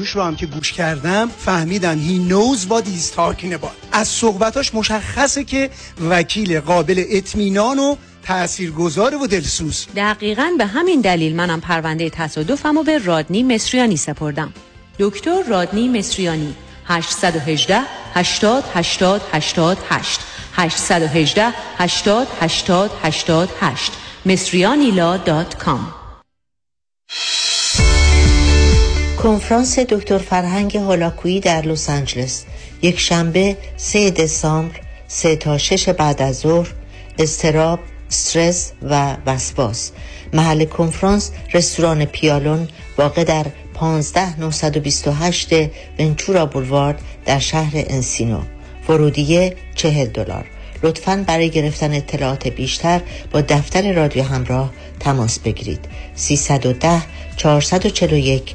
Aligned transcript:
رادیوش 0.00 0.16
رو 0.16 0.22
هم 0.22 0.36
که 0.36 0.46
گوش 0.46 0.72
کردم 0.72 1.28
فهمیدم 1.38 1.98
هی 1.98 2.28
knows 2.28 2.58
what 2.70 2.84
he's 2.84 3.16
talking 3.16 3.52
about. 3.52 3.88
از 3.92 4.08
صحبتاش 4.08 4.74
مشخصه 4.74 5.44
که 5.44 5.70
وکیل 6.10 6.60
قابل 6.60 7.04
اطمینان 7.08 7.78
و 7.78 7.96
تاثیرگذار 8.22 9.14
و 9.14 9.26
دلسوز. 9.26 9.86
دقیقا 9.96 10.50
به 10.58 10.66
همین 10.66 11.00
دلیل 11.00 11.36
منم 11.36 11.60
پرونده 11.60 12.10
تصادفم 12.10 12.76
و 12.76 12.82
به 12.82 12.98
رادنی 12.98 13.42
مصریانی 13.42 13.96
سپردم. 13.96 14.52
دکتر 14.98 15.42
رادنی 15.42 15.88
مصریانی 15.88 16.54
818 16.86 17.80
80 18.14 18.64
80 18.74 19.22
88 19.32 20.20
818 20.52 21.54
80 21.78 22.28
80 22.40 22.90
88 23.02 23.92
مصریانیلا.com 24.26 26.00
کنفرانس 29.22 29.78
دکتر 29.78 30.18
فرهنگ 30.18 30.76
هولاکویی 30.76 31.40
در 31.40 31.62
لس 31.62 31.90
آنجلس. 31.90 32.44
یک 32.82 33.00
شنبه 33.00 33.56
3 33.76 34.10
دسامبر 34.10 34.80
3 35.08 35.36
تا 35.36 35.58
6 35.58 35.88
بعد 35.88 36.22
از 36.22 36.38
ظهر 36.38 36.68
استراب 37.18 37.78
استرس 38.10 38.72
و 38.82 39.16
وسواس. 39.26 39.90
محل 40.32 40.64
کنفرانس 40.64 41.30
رستوران 41.54 42.04
پیالون 42.04 42.68
واقع 42.98 43.24
در 43.24 43.46
15928 43.74 45.48
ونچورا 45.98 46.46
بولوارد 46.46 47.00
در 47.24 47.38
شهر 47.38 47.72
انسینو. 47.74 48.40
ورودیه 48.88 49.56
40 49.74 50.06
دلار. 50.06 50.46
لطفا 50.82 51.24
برای 51.26 51.50
گرفتن 51.50 51.92
اطلاعات 51.92 52.48
بیشتر 52.48 53.00
با 53.30 53.40
دفتر 53.40 53.92
رادیو 53.92 54.22
همراه 54.22 54.70
تماس 55.00 55.38
بگیرید. 55.38 55.80
310 56.14 57.02
441 57.36 58.54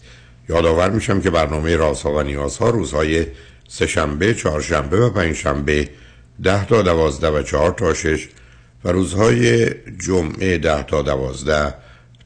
یادآور 0.51 0.89
میشم 0.89 1.21
که 1.21 1.29
برنامه 1.29 1.75
رازها 1.75 2.13
و 2.13 2.21
نیازها 2.21 2.69
روزهای 2.69 3.25
سهشنبه، 3.67 4.33
چهارشنبه 4.33 5.05
و 5.05 5.09
پنجشنبه 5.09 5.89
ده 6.43 6.65
تا 6.65 6.81
دوازده 6.81 7.27
و 7.27 7.41
چهار 7.43 7.71
تا 7.71 7.93
شش 7.93 8.27
و 8.83 8.91
روزهای 8.91 9.69
جمعه 9.99 10.57
ده 10.57 10.83
تا 10.83 11.01
دوازده 11.01 11.73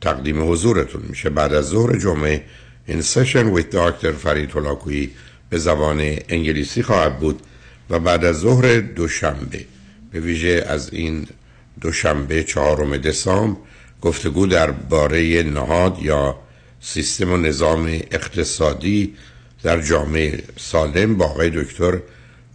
تقدیم 0.02 0.52
حضورتون 0.52 1.02
میشه. 1.10 1.30
بعد 1.30 1.54
از 1.54 1.66
ظهر 1.66 1.98
جمعه 1.98 2.44
این 2.86 3.02
سشن 3.02 3.56
with 3.56 3.66
دکتر 3.72 4.12
فرید 4.12 4.52
هلاکویی 4.52 5.12
به 5.50 5.58
زبان 5.58 6.00
انگلیسی 6.30 6.84
خواهد 6.84 7.20
بود 7.20 7.42
و 7.90 8.00
بعد 8.00 8.26
از 8.26 8.40
ظهر 8.40 8.80
دوشنبه 8.80 9.66
به 10.12 10.20
ویژه 10.20 10.66
از 10.68 10.94
این 10.94 11.28
دوشنبه 11.82 12.44
چهارم 12.44 12.98
دسامبر 12.98 13.60
گفتگو 14.02 14.48
درباره 14.48 15.44
نهاد 15.44 15.98
یا 16.02 16.45
سیستم 16.88 17.32
و 17.32 17.38
نظام 17.38 17.86
اقتصادی 18.12 19.14
در 19.64 19.82
جامعه 19.82 20.44
سالم 20.58 21.18
با 21.18 21.26
آقای 21.26 21.50
دکتر 21.50 22.00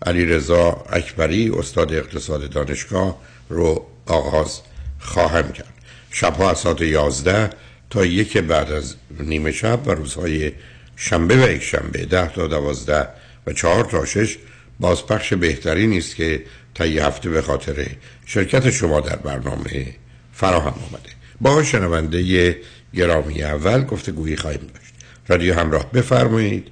علی 0.07 0.27
رضا 0.27 0.85
اکبری 0.91 1.51
استاد 1.51 1.93
اقتصاد 1.95 2.51
دانشگاه 2.51 3.21
رو 3.49 3.87
آغاز 4.07 4.61
خواهم 4.99 5.53
کرد. 5.53 5.75
شبها 6.11 6.51
از 6.51 6.59
ساعت 6.59 6.81
11 6.81 7.51
تا 7.91 8.07
یک 8.07 8.37
بعد 8.37 8.73
از 8.73 8.95
نیمه 9.21 9.53
شب 9.53 9.81
و 9.87 9.91
روزهای 9.91 10.53
شنبه 10.97 11.47
و 11.47 11.51
یک 11.51 11.63
شنبه 11.63 12.07
ده 12.07 12.29
تا 12.29 12.47
دوازده 12.47 13.09
و 13.47 13.53
چهار 13.53 13.85
تا 13.85 14.05
شش 14.05 14.39
بازپخش 14.81 15.33
بهتری 15.33 15.87
نیست 15.87 16.17
که 16.17 16.45
تا 16.75 16.87
یه 16.87 17.07
هفته 17.07 17.29
به 17.31 17.43
خاطر 17.43 17.87
شرکت 18.27 18.71
شما 18.71 19.01
در 19.01 19.17
برنامه 19.17 19.87
فراهم 20.33 20.75
آمده. 20.89 21.11
با 21.41 21.63
شنونده 21.63 22.55
گرامی 22.95 23.43
اول 23.43 23.85
گفته 23.85 24.13
گویی 24.13 24.37
خواهیم 24.37 24.61
داشت. 24.75 24.95
رادیو 25.29 25.55
همراه 25.55 25.93
بفرمایید. 25.93 26.71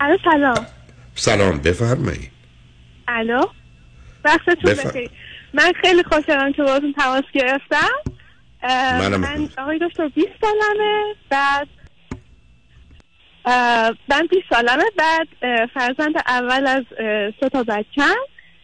الو 0.00 0.18
سلام. 0.24 0.66
سلام 1.14 1.58
بفرمایید. 1.58 2.30
الو 3.08 3.46
وقتتون. 4.24 4.74
بخیر. 4.74 5.10
من 5.54 5.72
خیلی 5.82 6.02
خوشحالم 6.02 6.52
که 6.52 6.62
باهاتون 6.62 6.92
تماس 6.92 7.24
گرفتم. 7.34 7.88
منم 8.98 9.20
من 9.20 9.48
آقای 9.58 9.78
دکتر 9.78 10.08
20 10.08 10.28
سالمه 10.40 11.14
بعد 11.30 11.68
من 14.08 14.26
20 14.30 14.42
سالمه 14.50 14.84
بعد 14.96 15.28
فرزند 15.74 16.14
اول 16.26 16.66
از 16.66 16.84
سه 17.40 17.48
تا 17.48 17.62
بچم. 17.62 18.14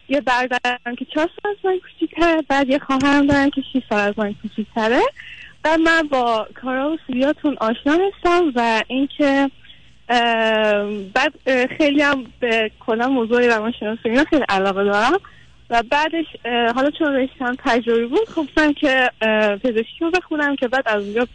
یه 0.09 0.21
برادرم 0.21 0.95
که 0.97 1.05
چهار 1.05 1.29
سال 1.43 1.51
از 1.51 1.57
من 1.63 1.79
کوچیک‌تره 1.79 2.41
بعد 2.49 2.69
یه 2.69 2.79
خواهرم 2.79 3.27
دارم 3.27 3.49
که 3.49 3.61
6 3.73 3.81
سال 3.89 3.99
از 3.99 4.13
من 4.17 4.33
کوچیک‌تره. 4.41 5.01
بعد 5.63 5.79
من 5.79 6.01
با 6.01 6.47
کارا 6.61 6.91
و 6.91 6.97
سویاتون 7.07 7.57
آشنا 7.61 7.93
هستم 7.93 8.51
و 8.55 8.83
اینکه 8.87 9.51
بعد 11.13 11.33
خیلی 11.77 12.01
هم 12.01 12.25
به 12.39 12.71
کلا 12.79 13.07
موضوع 13.09 13.47
روانشناسی 13.47 14.09
اینا 14.09 14.23
خیلی 14.23 14.45
علاقه 14.49 14.83
دارم. 14.83 15.19
و 15.69 15.83
بعدش 15.91 16.25
حالا 16.75 16.91
چون 16.91 17.13
رشتم 17.13 17.55
تجربی 17.59 18.05
بود 18.05 18.29
خواستم 18.29 18.73
که 18.73 19.11
پزشکی 19.63 19.99
رو 19.99 20.11
بخونم 20.11 20.55
که 20.55 20.67
بعد 20.67 20.83
از 20.87 21.03
اونجا 21.03 21.27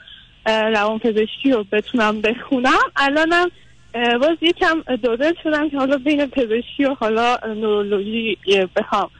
روان 0.46 0.98
پزشکی 0.98 1.50
رو 1.50 1.64
بتونم 1.72 2.20
بخونم. 2.20 2.78
الانم 2.96 3.50
باز 3.94 4.38
یکم 4.40 4.96
دوره 5.02 5.32
شدم 5.42 5.70
که 5.70 5.76
حالا 5.76 5.98
بین 5.98 6.26
پزشکی 6.26 6.84
و 6.84 6.94
حالا 7.00 7.36
نورولوژی 7.46 8.38
بخوام 8.76 9.10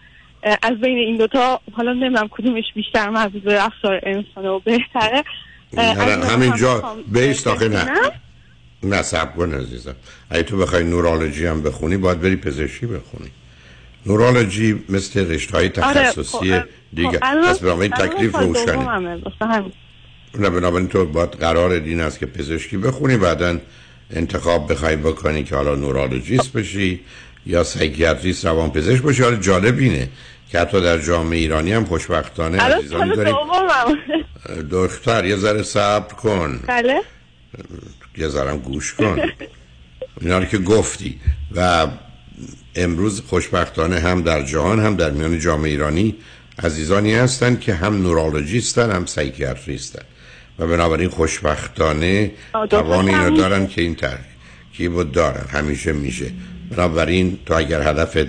از 0.63 0.81
بین 0.81 0.99
این 0.99 1.17
دوتا 1.17 1.61
حالا 1.73 1.93
نمی‌دونم 1.93 2.29
کدومش 2.31 2.65
بیشتر 2.75 3.09
مربوط 3.09 3.43
به 3.43 3.55
رفتار 3.55 4.01
انسانه 4.03 4.49
و 4.49 4.61
بهتره. 4.61 5.25
همینجا 6.31 6.97
بیست 7.07 7.47
آخه 7.47 7.69
نه. 7.69 7.87
نه 8.83 9.03
سب 9.03 9.37
کن 9.37 9.55
عزیزم. 9.55 9.95
اگه 10.31 10.43
تو 10.43 10.57
بخوای 10.57 10.85
نورولوژی 10.85 11.47
هم 11.47 11.63
بخونی 11.63 11.97
باید 11.97 12.21
بری 12.21 12.37
پزشکی 12.37 12.87
بخونی. 12.87 13.31
نورولوژی 14.07 14.85
مثل 14.89 15.31
رشته 15.31 15.57
های 15.57 15.69
تخصصی 15.69 16.53
آره، 16.53 16.61
خب، 16.61 16.69
دیگه. 16.93 17.11
خب، 17.11 17.19
پس 17.19 17.65
الان 17.65 17.89
تکلیف 17.89 18.37
روشنه 18.37 18.91
همین. 18.91 19.25
نه 20.39 20.51
بنابراین 20.51 20.89
تو 20.89 21.07
باید 21.07 21.31
قرار 21.31 21.71
این 21.71 22.01
است 22.01 22.19
که 22.19 22.27
پزشکی 22.27 22.77
بخونی 22.77 23.17
بعدا 23.17 23.59
انتخاب 24.15 24.73
بخوای 24.73 24.97
بکنی 24.97 25.45
که 25.45 25.57
حالا 25.57 25.75
نورولوژیست 25.75 26.53
بشی 26.53 27.01
یا 27.47 27.65
سایکیاتریست 27.65 28.47
روان 28.47 28.71
پزشک 28.71 29.03
باشه 29.03 29.25
حالا 29.25 29.37
جالب 29.37 29.79
اینه 29.79 30.09
که 30.51 30.61
حتی 30.61 30.81
در 30.81 30.99
جامعه 30.99 31.39
ایرانی 31.39 31.73
هم 31.73 31.85
خوشبختانه 31.85 32.61
عزیزانی 32.61 33.17
داریم 33.17 33.37
دختر 34.71 35.25
یه 35.25 35.37
ذره 35.37 35.63
صبر 35.63 36.15
کن. 36.15 36.61
بله. 36.67 37.01
یه 38.17 38.29
ذره 38.29 38.57
گوش 38.57 38.95
کن. 38.95 39.19
اینا 40.21 40.39
رو 40.39 40.45
که 40.45 40.59
گفتی. 40.59 41.21
و 41.57 41.87
امروز 42.75 43.21
خوشبختانه 43.21 44.01
هم 44.01 44.23
در 44.23 44.43
جهان 44.43 44.81
هم 44.81 44.97
در 44.97 45.11
میان 45.11 45.39
جامعه 45.39 45.71
ایرانی 45.71 46.17
عزیزانی 46.59 47.15
هستند 47.15 47.61
که 47.61 47.75
هم 47.75 48.03
نورولوژیستن 48.03 48.91
هم 48.91 49.07
سایکیاتریستن 49.07 50.03
و 50.59 50.67
بنابراین 50.67 51.09
خوشبختانه 51.09 52.31
توان 52.71 53.09
اینو 53.09 53.37
دارن 53.37 53.67
که 53.67 53.83
این 53.83 53.95
ترکیب 53.95 55.13
دارن 55.13 55.47
همیشه 55.49 55.93
میشه. 55.93 56.31
بنابراین 56.71 57.39
تو 57.47 57.55
اگر 57.55 57.89
هدفت 57.89 58.27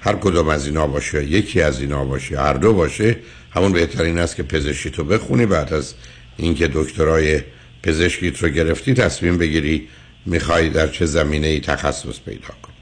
هر 0.00 0.14
کدوم 0.14 0.48
از 0.48 0.66
اینا 0.66 0.86
باشه 0.86 1.24
یکی 1.24 1.62
از 1.62 1.80
اینا 1.80 2.04
باشه 2.04 2.40
هر 2.40 2.54
دو 2.54 2.72
باشه 2.72 3.16
همون 3.50 3.72
بهترین 3.72 4.18
است 4.18 4.36
که 4.36 4.42
پزشکی 4.42 4.90
تو 4.90 5.04
بخونی 5.04 5.46
بعد 5.46 5.72
از 5.72 5.94
اینکه 6.36 6.70
دکترای 6.74 7.40
پزشکیت 7.82 8.42
رو 8.42 8.48
گرفتی 8.48 8.94
تصمیم 8.94 9.38
بگیری 9.38 9.88
می‌خوای 10.26 10.68
در 10.68 10.86
چه 10.86 11.06
زمینه 11.06 11.46
ای 11.46 11.60
تخصص 11.60 12.20
پیدا 12.20 12.48
کنی. 12.62 12.74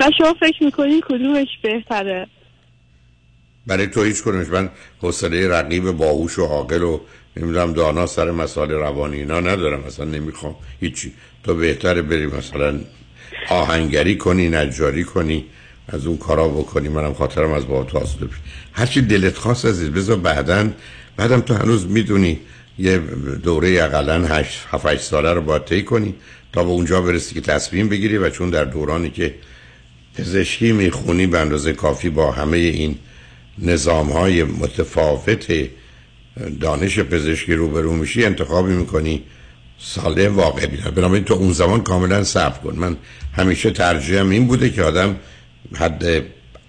و 0.00 0.10
شما 0.18 0.34
فکر 0.40 0.64
می‌کنین 0.64 1.00
کدومش 1.00 1.48
بهتره؟ 1.62 2.26
برای 3.66 3.86
تو 3.86 4.02
هیچ 4.02 4.22
کنمش 4.22 4.48
من 4.48 4.70
حوصله 5.00 5.48
رقیب 5.48 5.90
باهوش 5.90 6.38
و 6.38 6.44
عاقل 6.44 6.82
و 6.82 7.00
نمی‌دونم 7.36 7.72
دانا 7.72 8.06
سر 8.06 8.30
مسائل 8.30 8.70
روانی 8.70 9.16
اینا 9.16 9.40
ندارم. 9.40 9.84
مثلا 9.86 10.04
نمی‌خوام 10.04 10.54
هیچی. 10.80 11.12
تو 11.44 11.54
بهتره 11.54 12.02
بری 12.02 12.26
مثلا 12.26 12.80
آهنگری 13.48 14.16
کنی 14.16 14.48
نجاری 14.48 15.04
کنی 15.04 15.44
از 15.88 16.06
اون 16.06 16.16
کارا 16.16 16.48
بکنی. 16.48 16.88
منم 16.88 17.14
خاطرم 17.14 17.52
از 17.52 17.66
با 17.66 17.84
تو 17.84 17.98
آسوده 17.98 18.28
هرچی 18.72 19.00
دلت 19.02 19.36
خواست 19.36 19.66
عزیز 19.66 19.88
بذار 19.88 20.16
بعدا 20.16 20.70
بعدم 21.16 21.40
تو 21.40 21.54
هنوز 21.54 21.86
می‌دونی 21.86 22.40
یه 22.78 22.98
دوره 23.42 23.82
اقلا 23.82 24.26
8 24.26 24.66
7 24.70 24.96
ساله 24.96 25.32
رو 25.32 25.40
باید 25.40 25.64
طی 25.64 25.82
کنی 25.82 26.14
تا 26.52 26.64
به 26.64 26.70
اونجا 26.70 27.00
برسی 27.00 27.34
که 27.34 27.40
تصمیم 27.40 27.88
بگیری 27.88 28.18
و 28.18 28.30
چون 28.30 28.50
در 28.50 28.64
دورانی 28.64 29.10
که 29.10 29.34
پزشکی 30.18 30.72
می‌خونی 30.72 31.26
به 31.26 31.38
اندازه 31.38 31.72
کافی 31.72 32.10
با 32.10 32.30
همه 32.32 32.56
این 32.56 32.98
نظام 33.58 34.10
های 34.10 34.44
متفاوت 34.44 35.52
دانش 36.60 36.98
پزشکی 36.98 37.54
روبرو 37.54 37.92
میشی 37.92 38.24
انتخابی 38.24 38.72
می‌کنی. 38.72 39.22
ساله 39.78 40.28
واقع 40.28 40.66
بیدن 40.66 40.90
بنابراین 40.90 41.24
تو 41.24 41.34
اون 41.34 41.52
زمان 41.52 41.82
کاملا 41.82 42.24
صبر 42.24 42.58
کن. 42.58 42.76
من 42.76 42.96
همیشه 43.36 43.70
ترجیحم 43.70 44.30
این 44.30 44.46
بوده 44.46 44.70
که 44.70 44.82
آدم 44.82 45.16
حد 45.74 46.24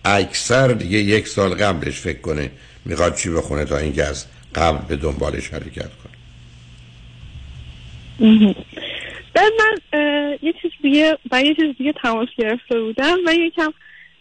اکثر 0.06 0.68
دیگه 0.68 0.98
یک 0.98 1.28
سال 1.28 1.54
قبلش 1.54 2.00
فکر 2.00 2.20
کنه 2.20 2.52
می‌خواد 2.86 3.16
چی 3.16 3.30
بخونه 3.30 3.66
تا 3.66 3.78
اینکه 3.78 4.04
از 4.04 4.26
قبل 4.56 4.88
به 4.88 4.96
دنبالش 4.96 5.50
حرکت 5.50 5.90
کنه. 6.04 6.18
بعد 9.34 9.52
من 9.60 10.02
یه 10.42 10.54
چیز 10.62 10.72
دیگه 10.82 11.18
با 11.32 11.40
یه 11.40 11.56
چیز 11.56 11.76
دیگه 11.78 11.94
تماس 12.04 12.28
گرفته 12.38 12.80
بودم. 12.80 13.18
و 13.28 13.34
یکم 13.34 13.74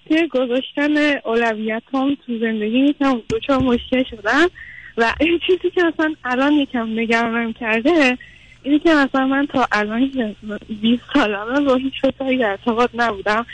توی 0.08 0.28
گذاشتن 0.28 0.96
اولویت 1.24 1.82
هم 1.94 2.16
تو 2.26 2.38
زندگی 2.38 2.78
یکم 2.78 3.20
دوچار 3.28 3.58
مشکل 3.58 4.04
شدم. 4.04 4.46
و 4.98 5.12
این 5.20 5.40
چیزی 5.46 5.70
که 5.70 5.86
اصلا 5.86 6.14
الان 6.24 6.52
یکم 6.52 7.00
نگرانم 7.00 7.52
کرده 7.52 8.18
اینی 8.62 8.78
که 8.78 8.94
مثلا 8.94 9.26
من 9.26 9.46
تا 9.46 9.66
الان 9.72 10.10
20 10.80 11.02
سالمه 11.14 11.60
با 11.60 11.74
هیچ 11.74 11.92
در 12.02 12.50
ارتباط 12.50 12.90
نبودم. 12.94 13.46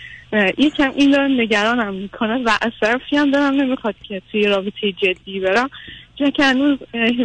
یکم 0.59 0.93
این 0.97 1.11
داره 1.11 1.29
نگرانم 1.29 1.95
می‌کنه 1.95 2.43
و 2.45 2.51
اصرفی 2.63 3.17
هم 3.17 3.31
دارم 3.31 3.55
نمی‌خواد 3.55 3.95
که 4.09 4.23
توی 4.33 4.47
رابطه 4.47 4.93
جدی 4.93 5.41
برم. 5.41 5.71
چون 6.19 6.31
که 6.31 6.45
هنوز 6.45 6.79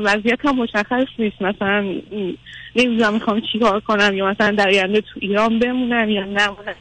وضعیت 0.03 0.45
هم 0.45 0.55
مشخص 0.55 1.07
نیست. 1.19 1.41
مثلا 1.41 1.81
نمی‌دونم 2.75 3.13
می‌خوام 3.13 3.41
چی 3.51 3.59
کار 3.59 3.79
کنم 3.79 4.17
یا 4.17 4.27
مثلا 4.27 4.51
در 4.51 4.67
آینده 4.67 5.01
تو 5.01 5.19
ایران 5.19 5.59
بمونم 5.59 6.09
یا 6.09 6.23
نمونم 6.23 6.75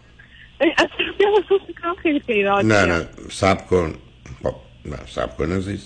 خیلی 2.02 2.20
خیلی 2.26 2.42
نه 2.42 2.62
نه 2.62 3.08
سب 3.32 3.66
کن 3.66 3.94
خب 4.42 4.54
نه 4.84 4.98
سب 5.08 5.36
کن 5.36 5.52
عزیز 5.52 5.80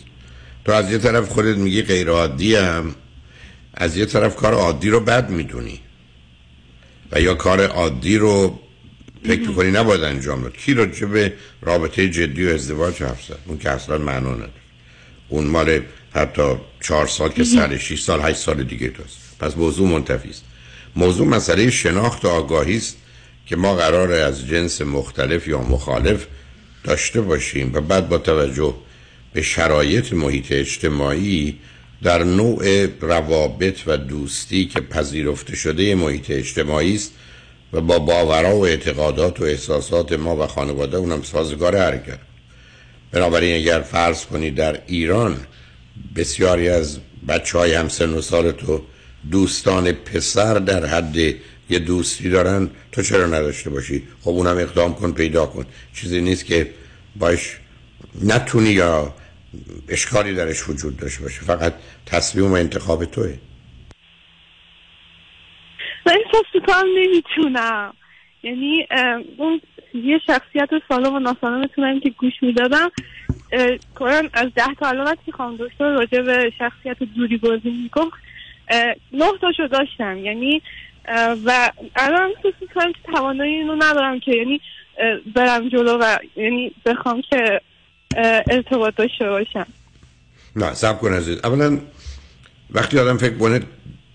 تو 0.65 0.73
از 0.73 0.93
یه 0.93 0.99
طرف 0.99 1.29
خودت 1.29 1.57
میگی 1.57 1.83
غیر 1.83 2.09
عادی 2.09 2.57
هم 2.57 2.95
از 3.75 3.97
یه 3.97 4.07
طرف 4.07 4.37
کار 4.37 4.55
عادی 4.55 4.91
رو 4.91 5.01
بد 5.01 5.31
می‌دونی 5.31 5.81
و 7.13 7.21
یا 7.21 7.35
کار 7.35 7.67
عادی 7.67 8.19
رو 8.19 8.59
فکر 9.25 9.49
می‌کنی 9.49 9.71
نباید 9.71 10.03
انجام 10.03 10.43
داد 10.43 10.57
کی 10.57 10.75
راجع 10.75 11.07
به 11.07 11.33
رابطه 11.63 12.09
جدی 12.09 12.47
و 12.47 12.55
ازدواج 12.55 13.03
حرف 13.03 13.25
زد 13.25 13.39
اون 13.47 13.59
که 13.59 13.71
اصلا 13.71 13.99
معنا 13.99 14.35
نداره 14.35 14.51
اون 15.29 15.47
مال 15.47 15.81
حتی 16.13 16.57
چهار 16.81 17.07
سال 17.07 17.29
که 17.29 17.45
سر 17.45 17.77
6 17.77 18.01
سال 18.03 18.21
هشت 18.21 18.39
سال 18.39 18.63
دیگه 18.63 18.89
توست 18.89 19.19
پس 19.39 19.57
موضوع 19.57 19.89
منتفی 19.89 20.31
است 20.31 20.45
موضوع 20.97 21.27
مسئله 21.27 21.71
شناخت 21.71 22.25
و 22.25 22.29
آگاهی 22.29 22.77
است 22.77 22.97
که 23.51 23.57
ما 23.57 23.75
قرار 23.75 24.13
از 24.13 24.47
جنس 24.47 24.83
مختلف 24.83 25.49
یا 25.49 25.61
مخالف 25.61 26.27
داشته 26.85 27.21
باشیم 27.21 27.71
و 27.75 27.81
بعد 27.81 28.09
با 28.09 28.19
توجه 28.19 28.75
به 29.33 29.43
شرایط 29.43 30.13
محیط 30.13 30.53
اجتماعی 30.53 31.59
در 32.03 32.25
نوع 32.25 32.87
روابط 33.01 33.79
و 33.87 33.97
دوستی 33.97 34.67
که 34.67 34.81
پذیرفته 34.81 35.57
شده 35.57 35.95
محیط 35.95 36.31
اجتماعی 36.31 36.95
است 36.95 37.13
و 37.73 37.81
با 37.81 37.99
باورها 37.99 38.57
و 38.57 38.67
اعتقادات 38.67 39.41
و 39.41 39.45
احساسات 39.45 40.13
ما 40.13 40.37
و 40.37 40.47
خانواده 40.47 40.97
اونم 40.97 41.23
سازگار 41.23 41.77
حرکت. 41.77 42.19
بنابراین 43.13 43.57
اگر 43.57 43.81
فرض 43.81 44.25
کنید 44.25 44.55
در 44.55 44.81
ایران 44.87 45.37
بسیاری 46.17 46.69
از 46.69 46.99
بچه 47.29 47.59
های 47.59 47.75
همسن 47.75 48.11
و 48.11 48.21
سال 48.21 48.53
تو 48.53 48.83
دوستان 49.31 49.93
پسر 49.93 50.55
در 50.55 50.87
حد 50.87 51.35
یه 51.71 51.79
دوستی 51.79 52.31
دارن 52.31 52.71
تو 52.93 53.03
چرا 53.03 53.27
نداشته 53.27 53.71
باشی؟ 53.71 54.03
خب 54.21 54.31
اونم 54.31 54.59
اقدام 54.59 54.95
کن 54.95 55.13
پیدا 55.13 55.47
کن. 55.47 55.67
چیزی 55.95 56.21
نیست 56.21 56.47
که 56.47 56.71
باش 57.17 57.57
نتونی 58.25 58.71
یا 58.71 59.15
اشکالی 59.89 60.35
درش 60.35 60.69
وجود 60.69 60.97
داشته 60.97 61.23
باشه. 61.23 61.41
فقط 61.41 61.75
تصمیم 62.07 62.53
و 62.53 62.55
انتخاب 62.55 63.05
توه. 63.05 63.39
من 66.07 66.13
احساس 66.13 66.47
نمی‌تونم. 66.97 67.95
یعنی 68.43 68.87
اون 69.37 69.61
یه 69.95 70.21
شخصیت 70.27 70.69
سالم 70.89 71.15
و 71.15 71.19
ناسالم 71.19 71.61
می‌تونم 71.61 72.01
که 72.01 72.11
گوش 72.11 72.33
می‌دادم 72.43 72.91
کنم 73.95 74.31
از 74.33 74.49
ده 74.55 74.75
تا 74.81 74.89
علامت 74.89 75.19
که 75.27 75.33
خواهم 75.33 75.57
دکتر 75.57 75.91
راجع 75.91 76.23
به 76.23 76.53
شخصیت 76.59 76.97
دوری 77.17 77.37
بازی 77.37 77.71
میکن 77.71 78.11
نه 79.13 79.25
تاشو 79.41 79.67
داشتم. 79.67 80.19
یعنی 80.19 80.63
و 81.45 81.71
الان 81.97 82.33
احساس 82.37 82.55
می‌کنم 82.61 82.93
که 82.93 83.13
توانایی 83.15 83.55
اینو 83.55 83.77
ندارم 83.77 84.21
که 84.21 84.33
یعنی 84.37 84.61
برم 85.35 85.69
جلو 85.69 85.99
و 86.01 86.17
یعنی 86.37 86.75
بخوام 86.87 87.23
که 87.31 87.61
ارتباط 88.51 88.95
داشته 88.97 89.29
باشم. 89.29 89.67
نه 90.57 90.75
سب 90.75 90.99
کن 90.99 91.13
عزیز. 91.13 91.39
اولا 91.45 91.79
وقتی 92.71 92.99
آدم 92.99 93.17
فکر 93.17 93.37
کنه 93.39 93.61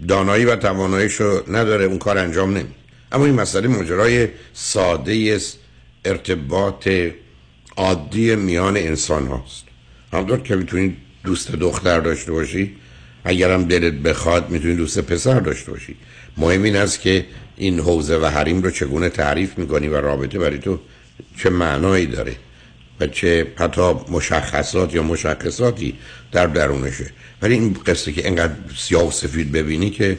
دانایی 0.07 0.45
و 0.45 0.55
تواناییشو 0.55 1.43
نداره 1.47 1.85
اون 1.85 1.97
کار 1.97 2.17
انجام 2.17 2.57
نمی. 2.57 2.73
اما 3.11 3.25
این 3.25 3.35
مسئله 3.35 3.67
مجرای 3.67 4.27
ساده 4.53 5.39
ارتباط 6.05 6.89
عادی 7.77 8.35
میان 8.35 8.77
انسان 8.77 9.27
هاست. 9.27 9.65
همطور 10.13 10.39
که 10.39 10.55
می‌تونید 10.55 10.97
دوست 11.23 11.51
دختر 11.51 11.99
داشته 11.99 12.31
باشی. 12.31 12.75
اگرم 13.23 13.63
دلت 13.63 13.93
بخواد 13.93 14.49
می‌تونید 14.49 14.77
دوست 14.77 14.99
پسر 14.99 15.39
داشته 15.39 15.71
باشی. 15.71 15.95
مهم 16.37 16.63
این 16.63 16.75
است 16.75 17.01
که 17.01 17.25
این 17.57 17.79
حوزه 17.79 18.17
و 18.17 18.25
حریم 18.25 18.61
رو 18.61 18.71
چگونه 18.71 19.09
تعریف 19.09 19.57
می‌کنی 19.57 19.87
و 19.87 19.95
رابطه 20.01 20.39
برای 20.39 20.57
تو 20.57 20.79
چه 21.37 21.49
معنایی 21.49 22.05
داره 22.05 22.35
و 22.99 23.07
چه 23.07 23.47
حتی 23.55 23.93
مشخصات 24.09 24.93
یا 24.93 25.03
مشخصاتی 25.03 25.95
در 26.31 26.47
درونشه. 26.47 27.11
ولی 27.41 27.53
این 27.53 27.73
قصه 27.85 28.11
که 28.11 28.27
انقدر 28.27 28.53
سیاه 28.77 29.07
و 29.07 29.11
سفید 29.11 29.51
ببینی 29.51 29.89
که 29.89 30.17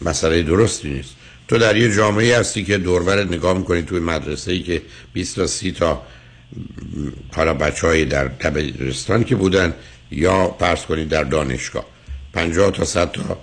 مسئله 0.00 0.42
درستی 0.42 0.90
نیست. 0.90 1.14
تو 1.48 1.58
در 1.58 1.76
یه 1.76 1.94
جامعه 1.94 2.38
هستی 2.38 2.64
که 2.64 2.78
دورورت 2.78 3.26
نگاه 3.26 3.58
می‌کنی 3.58 3.82
توی 3.82 4.00
مدرسه 4.00 4.52
ای 4.52 4.62
که 4.62 4.82
20 5.12 5.36
تا 5.36 5.46
30 5.46 5.72
تا 5.72 6.02
حالا 7.32 7.54
بچه 7.54 7.86
های 7.86 8.04
در 8.04 8.24
دبیرستان 8.24 9.24
که 9.24 9.36
بودن 9.36 9.74
یا 10.10 10.46
پرس 10.46 10.86
کنید 10.86 11.08
در 11.08 11.24
دانشگاه 11.24 11.86
50 12.32 12.70
تا 12.70 12.84
100 12.84 13.12
تا 13.12 13.38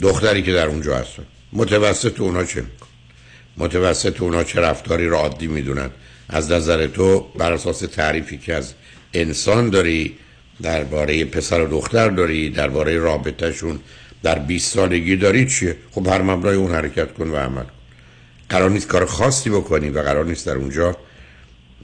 دختری 0.00 0.42
که 0.42 0.52
در 0.52 0.66
اونجا 0.66 0.96
هستن. 0.96 1.22
متوسط 1.52 2.20
اونا 2.20 2.44
چه 2.44 2.64
متوسط 3.56 4.22
اونا 4.22 4.44
چه 4.44 4.60
رفتاری 4.60 5.08
را 5.08 5.18
عادی 5.18 5.46
می‌دونن؟ 5.46 5.90
از 6.28 6.52
نظر 6.52 6.86
تو 6.86 7.20
بر 7.38 7.52
اساس 7.52 7.78
تعریفی 7.78 8.38
که 8.38 8.54
از 8.54 8.74
انسان 9.14 9.70
داری 9.70 10.14
درباره 10.62 11.24
پسر 11.24 11.60
و 11.60 11.66
دختر 11.66 12.08
داری 12.08 12.50
درباره 12.50 12.98
رابطهشون 12.98 13.80
در 14.22 14.38
20 14.38 14.74
سالگی 14.74 15.16
داری 15.16 15.46
چیه؟ 15.46 15.76
خب 15.90 16.06
هر 16.06 16.22
مبلای 16.22 16.56
اون 16.56 16.70
حرکت 16.74 17.12
کن 17.12 17.28
و 17.28 17.36
عمل 17.36 17.62
کن. 17.62 17.70
قرار 18.48 18.70
نیست 18.70 18.88
کار 18.88 19.06
خاصی 19.06 19.50
بکنی 19.50 19.90
و 19.90 20.02
قرار 20.02 20.24
نیست 20.24 20.46
در 20.46 20.54
اونجا 20.56 20.96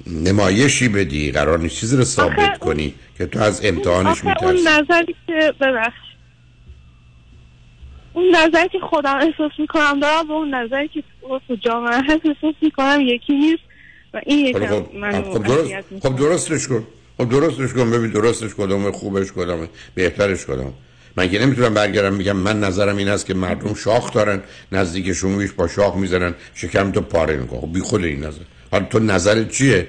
نمایشی 0.06 0.88
بدی 0.88 1.32
قرار 1.32 1.58
نیست 1.58 1.76
چیزی 1.76 1.96
رو 1.96 2.04
ثابت 2.04 2.58
کنی 2.58 2.94
که 3.18 3.26
تو 3.26 3.40
از 3.40 3.64
امتحانش 3.64 4.18
آخه 4.24 4.44
اون 4.44 4.54
میترسی. 4.54 4.82
نظری 4.82 5.16
که 5.26 5.52
ببخش 5.60 6.13
اون 8.14 8.36
نظری 8.36 8.68
که 8.68 8.78
خودم 8.90 9.16
احساس 9.16 9.52
می‌کنم 9.58 10.00
دارم 10.00 10.28
با 10.28 10.34
اون 10.34 10.54
نظری 10.54 10.88
که 10.88 11.02
تو 11.48 11.56
جامعه 11.60 11.96
هست 11.96 12.26
احساس 12.26 12.54
می‌کنم 12.62 13.00
یکی 13.00 13.32
نیست 13.32 13.62
و 14.14 14.20
این 14.26 14.54
خب, 14.54 14.62
یکم 14.62 14.82
خب, 14.82 14.94
من 14.94 15.22
خب, 15.22 15.42
درست 15.42 15.74
خب 16.02 16.16
درستش 16.16 16.68
کن. 16.68 16.86
خب 17.18 17.28
درستش 17.28 17.72
کن. 17.72 17.90
ببین 17.90 18.10
درستش 18.10 18.54
کدومه 18.54 18.92
خوبش 18.92 19.32
کدومه 19.32 19.68
بهترش 19.94 20.44
کدوم. 20.44 20.72
من 21.16 21.30
که 21.30 21.38
نمی‌تونم 21.38 21.74
برگردم 21.74 22.14
میگم 22.14 22.36
من 22.36 22.60
نظرم 22.60 22.96
این 22.96 23.08
است 23.08 23.26
که 23.26 23.34
مردم 23.34 23.74
شاخ 23.74 24.12
دارن 24.12 24.42
نزدیکشون 24.72 25.32
میش 25.32 25.52
با 25.52 25.68
شاخ 25.68 25.96
می‌زنن 25.96 26.34
شکم 26.54 26.92
تو 26.92 27.00
پاره 27.00 27.36
میکن 27.36 27.60
خب 27.60 27.72
بی 27.72 27.80
خود 27.80 28.04
این 28.04 28.24
نظر. 28.24 28.42
حالا 28.70 28.84
تو 28.84 28.98
نظرت 28.98 29.50
چیه 29.50 29.86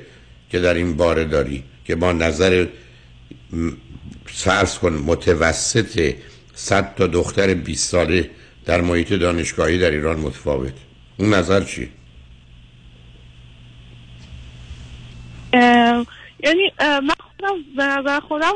که 0.50 0.60
در 0.60 0.74
این 0.74 0.96
باره 0.98 1.26
داری؟ 1.26 1.64
که 1.86 1.96
با 1.96 2.14
نظر 2.14 2.66
فرض 4.26 4.78
کن 4.78 4.94
متوسط 4.94 6.14
صد 6.56 6.96
تا 6.96 7.08
دختر 7.08 7.54
20 7.54 7.92
ساله 7.92 8.30
در 8.66 8.82
محیط 8.82 9.14
دانشگاهی 9.14 9.78
در 9.78 9.92
ایران 9.92 10.20
متفاوت 10.20 10.74
اون 11.18 11.34
نظر 11.34 11.64
چیه 11.64 11.90
اه، 15.54 16.06
یعنی 16.44 16.72
اه، 16.80 17.00
من 17.00 17.14
خودم 17.20 17.56
به 17.78 17.84
نظر 17.84 18.20
خودم 18.20 18.54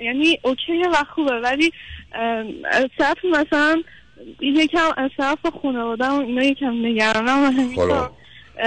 یعنی 0.00 0.38
اوکیه 0.42 0.88
و 0.88 1.04
خوبه 1.14 1.40
ولی 1.40 1.72
طرف 2.98 3.24
مثلا 3.24 3.82
یکم 4.40 4.90
از 4.96 5.10
طرف 5.16 5.38
خانواده 5.62 6.04
و 6.04 6.20
اینا 6.20 6.42
یکم 6.42 6.86
نگرانم 6.86 7.44
و 7.44 7.74
حالا. 7.76 8.10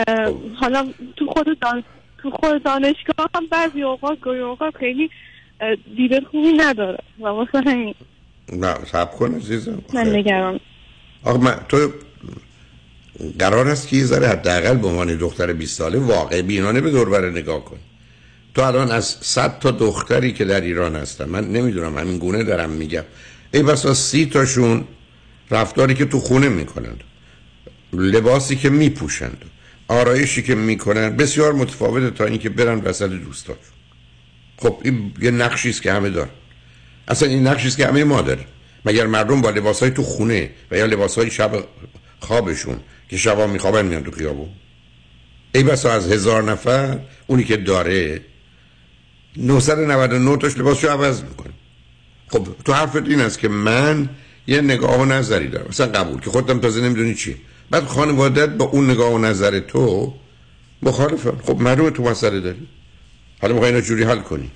اه، 0.08 0.26
خب. 0.26 0.54
حالا 0.56 0.88
تو 1.16 1.26
خود 1.26 1.60
دان... 1.60 1.84
تو 2.18 2.32
خود 2.32 2.64
دانشگاه 2.64 3.30
هم 3.36 3.48
بعضی 3.48 3.84
اوقات 3.84 4.20
گاهی 4.20 4.40
اوقات 4.40 4.78
خیلی 4.78 5.10
اه، 5.62 5.76
دید 5.76 6.24
خوبی 6.24 6.54
نداره 6.54 6.98
و 7.20 7.28
واسه 7.28 7.62
همین 7.66 7.96
نه 8.53 8.75
سب 8.91 9.12
کن 9.12 9.36
عزیزم. 9.36 9.82
من. 9.94 10.15
نگران. 10.15 10.60
آقا 11.24 11.38
من 11.38 11.60
تو 11.70 11.91
قرار 13.39 13.68
است 13.68 13.88
که 13.88 13.98
یه 13.98 14.06
ذره 14.06 14.27
حداقل 14.27 14.77
به 14.77 14.88
عنوان 14.88 15.15
دختر 15.15 15.53
20 15.53 15.77
ساله 15.77 16.00
واقع 16.00 16.41
بینانه 16.41 16.82
به 16.82 16.91
دور 16.91 17.10
بر 17.10 17.29
نگاه 17.29 17.65
کن. 17.65 17.77
تو 18.56 18.62
الان 18.62 18.91
از 18.91 19.06
100 19.22 19.60
تا 19.60 19.72
دختری 19.72 20.34
که 20.34 20.46
در 20.46 20.62
ایران 20.62 20.96
هستن 20.96 21.29
من 21.29 21.51
نمی‌دونم 21.51 21.98
همین 21.98 22.18
گونه 22.18 22.44
دارم 22.44 22.70
میگم. 22.70 23.03
ای 23.53 23.63
بسا 23.63 23.94
سی 23.94 24.25
تاشون 24.25 24.84
رفتاری 25.51 25.94
که 25.94 26.06
تو 26.06 26.20
خونه 26.20 26.50
می‌کنند. 26.50 27.03
لباسی 27.94 28.56
که 28.56 28.70
میپوشند. 28.70 29.46
آرایشی 29.88 30.44
که 30.44 30.56
می‌کنن 30.56 31.10
بسیار 31.10 31.53
متفاوته 31.53 32.12
تا 32.12 32.25
اینکه 32.25 32.50
برن 32.50 32.79
وسط 32.79 33.10
دوستاشون. 33.10 33.75
خب 34.58 34.82
این 34.84 35.13
یه 35.22 35.32
نقشی 35.32 35.70
است 35.70 35.82
که 35.82 35.94
همه 35.94 36.10
دارن. 36.10 36.29
اصلا 37.10 37.30
این 37.30 37.48
نقشی 37.48 37.68
است 37.68 37.78
که 37.78 37.88
همه 37.88 38.04
ما 38.04 38.22
داریم. 38.22 38.46
مگر 38.86 39.08
مردم 39.08 39.42
با 39.42 39.50
لباسهای 39.50 39.92
تو 39.92 40.04
خونه 40.04 40.50
و 40.72 40.78
یا 40.78 40.86
لباسهای 40.86 41.32
شب 41.32 41.63
خوابشون 42.20 42.80
که 43.10 43.18
شبا 43.18 43.48
میخوابن 43.48 43.86
میان 43.86 44.04
تو 44.04 44.12
خیابون؟ 44.12 44.50
ای 45.56 45.63
بسا 45.63 45.92
از 45.92 46.12
هزار 46.12 46.44
نفر 46.44 47.00
اونی 47.28 47.44
که 47.44 47.58
داره 47.58 48.22
999 49.38 50.38
تاش 50.38 50.58
لباسشو 50.58 50.89
عوض 50.89 51.24
می‌کنه. 51.24 51.54
خب 52.28 52.48
تو 52.66 52.74
حرفت 52.74 52.96
این 52.96 53.22
است 53.22 53.39
که 53.39 53.48
من 53.48 54.10
یه 54.48 54.62
نگاه 54.62 55.00
و 55.00 55.06
نظری 55.06 55.48
دارم 55.48 55.66
مثلا 55.70 55.88
قبول. 55.88 56.20
که 56.20 56.30
خودم 56.30 56.60
تازه 56.60 56.82
نمی‌دونی 56.82 57.16
چی 57.16 57.36
بعد 57.70 57.84
خانوادت 57.84 58.50
با 58.50 58.66
اون 58.66 58.89
نگاه 58.89 59.13
و 59.13 59.18
نظر 59.18 59.60
تو 59.60 60.13
مخالفن 60.82 61.38
خب 61.44 61.62
معلومه 61.62 61.89
تو 61.89 62.04
مسئله 62.04 62.39
داری. 62.39 62.68
حالا 63.42 63.54
می‌خوای 63.54 63.72
اینو 63.72 63.82
جوری 63.82 64.04
حل 64.04 64.20
کنی. 64.20 64.51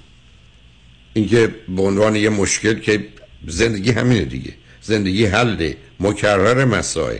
اینکه 1.13 1.55
به 1.75 1.82
عنوان 1.82 2.15
یه 2.15 2.29
مشکل 2.29 2.79
که 2.79 3.08
زندگی 3.48 3.91
همینه 3.91 4.25
دیگه. 4.25 4.53
زندگی 4.82 5.25
حل 5.25 5.74
مکرر 6.00 6.65
مسائل 6.65 7.17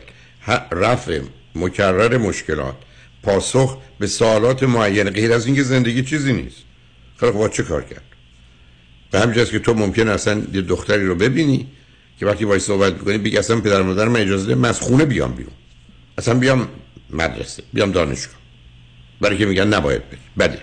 رفع 0.72 1.22
مکرر 1.56 2.18
مشکلات 2.18 2.76
پاسخ 3.24 3.78
به 4.00 4.08
سوالات 4.08 4.64
معین 4.64 5.10
غیر 5.10 5.34
از 5.34 5.46
اینکه 5.46 5.64
زندگی 5.64 6.04
چیزی 6.04 6.34
نیست. 6.34 6.58
خب 7.18 7.48
چه 7.48 7.64
کار 7.64 7.84
کرد؟ 7.84 8.04
به 9.12 9.20
همجاست 9.20 9.52
که 9.52 9.60
تو 9.60 9.74
ممکن 9.74 10.08
اصلا 10.08 10.42
یه 10.54 10.62
دختری 10.62 11.06
رو 11.06 11.16
ببینی 11.16 11.68
که 12.20 12.26
وقتی 12.26 12.46
باید 12.46 12.62
صحبت 12.62 12.94
می‌کنی 12.94 13.18
بگی 13.18 13.38
اصلا 13.38 13.60
پدر 13.62 13.82
مادر 13.82 14.08
من 14.08 14.20
اجازه 14.20 14.48
ده 14.48 14.56
من 14.56 14.70
از 14.70 14.80
خونه 14.80 15.06
بیام 15.06 15.34
بیرون. 15.34 15.54
اصلا 16.18 16.34
بیام 16.34 16.68
مدرسه 17.10 17.64
بیام 17.74 17.92
دانشگاه. 17.92 18.36
برای 19.22 19.38
که 19.38 19.46
میگن 19.46 19.68
نباید 19.68 20.10
بری. 20.10 20.20
بده 20.40 20.62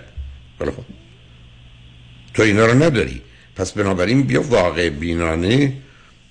خیلی 0.59 0.71
خب. 0.71 1.00
تو 2.33 2.43
اینا 2.43 2.65
رو 2.65 2.83
نداری. 2.83 3.21
پس 3.55 3.71
بنابراین 3.71 4.23
بیا 4.23 4.41
واقع 4.41 4.89
بینانه 4.89 5.73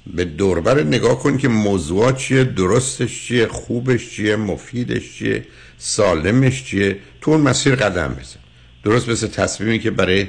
به 0.06 0.24
دوربر 0.24 0.82
نگاه 0.82 1.18
کن 1.18 1.38
که 1.38 1.48
موضوعات 1.48 2.16
چیه 2.16 2.44
درستش 2.44 3.26
چیه 3.26 3.46
خوبش 3.46 4.10
چیه 4.10 4.36
مفیدش 4.36 5.18
چیه 5.18 5.44
سالمش 5.78 6.64
چیه. 6.64 6.96
تو 7.20 7.30
اون 7.30 7.40
مسیر 7.40 7.74
قدم 7.74 8.16
بزن. 8.20 8.40
درست 8.84 9.08
مثل 9.08 9.26
تصمیمی 9.26 9.78
که 9.78 9.90
برای 9.90 10.26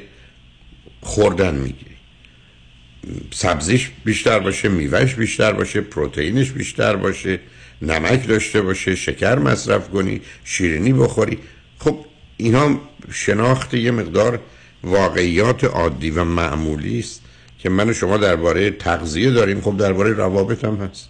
خوردن 1.01 1.55
می‌گیری. 1.55 1.91
سبزیش 3.31 3.89
بیشتر 4.05 4.39
باشه 4.39 4.69
میوهش 4.69 5.13
بیشتر 5.13 5.53
باشه 5.53 5.81
پروتئینش 5.81 6.51
بیشتر 6.51 6.95
باشه 6.95 7.39
نمک 7.81 8.27
داشته 8.27 8.61
باشه 8.61 8.95
شکر 8.95 9.39
مصرف 9.39 9.89
کنی 9.89 10.21
شیرینی 10.43 10.93
بخوری. 10.93 11.39
خب 11.79 12.05
اینا 12.37 12.79
شناخت 13.11 13.73
یه 13.73 13.91
مقدار 13.91 14.39
واقعیات 14.83 15.63
عادی 15.63 16.11
و 16.11 16.23
معمولی 16.23 16.99
است 16.99 17.21
که 17.59 17.69
من 17.69 17.89
و 17.89 17.93
شما 17.93 18.17
درباره 18.17 18.71
تغذیه 18.71 19.31
داریم. 19.31 19.61
خب 19.61 19.77
درباره 19.77 20.13
روابط 20.13 20.65
هم 20.65 20.75
هست. 20.75 21.09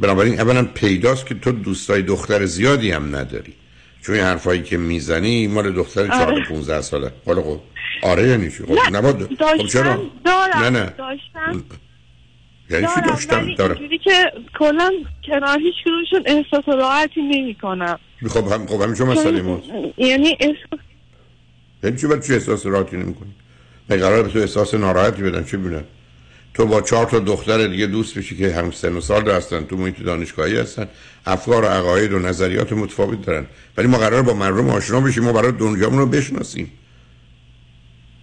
بنابراین 0.00 0.40
اولا 0.40 0.64
پیداست 0.64 1.26
که 1.26 1.34
تو 1.34 1.52
دوستای 1.52 2.02
دختر 2.02 2.46
زیادی 2.46 2.90
هم 2.90 3.16
نداری. 3.16 3.54
چون 4.02 4.14
این 4.14 4.24
حرفایی 4.24 4.62
که 4.62 4.76
می‌زنی 4.76 5.46
مال 5.46 5.72
دختر 5.72 6.06
14 6.08 6.44
15 6.48 6.80
ساله. 6.80 7.12
حالا 7.26 7.42
خب 7.42 7.60
آره 8.02 8.28
یعنی 8.28 8.50
چی؟ 8.50 8.62
خب 8.62 8.72
نه 8.72 8.90
نباید 8.90 9.16
خب 9.16 9.34
داشتم 9.34 9.66
چرا 9.66 10.02
دارم. 10.24 10.62
نه 10.62 10.70
نه. 10.70 10.94
داشتم. 10.98 11.64
یعنی 12.70 12.86
چی 12.94 13.00
داشتم؟ 13.08 13.54
دارم. 13.54 13.76
اینجوری 13.76 13.98
که 13.98 14.32
کلا 14.58 14.90
کنار 15.26 15.58
هیچ 15.58 15.74
کدومشون 15.84 16.22
احساس 16.26 16.68
راحتی 16.68 17.22
نمی 17.22 17.54
کنم 17.62 17.98
خب 18.28 18.52
هم 18.52 18.66
خب 18.66 18.80
همین 18.80 18.94
شما 18.94 19.12
مسئله 19.12 19.42
ماست. 19.42 19.68
یعنی 19.96 20.36
احساس 20.40 20.80
یعنی 21.82 21.96
چی 21.96 22.06
برای 22.06 22.22
چی 22.22 22.34
احساس 22.34 22.66
راحتی 22.66 22.96
نمی‌کنی؟ 22.96 23.34
مگه 23.90 24.02
قرار 24.02 24.22
به 24.22 24.28
تو 24.28 24.38
احساس 24.38 24.74
ناراحتی 24.74 25.22
بدن؟ 25.22 25.44
چه 25.44 25.56
ببینن 25.56 25.84
تو 26.54 26.66
با 26.66 26.80
چهار 26.80 27.06
تا 27.06 27.18
دختر 27.18 27.66
دیگه 27.66 27.86
دوست 27.86 28.18
بشی 28.18 28.36
که 28.36 28.54
هم 28.54 28.70
سن 28.70 28.96
و 28.96 29.00
سال 29.00 29.30
هستن 29.30 29.64
تو 29.64 29.76
محیط 29.76 30.02
دانشگاهی 30.02 30.56
هستن 30.56 30.88
افکار 31.26 31.64
و 31.64 31.66
عقاید 31.66 32.12
و 32.12 32.18
نظریات 32.18 32.72
متفاوت 32.72 33.26
دارن. 33.26 33.46
ولی 33.76 33.86
ما 33.86 33.98
قرار 33.98 34.22
با 34.22 34.34
مردم 34.34 34.70
آشنا 34.70 35.00
بشیم 35.00 35.24
ما 35.24 35.32
برای 35.32 35.52
دنیامون 35.52 35.98
رو 35.98 36.06
بشناسیم. 36.06 36.72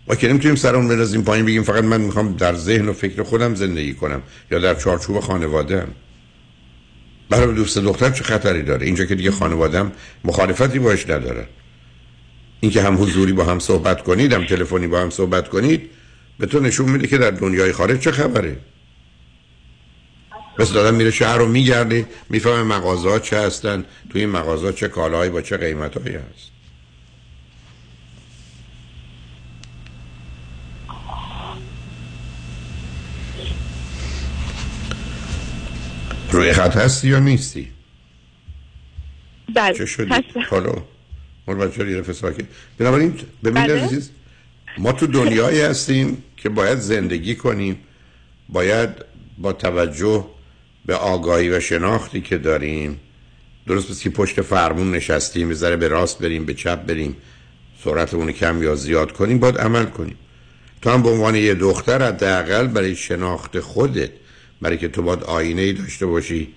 ما 0.07 0.15
که 0.15 0.27
نمی‌تونیم 0.27 0.55
سرمون 0.55 0.87
بندازیم 0.87 1.23
پایین 1.23 1.45
بگیم 1.45 1.63
فقط 1.63 1.83
من 1.83 2.01
می‌خوام 2.01 2.35
در 2.35 2.55
ذهن 2.55 2.89
و 2.89 2.93
فکر 2.93 3.23
خودم 3.23 3.55
زندگی 3.55 3.93
کنم 3.93 4.21
یا 4.51 4.59
در 4.59 4.75
چارچوب 4.75 5.19
خانواده 5.19 5.87
برای 7.29 7.53
دوست 7.53 7.77
دختر 7.77 8.09
چه 8.09 8.23
خطری 8.23 8.63
داره؟ 8.63 8.85
اینجا 8.85 9.05
که 9.05 9.15
دیگه 9.15 9.31
خانوادم 9.31 9.91
مخالفتی 10.23 10.79
باش 10.79 11.09
نداره. 11.09 11.47
اینکه 12.59 12.81
هم 12.81 13.03
حضوری 13.03 13.33
با 13.33 13.43
هم 13.43 13.59
صحبت 13.59 14.03
کنید 14.03 14.33
هم 14.33 14.45
تلفنی 14.45 14.87
با 14.87 15.01
هم 15.01 15.09
صحبت 15.09 15.49
کنید 15.49 15.89
به 16.39 16.45
تو 16.45 16.59
نشون 16.59 16.89
میده 16.89 17.07
که 17.07 17.17
در 17.17 17.31
دنیای 17.31 17.71
خارج 17.71 17.99
چه 17.99 18.11
خبره. 18.11 18.57
مثل 20.59 20.77
آدم 20.77 20.95
میره 20.95 21.11
شهر 21.11 21.37
رو 21.37 21.47
میگرده 21.47 22.05
می‌فهمه 22.29 22.63
مغازه 22.63 23.19
چه 23.19 23.39
هستن 23.39 23.85
توی 24.09 24.21
این 24.21 24.29
مغازه 24.29 24.73
چه 24.73 24.87
کالاهایی 24.87 25.29
با 25.29 25.41
چه 25.41 25.57
قیمتهایی 25.57 26.15
هست. 26.15 26.51
روی 36.31 36.53
خط 36.53 36.77
هستی 36.77 37.07
یا 37.07 37.19
نیستی؟ 37.19 37.71
بله. 39.55 39.77
چه 39.77 39.85
شدی؟ 39.85 40.13
هستم. 40.13 40.83
رو 41.47 41.89
یه 41.89 41.99
دفعه 41.99 42.13
ساکت 42.13 42.45
بنابراین 42.77 43.13
ببینید 43.43 43.69
بله. 43.69 43.83
عزیز 43.83 44.09
ما 44.77 44.91
تو 44.91 45.07
دنیایی 45.07 45.61
هستیم 45.61 46.23
که 46.37 46.49
باید 46.49 46.79
زندگی 46.79 47.35
کنیم 47.35 47.77
باید 48.49 48.89
با 49.37 49.53
توجه 49.53 50.25
به 50.85 50.95
آگاهی 50.95 51.49
و 51.49 51.59
شناختی 51.59 52.21
که 52.21 52.37
داریم 52.37 52.99
درست 53.67 53.91
مثل 53.91 54.03
که 54.03 54.09
پشت 54.09 54.41
فرمون 54.41 54.91
نشستیم 54.91 55.49
بذاره 55.49 55.75
به 55.75 55.87
راست 55.87 56.19
بریم 56.19 56.45
به 56.45 56.53
چپ 56.53 56.85
بریم 56.85 57.15
سرعتمون 57.83 58.31
کم 58.31 58.63
یا 58.63 58.75
زیاد 58.75 59.11
کنیم 59.11 59.39
باید 59.39 59.57
عمل 59.57 59.85
کنیم 59.85 60.15
تو 60.81 60.89
هم 60.89 61.03
به 61.03 61.09
عنوان 61.09 61.35
یه 61.35 61.53
دختر 61.53 62.07
حداقل 62.07 62.67
برای 62.67 62.95
شناخت 62.95 63.59
خودت 63.59 64.09
برای 64.61 64.77
که 64.77 64.87
تو 64.87 65.01
باید 65.01 65.23
آینه 65.23 65.61
ای 65.61 65.73
داشته 65.73 66.05
باشی 66.05 66.47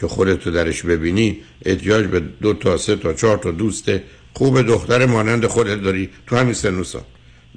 که 0.00 0.06
خودتو 0.06 0.50
درش 0.50 0.82
ببینی 0.82 1.40
احتیاج 1.64 2.06
به 2.06 2.20
دو 2.20 2.54
تا 2.54 2.76
سه 2.76 2.96
تا 2.96 3.12
چهار 3.12 3.38
تا 3.38 3.50
دوست 3.50 3.90
خوب 4.38 4.62
دختر 4.62 5.06
مانند 5.06 5.46
خودت 5.46 5.82
داری. 5.82 6.10
تو 6.26 6.36
همین 6.36 6.52
سن 6.52 6.74
و 6.74 6.84
سال. 6.84 7.02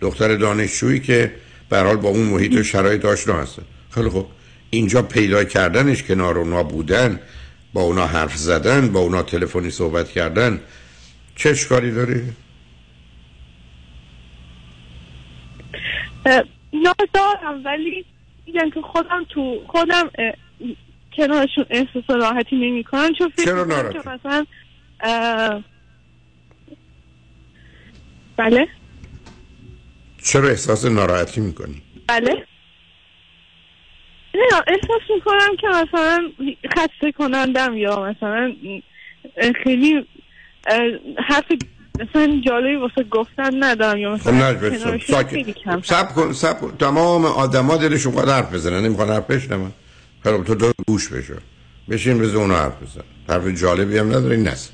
دختر 0.01 0.35
دانشجویی 0.35 0.99
که 0.99 1.31
به 1.69 1.79
حال 1.79 1.95
با 1.95 2.09
اون 2.09 2.25
محیط 2.25 2.53
و 2.53 2.63
شرایط 2.63 3.05
آشنا 3.05 3.41
هست 3.41 3.59
خیلی 3.91 4.09
خوب. 4.09 4.27
اینجا 4.69 5.01
پیدا 5.01 5.43
کردنش 5.43 6.03
کنار 6.03 6.37
اونا 6.37 6.63
بودن 6.63 7.19
با 7.73 7.81
اونا 7.81 8.07
حرف 8.07 8.35
زدن 8.35 8.87
با 8.91 8.99
اونا 8.99 9.23
تلفنی 9.23 9.69
صحبت 9.69 10.09
کردن. 10.09 10.59
چه 11.35 11.49
اشکالی 11.49 11.91
داره؟ 11.91 12.23
نه 16.73 16.93
دارم 17.13 17.65
ولی 17.65 18.05
میگم 18.45 18.69
که 18.69 18.81
خودم 18.81 19.25
تو 19.29 19.61
خودم 19.67 20.09
کنارشون 21.17 21.65
احساس 21.69 22.09
راحتی 22.09 22.55
نمی 22.55 22.83
کنم 22.83 23.13
چون 23.17 23.29
فکر 23.29 23.45
چرا 23.45 23.65
مثلا 23.65 24.45
بله. 28.41 28.67
چرا 30.23 30.49
احساس 30.49 30.85
ناراحتی 30.85 31.41
می‌کنی؟ 31.41 31.81
بله. 32.07 32.45
نه 34.35 34.61
احساس 34.67 35.01
می‌کنم 35.15 35.55
که 35.61 35.67
مثلا 35.67 36.29
خسته 36.75 37.11
کنندم 37.17 37.77
یا 37.77 38.03
مثلا 38.03 38.53
خیلی 39.63 40.07
حرف 41.17 41.45
مثلا 41.99 42.41
جالبی 42.45 42.75
واسه 42.75 43.03
گفتن 43.03 43.63
ندارم 43.63 43.97
یا 43.97 44.17
خب 44.17 44.29
مثلا 44.29 44.59
خیلی 44.59 45.03
ساکت 45.07 45.83
سب 45.83 46.15
کن 46.15 46.33
سب 46.33 46.59
کن. 46.59 46.77
تمام 46.77 47.25
آدما 47.25 47.77
دلشون 47.77 48.15
قد 48.15 48.29
حرف 48.29 48.53
بزنن 48.53 48.85
نمی‌خوان 48.85 49.09
حرف 49.09 49.27
بشنون. 49.27 49.71
خیلی 50.23 50.43
تو 50.43 50.55
دو 50.55 50.71
گوش 50.87 51.07
بشو. 51.07 51.35
بشین 51.89 52.19
بزن 52.19 52.37
اونو 52.37 52.55
حرف 52.55 52.83
بزن 52.83 53.03
حرف 53.29 53.47
جالبی 53.47 53.97
هم 53.97 54.07
نداره 54.07 54.35
این 54.35 54.47
نست 54.47 54.73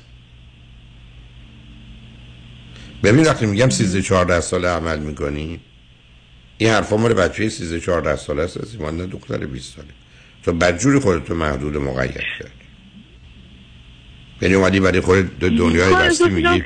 ببین 3.02 3.24
وقتی 3.24 3.46
میگم 3.46 3.68
13 3.68 4.02
14 4.02 4.40
ساله 4.40 4.68
عمل 4.68 4.98
می‌کنی. 4.98 5.60
این 6.58 6.70
حرفا 6.70 6.96
مال 6.96 7.14
بچه 7.14 7.48
13 7.48 7.80
14 7.80 8.16
ساله 8.16 8.42
است 8.42 8.56
از 8.56 8.74
ایمان 8.74 8.96
نه 8.96 9.06
دختر 9.06 9.46
20 9.46 9.76
ساله. 9.76 9.88
تو 10.42 10.52
بدجوری 10.52 10.98
خودتو 10.98 11.34
محدود 11.34 11.76
و 11.76 11.80
مقید 11.80 12.14
کرد 12.14 12.50
یعنی 14.42 14.54
اومدی 14.54 14.80
برای 14.80 15.00
خودت 15.00 15.38
دو 15.38 15.48
دنیای 15.48 15.94
بستی 15.94 16.14
زود 16.14 16.32
میگی. 16.32 16.62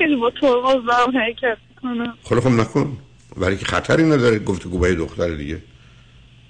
خب 2.23 2.41
خب 2.41 2.49
نکن. 2.49 2.99
ولی 3.37 3.57
که 3.57 3.65
خطری 3.65 4.03
نداره 4.03 4.39
گفتگو 4.39 4.79
با 4.79 4.89
دختر 4.89 5.35
دیگه. 5.35 5.59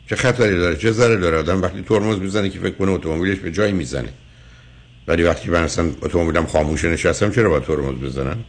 چه 0.06 0.16
خطری 0.16 0.58
داره؟ 0.58 0.76
چه 0.76 0.90
ضرری 0.90 1.20
داره؟ 1.20 1.38
آدم 1.38 1.62
وقتی 1.62 1.82
ترمز 1.82 2.18
می‌زنه 2.18 2.48
که 2.48 2.58
فکر 2.58 2.74
کنه 2.74 2.90
اتومبیلش 2.90 3.38
به 3.38 3.50
جایی 3.50 3.72
می‌زنه. 3.72 4.12
ولی 5.08 5.22
وقتی 5.22 5.50
من 5.50 5.62
اصلا 5.62 5.84
اتومبیلم 6.02 6.46
خاموش 6.46 6.84
نشستم 6.84 7.30
چرا 7.30 7.50
با 7.50 7.60
ترمز 7.60 7.94
بزنم؟ 7.94 8.44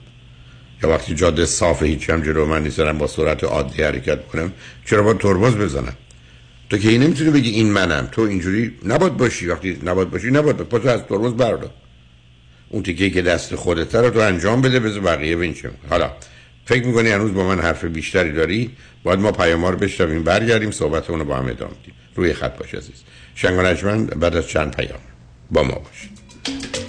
یا 0.83 0.89
وقتی 0.89 1.15
جاده 1.15 1.45
صاف 1.45 1.83
هیچ 1.83 2.09
هم 2.09 2.21
جلو 2.21 2.45
من 2.45 2.63
نیستم 2.63 2.97
با 2.97 3.07
سرعت 3.07 3.43
عادی 3.43 3.83
حرکت 3.83 4.27
کنم 4.27 4.51
چرا 4.85 5.03
با 5.03 5.13
ترمز 5.13 5.55
بزنم؟ 5.55 5.93
تو 6.69 6.77
که 6.77 6.89
این 6.89 7.03
نمی‌تونی 7.03 7.29
بگی 7.29 7.49
این 7.49 7.71
منم. 7.71 8.09
تو 8.11 8.21
اینجوری 8.21 8.73
نباید 8.85 9.17
باشی. 9.17 9.47
وقتی 9.47 9.79
نباید 9.85 10.09
باشی 10.09 10.31
نباید 10.31 10.57
پا 10.57 10.79
تو 10.79 10.87
از 10.89 11.01
ترمز 11.09 11.33
بردار. 11.33 11.69
اون 12.69 12.83
تیکه 12.83 13.09
که 13.09 13.21
دست 13.21 13.55
خودت 13.55 13.95
رو 13.95 14.09
تو 14.09 14.19
انجام 14.19 14.61
بده 14.61 14.79
بذار 14.79 15.01
بقیه 15.01 15.35
ببین. 15.35 15.55
حالا 15.89 16.11
فکر 16.65 16.85
می‌کنی 16.85 17.09
هنوز 17.09 17.33
با 17.33 17.47
من 17.47 17.59
حرف 17.59 17.85
بیشتری 17.85 18.31
داری؟ 18.31 18.71
باید 19.03 19.19
ما 19.19 19.31
پیام 19.31 19.65
رو 19.65 19.77
بشنویم 19.77 20.23
برگردیم 20.23 20.71
صحبت 20.71 21.09
رو 21.09 21.25
با 21.25 21.35
هم 21.35 21.47
ادامه 21.47 21.71
بدیم. 21.81 21.93
روی 22.15 22.33
خط 22.33 22.57
باش 22.57 22.75
عزیز. 22.75 23.03
شنگ 23.35 24.09
بعد 24.09 24.35
از 24.35 24.47
چند 24.47 24.75
پیام. 24.75 24.99
با 25.51 25.63
ما 25.63 25.75
باشید 25.75 26.82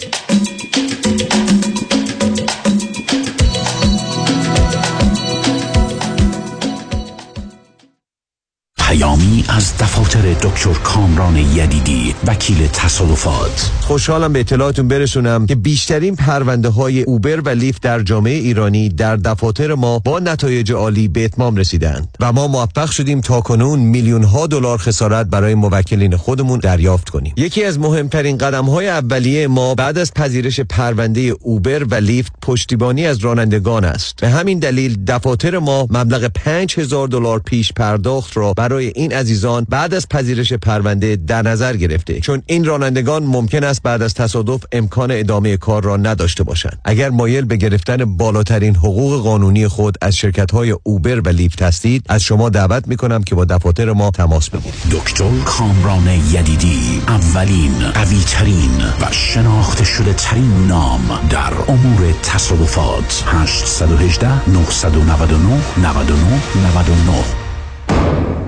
پیامی 8.88 9.44
از 9.48 9.78
دفاتر 9.78 10.20
دکتر 10.20 10.72
کامران 10.72 11.36
یدیدی 11.36 12.14
وکیل 12.26 12.66
تصادفات. 12.66 13.70
خوشحالم 13.80 14.32
به 14.32 14.40
اطلاعاتون 14.40 14.88
برسونم 14.88 15.46
که 15.46 15.54
بیشترین 15.54 16.16
پرونده 16.16 16.68
های 16.68 17.02
اوبر 17.02 17.40
و 17.40 17.48
لیفت 17.48 17.82
در 17.82 18.02
جامعه 18.02 18.34
ایرانی 18.34 18.88
در 18.88 19.16
دفاتر 19.16 19.74
ما 19.74 19.98
با 19.98 20.18
نتایج 20.18 20.72
عالی 20.72 21.08
به 21.08 21.24
اتمام 21.24 21.56
رسیدند 21.56 22.08
و 22.20 22.32
ما 22.32 22.48
موفق 22.48 22.90
شدیم 22.90 23.20
تا 23.20 23.40
کنون 23.40 23.78
میلیون 23.78 24.24
ها 24.24 24.46
دلار 24.46 24.78
خسارت 24.78 25.26
برای 25.26 25.54
موکلین 25.54 26.16
خودمون 26.16 26.58
دریافت 26.58 27.08
کنیم. 27.08 27.34
یکی 27.36 27.64
از 27.64 27.78
مهمترین 27.78 28.38
قدم 28.38 28.64
های 28.64 28.88
اولیه 28.88 29.48
ما 29.48 29.74
بعد 29.74 29.98
از 29.98 30.14
پذیرش 30.14 30.60
پرونده 30.60 31.20
اوبر 31.20 31.84
و 31.84 31.94
لیفت 31.94 32.32
پشتیبانی 32.42 33.06
از 33.06 33.18
رانندگان 33.18 33.84
است. 33.84 34.20
به 34.20 34.28
همین 34.28 34.58
دلیل 34.58 35.04
دفاتر 35.04 35.58
ما 35.58 35.86
مبلغ 35.90 36.28
5000 36.34 37.08
دلار 37.08 37.38
پیش 37.38 37.72
پرداخت 37.72 38.36
را 38.36 38.52
برای 38.52 38.73
این 38.76 39.12
عزیزان 39.12 39.66
بعد 39.68 39.94
از 39.94 40.08
پذیرش 40.08 40.52
پرونده 40.52 41.16
در 41.16 41.42
نظر 41.42 41.76
گرفته. 41.76 42.20
چون 42.20 42.42
این 42.46 42.64
رانندگان 42.64 43.22
ممکن 43.22 43.64
است 43.64 43.82
بعد 43.82 44.02
از 44.02 44.14
تصادف 44.14 44.64
امکان 44.72 45.10
ادامه 45.10 45.56
کار 45.56 45.84
را 45.84 45.96
نداشته 45.96 46.44
باشند. 46.44 46.80
اگر 46.84 47.10
مایل 47.10 47.44
به 47.44 47.56
گرفتن 47.56 48.16
بالاترین 48.16 48.76
حقوق 48.76 49.22
قانونی 49.22 49.68
خود 49.68 49.94
از 50.02 50.16
شرکت 50.16 50.50
های 50.50 50.76
اوبر 50.82 51.20
و 51.20 51.28
لیفت 51.28 51.62
هستید 51.62 52.06
از 52.08 52.22
شما 52.22 52.48
دعوت 52.48 52.88
می 52.88 52.96
کنم 52.96 53.22
که 53.22 53.34
با 53.34 53.44
دفاتر 53.44 53.92
ما 53.92 54.10
تماس 54.10 54.50
بگیرید. 54.50 54.74
دکتر 54.90 55.30
کامران 55.44 56.08
یدیدی 56.08 57.02
اولین 57.08 57.90
قویترین 57.94 58.82
و 59.00 59.12
شناخته 59.12 59.84
شده 59.84 60.12
ترین 60.12 60.66
نام 60.68 61.20
در 61.30 61.52
امور 61.68 62.14
تصادفات. 62.22 63.24
818 63.26 64.50
999 64.50 65.60
99 65.82 66.40
99 66.76 68.43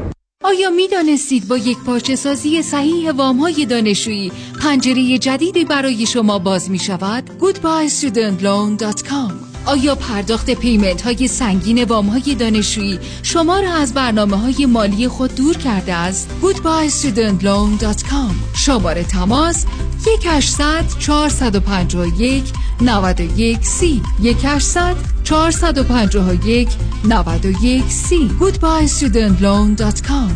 آیا 0.47 0.71
می 0.71 0.89
دانستید 0.89 1.49
با 1.49 1.57
یک 1.57 1.79
پارچه 1.79 2.17
سازی 2.17 2.63
صحیح 2.63 3.11
وام 3.11 3.39
های 3.39 3.67
دانشجویی 3.67 4.33
پنجره 4.63 5.19
جدیدی 5.19 5.65
برای 5.65 6.07
شما 6.07 6.39
باز 6.39 6.71
می 6.71 6.79
شود؟ 6.79 7.31
goodbyestudentloan.com 7.41 9.56
آیا 9.67 9.95
پرداخت 9.95 10.51
پیمنت 10.51 11.03
های 11.03 11.29
سنگین 11.29 11.85
وام 11.85 12.07
های 12.07 12.35
دانشجویی 12.35 12.99
شما 13.23 13.61
را 13.61 13.73
از 13.73 13.95
برنامه 13.95 14.37
های 14.37 14.67
مالی 14.67 15.09
خود 15.09 15.35
دور 15.35 15.57
کرده 15.57 15.95
است؟ 15.95 16.31
goodbyestudentloan.com 16.43 18.57
شماره 18.57 19.05
تماس 19.05 19.67
1800 20.07 20.99
451 20.99 22.45
91 22.81 23.65
سی. 23.65 24.03
1800 24.25 24.97
451 25.25 26.69
91 27.05 27.85
سی. 27.85 28.31
goodbyestudentloan.com 28.41 30.33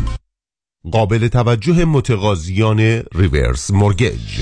قابل 0.91 1.27
توجه 1.27 1.85
متقاضیان 1.85 3.03
reverse 3.15 3.71
mortgage. 3.71 4.41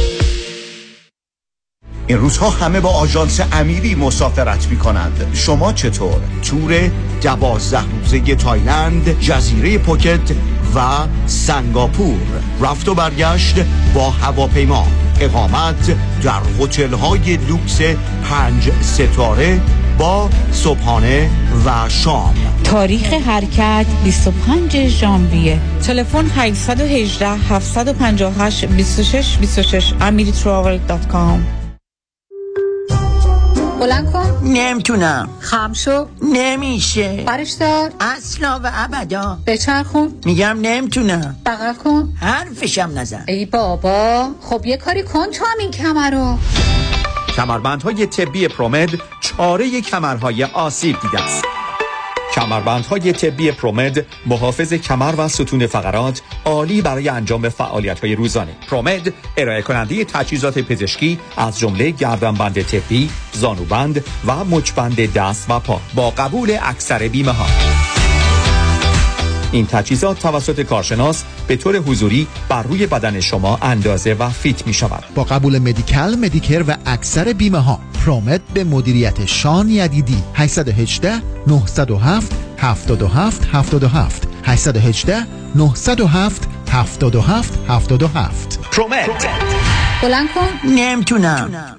این 2.11 2.19
روزها 2.19 2.49
همه 2.49 2.79
با 2.79 2.89
آژانس 2.89 3.41
امیری 3.51 3.95
مسافرت 3.95 4.67
می 4.67 4.77
کنند 4.77 5.27
شما 5.33 5.73
چطور؟ 5.73 6.19
تور 6.41 6.91
دوازده 7.21 7.83
روزه 8.01 8.35
تایلند 8.35 9.19
جزیره 9.19 9.77
پوکت 9.77 10.31
و 10.75 10.79
سنگاپور. 11.25 12.19
رفت 12.61 12.89
و 12.89 12.95
برگشت 12.95 13.55
با 13.93 14.09
هواپیما. 14.09 14.87
اقامت 15.19 15.95
در 16.23 16.41
هتل 16.59 16.93
های 16.93 17.37
لوکس 17.37 17.81
پنج 18.23 18.71
ستاره 18.81 19.61
با 19.97 20.29
صبحانه 20.51 21.29
و 21.65 21.89
شام. 21.89 22.33
تاریخ 22.63 23.13
حرکت 23.13 23.85
25 24.03 24.87
ژانویه. 24.87 25.59
تلفن 25.83 26.25
818 26.35 27.27
758 27.27 28.65
26 28.65 29.37
26 29.37 29.93
amiritravel.com 29.99 31.60
بلند 33.81 34.11
کن. 34.11 34.41
نمی‌تونم. 34.43 35.29
خم 35.39 35.73
شو. 35.73 36.07
نمیشه. 36.21 37.23
برش 37.27 37.51
دار. 37.51 37.91
اصلا 37.99 38.59
و 38.63 38.71
ابدا. 38.73 39.37
بچرخون. 39.47 40.13
میگم 40.25 40.57
نمی‌تونم. 40.61 41.35
بغل 41.45 41.73
کن. 41.73 42.13
حرفشم 42.21 42.91
نزن. 42.95 43.25
ای 43.27 43.45
بابا. 43.45 44.29
خب 44.41 44.65
یه 44.65 44.77
کاری 44.77 45.03
کن 45.03 45.31
تو 45.31 45.45
هم 45.45 45.57
این 45.59 45.71
کمر 45.71 46.09
رو. 46.11 46.37
کمربندهای 47.35 48.05
طبی 48.05 48.47
پرومد 48.47 48.89
چاره 49.21 49.81
کمرهای 49.81 50.43
آسیب 50.43 50.95
دیده 51.01 51.23
است. 51.23 51.43
کمربندهای 52.41 53.13
طبی 53.13 53.51
پرومد 53.51 54.05
محافظ 54.25 54.73
کمر 54.73 55.13
و 55.17 55.27
ستون 55.27 55.67
فقرات 55.67 56.21
عالی 56.45 56.81
برای 56.81 57.09
انجام 57.09 57.49
فعالیت 57.49 57.99
های 57.99 58.15
روزانه. 58.15 58.51
پرومد 58.69 59.13
ارائه 59.37 59.61
کننده 59.61 60.05
تجهیزات 60.05 60.59
پزشکی 60.59 61.19
از 61.37 61.59
جمله 61.59 61.89
گردنبند 61.91 62.61
طبی 62.61 63.09
زانوبند 63.31 64.05
و 64.27 64.45
مچبند 64.45 65.13
دست 65.13 65.49
و 65.49 65.59
پا. 65.59 65.81
با 65.95 66.09
قبول 66.09 66.57
اکثر 66.61 67.07
بیمه 67.07 67.31
ها 67.31 67.45
این 69.51 69.67
تجهیزات 69.67 70.19
توسط 70.19 70.61
کارشناس 70.61 71.23
به 71.51 71.57
طور 71.57 71.77
حضوری 71.77 72.27
بر 72.49 72.63
روی 72.63 72.87
بدن 72.87 73.19
شما 73.19 73.59
اندازه 73.61 74.13
و 74.13 74.29
فیت 74.29 74.67
می 74.67 74.73
شود. 74.73 75.03
با 75.15 75.23
قبول 75.23 75.59
مدیکل 75.59 76.15
مدیکر 76.15 76.63
و 76.67 76.77
اکثر 76.85 77.33
بیمه 77.33 77.57
ها 77.57 77.79
پرومت 78.05 78.41
به 78.53 78.63
مدیریت 78.63 79.25
شان 79.25 79.69
یدیدی. 79.69 80.23
818 80.35 81.21
907 81.47 82.31
77 82.57 83.47
77 83.51 84.27
818 84.43 85.27
907 85.55 86.47
77 86.71 87.59
77 87.67 88.59
پرومت 88.71 89.27
بلند 90.03 90.27
کن. 90.31 90.69
نمی‌تونم. 90.69 91.77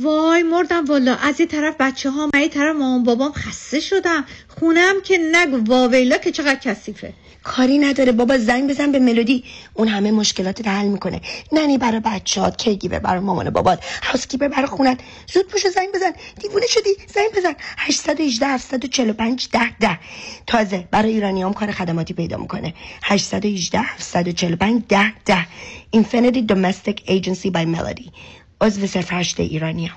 وای 0.00 0.42
مردم 0.42 0.84
والا 0.84 1.14
از 1.14 1.40
یه 1.40 1.46
طرف 1.46 1.74
بچه 1.80 2.10
ها 2.10 2.28
من 2.34 2.40
یه 2.40 2.48
طرف 2.48 2.76
مامان 2.76 3.04
بابام 3.04 3.32
خسته 3.32 3.80
شدم. 3.80 4.24
خونم 4.48 4.94
که 5.04 5.18
نگو 5.32 5.72
واویلا 5.72 6.16
که 6.16 6.30
چقدر 6.32 6.60
کثیفه. 6.64 7.12
کاری 7.42 7.78
نداره. 7.78 8.12
بابا 8.12 8.38
زنگ 8.38 8.70
بزن 8.70 8.92
به 8.92 8.98
ملودی. 8.98 9.44
اون 9.74 9.88
همه 9.88 10.10
مشکلات 10.10 10.68
حل 10.68 10.86
می‌کنه. 10.86 11.20
ننی 11.52 11.78
برای 11.78 12.00
بچهات 12.00 12.56
کیگیبر 12.56 12.98
برای 12.98 13.20
مامان 13.20 13.50
بابات 13.50 13.84
هاوسکیپر 14.02 14.48
برای 14.48 14.66
خونت. 14.66 15.00
زود 15.32 15.48
پوشو 15.48 15.68
زنگ 15.68 15.88
بزن. 15.94 16.12
دیوونه 16.40 16.66
شدی. 16.66 16.90
زنگ 17.14 17.30
بزن. 17.36 17.54
818 17.78 18.46
745 18.46 19.48
10 19.52 19.76
10 19.80 19.98
تازه 20.46 20.88
برای 20.90 21.12
ایرانیام 21.12 21.52
کار 21.52 21.70
خدماتی 21.70 22.14
پیدا 22.14 22.36
می‌کنه. 22.36 22.74
818 23.02 23.80
745 23.80 24.82
10 24.88 25.12
10 25.24 25.46
Infinity 25.96 26.42
Domestic 26.52 26.96
Agency 27.08 27.50
by 27.50 27.76
Melody. 27.76 28.10
عضو 28.60 28.86
صرف 28.86 29.12
هشت 29.12 29.40
ایرانیام 29.40 29.96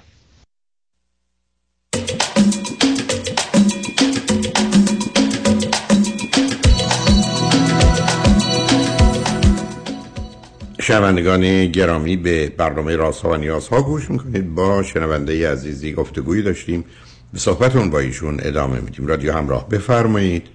شنوندگان 10.82 11.66
گرامی 11.68 12.18
به 12.18 12.50
برنامه 12.50 12.96
راست 12.96 13.26
و 13.26 13.38
نیاز 13.38 13.68
ها 13.68 13.82
گوش 13.82 14.10
می‌کنید. 14.10 14.56
با 14.56 14.84
شنونده 14.84 15.52
عزیزی 15.52 15.94
گفتگویی 15.94 16.42
داشتیم. 16.42 16.86
به 17.34 17.40
صحبتون 17.40 17.90
با 17.90 18.00
ایشون 18.00 18.40
ادامه 18.44 18.80
میدیم. 18.80 19.08
رادیو 19.08 19.34
همراه 19.34 19.70
بفرمایید. 19.70 20.48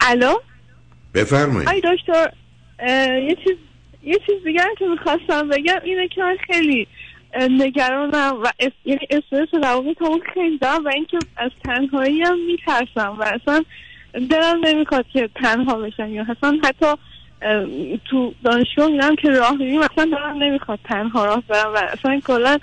الو؟ 0.00 0.34
بفرمایید. 1.14 1.68
آی 1.68 1.80
دکتر 1.80 2.32
یه 3.28 3.36
چیز 3.44 3.56
یه 4.02 4.18
چیز 4.26 4.44
دیگر 4.44 4.68
که 4.78 4.86
می‌خواستم 4.86 5.48
بگم 5.48 5.80
اینه 5.84 6.08
که 6.08 6.22
من 6.22 6.36
خیلی 6.46 6.86
نگرانم 7.50 8.42
و 8.42 8.52
اس... 8.60 8.72
یعنی 8.84 9.00
استرس 9.10 9.48
روابط 9.62 10.02
اون 10.02 10.20
خیلی 10.34 10.58
دارم 10.58 10.84
و 10.84 10.88
اینکه 10.94 11.18
از 11.36 11.50
تنهایی 11.64 12.22
هم 12.22 12.38
میترسم 12.46 13.16
و 13.18 13.22
اصلا 13.22 13.64
دلم 14.30 14.60
نمی‌خواد 14.64 15.04
که 15.12 15.30
تنها 15.34 15.74
بشم 15.74 16.08
یا 16.08 16.26
اصلا 16.28 16.58
حتی 16.64 16.86
تو 18.10 18.34
دانشگاه 18.44 18.88
میرم 18.88 19.16
که 19.16 19.30
راه 19.30 19.56
میریم 19.56 19.80
اصلا 19.80 20.04
دلم 20.04 20.42
نمی‌خواد 20.42 20.78
تنها 20.84 21.24
راه 21.24 21.42
برم 21.48 21.74
و 21.74 21.76
اصلا 21.76 22.20
کلا 22.26 22.58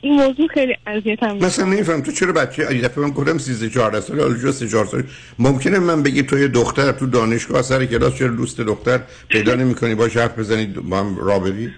این 0.00 0.14
موضوع 0.14 0.48
خیلی 0.48 0.76
اذیتم 0.86 1.36
مثلا 1.36 1.64
نمیفهم 1.64 2.02
تو 2.02 2.12
چرا 2.12 2.32
بچه 2.32 2.74
یه 2.74 2.82
دفعه 2.82 3.04
من 3.04 3.10
گفتم 3.10 3.38
13 3.38 3.70
14 3.70 4.00
ساله 4.00 4.22
حالا 4.22 4.34
جو 4.34 4.52
3 4.52 4.68
4 4.68 4.84
ساله. 4.84 5.04
ممکنه 5.38 5.78
من 5.78 6.02
بگی 6.02 6.22
تو 6.22 6.38
یه 6.38 6.48
دختر 6.48 6.92
تو 6.92 7.06
دانشگاه 7.06 7.62
سر 7.62 7.86
کلاس 7.86 8.18
چرا 8.18 8.28
دوست 8.28 8.60
دختر 8.60 9.00
پیدا 9.28 9.54
نمی‌کنی؟ 9.54 9.94
باش 9.94 10.16
حرف 10.16 10.38
بزنید 10.38 10.74
با 10.74 10.98
هم 10.98 11.16
راه 11.16 11.40
برید 11.40 11.72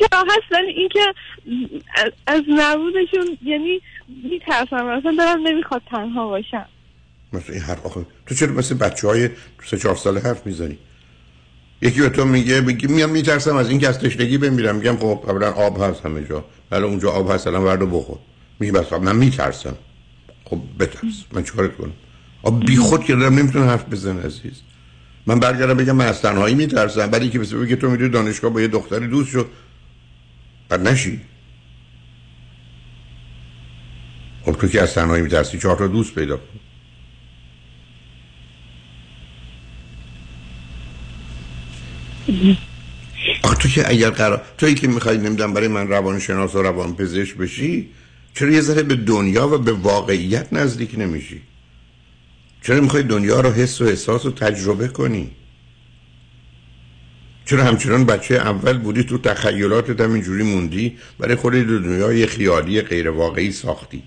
چرا 0.00 0.20
هست 0.20 0.52
ولی 0.52 0.72
اینکه 0.72 1.00
از 2.26 2.42
نبودشون 2.48 3.38
یعنی 3.44 3.80
میترسم. 4.30 4.86
اصلا 4.86 5.14
دارم 5.18 5.46
نمی‌خواد 5.46 5.82
تنها 5.90 6.28
باشم. 6.28 6.66
مثلا 7.32 7.54
این 7.54 7.64
حرف 7.64 7.86
آخه. 7.86 8.06
تو 8.26 8.34
چرا 8.34 8.52
مثل 8.52 8.74
بچه 8.74 9.08
های 9.08 9.30
سه 9.64 9.76
چهار 9.76 9.96
ساله 9.96 10.20
حرف 10.20 10.46
می‌زنی؟ 10.46 10.78
یکی 11.82 12.00
به 12.00 12.08
تو 12.08 12.24
میگه 12.24 12.60
میگه 12.60 12.88
میام 12.88 13.10
میترسم 13.10 13.56
از 13.56 13.68
اینکه 13.68 13.88
از 13.88 13.98
تشنگی 13.98 14.38
بمیرم. 14.38 14.76
میگم 14.76 14.96
خب 14.96 15.24
قبلا 15.28 15.52
آب 15.52 15.82
هست 15.82 16.06
همه 16.06 16.24
جا. 16.24 16.44
بله 16.70 16.84
اونجا 16.84 17.10
آب 17.10 17.30
هست 17.30 17.46
الان 17.46 17.62
وردو 17.62 17.86
بخور. 17.86 18.18
میگه 18.60 18.72
بس 18.72 18.92
من 18.92 19.16
میترسم. 19.16 19.76
خب 20.44 20.60
بترس. 20.78 21.24
من 21.32 21.42
چیکارت 21.42 21.76
کنم؟ 21.76 21.92
آب 22.42 22.66
بی 22.66 22.76
خود 22.76 23.04
که 23.04 23.14
نمی‌تونه 23.14 23.66
حرف 23.66 23.84
بزنه 23.88 24.22
عزیز. 24.22 24.60
من 25.26 25.40
برگردم 25.40 25.74
بگم 25.74 25.96
من 25.96 26.06
از 26.06 26.22
تنهایی 26.22 26.54
میترسم. 26.54 27.08
ولی 27.12 27.30
که 27.30 27.38
بس 27.38 27.52
بگه 27.52 27.76
تو 27.76 27.90
میری 27.90 28.08
دانشگاه 28.08 28.50
با 28.50 28.60
یه 28.60 28.68
دختری 28.68 29.08
دوست 29.08 29.30
شو. 29.30 29.46
بعد 30.68 30.88
نشی. 30.88 31.20
خب 34.44 34.52
تو 34.52 34.68
که 34.68 34.82
از 34.82 34.94
تنهایی 34.94 35.22
میترسی 35.22 35.58
چهار 35.58 35.76
تا 35.76 35.86
دوست 35.86 36.14
پیدا 36.14 36.36
کن. 36.36 36.61
آخه 43.42 43.56
تو 43.56 43.68
که 43.68 43.90
اگر 43.90 44.10
قرار 44.10 44.42
تویی 44.58 44.74
که 44.74 44.88
می‌خوای 44.88 45.18
نمی‌دونم 45.18 45.52
برای 45.52 45.68
من 45.68 45.88
روانشناس 45.88 46.54
و 46.54 46.62
روان 46.62 46.96
پزشک 46.96 47.36
بشی 47.36 47.88
چرا 48.34 48.50
یه 48.50 48.60
ذره 48.60 48.82
به 48.82 48.94
دنیا 48.94 49.48
و 49.48 49.58
به 49.58 49.72
واقعیت 49.72 50.52
نزدیک 50.52 50.94
نمیشی؟ 50.98 51.40
چرا 52.62 52.80
می‌خوای 52.80 53.02
دنیا 53.02 53.40
رو 53.40 53.50
حس 53.50 53.80
و 53.80 53.84
احساس 53.84 54.26
و 54.26 54.30
تجربه 54.30 54.88
کنی؟ 54.88 55.30
چرا 57.44 57.64
همچنان 57.64 58.04
بچه 58.04 58.34
اول 58.34 58.78
بودی 58.78 59.04
تو 59.04 59.18
تخیلاتت 59.18 60.00
هم 60.00 60.12
اینجوری 60.12 60.42
موندی 60.42 60.96
برای 61.18 61.34
خود 61.34 61.52
دنیای 61.52 62.26
خیالی 62.26 62.82
غیر 62.82 63.10
واقعی 63.10 63.52
ساختی؟ 63.52 64.02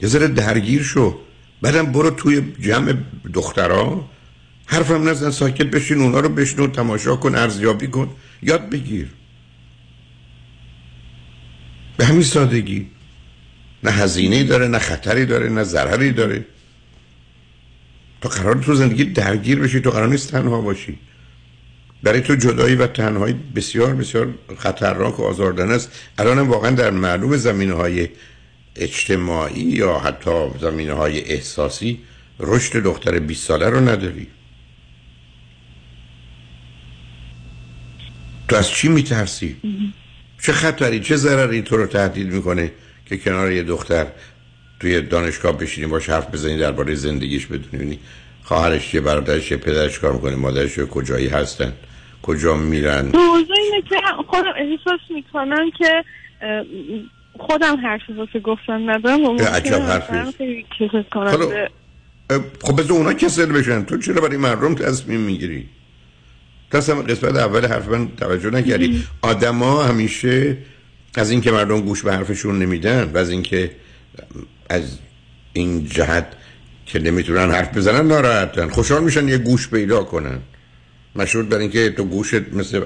یه 0.00 0.08
ذره 0.08 0.28
درگیر 0.28 0.82
شو. 0.82 1.18
بعدم 1.62 1.92
برو 1.92 2.10
توی 2.10 2.52
جمع 2.60 2.94
دخترها 3.34 4.10
حرفم 4.66 5.08
نزن 5.08 5.30
ساکت 5.30 5.66
بشین 5.66 6.00
اونا 6.00 6.20
رو 6.20 6.28
بشنو 6.28 6.66
تماشا 6.66 7.16
کن 7.16 7.34
ارزیابی 7.34 7.86
کن 7.86 8.10
یاد 8.42 8.70
بگیر. 8.70 9.08
به 11.96 12.04
همین 12.04 12.22
سادگی. 12.22 12.86
نه 13.84 13.90
هزینه 13.90 14.44
داره 14.44 14.68
نه 14.68 14.78
خطری 14.78 15.26
داره 15.26 15.48
نه 15.48 15.64
ضرری 15.64 16.12
داره. 16.12 16.44
تو 18.20 18.28
قرار 18.28 18.54
تو 18.54 18.74
زندگی 18.74 19.04
درگیر 19.04 19.58
بشی 19.58 19.80
تو 19.80 19.90
قرار 19.90 20.08
نیست 20.08 20.30
تنها 20.30 20.60
باشی. 20.60 20.98
برای 22.02 22.20
تو 22.20 22.34
جدایی 22.34 22.74
و 22.74 22.86
تنهایی 22.86 23.34
بسیار 23.54 23.94
بسیار 23.94 24.34
خطرناک 24.58 25.20
و 25.20 25.22
آزاردن 25.22 25.70
است. 25.70 25.92
الان 26.18 26.38
واقعا 26.38 26.70
در 26.70 26.90
معلوم 26.90 27.36
زمینه 27.36 27.74
های 27.74 28.08
اجتماعی 28.76 29.60
یا 29.62 29.98
حتی 29.98 30.48
زمینه 30.60 30.92
های 30.92 31.20
احساسی 31.20 32.00
رشد 32.40 32.82
دختر 32.82 33.18
20 33.18 33.46
ساله 33.46 33.68
رو 33.70 33.80
نداری. 33.80 34.26
تو 38.48 38.56
از 38.56 38.70
چی 38.70 38.88
میترسی؟ 38.88 39.56
چه 40.42 40.52
خطری 40.52 41.00
چه 41.00 41.16
ضرری 41.16 41.62
تو 41.62 41.76
رو 41.76 41.86
تهدید 41.86 42.32
می‌کنه 42.32 42.72
که 43.06 43.16
کنار 43.16 43.52
یه 43.52 43.62
دختر 43.62 44.06
توی 44.80 45.00
دانشگاه 45.00 45.58
بشینی 45.58 45.86
باش 45.86 46.08
حرف 46.08 46.34
بزنی 46.34 46.58
درباره 46.58 46.94
زندگیش 46.94 47.46
بدونی؟ 47.46 47.98
خواهرش 48.42 48.88
چیه 48.88 49.00
برادرش 49.00 49.48
چیه 49.48 49.56
پدرش 49.56 49.98
کار 49.98 50.12
می‌کنه 50.12 50.36
مادرش 50.36 50.78
کجایی 50.78 51.28
هستن 51.28 51.72
کجا 52.22 52.56
میرن؟ 52.56 53.04
موضوع 53.04 53.56
اینه 53.58 53.82
که 53.88 53.96
خودم 54.28 54.52
احساس 54.56 55.00
می‌کنم 55.10 55.70
که 55.78 56.04
خودم 57.38 57.76
حرف 57.76 58.00
واسه 58.16 58.40
گفتن 58.40 58.90
ندارم 58.90 59.38
عجب 59.38 59.80
حرفی. 59.80 60.64
خب 62.62 62.80
بذار 62.80 62.92
اونا 62.92 63.12
کسل 63.12 63.52
بشن. 63.52 63.84
تو 63.84 63.98
چرا 63.98 64.20
برای 64.20 64.36
مردم 64.36 64.74
تصمیم 64.74 65.20
می‌گیری؟ 65.20 65.68
تصمیم 66.70 67.02
قسمت 67.02 67.36
اول 67.36 67.66
حرف 67.66 67.88
من 67.88 68.08
توجه 68.16 68.50
نکردی. 68.50 69.04
آدما 69.22 69.82
همیشه 69.82 70.56
از 71.14 71.30
اینکه 71.30 71.50
مردم 71.50 71.80
گوش 71.80 72.02
به 72.02 72.12
حرفشون 72.12 72.58
نمیدن 72.58 73.10
و 73.14 73.18
از 73.18 73.30
اینکه 73.30 73.70
از 74.68 74.98
این 75.52 75.86
جهت 75.86 76.26
که 76.86 76.98
نمی‌تونن 76.98 77.50
حرف 77.50 77.76
بزنن 77.76 78.06
ناراحتن. 78.06 78.68
خوشحال 78.68 79.04
میشن 79.04 79.28
یه 79.28 79.38
گوش 79.38 79.68
پیدا 79.68 80.04
کنن. 80.04 80.38
مشروط 81.16 81.46
بر 81.46 81.58
اینکه 81.58 81.90
تو 81.90 82.04
گوشت 82.04 82.52
مثل 82.52 82.82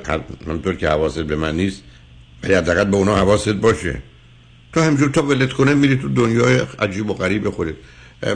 همطور 0.46 0.74
که 0.74 0.88
حواست 0.88 1.18
به 1.18 1.36
من 1.36 1.56
نیست 1.56 1.82
ولی 2.42 2.54
حداقل 2.54 2.84
به 2.84 2.96
اونا 2.96 3.16
حواست 3.16 3.48
باشه. 3.48 4.02
تو 4.72 4.80
همجور 4.80 5.10
تا 5.10 5.22
ولت 5.22 5.52
کنه 5.52 5.74
میری 5.74 5.96
تو 5.96 6.08
دنیای 6.08 6.60
عجیب 6.78 7.10
و 7.10 7.14
غریب 7.14 7.50
خودت. 7.50 7.74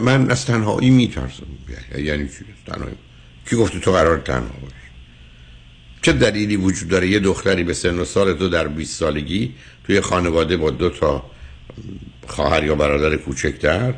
من 0.01 0.31
از 0.31 0.47
تنهایی 0.47 0.91
میترسم. 0.91 1.47
یعنی 1.99 2.29
چی؟ 2.29 2.45
تنهایی. 2.67 2.95
کی 3.51 3.57
گفته 3.57 3.79
تو 3.79 3.93
قرار 3.93 4.19
تنها 4.19 4.55
باشی؟ 4.63 4.75
چه 6.03 6.13
دلیلی 6.13 6.57
وجود 6.57 6.89
داره 6.89 7.09
یه 7.09 7.19
دختری 7.19 7.65
به 7.65 7.75
سن 7.75 7.99
و 7.99 8.05
سال 8.05 8.33
تو 8.33 8.49
در 8.49 8.69
20 8.69 8.99
سالگی 8.99 9.55
توی 9.87 10.01
خانواده 10.01 10.57
با 10.57 10.71
دو 10.71 10.91
تا 10.91 11.31
خواهر 12.27 12.65
یا 12.65 12.75
برادر 12.75 13.17
کوچکتر 13.17 13.95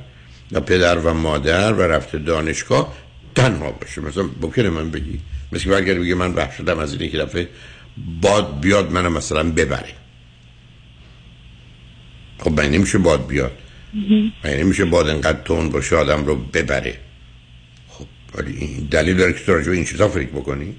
یا 0.50 0.60
پدر 0.60 0.98
و 0.98 1.14
مادر 1.14 1.72
و 1.72 1.82
رفته 1.82 2.18
دانشگاه 2.18 2.94
تنها 3.34 3.70
باشه. 3.70 4.00
مثلا 4.00 4.24
ممکنه 4.42 4.70
من 4.70 4.90
بگی. 4.90 5.20
مثل 5.52 5.64
که 5.64 5.76
اگر 5.76 5.94
بگی 5.94 6.14
من 6.14 6.34
وحشتم 6.34 6.78
از 6.78 6.92
اینه 6.92 7.08
که 7.08 7.18
دفعه 7.18 7.48
باد 8.20 8.60
بیاد 8.60 8.92
منو 8.92 9.10
مثلا 9.10 9.50
ببره. 9.50 9.92
خب 12.38 12.60
من 12.60 12.70
نمیشه 12.70 12.98
باد 12.98 13.26
بیاد؟ 13.26 13.52
من 14.44 14.50
نمیشه 14.50 14.84
باد 14.84 15.08
انقدر 15.08 15.38
تون 15.44 15.68
باشه 15.68 15.96
آدم 15.96 16.24
رو 16.26 16.36
ببره؟ 16.36 16.98
خب 17.88 18.06
ولی 18.34 18.56
این 18.56 18.88
دلیل 18.90 19.16
داره 19.16 19.32
که 19.32 19.62
تو 19.62 19.70
این 19.70 19.84
چیزا 19.84 20.08
فکر 20.08 20.28
بکنی. 20.28 20.74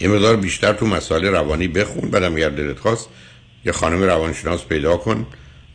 یه 0.00 0.08
مقدار 0.08 0.36
بیشتر 0.36 0.72
تو 0.72 0.86
مسائل 0.86 1.24
روانی 1.24 1.68
بخون 1.68 2.10
بعدم 2.10 2.34
اگر 2.34 2.48
دلت 2.48 2.78
خواست 2.78 3.08
یه 3.64 3.72
خانم 3.72 4.02
روانشناس 4.02 4.64
پیدا 4.64 4.96
کن. 4.96 5.26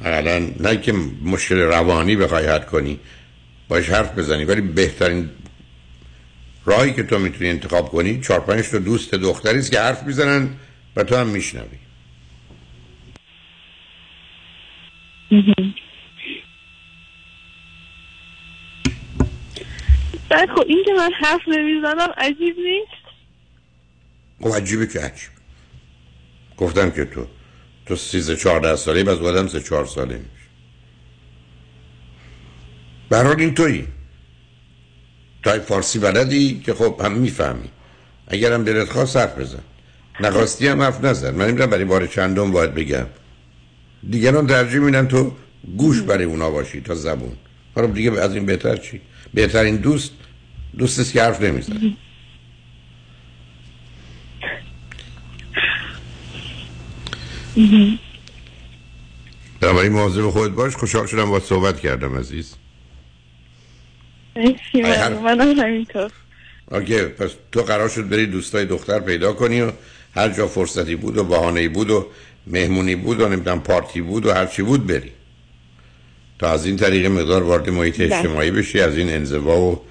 الان 0.01 0.55
نه 0.59 0.81
که 0.81 0.93
مشکل 1.23 1.59
روانی 1.59 2.15
بخوای 2.15 2.45
حل 2.45 2.59
کنی 2.59 2.99
باش 3.67 3.89
حرف 3.89 4.17
بزنی 4.17 4.45
ولی 4.45 4.61
بهترین 4.61 5.29
راهی 6.65 6.93
که 6.93 7.03
تو 7.03 7.19
می‌تونی 7.19 7.49
انتخاب 7.49 7.89
کنی 7.89 8.21
چهار 8.21 8.39
پنج 8.39 8.69
تا 8.69 8.77
دوست 8.77 9.15
دختری 9.15 9.59
است 9.59 9.71
که 9.71 9.79
حرف 9.79 10.03
می‌زنن 10.03 10.49
و 10.95 11.03
تو 11.03 11.15
هم 11.15 11.27
میشنوی. 11.27 11.77
خب 20.29 20.65
این 20.67 20.83
که 20.85 20.93
من 20.97 21.11
حرف 21.23 21.41
نمی‌زنم 21.47 22.09
عجیب 22.17 22.55
نیست. 22.57 23.00
خب 24.41 24.55
عجیبه 24.55 24.87
که 24.87 24.99
عجیب 24.99 25.29
گفتم 26.57 26.91
که 26.91 27.05
تو 27.05 27.27
تو 27.85 27.95
سیزه 27.95 28.35
چهارده 28.35 28.75
ساله 28.75 29.03
بس 29.03 29.17
بودم 29.17 29.47
سه 29.47 29.59
چهار 29.59 29.85
ساله 29.85 30.15
میشه 30.15 30.47
برحال 33.09 33.39
این 33.39 33.53
تویی 33.53 33.87
تای 35.43 35.59
فارسی 35.59 35.99
بلدی 35.99 36.61
که 36.65 36.73
خب 36.73 37.01
هم 37.03 37.11
می‌فهمی 37.11 37.69
اگرم 38.27 38.63
دلت 38.63 38.89
خواست 38.89 39.17
حرف 39.17 39.39
بزن 39.39 39.59
نخواستی 40.19 40.67
هم 40.67 40.81
حرف 40.81 41.03
نزن 41.03 41.35
من 41.35 41.45
نمی‌دونم 41.45 41.69
برای 41.69 41.85
بار 41.85 42.07
چندم 42.07 42.51
باید 42.51 42.73
بگم 42.73 43.05
دیگران 44.09 44.47
ترجیح 44.47 44.79
میدن 44.79 45.07
تو 45.07 45.31
گوش 45.77 46.01
برای 46.01 46.23
اونا 46.23 46.49
باشی 46.51 46.81
تا 46.81 46.95
زبون 46.95 47.31
حالا 47.75 47.87
دیگه 47.87 48.21
از 48.21 48.35
این 48.35 48.45
بهتر 48.45 48.77
چی 48.77 49.01
بهترین 49.33 49.75
دوست 49.75 50.11
دوست 50.77 51.13
که 51.13 51.23
حرف 51.23 51.41
نمیزن 51.41 51.97
بنابراین 59.61 59.91
مواظب 59.91 60.29
خودت 60.29 60.53
باش 60.53 60.75
خوشحال 60.75 61.07
شدم 61.07 61.29
با 61.29 61.39
صحبت 61.39 61.79
کردم 61.79 62.17
عزیز. 62.17 62.55
همینطور. 64.35 66.11
اوکی 66.71 67.01
پس 67.01 67.31
تو 67.51 67.61
قرار 67.61 67.89
شد 67.89 68.09
بری 68.09 68.25
دوستای 68.25 68.65
دختر 68.65 68.99
پیدا 68.99 69.33
کنی 69.33 69.61
و 69.61 69.71
هر 70.15 70.29
جا 70.29 70.47
فرصتی 70.47 70.95
بود 70.95 71.17
و 71.17 71.23
بهانه 71.23 71.69
بود 71.69 71.89
و 71.89 72.07
مهمونی 72.47 72.95
بود 72.95 73.21
و 73.21 73.29
نمی‌دونم 73.29 73.61
پارتی 73.61 74.01
بود 74.01 74.25
و 74.25 74.33
هر 74.33 74.45
چی 74.45 74.61
بود 74.61 74.87
بری. 74.87 75.11
تا 76.39 76.51
از 76.51 76.65
این 76.65 76.77
طریق 76.77 77.05
مقدار 77.05 77.43
وارد 77.43 77.69
محیط 77.69 78.01
بله. 78.01 78.15
اجتماعی 78.15 78.51
بشی 78.51 78.79
از 78.81 78.97
این 78.97 79.09
انزوا 79.09 79.61
و 79.61 79.81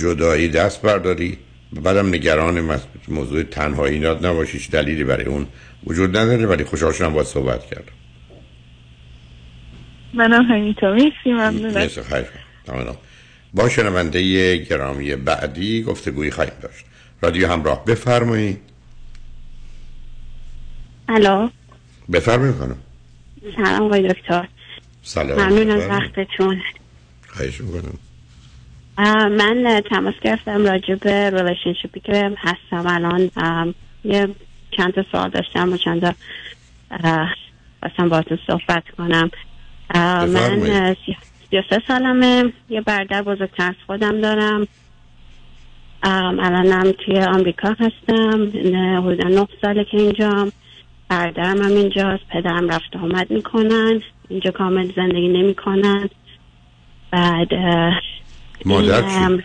جدایی 0.00 0.48
دست 0.48 0.82
برداری. 0.82 1.38
بعدم 1.72 2.08
نگران 2.08 2.80
موضوع 3.08 3.42
تنهایی 3.42 3.94
اینا 3.94 4.12
نباشی 4.12 4.58
هیچ 4.58 4.70
دلیلی 4.70 5.04
برای 5.04 5.24
اون 5.24 5.46
وجود 5.86 6.16
نداره 6.16 6.46
ولی 6.46 6.64
خوشحال 6.64 6.92
شدم 6.92 7.12
باید 7.12 7.26
صحبت 7.26 7.66
کردم 7.66 7.92
منم 10.14 10.42
همینطور. 10.42 10.92
مرسی 10.92 11.12
ممنونم. 11.26 11.88
تمام. 12.66 12.96
با 13.54 13.68
شنونده 13.68 14.56
گرامی 14.56 15.16
بعدی 15.16 15.82
گفتگویی 15.82 16.30
خواهیم 16.30 16.54
داشت. 16.62 16.84
رادیو 17.22 17.48
همراه 17.48 17.84
بفرمایید. 17.84 18.60
الو. 21.08 21.48
بفرمایید 22.12 22.56
خانم. 22.56 22.78
سلام 23.56 23.82
آقای 23.82 24.08
دکتر. 24.08 24.48
سلام. 25.02 25.40
ممنون 25.42 25.70
از. 25.70 25.82
وقتتون. 25.82 26.62
خواهش 27.28 27.60
می‌کنم. 27.60 27.98
من 29.30 29.82
تماس 29.90 30.14
گرفتم 30.22 30.64
راجع 30.64 30.94
به 30.94 31.30
relationship 31.30 31.95
ی 31.95 32.00
که 32.00 32.32
هستم. 32.38 32.86
الان 32.86 33.30
یه 34.04 34.28
چند 34.70 34.94
تا 34.94 35.04
سوال 35.12 35.30
داشتم 35.30 35.72
و 35.72 35.76
چند 35.76 36.00
تا 36.00 36.14
خواستم 37.80 38.08
باهاتون 38.08 38.38
صحبت 38.46 38.84
کنم. 38.98 39.30
من 39.94 40.96
سی 41.06 41.16
سه 41.70 41.82
سالمه. 41.88 42.52
یه 42.68 42.80
برادر 42.80 43.22
بزرگتر 43.22 43.68
از 43.68 43.74
خودم 43.86 44.20
دارم. 44.20 44.66
الانم 46.02 46.92
توی 46.92 47.20
آمریکا 47.20 47.68
هستم. 47.68 48.52
نه، 48.64 49.00
حدودا 49.00 49.28
نه 49.28 49.48
ساله 49.62 49.84
که 49.84 49.96
اینجام. 49.96 50.52
برادرم 51.08 51.62
هم 51.62 51.72
اینجاست. 51.72 52.22
پدرم 52.28 52.68
رفت 52.68 52.96
و 52.96 52.98
آمد 52.98 53.30
می‌کنن. 53.30 54.02
اینجا 54.28 54.50
کامل 54.50 54.92
زندگی 54.96 55.28
نمی‌کنن. 55.28 56.08
بعد 57.10 57.48
مادر 58.66 59.02
چی؟ 59.02 59.42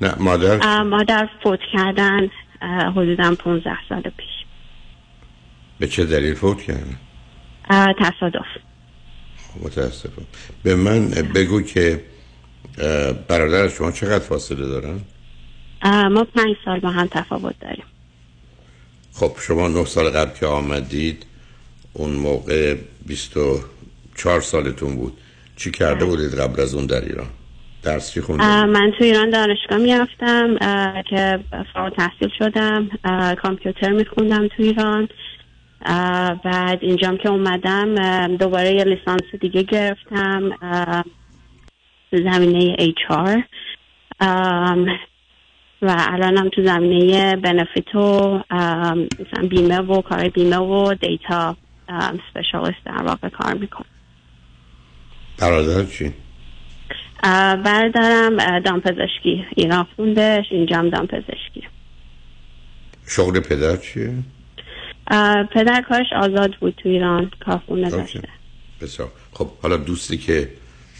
نه 0.00 0.14
مادر 0.18 0.82
مادر 0.82 1.28
فوت 1.42 1.60
کردن 1.72 2.30
حدودا 2.96 3.34
15 3.34 3.70
سال 3.88 4.02
پیش. 4.02 4.26
به 5.78 5.86
چه 5.86 6.04
دلیل 6.04 6.34
فوت 6.34 6.62
کرده 6.62 6.96
اه، 7.70 7.94
تصادف. 8.00 8.46
متاسفم. 9.62 10.22
به 10.62 10.74
من 10.74 11.08
بگو 11.08 11.62
که 11.62 12.04
برادر 13.28 13.64
از 13.64 13.72
شما 13.72 13.92
چقدر 13.92 14.24
فاصله 14.24 14.66
دارن؟ 14.66 15.00
ما 15.84 16.24
پنج 16.24 16.56
سال 16.64 16.80
با 16.80 16.90
هم 16.90 17.06
تفاوت 17.06 17.54
داریم. 17.60 17.84
خب 19.12 19.32
شما 19.40 19.68
نه 19.68 19.84
سال 19.84 20.10
قبل 20.10 20.38
که 20.38 20.46
آمدید 20.46 21.26
اون 21.92 22.10
موقع 22.10 22.76
24 23.06 24.40
سالتون 24.40 24.96
بود. 24.96 25.18
چی 25.56 25.70
کرده 25.70 26.04
بودید 26.04 26.34
قبل 26.34 26.60
از 26.62 26.74
اون 26.74 26.86
در 26.86 27.04
ایران؟ 27.04 27.26
درس 27.88 28.12
چی 28.12 28.20
من 28.28 28.92
تو 28.98 29.04
ایران 29.04 29.30
دانشگاه 29.30 29.78
می‌رفتم 29.78 30.54
که 31.10 31.40
فارغ 31.72 31.96
تحصیل 31.96 32.28
شدم. 32.38 32.88
کامپیوتر 33.42 33.92
میخوندم 33.92 34.48
تو 34.48 34.62
ایران. 34.62 35.08
بعد 36.44 36.78
اینجام 36.80 37.16
که 37.16 37.28
اومدم 37.28 38.36
دوباره 38.36 38.72
یه 38.74 38.84
لیسانس 38.84 39.22
دیگه 39.40 39.62
گرفتم 39.62 40.50
زمینه 42.12 42.76
HR 42.76 43.42
و 45.82 45.96
الانم 46.08 46.48
تو 46.48 46.64
زمینه 46.64 47.36
بنفیت 47.36 47.94
و 47.94 48.36
مثلا 49.20 49.48
بیمه 49.48 49.78
و 49.78 50.02
کار 50.02 50.28
بیمه 50.28 50.56
و 50.56 50.94
دیتا 50.94 51.56
سپشالیست 52.34 52.84
در 52.84 53.02
واقع 53.02 53.28
کار 53.28 53.54
می‌کنم. 53.54 53.86
برادر 55.38 55.84
چی؟ 55.84 56.14
برادرم 57.22 58.38
اه، 58.40 58.60
دامپزشکی 58.60 59.44
ایران 59.56 59.86
خوندش. 59.96 60.44
اینجام 60.50 60.88
دامپزشکی. 60.90 61.62
شغل 63.08 63.40
پدر 63.40 63.76
چیه؟ 63.76 64.14
پدر 65.54 65.84
کارش 65.88 66.06
آزاد 66.16 66.54
بود 66.54 66.74
تو 66.82 66.88
ایران. 66.88 67.30
کارخونه. 67.40 67.90
داشته. 67.90 68.28
بسیار. 68.80 69.08
خب 69.32 69.48
حالا 69.62 69.76
دوستی 69.76 70.18
که 70.18 70.48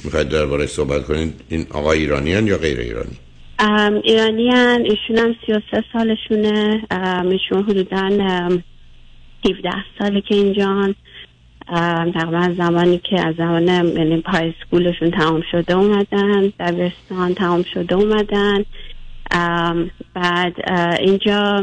می‌خواید 0.04 0.28
درباره 0.28 0.66
صحبت 0.66 1.04
کنید 1.04 1.40
این 1.48 1.66
آقای 1.70 1.98
ایرانیان 1.98 2.46
یا 2.46 2.58
غیر 2.58 2.78
ایرانی؟ 2.78 3.16
ام، 3.58 3.94
ایرانی 3.94 4.48
هن. 4.48 4.84
ایشون 4.84 5.18
هم 5.18 5.34
سی 5.46 5.52
و 5.52 5.60
سه 5.70 5.84
سالشونه. 5.92 6.82
ام، 6.90 7.28
ایشون 7.28 7.62
حدودا 7.62 7.96
ام، 7.96 8.62
17 9.50 9.70
ساله 9.98 10.20
که 10.20 10.34
اینجان 10.34 10.94
تقریبا 12.14 12.54
زمانی 12.58 12.98
که 12.98 13.26
از 13.26 13.34
زمان 13.38 13.68
یعنی 13.68 14.20
پای 14.20 14.54
سکولشون 14.64 15.10
تمام 15.10 15.42
شده 15.50 15.76
اومدن 15.76 16.52
دبیرستان 16.60 17.34
تمام 17.34 17.64
شده 17.74 17.94
اومدن. 17.94 18.64
ام، 19.30 19.90
بعد 20.14 20.54
اینجا 21.00 21.62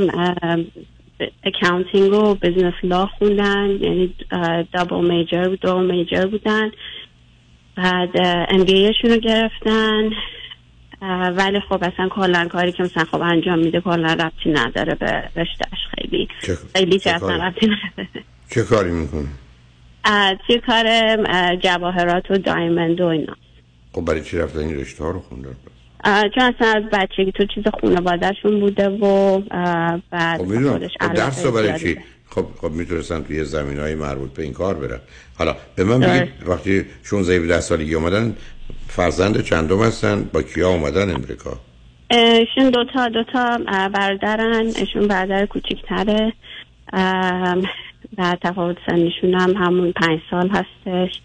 accounting 1.43 2.13
و 2.13 2.35
business 2.35 2.73
law 2.83 3.05
خوندن 3.05 3.69
یعنی 3.81 4.13
double 4.73 5.15
major 5.15 5.47
بود 5.47 5.59
دو 5.59 5.79
major 5.79 6.25
بودن. 6.25 6.71
بعد 7.77 8.09
ام 8.49 8.59
رو 9.03 9.17
گرفتن. 9.17 10.09
ولی 11.35 11.59
خب 11.59 11.83
اصلا 11.83 12.09
کلا 12.09 12.47
کاری 12.47 12.71
که 12.71 12.83
مثلا 12.83 13.03
خب 13.03 13.21
انجام 13.21 13.59
میده 13.59 13.81
کلا 13.81 14.13
ربطی 14.13 14.49
نداره 14.49 14.95
به 14.95 15.29
رشتهش 15.35 15.79
خیلی. 15.95 16.27
خیلی 16.75 16.99
اصلا؟ 17.09 17.35
ربطی 17.35 17.67
نداره. 17.67 18.09
چه 18.49 18.63
کاری 18.63 18.91
می‌کنه 18.91 19.27
توی 20.47 20.59
کار 20.67 20.85
اه، 20.87 21.55
جواهرات 21.55 22.31
و 22.31 22.37
diamond 22.37 23.01
و 23.01 23.05
اینا. 23.05 23.35
خب 23.93 24.01
برای 24.01 24.21
چی 24.21 24.37
رفتن 24.37 24.59
این 24.59 24.79
رشته 24.79 25.03
ها 25.03 25.11
رو 25.11 25.19
خوندن 25.19 25.55
چون 26.05 26.43
اصلا 26.43 26.67
از 26.67 26.83
بچگی 26.91 27.31
تو 27.31 27.45
چیز 27.45 27.63
خانوادهشون 27.81 28.59
بوده 28.59 28.89
و 28.89 29.39
بعد 30.11 30.37
خب 30.37 30.71
خودش 30.71 30.91
خب 31.01 31.13
درس 31.13 31.45
رو 31.45 31.51
برای 31.51 31.79
چی؟ 31.79 31.97
خب 32.29 32.45
خب 32.61 32.71
می‌تونستن 32.71 33.23
توی 33.23 33.43
زمین 33.43 33.79
های 33.79 33.95
مربوط 33.95 34.33
به 34.33 34.43
این 34.43 34.53
کار 34.53 34.73
برن 34.75 34.99
حالا 35.37 35.55
به 35.75 35.83
من 35.83 35.99
بگید 35.99 36.29
وقتی 36.45 36.85
16 37.03 37.33
17 37.33 37.59
سالگی 37.59 37.95
اومدن 37.95 38.35
فرزند 38.87 39.41
چندم 39.43 39.83
هستن؟ 39.83 40.29
با 40.33 40.41
کیا 40.41 40.69
اومدن 40.69 41.15
امریکا؟ 41.15 41.59
ایشون 42.11 42.69
دوتا 42.69 43.09
دوتا 43.09 43.57
برادرن. 43.93 44.65
ایشون 44.75 45.07
برادر 45.07 45.45
کوچیکتره. 45.45 46.33
و 48.17 48.37
تفاوت 48.41 48.77
سنیشون 48.87 49.33
هم 49.33 49.53
همون 49.55 49.91
پنج 49.91 50.19
سال 50.31 50.49
هستش. 50.49 51.21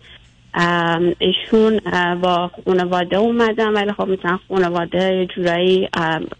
ایشون 1.19 1.81
با 2.15 2.51
خانواده 2.65 3.17
اومدن 3.17 3.69
ولی 3.69 3.93
خب 3.93 4.09
مثلا 4.09 4.39
خانواده 4.49 5.15
یه 5.15 5.27
جورایی 5.27 5.89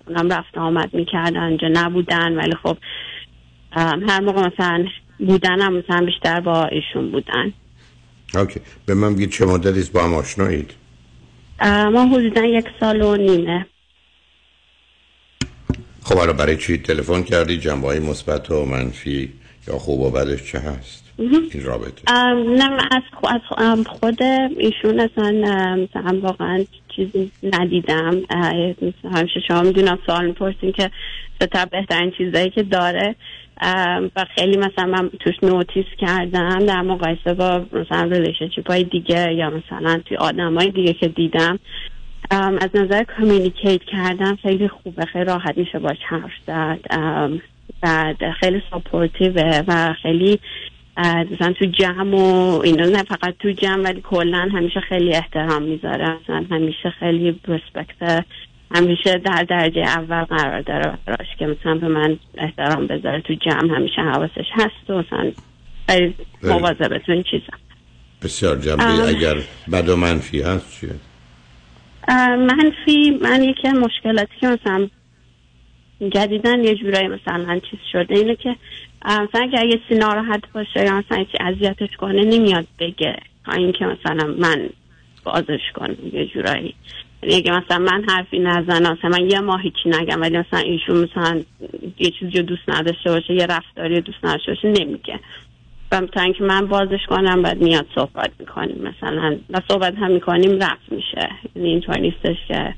اونم 0.07 0.33
رفت 0.33 0.59
آمد 0.59 0.95
می‌کردن 0.95 1.43
اینجا 1.43 1.69
نبودن 1.73 2.33
ولی 2.33 2.55
خب 2.63 2.77
هر 4.09 4.21
موقع 4.21 4.47
مثلا 4.47 4.85
بودن 5.19 5.61
هم 5.61 5.73
مثلا 5.73 6.07
بیشتر 6.07 6.41
با 6.41 6.65
ایشون 6.65 7.11
بودن. 7.11 7.53
اوکی. 8.35 8.61
به 8.87 8.95
من 8.95 9.15
بگید 9.15 9.31
چه 9.31 9.47
مدتی 9.47 9.91
با 9.93 10.05
هم 10.05 10.15
آشنایید؟ 10.15 10.75
ما 11.63 12.07
حدودا 12.07 12.45
یک 12.45 12.67
سال 12.81 13.03
و 13.03 13.17
نیمه. 13.17 13.67
خب 16.03 16.33
برای 16.33 16.57
چی 16.57 16.79
تلفن 16.79 17.23
کردی؟ 17.23 17.57
جنبه 17.59 17.87
های 17.87 17.99
مثبت 17.99 18.51
و 18.51 18.65
منفی؟ 18.65 19.33
یا 19.69 19.79
خوب 19.79 20.01
و 20.01 20.11
بدش 20.11 20.53
چه 20.53 20.59
هست؟ 20.59 21.05
این 21.19 21.65
رابطه. 21.65 22.13
نه 22.57 22.71
از 22.91 23.03
از 23.59 23.87
خود 23.87 24.23
ایشون 24.59 25.01
اصلا 25.01 25.31
مثلا 25.77 26.21
واقعا 26.21 26.65
چیزی 26.97 27.31
ندیدم. 27.43 28.21
همیشه 29.15 29.41
شما 29.49 29.63
می‌دونم 29.63 29.99
سوال 30.07 30.27
می‌پرسین 30.27 30.73
که 30.73 30.91
سه 31.41 31.57
تا 31.57 31.65
بهترین 31.65 32.13
چیزایی 32.19 32.51
که 32.51 32.63
داره. 32.63 33.15
و 34.17 34.25
خیلی 34.35 34.57
مثلا 34.57 34.87
من 34.87 35.11
توش 35.21 35.35
notice 35.43 35.85
کردم 35.99 36.59
در 36.67 36.83
مقایسه 36.83 37.35
با 37.35 37.67
مثلا 37.73 38.03
relationship 38.03 38.71
های 38.71 38.85
دیگه 38.85 39.35
یا 39.35 39.51
مثلا 39.51 40.01
توی 40.05 40.17
آدم 40.17 40.55
های 40.55 40.71
دیگه 40.71 40.93
که 40.93 41.09
دیدم. 41.09 41.59
از 42.31 42.71
نظر 42.75 43.05
communicate 43.05 43.81
کردن 43.93 44.37
خیلی 44.37 44.69
خوبه 44.69 45.05
خیلی 45.05 45.25
راحت 45.25 45.59
میشه 45.59 45.79
باش 45.79 45.99
حرف 46.09 46.31
زد. 46.47 46.81
بعد 47.81 48.31
خیلی 48.41 48.63
supportive 48.71 49.55
ه 49.55 49.63
و 49.69 49.95
خیلی 50.03 50.41
مثلا 51.31 51.53
تو 51.53 51.65
جمع 51.65 52.17
و 52.17 52.61
اینا. 52.65 52.85
نه 52.85 53.03
فقط 53.03 53.35
تو 53.39 53.51
جمع 53.51 53.83
ولی 53.83 54.01
کلا 54.01 54.49
همیشه 54.53 54.81
خیلی 54.81 55.15
احترام 55.15 55.63
می‌ذاره. 55.63 56.19
مثلا 56.25 56.47
همیشه 56.51 56.91
خیلی 57.01 57.41
رسپکت 57.49 58.25
همیشه 58.75 59.19
در 59.19 59.47
درجه 59.51 59.81
اول 59.81 60.25
قرار 60.25 60.61
داره 60.61 60.99
براش 61.07 61.29
که 61.39 61.47
مثلا 61.47 61.75
به 61.75 61.89
من 61.89 62.19
احترام 62.39 62.87
بذاره. 62.87 63.21
تو 63.21 63.35
جمع 63.35 63.77
همیشه 63.77 64.03
حواسش 64.03 64.47
هست 64.53 64.91
و 64.91 64.99
مثلا. 64.99 65.33
مواظبه 66.43 66.99
تو 66.99 67.13
این 67.13 67.23
چیزا. 67.23 67.59
بسیار 68.23 68.57
جنبه. 68.57 69.09
اگر 69.09 69.35
بد 69.73 69.89
و 69.89 69.97
منفی 69.97 70.43
هست 70.43 70.81
چیه؟ 70.81 70.91
منفی 72.37 73.19
من 73.23 73.43
یکی 73.43 73.69
مشکلاتی 73.69 74.33
که 74.41 74.47
مثلا 74.47 74.89
جدیدن 76.09 76.65
یه 76.65 76.75
جورایی 76.75 77.09
مثلا 77.09 77.59
چیز 77.71 77.81
شده. 77.93 78.15
اینه 78.15 78.37
که 78.37 78.57
مثلا 79.05 79.43
اگر 79.43 79.67
یه 79.67 79.81
سی 79.89 79.95
ناراحت 79.95 80.53
باشه 80.53 80.85
یا 80.85 80.99
مثلا 80.99 81.25
چی 81.25 81.39
اذیتش 81.41 81.97
کنه 81.97 82.25
نمیاد 82.25 82.67
بگه 82.79 83.17
تا 83.45 83.53
اینکه 83.53 83.85
مثلا 83.85 84.35
من 84.39 84.69
بازش 85.25 85.61
کنم 85.75 85.97
یه 86.13 86.27
جورایی. 86.27 86.75
یعنی 87.23 87.35
اگه 87.35 87.53
مثلا 87.53 87.79
من 87.79 88.05
حرفی 88.09 88.39
نزنم 88.39 88.99
مثلا 88.99 89.11
من 89.11 89.31
یه 89.31 89.41
ماه 89.41 89.63
هیچی 89.63 89.89
نگم 89.89 90.21
ولی 90.21 90.39
مثلا 90.39 90.61
ایشون 90.61 90.97
مثلا 90.97 91.41
یه 91.99 92.11
چیزی 92.11 92.39
رو 92.39 92.43
دوست 92.43 92.69
نداشته 92.69 93.11
باشه 93.11 93.35
یه 93.35 93.47
رفتاری 93.47 94.01
دوست 94.01 94.25
نداشته 94.25 94.53
باشه 94.53 94.69
نمیگه. 94.69 95.21
و 95.93 96.01
تا 96.01 96.21
اینکه 96.21 96.45
من 96.45 96.67
بازش 96.67 97.07
کنم 97.09 97.43
بعد 97.43 97.63
میاد 97.63 97.87
صحبت 97.95 98.31
می‌کنیم. 98.39 98.79
مثلا 98.83 99.37
و 99.51 99.61
صحبت 99.69 99.95
هم 99.95 100.11
می‌کنیم 100.11 100.59
رفت 100.59 100.93
میشه. 100.93 101.29
یعنی 101.57 101.69
اینطور 101.69 101.99
نیستش 101.99 102.37
که 102.49 102.75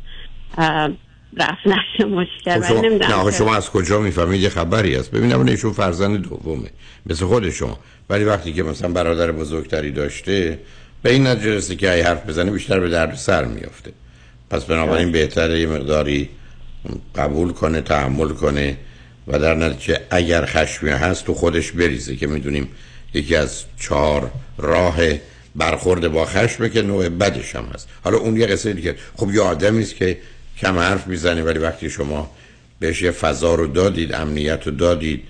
نشه 1.67 2.05
مشکل 2.05 2.61
خب 2.61 2.69
شما, 2.69 2.81
نه 2.81 2.89
نمی‌دونم 2.89 3.31
شما 3.31 3.55
از 3.55 3.71
کجا 3.71 4.01
می‌فهمید؟ 4.01 4.41
یه 4.41 4.49
خبری 4.49 4.95
هست. 4.95 5.11
ببینم 5.11 5.37
اون 5.37 5.49
ایشون 5.49 5.73
فرزند 5.73 6.23
دومه. 6.23 6.71
مثل 7.07 7.27
خود 7.27 7.51
شما. 7.51 7.79
ولی 8.11 8.25
وقتی 8.25 8.53
که 8.53 8.63
مثلا 8.63 8.89
برادر 8.89 9.33
بزرگتری 9.33 9.91
داشته 9.91 10.59
به 11.03 11.11
این 11.11 11.27
نتیجه 11.27 11.77
که 11.77 11.93
اگه 11.93 12.05
حرف 12.05 12.27
بزنه 12.27 12.51
بیشتر 12.51 12.81
به 12.81 12.89
درد 12.89 13.15
سر 13.15 13.45
میافته. 13.45 13.93
پس 14.51 14.65
بنابراین 14.65 15.13
بهتره 15.13 15.61
یه 15.61 15.67
مقداری 15.67 16.29
قبول 17.15 17.53
کنه 17.53 17.81
تحمل 17.81 18.29
کنه 18.29 18.77
و 19.27 19.39
در 19.39 19.55
نتیجه 19.55 20.01
اگر 20.11 20.47
خشمی 20.47 20.91
هست 20.91 21.25
تو 21.25 21.35
خودش 21.35 21.73
بریزه 21.73 22.17
که 22.17 22.27
می‌دونیم 22.27 22.69
یکی 23.15 23.37
از 23.37 23.65
چهار 23.81 24.31
راه 24.59 24.97
برخورد 25.57 26.09
با 26.09 26.25
خشمه 26.25 26.69
که 26.69 26.83
نوع 26.83 27.09
بدش 27.09 27.57
هم 27.57 27.65
هست. 27.75 27.89
حالا 28.05 28.19
اون 28.19 28.37
یه 28.37 28.47
قصه 28.47 28.73
دیگه. 28.73 28.95
خب 29.17 29.35
یه 29.35 29.41
آدمی 29.41 29.83
است 29.83 29.97
که 29.97 30.19
کم 30.59 30.79
حرف 30.79 31.07
می‌زنه 31.07 31.43
ولی 31.43 31.59
وقتی 31.59 31.91
شما 31.91 32.31
بهش 32.81 33.03
یه 33.03 33.11
فضا 33.11 33.55
رو 33.55 33.67
دادید 33.67 34.15
امنیت 34.15 34.67
رو 34.67 34.73
دادید 34.73 35.23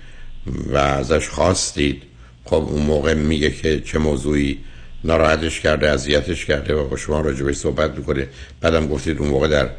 و 0.73 0.77
ازش 0.77 1.29
خواستید 1.29 2.03
خب 2.45 2.67
اون 2.69 2.81
موقع 2.81 3.13
میگه 3.13 3.51
که 3.51 3.79
چه 3.79 3.99
موضوعی 3.99 4.59
ناراحتش 5.03 5.59
کرده 5.59 5.89
اذیتش 5.89 6.45
کرده 6.45 6.75
و 6.75 6.87
با 6.87 6.97
شما 6.97 7.21
راجبش 7.21 7.55
صحبت 7.55 7.97
می‌کنه. 7.97 8.27
بعدم 8.61 8.87
گفتید 8.87 9.19
اون 9.19 9.29
موقع 9.29 9.47
در 9.47 9.69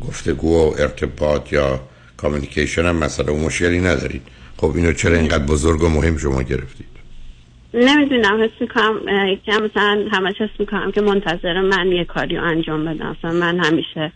گفتگو 0.00 0.56
و 0.56 0.74
ارتباط 0.78 1.52
یا 1.52 1.80
کامیونیکیشن 2.16 2.86
هم 2.86 2.96
مثلا 2.96 3.32
اون 3.32 3.44
مشکلی 3.44 3.80
ندارید. 3.80 4.22
خب 4.56 4.72
اینو 4.76 4.92
چرا 4.92 5.16
اینقدر 5.16 5.44
بزرگ 5.44 5.82
و 5.82 5.88
مهم 5.88 6.16
شما 6.16 6.42
گرفتید؟ 6.42 6.86
نمی‌دونم 7.74 8.42
حس 8.42 8.60
می‌کنم 8.60 9.00
یکم 9.32 9.64
مثلا 9.64 10.08
همش 10.12 10.34
حس 10.40 10.60
می‌کنم 10.60 10.92
که 10.92 11.00
منتظر 11.00 11.60
من 11.60 11.92
یه 11.92 12.04
کاری 12.04 12.36
انجام 12.36 12.84
بدم. 12.84 13.16
مثلا 13.18 13.32
من 13.32 13.58
همیشه 13.64 14.12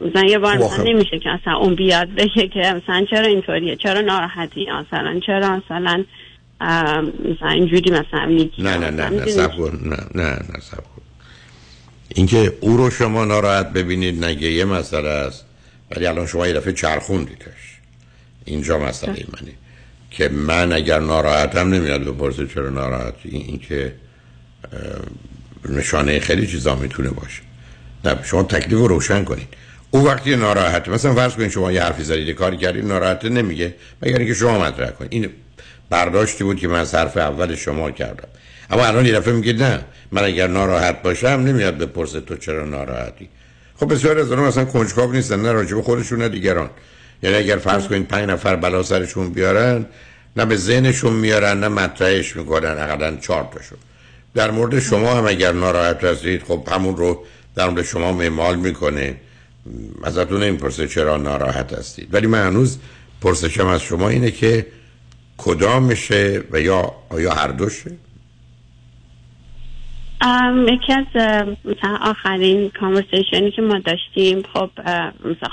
مثلا 0.00 0.24
یه 0.24 0.38
بار 0.38 0.58
خب 0.58 0.64
مثلا 0.64 0.84
نمیشه 0.84 1.18
که 1.18 1.28
مثلا 1.28 1.56
اون 1.56 1.74
بیاد 1.74 2.08
بگه 2.08 2.48
که 2.48 2.60
مثلا 2.60 3.06
چرا 3.10 3.26
اینطوریه 3.26 3.76
چرا 3.76 4.00
ناراحتی 4.00 4.66
مثلا 4.70 5.20
چرا 5.26 5.56
مثلا 5.56 6.04
اه، 6.60 7.00
مثلا 7.00 7.48
اینجوری 7.48 7.90
مثلا 7.90 8.26
میگی 8.26 8.62
نه 8.62 8.76
نه 8.76 8.90
نه 8.90 9.08
نه؟ 9.08 9.26
سب 9.26 9.56
کن 9.56 9.80
نه 9.84 10.22
نه 10.22 10.30
نه 10.30 10.60
سب 10.60 10.76
کن. 10.76 11.02
اینکه 12.08 12.52
او 12.60 12.76
رو 12.76 12.90
شما 12.90 13.24
ناراحت 13.24 13.72
ببینید 13.72 14.24
نگه 14.24 14.50
یه 14.50 14.64
مسئله 14.64 15.08
است 15.08 15.44
ولی 15.90 16.06
الان 16.06 16.26
شما 16.26 16.46
یه 16.46 16.52
دفعه 16.52 16.72
چرخوندیدش. 16.72 17.78
اینجا 18.44 18.78
مسئله 18.78 19.12
منه. 19.12 19.52
که 20.10 20.28
من 20.28 20.72
اگر 20.72 20.98
ناراحتم 20.98 21.74
نمیاد 21.74 22.04
بپرسه 22.04 22.46
چرا 22.46 22.70
ناراحتی 22.70 23.28
این 23.28 23.42
این 23.46 23.58
که 23.58 23.94
نشانه 25.68 26.20
خیلی 26.20 26.46
چیزا 26.46 26.74
می‌تونه 26.74 27.10
باشه. 27.10 27.42
نه 28.04 28.18
شما 28.22 28.42
تکلیف 28.42 28.78
رو 28.78 28.86
روشن 28.86 29.24
کنید. 29.24 29.48
او 29.94 30.06
وقتی 30.06 30.36
ناراحته 30.36 30.90
مثلا 30.90 31.14
فرض 31.14 31.32
کنید 31.32 31.50
شما 31.50 31.72
یه 31.72 31.82
حرفی 31.82 32.02
زدید 32.02 32.30
کاری 32.30 32.56
کردید 32.56 32.84
ناراحته 32.84 33.28
نمیگه. 33.28 33.74
مگر 34.02 34.18
اینکه 34.18 34.34
شما 34.34 34.58
مطرح 34.58 34.90
کنید. 34.90 35.12
این 35.12 35.30
برداشتی 35.90 36.44
بود 36.44 36.60
که 36.60 36.68
من 36.68 36.80
از 36.80 36.94
حرف 36.94 37.16
اول 37.16 37.54
شما 37.54 37.90
کردم. 37.90 38.28
اما 38.70 38.86
الان 38.86 39.06
یه 39.06 39.12
دفعه 39.12 39.34
میگید 39.34 39.62
نه 39.62 39.84
من 40.12 40.24
اگر 40.24 40.46
ناراحت 40.46 41.02
باشم 41.02 41.26
نمیاد 41.26 41.78
بپرسه 41.78 42.20
تو 42.20 42.36
چرا 42.36 42.64
ناراحتی. 42.64 43.28
خب 43.76 43.92
بسیار 43.92 44.18
از 44.18 44.30
اونها 44.30 44.46
مثلا 44.46 44.64
کنجکاو 44.64 45.12
نیستن 45.12 45.42
نه 45.42 45.52
راجب 45.52 45.80
خودشون 45.80 46.22
نه 46.22 46.28
دیگران. 46.28 46.70
یعنی 47.22 47.36
اگر 47.36 47.56
فرض 47.56 47.86
کنید 47.86 48.08
پنج 48.08 48.28
نفر 48.28 48.56
بلا 48.56 48.82
سرشون 48.82 49.32
بیارن 49.32 49.86
نه 50.36 50.44
به 50.44 50.56
ذهنشون 50.56 51.12
میارن 51.12 51.60
نه 51.60 51.68
مطرحش 51.68 52.36
می‌کنن 52.36 52.76
اقلا 52.78 53.16
چهار 53.16 53.48
تاشون 53.54 53.78
در 54.34 54.50
مورد 54.50 54.80
شما 54.80 55.14
هم 55.14 55.26
اگر 55.26 55.52
ناراحت 55.52 56.04
هستید 56.04 56.42
خب 56.42 56.68
همون 56.72 56.96
رو 56.96 57.24
در 57.54 57.68
مورد 57.68 57.84
شما 57.84 58.12
معمال 58.12 58.56
می‌کنه. 58.56 59.16
ازتون 60.04 60.42
نمی‌پرسه 60.42 60.88
چرا 60.88 61.16
ناراحت 61.16 61.72
هستید. 61.72 62.14
ولی 62.14 62.26
من 62.26 62.46
هنوز 62.46 62.78
پرسشم 63.20 63.66
از 63.66 63.82
شما 63.82 64.08
اینه 64.08 64.30
که 64.30 64.66
کدامشه 65.38 66.42
و 66.50 66.60
یا 66.60 66.92
آیا 67.10 67.32
هر 67.32 67.48
دوشه؟ 67.48 67.90
یکی 70.68 70.92
از 70.92 71.06
مثلا 71.64 71.98
آخرین 72.02 72.70
کانورسیشنی 72.80 73.50
که 73.50 73.62
ما 73.62 73.78
داشتیم 73.78 74.42
خب 74.54 74.70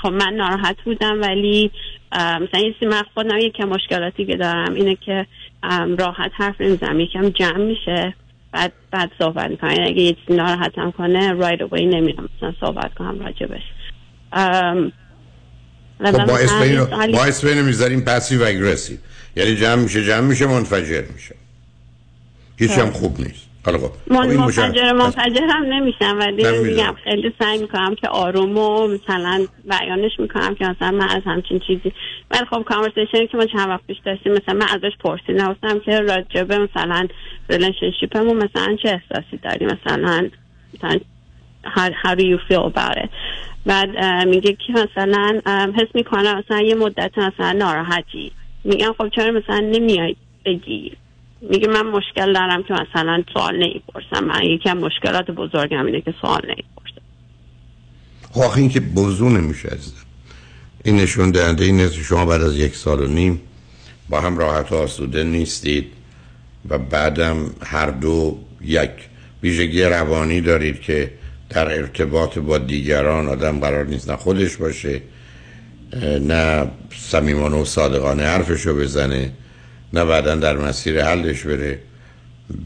خب 0.02 0.08
من 0.08 0.32
ناراحت 0.36 0.76
بودم 0.84 1.20
ولی 1.20 1.70
مثلا 2.12 2.60
یه 2.60 2.88
من 2.88 3.02
خودم 3.14 3.38
یکم 3.38 3.64
مشکلاتی 3.64 4.26
که 4.26 4.36
دارم 4.36 4.74
اینه 4.74 4.96
که 4.96 5.26
راحت 5.98 6.30
حرف 6.34 6.60
نمی‌زنم 6.60 7.00
یکم 7.00 7.28
جمع 7.28 7.64
میشه 7.64 8.14
بعد 8.52 8.72
بعد 8.90 9.10
صحبت 9.18 9.50
می‌کنم. 9.50 9.70
یعنی 9.70 9.88
اگه 9.88 10.02
یه 10.02 10.16
ناراحتم 10.28 10.90
کنه 10.90 11.32
right 11.32 11.60
away 11.60 11.86
نمیرم. 11.86 12.28
مثلا 12.36 12.54
صحبت 12.60 12.94
کنم 12.94 13.20
راجبش 13.20 13.62
خب 14.32 16.26
با 16.26 16.38
اسم 16.38 16.44
مثلا 16.44 16.62
اینو 16.62 16.84
حالی- 16.84 17.12
با 17.12 17.24
اسم 17.24 17.46
اینو 17.46 17.62
می‌ذاریم 17.62 18.00
passive 18.00 18.42
aggressive 18.42 18.96
یعنی 19.36 19.56
جمع 19.56 19.82
میشه 19.82 20.04
جمع 20.04 20.20
میشه 20.20 20.46
منفجر 20.46 21.04
میشه. 21.14 21.34
هیچ 22.58 22.70
هم 22.70 22.86
خب. 22.86 22.92
خوب 22.92 23.20
نیست. 23.20 23.50
حالا 23.64 23.78
خب 23.78 23.84
خب 23.86 24.12
من 24.12 24.36
منفجر 24.36 24.92
منفجر 24.92 25.42
هم 25.50 25.64
نمیشم 25.64 26.18
ولی. 26.18 26.58
میگم 26.58 26.94
خیلی 27.04 27.32
سعی 27.38 27.58
می‌کنم 27.58 27.94
که 27.94 28.08
آروم 28.08 28.58
و 28.58 28.88
مثلا 28.88 29.46
بیانش 29.64 30.12
می‌کنم 30.18 30.54
که 30.54 30.64
مثلا 30.64 30.90
من 30.90 31.08
از 31.08 31.22
همچین 31.26 31.60
چیزی 31.66 31.92
ولی 32.30 32.44
خب 32.50 32.62
conversation 32.62 33.21
ی 33.21 33.26
که 33.26 33.36
ما 33.36 33.44
چند 33.46 33.68
وقت 33.68 33.86
پیش 33.86 33.96
داشتیم 34.04 34.32
مثلا 34.32 34.54
من 34.54 34.66
ازش 34.68 34.92
پرسیدم 35.00 35.52
گفتم 35.52 35.80
که 35.80 36.00
راجبه 36.00 36.58
مثلا 36.58 37.06
relationship 37.48 38.18
مون 38.18 38.36
مثلا 38.36 38.76
چه 38.82 38.88
احساسی 38.88 39.36
داری؟ 39.42 39.66
مثلا 39.66 40.28
مثلا 40.74 40.98
how, 41.64 41.90
how 42.02 42.14
do 42.14 42.22
you 42.22 42.38
feel 42.48 42.66
about 42.66 42.96
it? 43.04 43.10
بعد 43.66 43.88
میگه 44.28 44.52
که 44.52 44.72
مثلا 44.72 45.40
حس 45.76 45.88
می‌کنم 45.94 46.38
مثلا 46.38 46.60
یه 46.60 46.74
مدت 46.74 47.18
مثلا 47.18 47.52
ناراحتی. 47.52 48.32
میگم 48.64 48.92
خب 48.98 49.08
چرا 49.08 49.32
مثلا 49.32 49.60
نمیای 49.60 50.16
بگی؟ 50.46 50.92
میگه 51.40 51.68
من 51.68 51.82
مشکل 51.82 52.32
دارم 52.32 52.62
که 52.62 52.74
مثلا 52.74 53.22
سوال 53.32 53.56
نمی‌پرسم. 53.56 54.24
من 54.24 54.42
یکی 54.42 54.72
مشکلات 54.72 55.30
بزرگم 55.30 55.86
اینه 55.86 56.00
که 56.00 56.14
سوال 56.20 56.40
نمی‌پرسم. 56.44 57.00
خب 58.32 58.58
این 58.58 58.68
که 58.68 58.80
بزو 58.80 59.28
نمیشه 59.28 59.68
عزیزم. 59.68 60.06
این 60.84 60.96
نشون 60.96 61.30
دهنده 61.30 61.64
این 61.64 61.80
است 61.80 61.94
شما 61.94 62.26
بعد 62.26 62.42
از 62.42 62.58
یک 62.58 62.74
سال 62.74 63.00
و 63.00 63.06
نیم 63.06 63.40
با 64.08 64.20
هم 64.20 64.38
راحت 64.38 64.72
و 64.72 64.74
آسوده 64.74 65.24
نیستید 65.24 65.92
و 66.68 66.78
بعدم 66.78 67.36
هر 67.62 67.90
دو 67.90 68.38
یک 68.60 68.90
ویژگی 69.42 69.82
روانی 69.82 70.40
دارید 70.40 70.80
که 70.80 71.10
در 71.50 71.78
ارتباط 71.78 72.38
با 72.38 72.58
دیگران 72.58 73.28
آدم 73.28 73.60
قرار 73.60 73.86
نیست 73.86 74.10
نه 74.10 74.16
خودش 74.16 74.56
باشه 74.56 75.00
نه 76.20 76.66
صمیمانه 76.98 77.56
و 77.56 77.64
صادقانه 77.64 78.22
حرفشو 78.22 78.76
بزنه 78.76 79.32
نه 79.92 80.04
بعدا 80.04 80.34
در 80.34 80.56
مسیر 80.56 81.04
حلش 81.04 81.42
بره. 81.42 81.78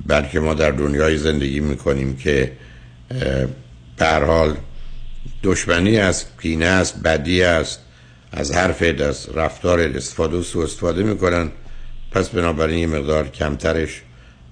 بلکه 0.06 0.40
ما 0.40 0.54
در 0.54 0.70
دنیای 0.70 1.18
زندگی 1.18 1.60
می‌کنیم 1.60 2.16
که 2.16 2.52
به 3.96 4.06
حال 4.26 4.56
دشمنی 5.42 5.98
است 5.98 6.26
کینه 6.42 6.66
است 6.66 7.02
بدی 7.02 7.42
است 7.42 7.80
از 8.32 8.52
حرف 8.52 8.82
از 9.00 9.28
رفتار 9.34 9.80
استفاده 9.80 10.36
و 10.36 10.42
سوء 10.42 10.64
استفاده 10.64 11.02
می‌کنن. 11.02 11.50
پس 12.10 12.28
بنابراین 12.28 12.78
یه 12.78 12.86
مقدار 12.86 13.28
کمترش 13.28 14.02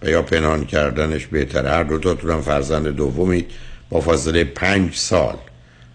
و 0.03 0.09
یا 0.09 0.23
پنهان 0.23 0.65
کردنش 0.65 1.27
بهتره. 1.27 1.71
هر 1.71 1.83
دوتاتون 1.83 2.31
هم 2.31 2.43
فرزند 2.43 2.89
دومید 2.89 3.51
با 3.93 4.01
فاصله 4.01 4.45
پنج 4.45 4.95
سال 4.95 5.37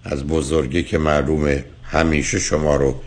از 0.03 0.27
بزرگی 0.27 0.83
که 0.83 0.97
معلومه 0.97 1.65
همیشه 1.83 2.39
شما 2.39 2.75
رو 2.75 3.01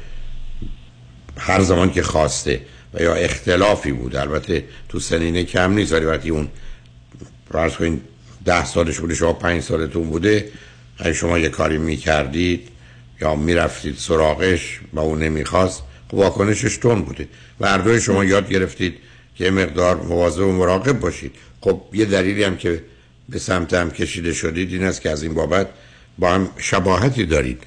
هر 1.38 1.62
زمان 1.62 1.90
که 1.92 2.02
خواسته 2.02 2.60
و 2.94 3.02
یا 3.02 3.14
اختلافی 3.14 3.92
بود 3.92 4.16
البته 4.16 4.64
تو 4.88 5.00
سنینه 5.00 5.44
کم 5.44 5.72
نیست 5.72 5.92
ولی 5.92 6.04
وقتی 6.04 6.30
اون 6.30 6.48
فرض 7.52 7.72
کنید 7.72 8.00
ده 8.44 8.64
سالش 8.64 8.98
بوده 8.98 9.14
شما 9.14 9.32
پنج 9.32 9.62
سالتون 9.62 10.10
بوده 10.10 10.48
اگه 10.98 11.12
شما 11.12 11.38
یه 11.38 11.48
کاری 11.48 11.78
می‌کردید 11.78 12.68
یا 13.20 13.34
می‌رفتید 13.34 13.96
سراغش 13.96 14.80
و 14.92 15.00
اون 15.00 15.18
نمی‌خواست 15.18 15.82
خب 16.08 16.14
واکنشش 16.14 16.76
تون 16.76 17.02
بوده. 17.02 17.28
و 17.60 17.68
هر 17.68 17.98
شما 17.98 18.24
یاد 18.24 18.48
گرفتید 18.48 18.94
که 19.34 19.50
مقدار 19.50 19.96
مواظب 19.96 20.46
و 20.46 20.52
مراقب 20.52 21.00
باشید. 21.00 21.32
خب 21.60 21.82
یه 21.92 22.04
دلیلی 22.04 22.44
هم 22.44 22.56
که 22.56 22.82
به 23.30 23.40
هم 23.78 23.90
کشیده 23.90 24.32
شدید 24.32 24.72
این 24.72 24.84
است 24.84 25.00
که 25.00 25.10
از 25.10 25.22
این 25.22 25.34
بابت 25.34 25.66
با 26.18 26.32
هم 26.32 26.50
شباهتی 26.58 27.26
دارید. 27.26 27.62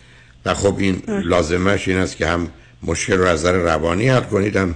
و 0.45 0.53
خب 0.53 0.75
این 0.77 1.01
لازمش 1.07 1.87
این 1.87 1.97
است 1.97 2.17
که 2.17 2.27
هم 2.27 2.49
مشکل 2.83 3.17
رو 3.17 3.25
از 3.25 3.39
نظر 3.39 3.51
روانی 3.53 4.09
حل 4.09 4.21
کنید 4.21 4.55
هم 4.55 4.75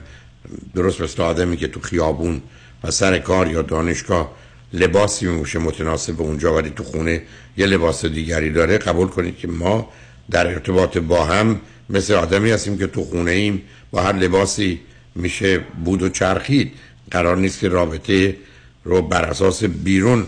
درست 0.75 1.01
مثل 1.01 1.21
آدمی 1.21 1.57
که 1.57 1.67
تو 1.67 1.79
خیابون 1.79 2.41
و 2.83 2.91
سر 2.91 3.19
کار 3.19 3.51
یا 3.51 3.61
دانشگاه 3.61 4.31
لباسی 4.73 5.27
میشه 5.27 5.59
متناسب 5.59 6.13
به 6.13 6.23
اونجا 6.23 6.55
ولی 6.55 6.69
تو 6.69 6.83
خونه 6.83 7.21
یه 7.57 7.65
لباس 7.65 8.05
دیگری 8.05 8.51
داره 8.51 8.77
قبول 8.77 9.07
کنید 9.07 9.37
که 9.37 9.47
ما 9.47 9.89
در 10.31 10.47
ارتباط 10.47 10.97
با 10.97 11.25
هم 11.25 11.61
مثل 11.89 12.13
آدمی 12.13 12.51
هستیم 12.51 12.77
که 12.77 12.87
تو 12.87 13.03
خونه 13.03 13.31
ایم 13.31 13.61
با 13.91 14.01
هر 14.01 14.13
لباسی 14.13 14.79
میشه 15.15 15.59
بود 15.85 16.01
و 16.01 16.09
چرخید. 16.09 16.71
قرار 17.11 17.37
نیست 17.37 17.59
که 17.59 17.69
رابطه 17.69 18.35
رو 18.83 19.01
بر 19.01 19.25
اساس 19.25 19.63
بیرون 19.63 20.25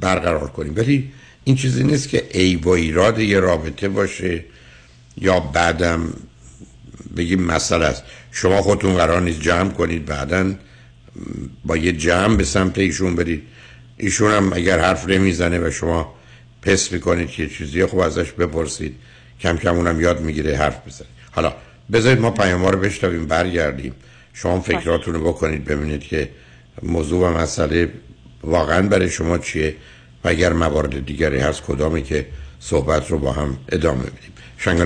برقرار 0.00 0.48
کنیم. 0.48 0.72
ولی 0.76 1.12
این 1.44 1.56
چیزی 1.56 1.84
نیست 1.84 2.08
که 2.08 2.24
عیب 2.34 2.66
و 2.66 2.70
ایراد 2.70 3.18
یه 3.18 3.40
رابطه 3.40 3.88
باشه 3.88 4.44
یا 5.20 5.40
بعدم 5.40 6.12
بگیم 7.16 7.42
مسئله 7.42 7.84
است. 7.84 8.02
شما 8.32 8.62
خودتون 8.62 8.96
قرار 8.96 9.20
نیست 9.20 9.40
جمع 9.40 9.70
کنید 9.70 10.04
بعدا 10.04 10.54
با 11.64 11.76
یه 11.76 11.92
جمع 11.92 12.36
به 12.36 12.44
سمت 12.44 12.78
ایشون 12.78 13.16
برید. 13.16 13.42
ایشون 13.96 14.30
هم 14.30 14.52
اگر 14.52 14.78
حرف 14.78 15.08
نمی‌زنه 15.08 15.58
و 15.58 15.70
شما 15.70 16.14
پس 16.62 16.92
می‌کنید 16.92 17.30
که 17.30 17.48
چیزی 17.48 17.86
خب 17.86 17.98
ازش 17.98 18.32
بپرسید. 18.32 18.94
کم 19.40 19.56
کم 19.56 19.74
اونم 19.74 20.00
یاد 20.00 20.20
می‌گیره 20.20 20.56
حرف 20.56 20.86
بزنه. 20.86 21.08
حالا 21.30 21.54
بذارید 21.92 22.20
ما 22.20 22.30
پیام 22.30 22.64
رو 22.64 22.78
بشنویم 22.78 23.26
برگردیم. 23.26 23.94
شما 24.32 24.60
فکراتون 24.60 25.14
رو 25.14 25.28
بکنید 25.28 25.64
ببینید 25.64 26.00
که 26.00 26.30
موضوع 26.82 27.28
و 27.28 27.38
مسئله 27.38 27.92
واقعا 28.44 28.88
برای 28.88 29.10
شما 29.10 29.38
چیه؟ 29.38 29.74
و 30.24 30.28
اگر 30.28 30.52
موارد 30.52 31.06
دیگری 31.06 31.38
هست 31.38 31.62
کدامی 31.62 32.02
که 32.02 32.26
صحبت 32.60 33.10
رو 33.10 33.18
با 33.18 33.32
هم 33.32 33.56
ادامه 33.68 34.02
بدیم؟ 34.02 34.32
شنگ 34.58 34.80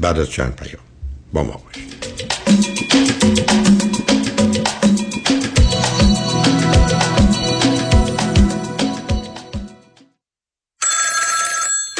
بعد 0.00 0.18
از 0.18 0.30
چند 0.30 0.56
پیام. 0.56 0.82
با 1.32 1.42
ما 1.42 1.62
باشید. 1.66 1.90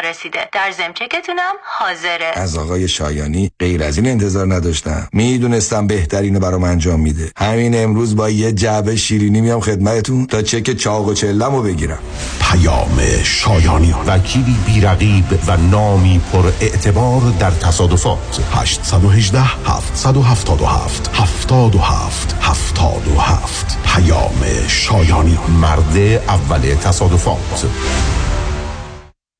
رسیده. 0.00 0.38
در 0.52 0.70
ضمن 0.70 0.92
چکتونم 0.92 1.52
حاضره. 1.78 2.32
از 2.34 2.56
آقای 2.56 2.88
شایانی 2.88 3.50
غیر 3.60 3.82
از 3.82 3.96
این 3.96 4.06
انتظار 4.06 4.54
نداشتم. 4.54 5.08
می‌دونستم 5.12 5.86
بهترین 5.86 6.34
رو 6.34 6.40
برام 6.40 6.64
انجام 6.64 7.00
میده. 7.00 7.32
همین 7.36 7.84
امروز 7.84 8.16
با 8.16 8.30
یه 8.30 8.52
جعبه 8.52 8.96
شیرینی 8.96 9.40
میام 9.40 9.60
خدمتتون 9.60 10.26
تا 10.26 10.42
چک 10.42 10.76
چاق 10.76 11.08
و 11.08 11.14
چلم 11.14 11.54
رو 11.54 11.62
بگیرم. 11.62 11.98
پیام 12.40 12.98
شایانی. 13.24 13.94
وکیلی 14.06 14.56
بیرقیب 14.66 15.24
و 15.46 15.56
نامی 15.56 16.20
پر 16.32 16.52
اعتبار 16.60 17.22
در 17.40 17.50
تصادفات. 17.50 18.40
818 18.52 19.40
777 19.40 21.10
77 21.14 22.36
77 22.40 23.78
پیام 23.84 24.44
شایانی. 24.68 25.38
مرد 25.60 25.98
اول 26.28 26.74
تصادفات. 26.74 27.64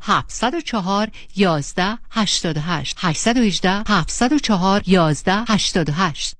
704 0.00 1.08
11 1.36 1.98
88 2.14 2.94
818 3.02 3.84
704 4.08 4.82
11 4.86 5.44
88 5.46 6.34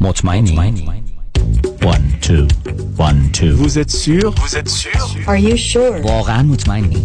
مطمئنی 0.00 0.94
One, 1.82 2.18
two, 2.20 2.46
one, 2.96 3.30
two. 3.32 3.54
Vous 3.56 3.78
êtes 3.78 3.90
sûr 3.90 4.30
Vous 4.32 4.56
êtes 4.56 4.68
sûr 4.68 5.28
Are 5.28 5.36
you 5.36 5.56
sure 5.56 6.04
واقعا 6.04 6.42
مطمئنی 6.42 7.04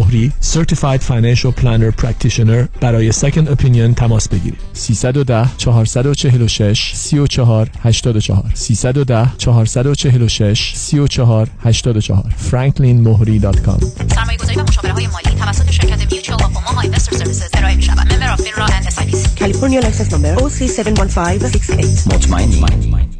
مهری 0.00 0.32
Certified 0.42 1.02
Financial 1.02 1.52
Planner 1.60 2.02
Practitioner 2.02 2.80
برای 2.80 3.12
Second 3.12 3.48
Opinion 3.48 3.94
تماس 3.96 4.28
بگیرید. 4.28 4.60
310 4.72 5.50
446 5.58 6.92
34 6.94 7.70
84 7.82 8.50
310 8.54 9.30
446 9.38 10.72
34 10.76 11.48
84 11.64 12.24
franklinmohri.com 12.50 13.84
سرمایه 14.14 14.38
گذاری 14.38 14.56
و 14.60 14.62
مشاوره 14.62 14.92
های 14.92 15.06
مالی 15.06 15.36
توسط 15.40 15.70
شرکت 15.70 16.12
Mutual 16.12 16.38
of 16.42 16.48
Omaha 16.48 16.80
Investor 16.80 17.16
Services 17.16 17.48
ارائه 17.54 17.76
می 17.76 17.82
شود 17.82 18.12
member 18.12 18.30
of 18.30 18.40
FINRA 18.40 18.64
and 18.64 18.86
S 18.86 19.00
California 19.40 19.80
license 19.80 20.10
number 20.12 20.36
OC71568 20.42 22.14
مطمئنی. 22.14 23.19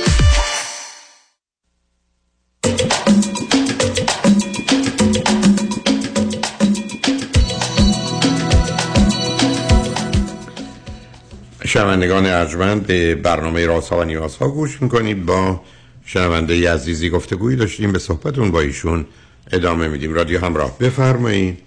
شنوندگان 11.65 12.25
ارجمند 12.25 12.87
به 12.87 13.15
برنامه 13.15 13.65
رازها 13.65 13.99
و 13.99 14.03
نیازها 14.03 14.47
گوش 14.49 14.81
می‌کنید. 14.81 15.25
با 15.25 15.61
شنونده 16.05 16.73
عزیزی 16.73 17.09
گفتگویی 17.09 17.57
داشتیم 17.57 17.91
به 17.91 17.99
صحبتون 17.99 18.51
با 18.51 18.61
ایشون 18.61 19.05
ادامه 19.51 19.87
میدیم. 19.87 20.13
رادیو 20.13 20.45
همراه 20.45 20.77
بفرمایید. 20.79 21.59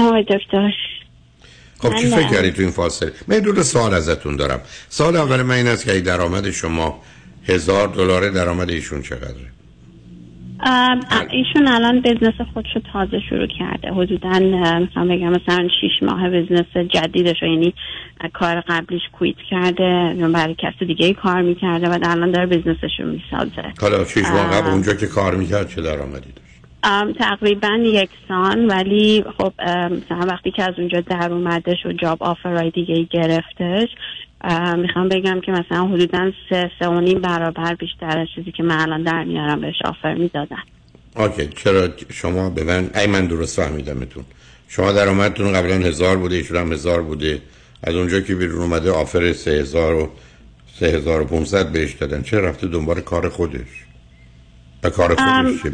آقای 0.00 0.22
دکتر. 0.22 0.70
خب 1.78 1.94
چی 1.94 2.08
من- 2.08 2.16
فکر 2.16 2.30
کردید 2.30 2.54
تو 2.54 2.62
این 2.62 2.70
فاصله؟ 2.70 3.12
من 3.28 3.38
دو 3.38 3.62
سوال 3.62 3.94
ازتون 3.94 4.36
دارم. 4.36 4.60
سال 4.88 5.16
اول 5.16 5.42
من 5.42 5.54
این 5.54 5.66
است 5.66 5.84
که 5.84 6.00
درآمد 6.00 6.50
شما 6.50 7.02
هزار 7.48 7.88
دلار 7.88 8.30
درآمد 8.30 8.70
ایشون 8.70 9.02
چقدره؟ 9.02 9.46
ایشون 11.30 11.68
الان 11.68 12.00
بزنس 12.00 12.34
خودشو 12.54 12.80
تازه 12.92 13.20
شروع 13.28 13.46
کرده. 13.58 13.92
حدودا 13.92 14.38
می‌خوام 14.78 15.08
بگم 15.08 15.28
مثلا 15.28 15.68
شیش 15.80 16.02
ماه 16.02 16.30
بزنس 16.30 16.76
جدیدش 16.76 17.42
رو، 17.42 17.48
یعنی 17.48 17.74
کار 18.32 18.60
قبلیش 18.60 19.02
کویت 19.12 19.36
کرده 19.50 20.14
برای 20.34 20.54
کسی 20.58 20.84
دیگه 20.86 21.06
ای 21.06 21.14
کار 21.14 21.42
می‌کرده 21.42 21.88
و 21.88 21.98
الان 22.02 22.30
داره 22.30 22.46
بزنسش 22.46 23.00
رو 23.00 23.06
می‌سازه. 23.06 23.72
حالا 23.80 24.04
شیش 24.04 24.24
ماه 24.24 24.50
قبل. 24.50 24.70
اونجا 24.70 24.94
که 24.94 25.06
کار 25.06 25.34
می‌کرد 25.34 25.68
چه 25.68 25.82
درآمدی 25.82 26.30
تقریبا 27.18 27.78
یکسان 27.82 28.66
ولی 28.66 29.24
خب 29.38 29.52
مثلا 29.90 30.26
وقتی 30.28 30.50
که 30.50 30.62
از 30.62 30.74
اونجا 30.78 31.00
در 31.00 31.32
اومدش 31.32 31.86
و 31.86 31.92
جاب 31.92 32.22
آفرهای 32.22 32.70
دیگه 32.70 32.94
ای 32.94 33.06
گرفتش 33.10 33.88
می‌خوام 34.76 35.08
بگم 35.08 35.40
که 35.40 35.52
مثلا 35.52 35.86
حدودا 35.86 36.32
سه 36.50 36.70
سه 36.78 36.88
و 36.88 37.00
نیم 37.00 37.20
برابر 37.20 37.74
بیشتر 37.74 38.18
از 38.18 38.28
چیزی 38.34 38.52
که 38.52 38.62
من 38.62 38.80
الان 38.80 39.02
در 39.02 39.24
میارم 39.24 39.60
بهش 39.60 39.82
آفر 39.84 40.14
می‌دادن. 40.14 40.62
اوکی 41.16 41.46
چرا 41.46 41.88
شما 42.10 42.50
به 42.50 42.64
من 42.64 42.90
ای 42.94 43.06
من 43.06 43.26
درست 43.26 43.62
فهمیدمتون 43.62 44.24
شما 44.68 44.92
درآمدتون 44.92 45.52
قبلا 45.52 45.74
هزار 45.74 46.16
بوده 46.16 46.36
ایشون 46.36 46.56
هم 46.56 46.72
هزار 46.72 47.02
بوده. 47.02 47.42
از 47.84 47.94
اونجا 47.94 48.20
که 48.20 48.34
بیرون 48.34 48.62
اومده 48.62 48.90
آفر 48.90 49.32
سه 49.32 49.50
هزار 49.50 49.94
و 49.94 50.10
سه 50.74 50.86
هزار 50.86 51.20
و 51.20 51.24
پونصد 51.24 51.72
بهش 51.72 51.92
دادن. 51.92 52.22
چرا 52.22 52.48
رفته 52.48 52.66
دنبال 52.66 53.00
کار 53.00 53.28
خودش؟ 53.28 53.84
و 54.84 54.90
کار 54.90 55.14
خودش 55.14 55.64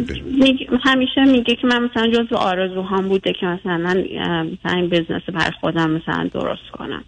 همیشه 0.85 1.25
میگه 1.25 1.55
که 1.55 1.67
من 1.67 1.83
مثلا 1.83 2.11
جزو 2.11 2.37
آرزوهام 2.37 3.09
بوده 3.09 3.33
که 3.41 3.47
مثلا 3.47 4.05
ام، 4.21 4.47
مثلا 4.47 4.77
این 4.77 4.89
بزنس 4.89 5.23
بر 5.35 5.51
خودم 5.61 5.91
مثلا 5.91 6.31
درست 6.35 6.71
کنم. 6.73 7.05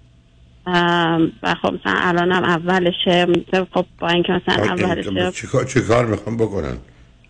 و 0.66 1.54
خب 1.62 1.74
مثلا 1.74 1.94
الانم 2.00 2.44
اولشه 2.44 3.26
خب 3.74 3.86
با 3.98 4.08
اینکه 4.08 4.32
مثلا 4.32 4.64
اولشه 4.64 5.30
چی 5.30 5.46
کار 5.46 5.64
چی 5.64 5.80
کار 5.80 6.06
می‌خوام 6.06 6.36
بکنن؟ 6.36 6.76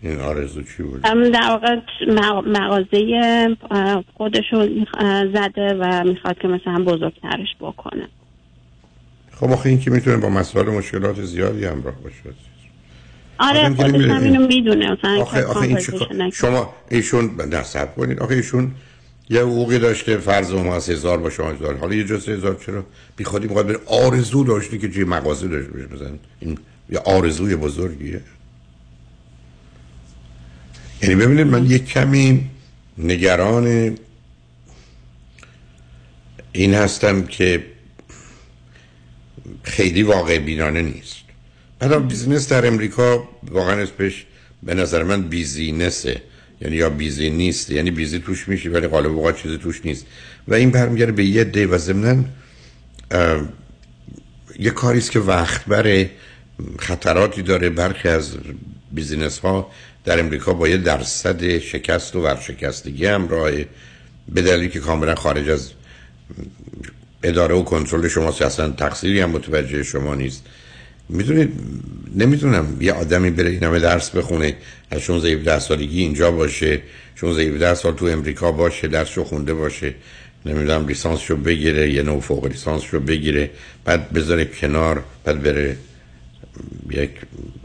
این 0.03 0.21
آرزو 0.21 0.63
چی 0.63 0.83
بود؟ 0.83 1.03
در 1.03 1.49
واقع 1.49 1.77
مغ- 2.07 2.49
مغازه 2.49 3.57
خودشو 4.15 4.69
زده 5.35 5.75
و 5.81 6.05
می‌خواد 6.05 6.39
که 6.39 6.49
مثلا 6.49 6.85
بزرگترش 6.85 7.49
بکنه. 7.61 8.09
خب 9.33 9.53
آخه 9.53 9.69
این 9.69 9.81
که 9.81 9.91
می‌تونه 9.91 10.17
با 10.17 10.29
مسائل 10.29 10.67
مشکلات 10.67 11.23
زیادی 11.23 11.65
همراه 11.65 11.95
باشه 11.95 12.37
آره 13.39 13.69
خودش. 13.75 13.95
هم 13.95 14.23
اینو 14.23 14.47
می‌دونه 14.47 14.93
مثلا 14.93 15.21
آخه 15.21 15.45
آخه 15.45 15.61
این 15.67 15.77
چه 15.79 15.93
conversation 15.93 16.35
شما 16.35 16.75
ایشون 16.91 17.31
نصب 17.53 17.95
کنید. 17.95 18.19
آخه 18.21 18.35
ایشون 18.35 18.71
یه 19.31 19.41
حقوقی 19.41 19.79
داشته 19.79 20.17
فرض 20.17 20.51
ما 20.51 20.77
از 20.77 20.91
هزار 20.91 21.19
با 21.19 21.31
شما 21.31 21.51
هزار. 21.51 21.77
حالا 21.77 21.95
یه 21.95 22.05
جز 22.05 22.29
هزار 22.29 22.61
چرا؟ 22.67 22.87
بی 23.17 23.25
خودی 23.25 23.47
می‌خواد 23.47 23.67
بره. 23.67 23.79
آرزو 23.87 24.45
داشته 24.45 24.79
که 24.79 24.91
چه 24.91 25.05
مغازه 25.05 25.49
داشته 25.49 25.71
باشه 25.71 25.95
مثلا 25.95 26.19
این 26.41 26.59
یه 26.91 26.99
آرزوی 26.99 27.57
بزرگیه؟ 27.57 28.21
یعنی 31.03 31.15
ببینید 31.15 31.47
من 31.47 31.71
یه 31.71 31.79
کمی 31.79 32.51
نگران 32.99 33.97
این 36.53 36.75
هستم 36.75 37.23
که 37.23 37.65
خیلی 39.63 40.03
واقع 40.03 40.39
بینانه 40.39 40.83
نیست. 40.83 41.17
بعد 41.79 42.09
business 42.09 42.49
در 42.49 42.67
امریکا 42.67 43.29
واقعا 43.51 43.83
اسمش 43.83 44.27
به 44.63 44.75
نظر 44.75 45.03
من 45.03 45.23
business 45.23 46.03
ه. 46.03 46.23
یعنی 46.65 46.77
یا 46.77 46.91
busy 46.91 47.31
نیست 47.31 47.71
یعنی 47.71 47.91
busy 47.91 48.19
توش 48.19 48.49
میشه 48.49 48.71
ولی 48.71 48.87
غالب 48.87 49.11
اوقات 49.11 49.43
چیزی 49.43 49.59
توش 49.59 49.81
نیست. 49.85 50.07
و 50.49 50.55
این 50.55 50.71
برمیگرده 50.71 51.13
به 51.13 51.25
یه 51.25 51.45
دی 51.45 51.65
و 51.65 51.79
ضمناً 51.79 52.25
یه 54.59 54.71
کاری 54.71 54.99
است 54.99 55.11
که 55.11 55.21
وقت 55.21 55.65
بره 55.65 56.11
خطراتی 56.79 57.43
داره. 57.43 57.71
برخی 57.71 58.09
از 58.09 58.37
بیزینس 58.93 59.39
ها 59.39 59.71
در 60.05 60.21
امریکا 60.21 60.53
با 60.53 60.69
یه 60.69 60.77
درصد 60.77 61.59
شکست 61.59 62.17
و 62.17 62.23
ورشکستگی 62.23 63.07
همراهه 63.07 63.67
به 64.29 64.43
دلیلی 64.43 64.69
که 64.69 64.81
کاملا 64.81 65.15
خارج 65.15 65.49
از 65.49 65.71
اداره 67.23 67.55
و 67.55 67.63
کنترل 67.63 68.09
که 68.09 68.47
اصلا 68.47 68.71
تقصیری 68.71 69.21
هم 69.21 69.31
متوجه 69.31 69.83
شما 69.83 70.15
نیست. 70.15 70.45
می‌دونید 71.09 71.53
نمی‌دونم 72.15 72.77
یه 72.81 72.93
آدمی 72.93 73.31
بره 73.31 73.51
این 73.51 73.63
همه 73.63 73.79
درس 73.79 74.11
بخونه 74.11 74.57
از 74.91 75.01
16 75.01 75.29
17 75.29 75.59
سالگی 75.59 76.01
اینجا 76.01 76.31
باشه 76.31 76.81
16 77.15 77.43
17 77.43 77.75
سال 77.75 77.93
تو 77.93 78.07
امریکا 78.07 78.53
باشه 78.53 78.89
درسشو 78.89 79.25
خونده 79.25 79.55
باشه 79.55 79.95
نمی‌دونم 80.47 80.87
لیسانسشو 80.87 81.37
بگیره 81.37 81.93
یه 81.93 82.03
نوع 82.03 82.21
فوق 82.21 82.47
لیسانسشو 82.47 83.01
بگیره 83.01 83.51
بعد 83.85 84.13
بذاره 84.13 84.45
کنار 84.45 85.05
بعد 85.25 85.43
بره 85.43 85.77
یک 86.91 87.11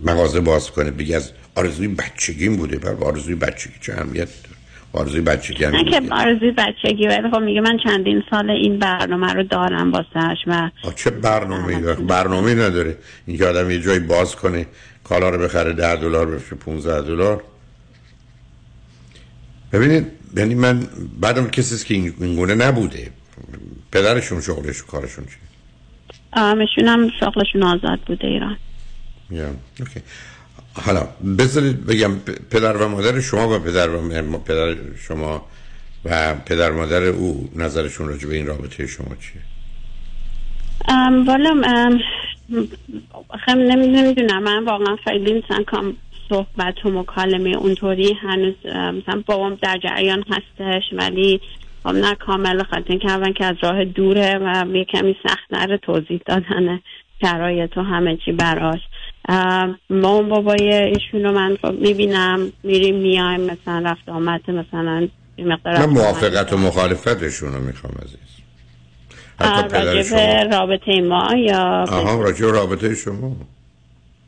مغازه 0.03 0.39
باز 0.39 0.71
کنه 0.71 0.91
بگه 0.91 1.15
از 1.15 1.31
آرزوی 1.55 1.87
بچگیم 1.87 2.55
بوده 2.55 2.77
بعد 2.77 3.03
آرزوی 3.03 3.35
بچگی 3.35 3.73
چه 3.81 3.93
اهمیت 3.93 4.27
داره؟ 4.43 4.58
آرزوی 4.93 5.21
بچگی 5.21 5.63
هم 5.63 5.75
نه 5.75 5.83
که 5.83 6.01
آرزوی 6.11 6.51
بچگی 6.51 7.07
ولی 7.07 7.29
خب 7.31 7.39
میگه 7.39 7.61
من 7.61 7.77
چندین 7.83 8.23
سال 8.29 8.49
این 8.49 8.79
برنامه 8.79 9.33
رو 9.33 9.43
دارم 9.43 9.91
واسهش 9.91 10.37
و 10.47 10.69
چه 10.95 11.09
برنامه 11.09 11.93
برنامه 11.93 12.55
نداره. 12.55 12.97
اینکه 13.25 13.45
آدم 13.45 13.71
یه 13.71 13.81
جایی 13.81 13.99
باز 13.99 14.35
کنه 14.35 14.65
کالا 15.03 15.29
رو 15.29 15.43
بخره 15.43 15.73
ده 15.73 15.95
دلار 15.95 16.25
بفشه 16.25 16.55
15 16.55 17.01
دلار. 17.01 17.43
ببینید 19.71 20.07
یعنی 20.37 20.55
من 20.55 20.87
بعدم 21.19 21.47
کسی 21.47 21.85
که 21.85 21.93
این 21.93 22.35
گونه 22.35 22.55
نبوده. 22.55 23.11
پدرشون 23.91 24.41
شغلش 24.41 24.81
و 24.81 24.85
کارشون 24.85 25.25
چی 25.25 25.31
آمشون 26.33 26.87
هم 26.87 27.09
شغلشون 27.19 27.63
آزاد 27.63 27.99
بوده 28.07 28.27
ایران. 28.27 28.57
یا 29.31 29.45
اوکی. 29.79 30.01
حالا 30.73 31.07
بذارید 31.37 31.85
بگم 31.85 32.11
پدر 32.51 32.77
و 32.77 32.87
مادر 32.87 33.19
شما 33.19 33.55
و 33.55 33.59
پدر 33.59 33.89
و 33.89 34.37
پدر 34.37 34.75
شما 35.07 35.45
و 36.05 36.35
پدر 36.35 36.71
مادر 36.71 37.03
او 37.03 37.49
نظرشون 37.55 38.07
راجع 38.07 38.27
به 38.27 38.35
این 38.35 38.45
رابطه 38.45 38.87
شما 38.87 39.15
چیه؟ 39.15 39.41
والا 41.27 41.61
خیلی 43.45 43.75
نمی‌دونم. 43.75 44.43
من 44.43 44.63
واقعا 44.63 44.95
خیلی 45.03 45.33
مثلا 45.33 45.63
کام 45.63 45.95
صحبت 46.29 46.85
و 46.85 46.89
مکالمه 46.89 47.57
اونطوری 47.57 48.13
هنوز 48.13 48.55
مثلا 48.65 49.23
بابام 49.25 49.57
در 49.61 49.77
جریان 49.83 50.23
هستش 50.29 50.83
ولی 50.93 51.41
خب 51.83 51.89
نه 51.89 52.15
کامل 52.15 52.63
خاطر 52.63 52.85
اینکه 52.89 53.11
اول 53.11 53.33
که 53.33 53.45
از 53.45 53.55
راه 53.61 53.85
دوره 53.85 54.39
و 54.41 54.75
یه 54.75 54.85
کمی 54.85 55.15
سختتر 55.23 55.77
توضیح 55.77 56.21
دادن 56.25 56.79
شرایط 57.21 57.77
و 57.77 57.81
همه 57.81 58.17
چی 58.25 58.31
براش. 58.31 58.79
ام، 59.31 59.77
مام 59.89 60.29
بابای 60.29 60.73
ایشون 60.73 61.23
رو 61.23 61.31
من 61.31 61.57
خب 61.61 61.71
می‌بینم 61.71 62.51
میریم 62.63 62.95
میایم 62.95 63.41
مثلا 63.41 63.79
رفت 63.85 64.09
آمد 64.09 64.51
مثلا 64.51 65.07
مقدار 65.39 65.77
من 65.77 65.85
موافقت 65.85 66.53
و 66.53 66.57
مخالفتشون 66.57 67.53
رو 67.53 67.59
می‌خوام 67.59 67.93
عزیز. 68.03 68.19
حتی 69.39 69.63
پدر 69.63 70.03
شما. 70.03 70.57
رابطه 70.57 71.01
ما 71.01 71.35
یا 71.37 71.85
آها 71.89 72.21
راجع 72.21 72.45
رابطه 72.45 72.95
شما. 72.95 73.35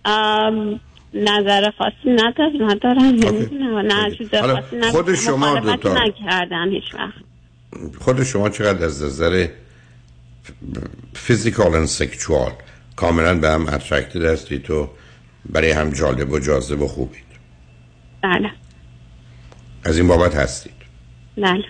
ام، 0.05 0.79
نظر 1.13 1.71
خاصی 1.77 2.09
ندارم 2.09 2.63
ندارم. 2.63 3.77
نه 3.77 4.15
چیز 4.17 4.29
خود 4.91 5.15
شما. 5.15 5.59
نکردن 5.59 6.69
هیچ 6.69 6.93
وقت. 6.93 7.13
خود 7.99 8.23
شما 8.23 8.49
چقدر 8.49 8.85
از 8.85 9.03
نظر 9.03 9.47
فیزیکال 11.13 11.83
و 11.83 11.85
سکشوال 11.85 12.51
کاملا 13.01 13.33
به 13.33 13.49
هم 13.49 13.67
اترکتد 13.67 14.23
هستید 14.23 14.71
و 14.71 14.89
برای 15.49 15.71
هم 15.71 15.89
جالب 15.89 16.31
و 16.31 16.39
جاذب 16.39 16.81
و 16.81 16.87
خوبید. 16.87 17.31
بله. 18.23 18.51
از 19.83 19.97
این 19.97 20.07
بابت 20.07 20.35
هستید. 20.35 20.73
بله. 21.37 21.63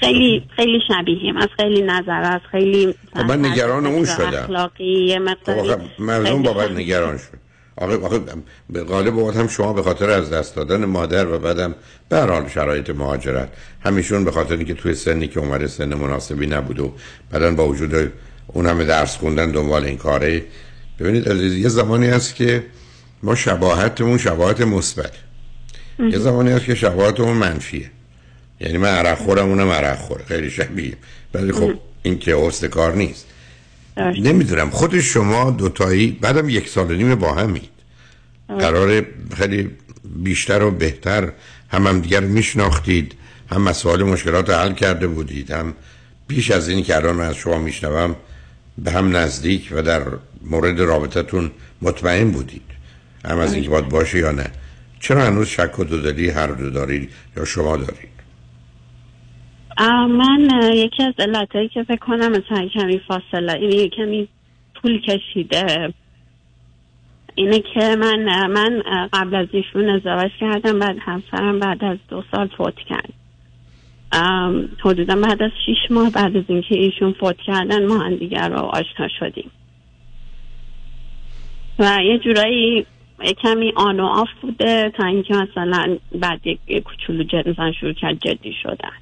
خیلی 0.00 0.44
خیلی 0.56 0.80
شبیهیم. 0.88 1.36
از 1.36 1.48
خیلی 1.56 1.82
نظر 1.82 2.22
از 2.22 2.40
خیلی 2.50 2.94
خب 3.12 3.20
من 3.20 3.44
نگران 3.44 3.86
اون 3.86 4.04
شدم. 4.04 4.42
اخلاقی 4.42 5.18
خب 5.44 5.80
مردم 5.98 6.42
بابت. 6.42 6.70
نگران 6.70 7.18
شد. 7.18 7.38
آخه, 7.76 7.96
آخه 7.96 8.20
به 8.70 8.84
غالب 8.84 9.14
بابت 9.14 9.36
هم 9.36 9.48
شما 9.48 9.72
به 9.72 9.82
خاطر 9.82 10.10
از 10.10 10.30
دست 10.30 10.56
دادن 10.56 10.84
مادر 10.84 11.28
و 11.28 11.38
بعدم 11.38 11.74
به 12.08 12.20
حال 12.20 12.48
شرایط 12.48 12.90
مهاجرت. 12.90 13.48
همیشون 13.84 14.24
به 14.24 14.30
خاطر 14.30 14.56
اینکه 14.56 14.74
توی 14.74 14.94
سنی 14.94 15.28
که 15.28 15.40
اومده 15.40 15.66
سن 15.66 15.94
مناسبی 15.94 16.46
نبود 16.46 16.80
و 16.80 16.92
بعدن 17.30 17.56
با 17.56 17.68
وجود 17.68 18.12
اون 18.52 18.66
همه 18.66 18.84
درس 18.84 19.16
خوندن 19.16 19.50
دنبال 19.50 19.84
این 19.84 19.96
کاره. 19.96 20.42
ببینید 20.98 21.28
عزیز 21.28 21.52
یه 21.52 21.68
زمانی 21.68 22.06
هست 22.06 22.34
که 22.34 22.64
ما 23.22 23.34
شباهتمون 23.34 24.18
شباهت 24.18 24.60
مثبت. 24.60 25.12
یه 25.98 26.18
زمانی 26.18 26.50
هست 26.50 26.64
که 26.64 26.74
شباهتمون 26.74 27.36
منفیه. 27.36 27.90
یعنی 28.60 28.78
من 28.78 28.88
عرق 28.88 29.18
خورم 29.18 29.48
اونم 29.48 29.68
عرق 29.68 29.98
خوره. 29.98 30.24
خیلی 30.24 30.50
شبیه. 30.50 30.96
ولی 31.34 31.52
خب 31.52 31.74
این 32.02 32.18
که 32.18 32.36
حسن 32.36 32.68
کار 32.68 32.96
نیست. 32.96 33.26
نمی‌دونم 33.96 34.70
خود 34.70 35.00
شما 35.00 35.50
دوتایی 35.50 36.18
بعدم 36.20 36.48
یک 36.48 36.68
سال 36.68 36.90
و 36.90 36.94
نیم 36.94 37.14
با 37.14 37.34
همید 37.34 37.70
قرار 38.48 39.06
خیلی 39.36 39.70
بیشتر 40.04 40.62
و 40.62 40.70
بهتر 40.70 41.32
هم 41.68 41.86
هم 41.86 42.00
دیگر 42.00 42.20
میشناختید 42.20 43.14
هم 43.50 43.62
مسائل 43.62 44.02
مشکلات 44.02 44.50
حل 44.50 44.72
کرده 44.72 45.06
بودید 45.06 45.50
هم 45.50 45.74
بیش 46.28 46.50
از 46.50 46.68
اینی 46.68 46.82
که 46.82 46.96
الان 46.96 47.16
من 47.16 47.26
از 47.26 47.34
شما 47.34 47.58
میشنوم 47.58 48.16
به 48.84 48.90
هم 48.90 49.16
نزدیک 49.16 49.72
و 49.72 49.82
در 49.82 50.02
مورد 50.42 50.80
رابطتون 50.80 51.50
مطمئن 51.82 52.30
بودید. 52.30 52.62
هم 53.24 53.38
از 53.38 53.54
اینکه 53.54 53.70
باید 53.70 53.88
باشه 53.88 54.18
یا 54.18 54.32
نه. 54.32 54.46
چرا 55.00 55.22
هنوز 55.22 55.46
شک 55.46 55.78
و 55.78 55.84
دودلی 55.84 56.30
هر 56.30 56.46
دو 56.46 56.70
دارید 56.70 57.10
یا 57.36 57.44
شما 57.44 57.76
دارید؟ 57.76 58.18
من 60.08 60.48
یکی 60.74 61.02
از 61.02 61.14
علتهایی 61.18 61.68
که 61.68 61.82
فکر 61.82 61.96
کنم 61.96 62.28
مثلا 62.28 62.68
کمی 62.68 63.00
فاصله 63.08 63.52
این 63.52 63.72
یه 63.72 63.88
کمی 63.88 64.28
طول 64.74 65.00
کشیده 65.00 65.92
اینه 67.34 67.60
که 67.74 67.96
من 67.96 68.46
من 68.46 68.82
قبل 69.12 69.34
از 69.34 69.46
ایشون 69.52 69.88
ازدواج 69.88 70.30
کردم 70.40 70.78
بعد 70.78 70.96
همسرم 71.00 71.58
بعد 71.58 71.84
از 71.84 71.98
دو 72.08 72.22
سال 72.30 72.48
فوت 72.56 72.74
کرد. 72.88 73.12
حدودا 74.84 75.16
بعد 75.16 75.42
از 75.42 75.50
شیش 75.66 75.90
ماه 75.90 76.10
بعد 76.10 76.36
از 76.36 76.44
اینکه 76.48 76.74
ایشون 76.74 77.12
فوت 77.20 77.36
کردن 77.46 77.86
ما 77.86 77.98
هم 77.98 78.16
دیگر 78.16 78.48
رو 78.48 78.58
آشنا 78.58 79.08
شدیم. 79.20 79.50
و 81.78 81.98
یه 82.04 82.18
جورایی 82.18 82.86
یه 83.24 83.32
کمی 83.32 83.72
آن 83.76 84.00
و 84.00 84.04
آف 84.04 84.28
بوده 84.42 84.92
تا 84.96 85.06
اینکه 85.06 85.34
مثلا 85.34 85.98
بعد 86.20 86.46
یک 86.46 86.82
کوچولو 86.82 87.22
جد 87.22 87.48
مثلا 87.48 87.72
شروع 87.80 87.92
کرد 87.92 88.18
جدی 88.20 88.54
شدن. 88.62 88.92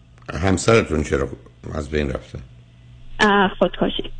همسرتون 0.42 1.02
چرا 1.02 1.28
از 1.74 1.90
بین 1.90 2.10
رفته؟ 2.10 2.38
خودکشی. 3.58 4.10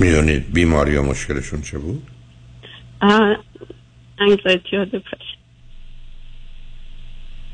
می‌دونید 0.00 0.52
بیماری 0.52 0.96
و 0.96 1.02
مشکلشون 1.02 1.60
چه 1.62 1.78
بود؟ 1.78 2.02
انگزایتی 4.18 4.76
و 4.76 4.84
دپرشن 4.84 5.35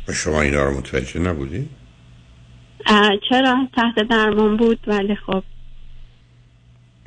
و 0.08 0.12
شما 0.12 0.40
اینا 0.40 0.64
رو 0.64 0.78
متوجه 0.78 1.20
نبودید 1.20 1.70
اه، 2.86 3.10
چرا؟ 3.28 3.68
تحت 3.76 4.08
درمان 4.10 4.56
بود 4.56 4.78
ولی 4.86 5.16
خب. 5.16 5.42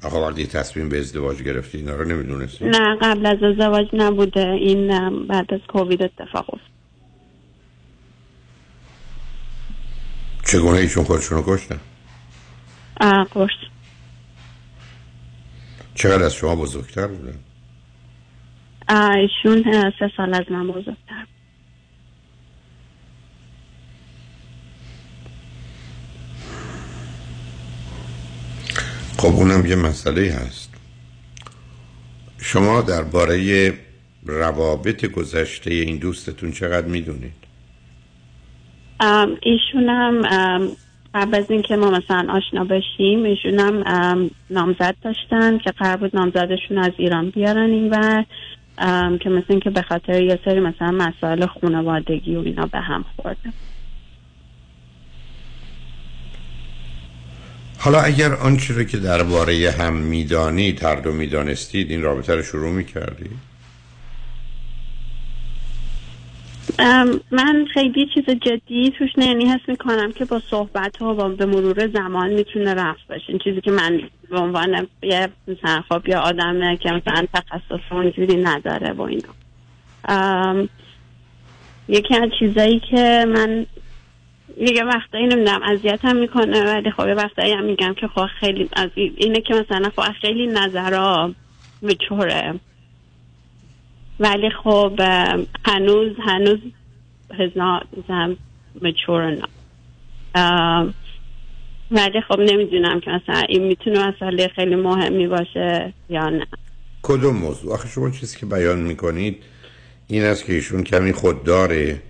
آقا 0.04 0.28
وقتی 0.30 0.48
تصمیم 0.48 0.89
به 0.89 1.00
ازدواج 1.00 1.43
گرفتی 1.43 1.78
اینا 1.78 1.96
رو 1.96 2.06
نمی‌دونستی؟ 2.06 2.66
نه 2.66 2.98
قبل 3.02 3.26
از 3.26 3.43
ازدواج 3.43 3.88
نبوده. 3.93 4.48
این 4.48 4.88
بعد 5.28 5.54
از 5.54 5.60
کووید 5.68 6.04
اتفاق 6.04 6.54
افتاد. 6.54 6.76
چگونه 10.46 10.78
ایشون 10.78 11.04
خودشون 11.04 11.38
رو 11.38 11.43
کشتن 11.48 11.80
قرص 13.32 13.50
چقدر 15.96 16.24
از 16.24 16.36
شما 16.36 16.56
بزرگتر 16.56 17.08
بودن؟ 17.08 17.39
ایشون 18.89 19.64
سه 20.00 20.12
سال 20.18 20.34
از 20.34 20.52
من 20.52 20.68
بزرگتر 20.68 21.26
خب 29.18 29.36
اونم 29.36 29.66
یه 29.66 29.76
مسئله 29.76 30.32
هست. 30.32 30.74
شما 32.38 32.82
درباره 32.82 33.74
روابط 34.26 35.05
گذشته 35.05 35.72
این 35.74 35.97
دوستتون 35.97 36.51
چقدر 36.51 36.88
می‌دونید؟ 36.88 37.34
ام، 38.99 39.38
ایشون 39.41 39.89
هم 39.89 40.22
ام، 40.30 40.70
قبل 41.13 41.38
از 41.38 41.51
اینکه 41.51 41.76
ما 41.76 41.91
مثلا 41.91 42.28
آشنا 42.30 42.63
بشیم 42.63 43.24
ایشون 43.24 43.59
هم 43.59 43.84
ام، 43.86 44.30
نامزد 44.49 44.95
داشتن 45.01 45.57
که 45.57 45.72
قرار 45.72 45.97
بود 45.97 46.16
نامزدشون 46.16 46.78
از 46.78 46.91
ایران 46.97 47.30
بیارن 47.30 47.70
این 47.70 47.89
ور. 47.89 48.26
که 49.18 49.30
مثل 49.30 49.45
اینکه 49.49 49.70
به 49.70 49.82
خاطر 49.82 50.24
یه 50.24 50.39
سری 50.45 50.59
مثلا 50.59 50.91
مسائل 50.91 51.45
خانوادگی 51.45 52.36
و 52.36 52.39
اینا 52.39 52.66
به 52.66 52.80
هم 52.80 53.05
خورده. 53.16 53.53
حالا 57.86 58.02
اگر 58.02 58.34
آنچه 58.34 58.74
رو 58.74 58.84
که 58.84 58.98
درباره 58.98 59.76
هم 59.80 59.94
می‌دانید 59.94 60.84
هر 60.84 60.96
دو 60.96 61.12
می‌دانستید 61.12 61.92
این 61.92 62.02
رابطه 62.02 62.36
رو 62.36 62.44
شروع 62.44 62.72
می‌کردید 62.72 63.32
ام، 66.80 67.20
من 67.32 67.66
خیلی 67.74 68.08
چیز 68.14 68.24
جدی 68.24 68.94
توش 68.98 69.10
نه 69.18 69.26
یعنی 69.26 69.46
حس 69.46 69.60
می‌کنم 69.68 70.12
که 70.12 70.26
با 70.26 70.42
صحبت 70.50 70.98
ها 70.98 71.16
و 71.16 71.36
به 71.36 71.46
مرور 71.46 71.88
زمان 71.88 72.34
می‌تونه 72.34 72.74
رفت 72.74 73.08
بشه 73.08 73.24
این 73.28 73.40
چیزی 73.44 73.62
که 73.62 73.72
من 73.72 74.02
به 74.30 74.40
عنوان 74.40 74.88
یه 75.04 75.30
مثلا 75.48 75.84
خب 75.90 76.08
یه 76.08 76.18
آدم 76.18 76.76
که 76.76 76.92
مثلا 76.92 77.28
تخصص 77.34 77.92
اونجوری 77.92 78.36
نداره 78.36 78.94
و 78.94 79.02
اینا. 79.02 80.68
یکی 81.88 82.16
از 82.16 82.30
چیزایی 82.40 82.82
که 82.92 83.26
من 83.36 83.66
یه 84.58 84.84
وقتایی 84.84 85.28
نمی‌دونم 85.28 85.62
اذیتم 85.64 86.16
می‌کنه 86.16 86.64
ولی 86.74 86.91
خب 86.91 87.08
یه 87.08 87.56
هم 87.58 87.64
میگم 87.66 87.93
که 87.93 88.08
خب 88.08 88.26
خیلی 88.39 88.70
از 88.74 88.89
این- 88.95 89.14
اینه 89.18 89.41
که 89.41 89.53
مثلا 89.53 89.89
خب 89.95 90.12
خیلی 90.22 90.47
نظرها 90.47 91.32
میچوره 91.82 92.53
ولی 94.20 94.49
خب 94.64 94.99
هنوز 95.66 96.12
هنوز 96.26 96.60
has 97.32 97.51
not 97.58 97.86
mature 98.82 99.24
enough. 99.36 99.49
ولی 101.91 102.22
خب 102.28 102.39
نمی‌دونم 102.39 102.99
که 102.99 103.12
مثلا 103.12 103.41
این 103.49 103.64
می‌تونه 103.64 104.08
مسئله 104.08 104.47
خیلی 104.47 104.76
مهمی 104.76 105.28
باشه 105.28 105.93
یا 106.10 106.30
نه. 106.30 106.47
کدوم 107.03 107.36
موضوع؟ 107.38 107.74
آخه 107.74 107.88
شما 107.88 108.10
چیزی 108.10 108.38
که 108.38 108.45
بیان 108.45 108.80
می‌کنید 108.80 109.43
این 110.08 110.24
است 110.24 110.45
که 110.45 110.53
ایشون 110.53 110.84
کمی 110.84 111.12
خودداره. 111.14 112.01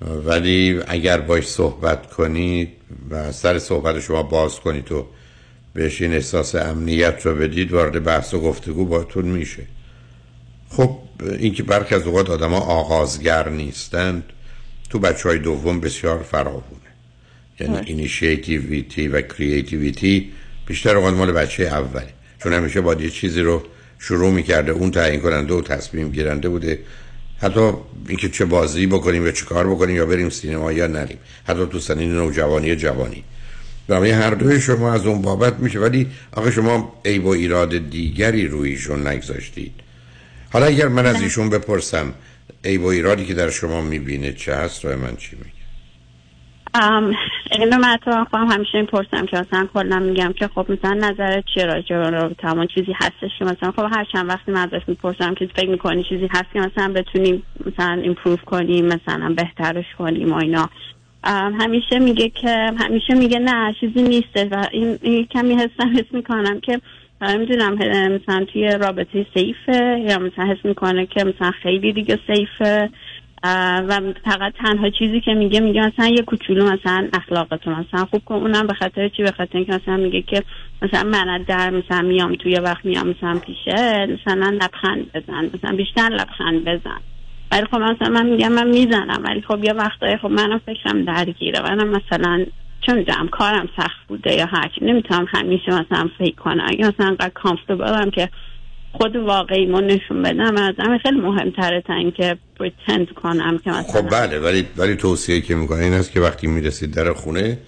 ولی 0.00 0.80
اگر 0.86 1.20
باش 1.20 1.48
صحبت 1.48 2.10
کنید 2.10 2.68
و 3.10 3.32
سر 3.32 3.58
صحبت 3.58 4.00
شما 4.00 4.22
باز 4.22 4.60
کنید 4.60 4.92
و 4.92 5.06
بهش 5.74 6.02
این 6.02 6.12
احساس 6.12 6.54
امنیت 6.54 7.26
رو 7.26 7.34
بدید 7.34 7.72
وارد 7.72 8.04
بحث 8.04 8.34
و 8.34 8.40
گفتگو 8.40 8.84
باتون 8.84 9.24
میشه. 9.24 9.62
خب 10.68 10.98
این 11.38 11.54
که 11.54 11.62
برخی 11.62 11.94
از 11.94 12.02
اوقات 12.02 12.30
آدم 12.30 12.50
ها 12.50 12.60
آغازگر 12.60 13.48
نیستند 13.48 14.24
تو 14.90 14.98
بچه 14.98 15.28
های 15.28 15.38
دوم 15.38 15.80
بسیار 15.80 16.22
فراوونه. 16.22 16.86
یعنی 17.60 17.76
initiativity 17.86 19.08
و 19.08 19.22
creativity 19.22 20.32
بیشتر 20.66 20.96
اوقات 20.96 21.14
مال 21.14 21.32
بچه 21.32 21.62
اولی 21.62 22.06
چون 22.42 22.52
همیشه 22.52 22.80
باید 22.80 23.00
یه 23.00 23.10
چیزی 23.10 23.40
رو 23.40 23.62
شروع 23.98 24.32
می‌کرده 24.32 24.72
اون 24.72 24.90
تعیین 24.90 25.20
کننده 25.20 25.54
و 25.54 25.62
تصمیم 25.62 26.10
گیرنده 26.10 26.48
بوده. 26.48 26.78
حتی 27.40 27.72
اینکه 28.08 28.28
چه 28.28 28.44
بازی 28.44 28.86
بکنیم 28.86 29.26
یا 29.26 29.32
چه 29.32 29.44
کار 29.44 29.66
بکنیم 29.66 29.96
یا 29.96 30.06
بریم 30.06 30.30
سینما 30.30 30.72
یا 30.72 30.86
نریم. 30.86 31.18
حتی 31.44 31.66
تو 31.66 31.78
سنین 31.78 32.12
نوجوانی 32.12 32.76
جوانی. 32.76 33.24
برای 33.88 34.10
هر 34.10 34.30
دوی 34.30 34.60
شما 34.60 34.92
از 34.92 35.06
اون 35.06 35.22
بابت 35.22 35.58
میشه. 35.58 35.78
ولی 35.78 36.06
آخه 36.32 36.50
شما 36.50 37.00
عیب 37.04 37.24
و 37.24 37.28
ایراد 37.28 37.90
دیگری 37.90 38.48
رویشون 38.48 39.06
نگذاشتید. 39.06 39.72
حالا 40.50 40.66
اگر 40.66 40.88
من 40.88 41.06
از 41.06 41.20
ایشون 41.22 41.50
بپرسم 41.50 42.14
عیب 42.64 42.82
و 42.82 42.86
ایرادی 42.86 43.26
که 43.26 43.34
در 43.34 43.50
شما 43.50 43.80
می‌بینه 43.80 44.32
چه 44.32 44.54
هست 44.54 44.84
رای 44.84 44.96
من 44.96 45.16
چی 45.16 45.36
اینو 47.50 47.78
من 47.78 47.96
تو 48.04 48.24
خواهم 48.30 48.46
همیشه 48.50 48.74
این 48.78 48.86
پرسم 48.86 49.26
که 49.26 49.36
مثلا 49.36 49.68
کلا 49.74 49.98
میگم 49.98 50.32
که 50.32 50.48
خب 50.48 50.66
مثلا 50.68 50.94
نظرت 50.94 51.44
چیه 51.54 51.64
راجع 51.64 51.96
رابطه 52.10 52.48
همون 52.48 52.66
چیزی 52.66 52.92
هستش 52.92 53.30
که 53.38 53.44
مثلا 53.44 53.70
خب 53.70 53.88
هر 53.92 54.04
چند 54.12 54.28
وقتی 54.28 54.52
من 54.52 54.68
ازش 54.72 54.82
می‌پرسم 54.86 55.34
که 55.34 55.48
فکر 55.56 55.68
می‌کنی 55.68 56.04
چیزی 56.04 56.28
هست 56.30 56.52
که 56.52 56.60
مثلا 56.60 56.92
بتونیم 56.92 57.42
مثلا 57.66 57.92
ایمپروف 58.02 58.44
کنیم 58.44 58.86
مثلا 58.86 59.34
بهترش 59.36 59.94
کنیم 59.98 60.32
و 60.32 60.36
اینا. 60.36 60.68
همیشه 61.60 61.98
میگه 61.98 62.28
که 62.28 62.72
همیشه 62.78 63.14
میگه 63.14 63.38
نه 63.38 63.74
چیزی 63.80 64.02
نیسته 64.02 64.48
و 64.50 64.66
این, 64.72 64.98
این 65.02 65.26
کمی 65.26 65.54
حسم 65.54 65.96
حس 65.98 66.12
می‌کنم 66.12 66.60
که 66.60 66.80
نمی‌دونم 67.22 67.74
مثلا 68.12 68.44
توی 68.52 68.68
رابطه 68.68 69.26
سیفه 69.34 70.04
یا 70.08 70.18
مثلا 70.18 70.44
حس 70.44 70.64
می‌کنه 70.64 71.06
که 71.06 71.24
مثلا 71.24 71.50
خیلی 71.50 71.92
دیگه 71.92 72.18
سیفه. 72.26 72.90
و 73.88 74.00
فقط 74.24 74.52
تنها 74.58 74.90
چیزی 74.90 75.20
که 75.20 75.34
میگه 75.34 75.60
میگه 75.60 75.86
مثلا 75.86 76.06
یه 76.06 76.22
کوچولو 76.22 76.64
مثلا 76.72 77.08
اخلاقتو 77.12 77.70
مثلا 77.70 78.04
خوب 78.04 78.22
کن. 78.24 78.34
اونم 78.34 78.66
به 78.66 78.74
خاطر 78.74 79.08
چی؟ 79.08 79.22
به 79.22 79.30
خاطر 79.30 79.58
اینکه 79.58 79.72
مثلا 79.72 79.96
میگه 79.96 80.22
که 80.22 80.42
مثلا 80.82 81.02
من 81.02 81.42
در 81.48 81.70
مثلا 81.70 82.02
میام 82.02 82.34
توی 82.34 82.54
وقت 82.54 82.84
میام 82.84 83.08
مثلا 83.08 83.38
پیشه 83.38 84.06
مثلا 84.06 84.50
لبخند 84.50 85.12
بزن 85.12 85.50
مثلا 85.54 85.76
بیشتر 85.76 86.08
لبخند 86.08 86.64
بزن. 86.64 87.00
ولی 87.52 87.64
خب 87.64 87.76
مثلا 87.76 88.08
من 88.08 88.26
میگم 88.26 88.52
من 88.52 88.66
می‌زنم. 88.66 89.22
ولی 89.24 89.40
خب 89.40 89.64
یه 89.64 89.72
وقتایی 89.72 90.16
خب 90.16 90.30
منم 90.30 90.58
فکرم 90.58 91.04
درگیره. 91.04 91.62
منم 91.62 91.88
مثلا 91.88 92.46
چون 92.80 92.98
می‌دونم 92.98 93.28
کارم 93.28 93.68
سخت 93.76 94.06
بوده 94.08 94.34
یا 94.34 94.46
هرچی 94.46 94.84
نمی‌تونم 94.84 95.26
همیشه 95.34 95.70
مثلا 95.70 96.10
فکر 96.18 96.34
کنم. 96.34 96.64
اگه 96.66 96.88
مثلا 96.88 97.06
انقدر 97.06 97.28
کامفتبلم 97.28 98.10
که 98.10 98.28
خود 98.96 99.16
واقعی 99.16 99.66
ما 99.66 99.80
نشون 99.80 100.22
بدم 100.22 100.56
از 100.56 100.74
همه 100.78 100.98
خیلی 100.98 101.20
مهمتره 101.20 101.80
تا 101.80 101.94
اینکه 101.94 102.36
پریتند 102.58 103.12
کنم 103.12 103.58
که 103.58 103.70
مثلا 103.70 103.82
خب 103.82 104.10
بله 104.10 104.38
ولی 104.38 104.66
ولی 104.76 104.96
توصیه 104.96 105.40
که 105.40 105.54
می‌کنه 105.54 105.82
این 105.82 105.92
است 105.92 106.12
که 106.12 106.20
وقتی 106.20 106.46
می‌رسید 106.46 106.94
در 106.94 107.12
خونه 107.12 107.58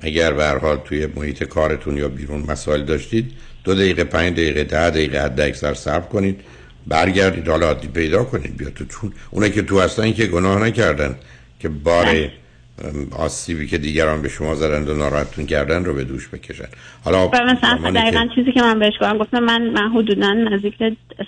اگر 0.00 0.32
به 0.32 0.44
هر 0.44 0.58
حال 0.58 0.76
توی 0.76 1.06
محیط 1.16 1.44
کارتون 1.44 1.96
یا 1.96 2.08
بیرون 2.08 2.44
مسائل 2.48 2.82
داشتید 2.82 3.32
دو 3.64 3.74
دقیقه 3.74 4.04
پنج 4.04 4.32
دقیقه 4.32 4.64
ده 4.64 4.90
دقیقه 4.90 5.24
حد 5.24 5.40
اکثر 5.40 5.74
صبر 5.74 6.06
کنید 6.06 6.40
برگردید 6.86 7.48
حالا 7.48 7.74
پیدا 7.74 8.24
کنید 8.24 8.56
بیا 8.56 8.70
تو 8.70 8.84
چون 8.84 9.12
اونایی 9.30 9.52
که 9.52 9.62
تو 9.62 9.80
هستن 9.80 10.12
که 10.12 10.26
گناه 10.26 10.62
نکردن 10.62 11.16
که 11.60 11.68
بار 11.68 12.06
ام، 12.08 12.28
آسیبی 13.18 13.66
که 13.66 13.78
دیگران 13.78 14.22
به 14.22 14.28
شما 14.28 14.54
زدند 14.54 14.88
و 14.88 14.94
ناراحتتون 14.94 15.46
کردن 15.46 15.84
رو 15.84 15.94
به 15.94 16.04
دوش 16.04 16.28
بکشن. 16.28 16.64
حالا 17.04 17.26
مثلا 17.28 17.90
دقیقا 17.90 18.26
که- 18.26 18.34
چیزی 18.34 18.52
که 18.52 18.62
من 18.62 18.78
بهش 18.78 18.92
گفتم 19.00 19.18
گفتم 19.18 19.40
من 19.42 19.62
من 19.62 19.92
حدودا 19.92 20.32
نزدیک 20.32 20.74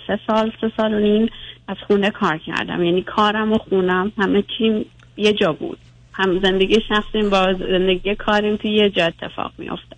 سه 0.07 0.19
سال 0.27 0.51
سه 0.61 0.71
سال 0.77 0.93
و 0.93 0.99
نیم 0.99 1.29
از 1.67 1.77
خونه 1.87 2.09
کار 2.09 2.37
کردم. 2.37 2.83
یعنی 2.83 3.01
کارم 3.01 3.53
و 3.53 3.57
خونم 3.57 4.11
همه 4.17 4.43
چیم 4.57 4.85
یه 5.17 5.33
جا 5.33 5.53
بود. 5.53 5.77
هم 6.13 6.39
زندگی 6.39 6.77
شخصیم 6.89 7.29
با 7.29 7.53
زندگی 7.53 8.15
کاریم 8.15 8.55
توی 8.55 8.71
یه 8.71 8.89
جا 8.89 9.05
اتفاق 9.05 9.51
میافته. 9.57 9.95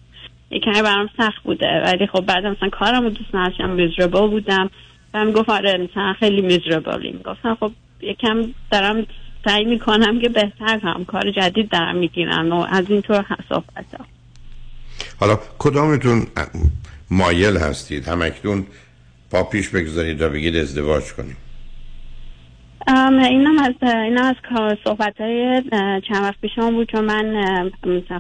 یکمی 0.51 0.81
برام 0.81 1.09
سخت 1.17 1.43
بوده. 1.43 1.81
ولی 1.85 2.07
خب 2.07 2.21
بعد 2.25 2.45
مثلا 2.45 2.69
کارم 2.69 3.03
رو 3.03 3.09
دوست 3.09 3.35
نداشتم 3.35 3.69
میزربل 3.69 4.27
بودم. 4.27 4.69
و 5.13 5.19
هم 5.19 5.31
گفت 5.31 5.49
آره 5.49 5.77
مثلا 5.91 6.13
خیلی 6.19 6.41
میزربلیم 6.41 7.21
گفتم 7.25 7.57
خب 7.59 7.71
یکم 8.01 8.41
دارم 8.71 9.05
سعی 9.45 9.65
می‌کنم 9.65 10.19
که 10.19 10.29
بهتر 10.29 10.79
کنم 10.79 11.05
کار 11.05 11.31
جدید 11.31 11.69
دارم 11.69 11.95
می‌گیرم 11.95 12.51
و 12.51 12.65
از 12.69 12.85
اینطور 12.89 13.25
صحبت 13.49 13.85
حالا 15.19 15.39
کدامتون 15.59 16.27
مایل 17.11 17.57
هستید؟ 17.57 18.07
همکنون 18.07 18.65
پا 19.31 19.43
پیش 19.43 19.69
بگذارید 19.69 20.21
و 20.21 20.29
بگید 20.29 20.55
ازدواج 20.55 21.13
کنیم. 21.13 21.37
ام، 22.87 23.19
اینم 23.19 23.59
از 23.59 23.73
اینم 23.81 24.23
از 24.23 24.35
صحبت 24.83 25.21
های 25.21 25.61
چند 26.07 26.23
وقت 26.23 26.41
پیشمون 26.41 26.73
بود 26.73 26.91
چون 26.91 27.05
من 27.05 27.71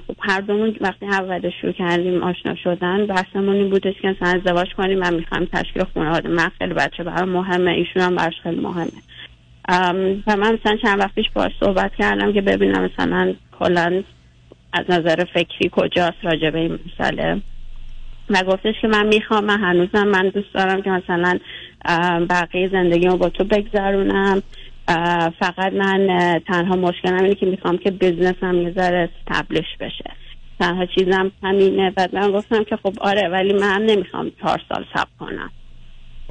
خب 0.07 0.15
هر 0.19 0.41
دومون 0.41 0.75
وقتی 0.81 1.05
اول 1.05 1.49
شروع 1.61 1.73
کردیم 1.73 2.23
آشنا 2.23 2.55
شدن 2.63 3.05
بحثمون 3.05 3.55
این 3.55 3.69
بودش 3.69 3.93
که 4.01 4.07
مثلا 4.07 4.29
ازدواج 4.29 4.67
کنیم 4.77 4.99
و 5.01 5.11
می‌خوایم 5.11 5.49
تشکیل 5.53 5.83
خانواده 5.93 6.29
من 6.29 6.51
خیلی 6.57 6.73
بچه 6.73 7.03
برام 7.03 7.29
مهمه 7.29 7.71
ایشون 7.71 8.01
هم 8.01 8.15
براش 8.15 8.33
خیلی 8.43 8.61
مهمه. 8.61 8.91
و 10.27 10.37
من 10.37 10.53
مثلا 10.53 10.77
چند 10.83 10.99
وقت 10.99 11.15
پیش 11.15 11.25
باش 11.33 11.51
صحبت 11.59 11.91
کردم 11.97 12.33
که 12.33 12.41
ببینم 12.41 12.89
مثلا 12.93 13.33
کلا 13.59 14.03
از 14.73 14.85
نظر 14.89 15.25
فکری 15.33 15.69
کجاست 15.71 16.17
راجع 16.23 16.49
به 16.49 16.59
این 16.59 16.79
مسئله. 16.85 17.41
و 18.29 18.43
گفتش 18.43 18.75
که 18.81 18.87
من 18.87 19.07
می‌خوام 19.07 19.45
من 19.45 19.59
هنوزم 19.59 20.07
من 20.07 20.29
دوست 20.29 20.53
دارم 20.53 20.81
که 20.81 20.89
مثلا 20.89 21.39
بقیه 22.29 22.69
زندگیمو 22.71 23.17
با 23.17 23.29
تو 23.29 23.43
بگذرونم. 23.43 24.41
فقط 25.39 25.73
من 25.73 26.07
تنها 26.47 26.75
مشکلم 26.75 27.23
اینه 27.23 27.35
که 27.35 27.45
می‌خوام 27.45 27.77
که 27.77 27.91
بزنسم 27.91 28.55
یه 28.61 28.71
ذره 28.71 29.09
استبلش 29.29 29.77
بشه. 29.79 30.11
تنها 30.59 30.85
چیزم 30.85 31.31
همینه. 31.43 31.91
بعد 31.91 32.15
من 32.15 32.31
گفتم 32.31 32.63
که 32.63 32.75
خب 32.75 32.93
آره 33.01 33.29
ولی 33.29 33.53
من 33.53 33.81
نمی‌خوام 33.81 34.31
چهار 34.41 34.61
سال 34.69 34.85
صبر 34.93 35.11
کنم. 35.19 35.51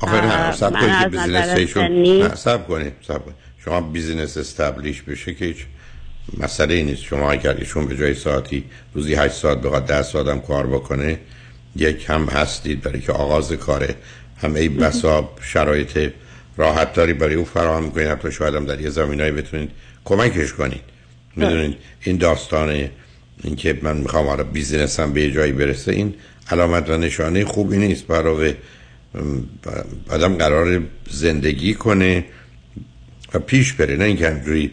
آخه 0.00 0.26
نه 0.26 0.52
صبر 0.52 0.72
کنید 0.72 1.00
که 1.02 1.08
business 1.08 1.48
ایشون 1.48 2.34
صبر 2.34 2.68
کنید 2.68 2.92
صبر 3.08 3.24
کنید. 3.24 3.36
شما 3.64 3.80
business 3.80 4.36
establish 4.36 5.02
بشه 5.02 5.34
که 5.34 5.44
هیچ 5.44 5.56
مسئله 6.38 6.74
ای 6.74 6.82
نیست. 6.82 7.02
شما 7.02 7.30
اگر 7.30 7.54
ایشون 7.54 7.86
به 7.86 7.96
جای 7.96 8.14
ساعتی 8.14 8.64
روزی 8.94 9.14
8 9.14 9.34
ساعت 9.34 9.58
بخواد 9.58 9.86
10 9.86 10.02
ساعت 10.02 10.26
هم 10.26 10.40
کار 10.40 10.66
بکنه 10.66 11.18
یک 11.76 12.04
هم 12.08 12.24
هستید 12.24 12.82
برای 12.82 13.00
اینکه 13.00 13.12
آغاز 13.12 13.52
کاره. 13.52 13.94
هم 14.42 14.54
ای 14.54 14.68
بسا 14.68 15.30
شرایط 15.42 16.12
راحت 16.56 16.92
تری 16.92 17.12
برای 17.12 17.34
او 17.34 17.44
فراهم 17.44 17.84
می‌کنید 17.84 18.06
حتی 18.08 18.32
شاید 18.32 18.54
هم 18.54 18.66
در 18.66 18.80
یه 18.80 18.90
زمینایی 18.90 19.30
بتونید 19.30 19.70
کمکش 20.04 20.52
کنید. 20.52 20.80
می‌دونید 21.36 21.76
این 22.04 22.16
داستان 22.16 22.88
اینکه 23.44 23.78
من 23.82 23.96
می‌خوام 23.96 24.26
حالا 24.26 24.44
business 24.44 25.05
م 25.05 25.12
به 25.12 25.22
یه 25.22 25.30
جایی 25.30 25.52
برسه 25.52 25.92
این 25.92 26.14
علامت 26.50 26.90
و 26.90 26.96
نشانه 26.96 27.44
خوبی 27.44 27.76
نیست. 27.76 28.06
برای 28.06 28.54
آدم 30.08 30.34
قرار 30.34 30.82
زندگی 31.10 31.74
کنه 31.74 32.24
و 33.34 33.38
پیش 33.38 33.72
بره 33.72 33.96
نه 33.96 34.04
اینکه 34.04 34.30
همجوری 34.30 34.70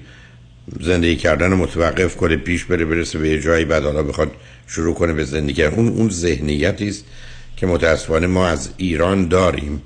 زندگی 0.82 1.16
کردن 1.16 1.52
رو 1.52 1.58
متوقف 1.58 2.16
کنه 2.16 2.36
پیش 2.36 2.66
بره 2.66 2.86
برسه 2.86 3.20
به 3.20 3.30
یه 3.30 3.42
جایی 3.42 3.66
بعد 3.66 3.84
حالا 3.84 4.04
بخواد 4.04 4.32
شروع 4.68 4.96
کنه 4.96 5.14
به 5.14 5.24
زندگی 5.24 5.64
اون 5.64 5.88
اون 5.88 6.10
ذهنیتی 6.10 6.88
است 6.88 7.06
که 7.58 7.68
متاسفانه 7.68 8.28
ما 8.28 8.48
از 8.48 8.70
ایران 8.78 9.28
داریم. 9.28 9.82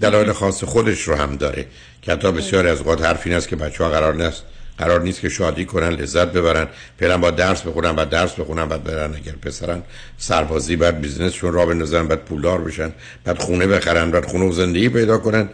دلایل 0.00 0.32
خاص 0.32 0.64
خودش 0.64 1.02
رو 1.02 1.14
هم 1.14 1.36
داره. 1.36 1.66
که 2.02 2.12
حتی 2.12 2.32
بسیار 2.32 2.66
از 2.66 2.78
اوقات 2.78 3.02
حرف 3.02 3.26
این 3.26 3.36
است 3.36 3.48
که 3.48 3.56
بچه 3.56 3.84
ها 3.84 3.90
قرار 3.90 4.24
نیست 4.24 4.42
قرار 4.78 5.00
نیست 5.02 5.20
که 5.20 5.28
شادی 5.28 5.64
کنن 5.64 5.88
لذت 5.88 6.32
ببرن 6.32 6.66
پیرن 6.98 7.16
با 7.16 7.30
درس 7.30 7.62
بخونن 7.62 7.92
بعد 7.92 8.10
درس 8.10 8.32
بخونن 8.34 8.68
بعد 8.68 8.84
برن 8.84 9.14
اگر 9.14 9.32
پسرن. 9.32 9.82
سربازی 10.18 10.76
بعد 10.76 11.00
business 11.00 11.35
شون 11.35 11.52
را 11.52 11.66
بندازن 11.66 12.06
بعد 12.06 12.24
پولدار 12.24 12.60
بشن 12.60 12.92
بعد 13.24 13.38
خونه 13.38 13.66
بخرن 13.66 14.10
بعد 14.10 14.24
خونه 14.24 14.44
و 14.44 14.52
زندگی 14.52 14.88
پیدا 14.88 15.18
کنن. 15.18 15.48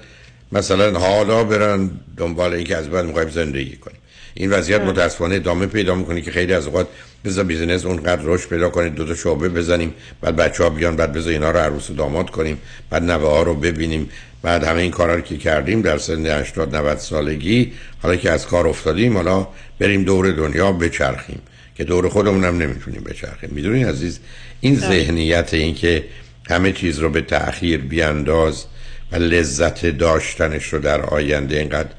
مثلا 0.52 0.98
حالا 0.98 1.44
برن 1.44 1.90
دنبال 2.16 2.54
اینکه 2.54 2.76
از 2.76 2.90
بعد 2.90 3.04
می‌خوایم 3.04 3.30
زندگی 3.30 3.76
کنیم 3.76 3.98
این 4.34 4.50
وضعیت 4.50 4.80
متاسفانه 4.80 5.34
ادامه 5.34 5.66
پیدا 5.66 5.94
می‌کنه 5.94 6.20
که 6.20 6.30
خیلی 6.30 6.52
از 6.52 6.66
اوقات 6.66 6.86
بذار 7.24 7.44
business 7.44 7.84
اونقدر 7.84 8.22
رشد 8.24 8.48
پیدا 8.48 8.68
کنه 8.68 8.88
دو 8.88 9.04
تا 9.04 9.14
شعبه 9.14 9.48
بزنیم 9.48 9.94
بعد 10.20 10.36
بچه 10.36 10.64
ها 10.64 10.70
بیان 10.70 10.96
بعد 10.96 11.12
بذار 11.12 11.32
اینا 11.32 11.50
رو 11.50 11.58
عروس 11.58 11.90
و 11.90 11.94
داماد 11.94 12.30
کنیم 12.30 12.58
بعد 12.90 13.02
نوه 13.02 13.28
ها 13.28 13.42
رو 13.42 13.54
ببینیم. 13.54 14.10
بعد 14.42 14.64
همه 14.64 14.80
این 14.80 14.90
کارا 14.90 15.14
رو 15.14 15.20
که 15.20 15.36
کردیم 15.36 15.82
در 15.82 15.98
سن 15.98 16.26
80 16.26 16.76
90 16.76 16.98
سالگی 16.98 17.72
حالا 18.02 18.16
که 18.16 18.30
از 18.30 18.46
کار 18.46 18.68
افتادیم 18.68 19.16
حالا 19.16 19.48
بریم 19.78 20.04
دور 20.04 20.30
دنیا 20.30 20.72
بچرخیم 20.72 21.38
که 21.76 21.84
دور 21.84 22.08
خودمون 22.08 22.44
هم 22.44 22.58
نمی‌تونیم 22.58 23.04
بچرخیم. 23.04 23.50
می‌دونی 23.52 23.84
عزیز؟ 23.84 24.18
این 24.60 24.76
ذهنیت 24.76 25.54
این 25.54 25.74
که 25.74 26.04
همه 26.50 26.72
چیز 26.72 26.98
رو 26.98 27.10
به 27.10 27.20
تأخیر 27.20 27.80
بیانداز 27.80 28.64
و 29.12 29.16
لذت 29.16 29.86
داشتنش 29.86 30.72
رو 30.72 30.78
در 30.78 31.00
آینده 31.00 31.58
اینقدر 31.58 31.90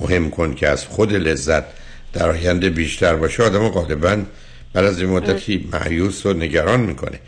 مهم 0.00 0.30
کن 0.30 0.54
که 0.54 0.68
از 0.68 0.84
خود 0.84 1.12
لذت 1.12 1.64
در 2.12 2.30
آینده 2.30 2.70
بیشتر 2.70 3.16
باشه 3.16 3.42
آدم 3.42 3.68
غالبا 3.68 4.16
بعد 4.72 4.84
از 4.84 5.00
این 5.00 5.10
مدتی 5.10 5.68
معیوس 5.72 6.26
و 6.26 6.32
نگران 6.32 6.80
می‌کنه. 6.80 7.20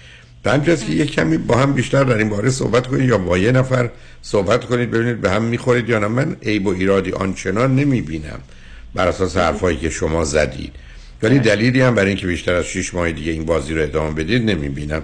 به 0.42 0.50
همجاز 0.50 0.84
که 0.84 0.92
یک 0.92 1.12
کمی 1.12 1.38
با 1.38 1.56
هم 1.56 1.72
بیشتر 1.72 2.04
در 2.04 2.16
این 2.16 2.28
باره 2.28 2.50
صحبت 2.50 2.86
کنید 2.86 3.08
یا 3.08 3.18
با 3.18 3.38
یه 3.38 3.52
نفر 3.52 3.90
صحبت 4.22 4.64
کنید 4.64 4.90
ببینید 4.90 5.20
به 5.20 5.30
هم 5.30 5.42
می‌خورید 5.42 5.88
یا 5.88 5.98
نه. 5.98 6.06
من 6.06 6.36
عیب 6.42 6.66
و 6.66 6.70
ایرادی 6.70 7.12
آنچنان 7.12 7.76
نمی‌بینم 7.76 8.40
بر 8.94 9.08
اساس 9.08 9.36
حرفایی 9.36 9.76
که 9.76 9.90
شما 9.90 10.24
زدید. 10.24 10.72
ولی 11.22 11.38
دلیلی 11.38 11.80
هم 11.80 11.94
برای 11.94 12.08
اینکه 12.08 12.26
بیشتر 12.26 12.54
از 12.54 12.64
6 12.64 12.94
ماه 12.94 13.12
دیگه 13.12 13.32
این 13.32 13.44
بازی 13.44 13.74
رو 13.74 13.82
ادامه 13.82 14.14
بدید 14.14 14.50
نمی‌بینم. 14.50 15.02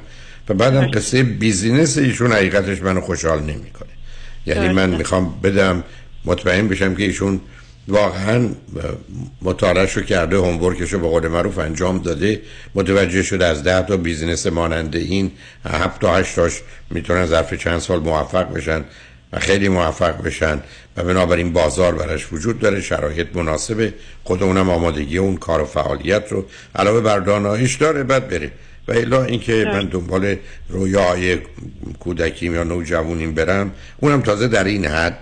و 0.49 0.55
بعدم 0.55 0.87
قصه 0.87 1.23
business 1.23 1.99
ایشون 1.99 2.33
حقیقتش 2.33 2.83
منو 2.83 3.01
خوشحال 3.01 3.41
نمی‌کنه. 3.41 3.89
یعنی 4.47 4.69
من 4.69 4.91
می‌خوام 4.91 5.41
بدم 5.43 5.85
مطمئن 6.25 6.69
بشم 6.69 6.95
که 6.95 7.03
ایشون 7.03 7.41
واقعا 7.89 8.49
مطالعه 9.43 9.95
رو 9.95 10.03
کرده 10.03 10.37
homework 10.37 10.82
ش 10.82 10.93
رو 10.93 10.99
به 10.99 11.09
قول 11.09 11.29
معروف 11.29 11.59
انجام 11.59 11.99
داده. 11.99 12.41
متوجه 12.75 13.23
شده 13.23 13.47
از 13.47 13.63
ده 13.63 13.83
تا 13.83 13.97
business 13.97 14.47
مانند 14.47 14.99
این 14.99 15.33
هفت 15.65 16.01
تا 16.01 16.17
هشت 16.17 16.37
تاش 16.37 16.63
می‌تونن 16.91 17.27
ظرف 17.27 17.55
چند 17.55 17.79
سال 17.79 18.01
موفق 18.01 18.53
بشن 18.53 18.85
و 19.33 19.39
خیلی 19.39 19.69
موفق 19.69 20.23
بشن 20.23 20.61
و 20.97 21.05
بنابراین 21.05 21.53
بازار 21.53 21.95
براش 21.95 22.33
وجود 22.33 22.59
داره 22.59 22.81
شرایط 22.81 23.27
مناسبه. 23.35 23.95
خود 24.25 24.43
اونم 24.43 24.71
آمادگی 24.71 25.19
اون 25.19 25.37
کار 25.37 25.63
و 25.63 25.65
فعالیت 25.65 26.25
رو 26.31 26.45
علاوه 26.75 27.01
بر 27.01 27.19
دانایش 27.19 27.75
داره 27.75 28.03
بعد 28.03 28.29
بره. 28.29 28.51
و 28.89 28.93
الا 28.93 29.25
اینکه 29.25 29.65
من 29.73 29.89
دنبال 29.89 30.37
رویای 30.69 31.39
کودکیم 32.01 32.55
یا 32.55 32.65
نوجوانیم 32.65 33.35
برم 33.35 33.71
اونم 33.97 34.21
تازه 34.21 34.49
در 34.49 34.65
این 34.65 34.87
حد 34.87 35.19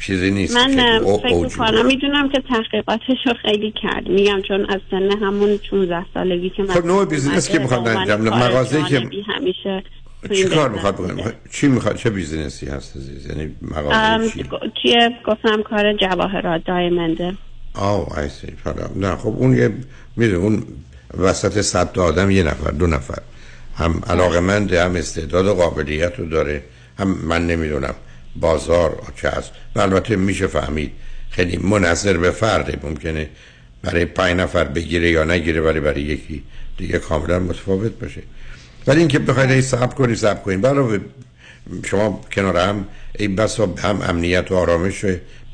چیزی 0.00 0.30
نیست. 0.30 0.56
من 0.56 0.98
فکر 1.22 1.48
کنم 1.48 1.86
می‌دونم 1.86 2.28
که 2.28 2.42
تحقیقاتش 2.48 3.26
رو 3.26 3.34
خیلی 3.42 3.74
کرد. 3.82 4.08
میگم 4.08 4.42
چون 4.48 4.70
از 4.70 4.80
سن 4.90 5.10
همون 5.22 5.58
16 5.70 6.04
سالگی 6.14 6.50
که 6.50 6.62
من 6.62 6.74
خب 6.74 6.86
نوع 6.86 7.04
بیزینس 7.04 7.48
که 7.48 7.58
می‌خواد 7.58 7.88
انجام 7.88 8.20
مغازه 8.20 8.82
که 8.82 9.08
همیشه 9.36 9.82
چی 10.34 10.44
کار 10.44 10.68
می‌خواد 10.68 10.94
بکنه 10.94 11.32
چی 11.52 11.68
می‌خواد؟ 11.68 11.96
چه 11.96 12.10
business 12.10 12.60
ی 12.60 12.66
هست 12.66 12.96
عزیز؟ 12.96 13.26
یعنی 13.26 13.54
مغازه 13.62 14.32
چی؟ 14.32 14.44
چیه؟ 14.82 15.10
گفتم 15.26 15.62
کار 15.62 15.92
جواهرات 15.92 16.64
diamond 16.64 17.18
ه. 17.18 17.34
آه 17.74 18.18
I 18.18 18.25
see 18.25 18.46
نه 18.96 19.16
خب 19.16 19.34
اون 19.38 19.56
یه 19.56 19.70
میدون 20.16 20.42
اون 20.42 20.62
وسط 21.18 21.60
صد 21.60 21.98
آدم 21.98 22.30
یه 22.30 22.42
نفر 22.42 22.70
دو 22.70 22.86
نفر. 22.86 23.18
هم 23.76 24.02
علاقمنده 24.06 24.84
هم 24.84 24.96
استعداد 24.96 25.46
و 25.46 25.54
قابلیت 25.54 26.18
رو 26.18 26.28
داره 26.28 26.62
هم 26.98 27.18
من 27.24 27.46
نمی‌دونم. 27.46 27.94
بازار 28.36 29.02
چه 29.16 29.28
هست 29.28 29.52
و 29.74 29.80
البته 29.80 30.16
میشه 30.16 30.46
فهمید 30.46 30.92
خیلی 31.30 31.56
منحصر 31.56 32.16
به 32.16 32.30
فرده 32.30 32.78
ممکنه 32.82 33.28
برای 33.82 34.04
پنج 34.04 34.36
نفر 34.36 34.64
بگیره 34.64 35.10
یا 35.10 35.24
نگیره 35.24 35.60
ولی 35.60 35.80
برای 35.80 36.02
یکی 36.02 36.42
دیگه 36.76 36.98
کاملا 36.98 37.38
متفاوت 37.38 37.92
باشه. 37.92 38.22
ولی 38.86 38.98
اینکه 38.98 39.18
بخواید 39.18 39.50
ای 39.50 39.62
صبر 39.62 39.94
کنی 39.94 40.14
صبر 40.14 40.40
کنی. 40.40 40.56
برای 40.56 41.00
شما 41.84 42.20
کنار 42.32 42.56
هم 42.56 42.86
ای 43.18 43.28
بس 43.28 43.60
هم 43.60 44.02
امنیت 44.02 44.52
و 44.52 44.56
آرامش 44.56 45.04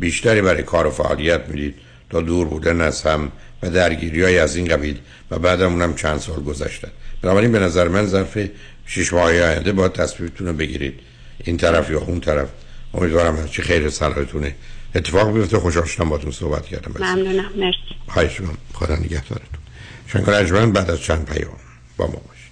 بیشتری 0.01 0.43
برای 0.43 0.63
کار 0.63 0.87
و 0.87 0.91
فعالیت 0.91 1.41
می‌دید. 1.49 1.75
تا 2.11 2.21
دور 2.21 2.47
بودن 2.47 2.81
از 2.81 3.03
هم 3.03 3.33
و 3.63 3.71
درگیری 3.71 4.23
های 4.23 4.39
از 4.39 4.57
این 4.57 4.69
قبیل 4.69 4.99
و 5.31 5.39
بعدم 5.39 5.73
اونم 5.73 5.95
چند 5.95 6.21
سال 6.21 6.43
گذشتن 6.43 6.89
بنابراین 7.23 7.53
به 7.53 7.59
نظر 7.59 7.89
من 7.89 8.07
ظرف 8.07 8.39
شش 8.87 9.13
ماه 9.13 9.25
آینده 9.25 9.73
با 9.73 9.89
تصمیمتون 9.89 10.47
رو 10.47 10.53
بگیرید. 10.53 11.01
این 11.45 11.57
طرف 11.57 11.91
یا 11.91 12.01
اون 12.01 12.21
طرف. 12.21 12.49
امیدوارم 12.95 13.49
چی 13.49 13.63
خیر 13.63 13.91
صلاحتونه 13.91 14.55
اتفاق 14.95 15.33
بیفته. 15.33 15.59
خوشحال 15.59 15.87
شدم 15.87 16.09
باتون 16.09 16.31
صحبت 16.31 16.67
کردم. 16.67 16.93
ممنونم. 17.05 17.51
مرسی. 17.57 17.77
خواهش 18.09 18.41
می‌کنم. 18.41 18.59
خدا 18.75 18.97
نگهدارتون. 18.97 19.61
شنکر 20.07 20.33
اجمن 20.33 20.73
بعد 20.73 20.91
از 20.91 21.01
چند 21.01 21.25
پیام. 21.25 21.51
با 21.97 22.07
ما 22.07 22.13
باشید. 22.13 22.47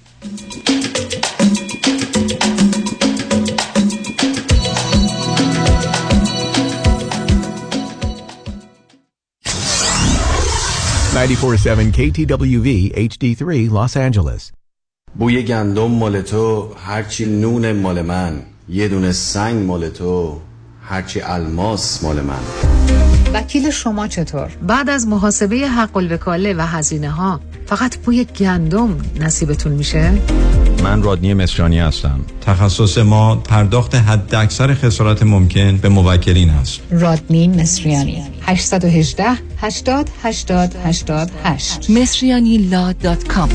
947 11.15 11.93
KTWV 11.93 12.93
HD3 12.97 13.71
Los 13.71 13.97
Angeles. 13.97 14.53
بوی 15.19 15.43
گندم 15.43 15.91
مال 15.91 16.23
تو 16.23 16.75
هرچی 16.75 17.27
نون 17.27 17.73
مال 17.73 18.03
من. 18.03 18.54
یه 18.69 18.89
دونه 18.89 19.13
سنگ 19.13 19.67
مال 19.67 19.89
تو 19.89 20.41
هرچی 20.83 21.21
الماس 21.21 22.03
مال 22.03 22.21
من. 22.21 22.39
وکیل 23.35 23.71
شما 23.71 24.09
چطور؟ 24.09 24.51
بعد 24.67 24.91
از 24.91 25.07
محاسبه 25.09 25.57
حق 25.57 25.97
الوکاله 25.97 26.55
و 26.55 26.61
هزینه 26.61 27.11
ها 27.11 27.41
فقط 27.67 27.97
بوی 27.97 28.25
گندم 28.25 28.97
نصیبتون 29.21 29.73
میشه؟ 29.73 30.13
من 30.83 31.03
رادنی 31.03 31.35
مصریانی 31.35 31.79
هستم. 31.79 32.21
تخصص 32.41 32.99
ما 32.99 33.37
پرداخت 33.37 33.95
حد 33.95 34.35
اکثر 34.35 34.75
خسارت 34.75 35.23
ممکن 35.23 35.77
به 35.77 35.89
موکلین 35.89 36.51
است. 36.51 36.81
رادنی 36.91 37.49
مصریانی. 37.49 38.23
818 38.43 39.25
80 39.59 40.11
80 40.23 40.77
88 40.85 41.91
مصریانی 41.91 42.59
لا 42.59 42.93
دات 42.93 43.29
کام. 43.29 43.49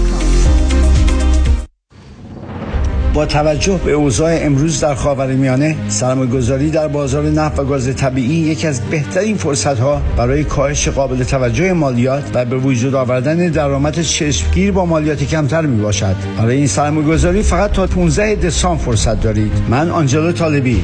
با 3.20 3.26
توجه 3.26 3.80
به 3.86 3.92
اوضاع 3.92 4.38
امروز 4.42 4.80
در 4.80 4.96
خاورمیانه 4.96 5.76
سرمایه‌گذاری 5.88 6.70
در 6.70 6.88
بازار 6.88 7.30
نفت 7.30 7.60
و 7.60 7.64
گاز 7.64 7.96
طبیعی 7.96 8.28
یکی 8.28 8.68
از 8.68 8.82
بهترین 8.82 9.38
فرصت‌ها 9.38 10.02
برای 10.18 10.44
کاهش 10.44 10.88
قابل 10.88 11.24
توجه 11.24 11.74
مالیات 11.74 12.24
و 12.34 12.46
به 12.46 12.58
وجود 12.58 12.96
آوردن 12.96 13.38
درآمد 13.48 14.02
چشمگیر 14.02 14.72
با 14.72 14.86
مالیات 14.86 15.24
کمتر 15.24 15.62
می‌باشد. 15.62 16.16
برای 16.38 16.58
این 16.58 16.68
سرمایه‌گذاری 16.68 17.42
فقط 17.42 17.72
تا 17.72 17.88
15 17.88 18.36
دسامبر 18.36 18.84
فرصت 18.84 19.22
دارید. 19.22 19.52
من 19.70 19.90
آنجلو 19.90 20.32
طالبی 20.32 20.84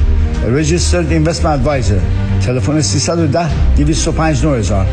Registered 0.56 1.26
Investment 1.26 1.66
Advisor. 1.66 2.00
تلفن 2.46 2.80
310 2.80 3.48
205 3.76 4.44
9000 4.44 4.86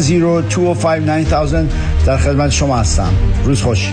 310 0.00 1.66
در 2.06 2.16
خدمت 2.16 2.50
شما 2.50 2.76
هستم. 2.76 3.12
روز 3.44 3.62
خوش. 3.62 3.92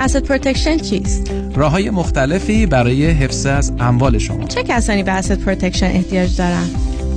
asset 0.00 0.24
protection 0.24 0.76
چیست؟ 0.76 1.30
راه 1.54 1.72
های 1.72 1.90
مختلفی 1.90 2.66
برای 2.66 3.06
حفظ 3.06 3.46
از 3.46 3.72
اموال 3.80 4.18
شما 4.18 4.46
چه 4.46 4.62
کسانی 4.62 5.02
به 5.02 5.12
asset 5.12 5.38
protection 5.38 5.86
احتیاج 5.86 6.36
دارند؟ 6.36 6.70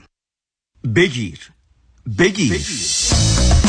بگیر. 0.96 1.40
بگیر. 2.20 2.62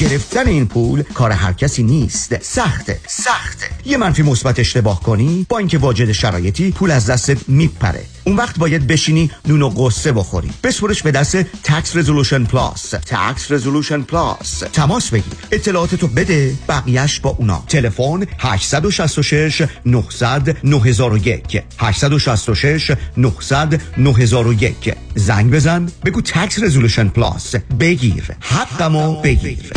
گرفتن 0.00 0.48
این 0.48 0.66
پول 0.66 1.02
کار 1.02 1.30
هر 1.30 1.52
کسی 1.52 1.82
نیست. 1.82 2.42
سخته 2.42 3.00
سخته. 3.06 3.66
یه 3.84 3.96
منفی 3.96 4.22
مثبت 4.22 4.58
اشتباه 4.58 5.02
کنی 5.02 5.46
با 5.48 5.58
اینکه 5.58 5.78
واجد 5.78 6.12
شرایطی 6.12 6.70
پول 6.70 6.90
از 6.90 7.10
دستت 7.10 7.48
میپره. 7.48 8.04
اون 8.28 8.36
وقت 8.36 8.58
باید 8.58 8.86
بشینی 8.86 9.30
نون 9.46 9.62
و 9.62 9.68
غصه 9.68 10.12
بخوری. 10.12 10.50
بسپرش 10.64 11.02
به 11.02 11.10
دست 11.10 11.36
Tax 11.36 11.96
Resolution 11.96 12.44
Plus 12.44 12.90
Tax 12.90 13.50
Resolution 13.50 14.02
Plus 14.02 14.58
تماس 14.72 15.10
بگیر. 15.10 15.32
اطلاعاتتو 15.52 16.06
بده 16.06 16.54
بقیهش 16.68 17.20
با 17.20 17.30
اونا. 17.30 17.64
تلفن 17.68 18.26
866 18.38 19.62
900 19.86 20.56
9001 20.64 21.62
866 21.78 22.90
900 23.16 23.80
9001 23.96 24.94
زنگ 25.14 25.50
بزن. 25.50 25.88
بگو 26.04 26.20
تکس 26.20 26.62
رزولوشن 26.62 27.08
پلاس 27.08 27.54
بگیر. 27.56 28.24
حقمو 28.40 29.20
بگیر. 29.22 29.72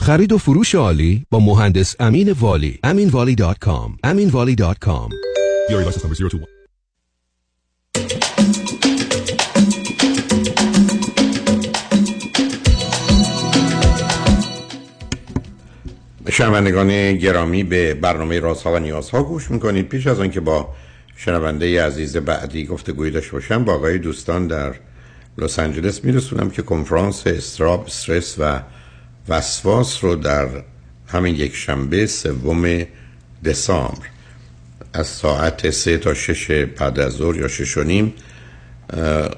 خرید 0.00 0.32
و 0.32 0.38
فروش 0.38 0.74
عالی 0.74 1.26
با 1.30 1.40
مهندس 1.40 1.94
امین 2.00 2.32
والی. 2.32 2.78
aminvali.com 2.86 4.06
aminvali.com 4.06 5.37
DRE 5.68 5.84
license 5.84 6.02
number 6.02 6.14
021. 6.14 6.48
شنوندگان 16.30 17.16
گرامی 17.16 17.64
به 17.64 17.94
برنامه 17.94 18.40
رازها 18.40 18.72
و 18.72 18.78
نیازها 18.78 19.22
گوش 19.22 19.50
می‌کنید 19.50 19.88
پیش 19.88 20.06
از 20.06 20.20
آنکه 20.20 20.40
با 20.40 20.74
شنونده 21.16 21.84
عزیز 21.84 22.16
بعدی 22.16 22.66
گفتگوی 22.66 23.10
داشته 23.10 23.32
باشم 23.32 23.64
با 23.64 23.74
آقای 23.74 23.98
دوستان 23.98 24.46
در 24.46 24.74
لس 25.38 25.58
آنجلس 25.58 26.04
میرسونم 26.04 26.50
که 26.50 26.62
کنفرانس 26.62 27.26
استراب 27.26 27.84
استرس 27.86 28.36
و 28.38 28.60
وسواس 29.28 30.04
رو 30.04 30.14
در 30.14 30.48
همین 31.06 31.34
یک 31.34 31.54
شنبه 31.54 32.06
سوم 32.06 32.84
دسامبر 33.44 34.17
از 34.98 35.06
ساعت 35.06 35.70
سه 35.70 35.98
تا 35.98 36.14
شش 36.14 36.50
بعد 36.50 36.98
از 37.00 37.12
ظهر 37.12 37.36
یا 37.36 37.48
شش 37.48 37.76
و 37.76 37.82
نیم 37.82 38.14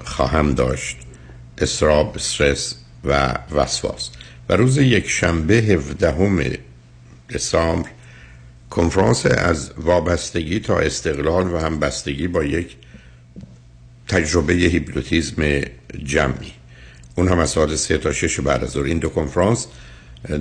خواهم 0.04 0.54
داشت. 0.54 0.96
استراب 1.58 2.12
استرس 2.16 2.74
و 3.04 3.34
وسواس. 3.52 4.10
و 4.48 4.56
روز 4.56 4.78
یک 4.78 5.08
شنبه 5.08 5.54
هفدهم 5.54 6.42
دسامبر 7.34 7.88
کنفرانس 8.70 9.26
از 9.26 9.70
وابستگی 9.76 10.60
تا 10.60 10.78
استقلال 10.78 11.52
و 11.52 11.58
همبستگی 11.58 12.28
با 12.28 12.44
یک 12.44 12.76
تجربه 14.08 14.52
هیپنوتیزم 14.52 15.60
جمعی. 16.04 16.52
اون 17.14 17.28
هم 17.28 17.38
از 17.38 17.50
ساعت 17.50 17.74
سه 17.74 17.98
تا 17.98 18.12
شش 18.12 18.40
بعد 18.40 18.64
از 18.64 18.76
این 18.76 18.98
دو 18.98 19.08
کنفرانس 19.08 19.66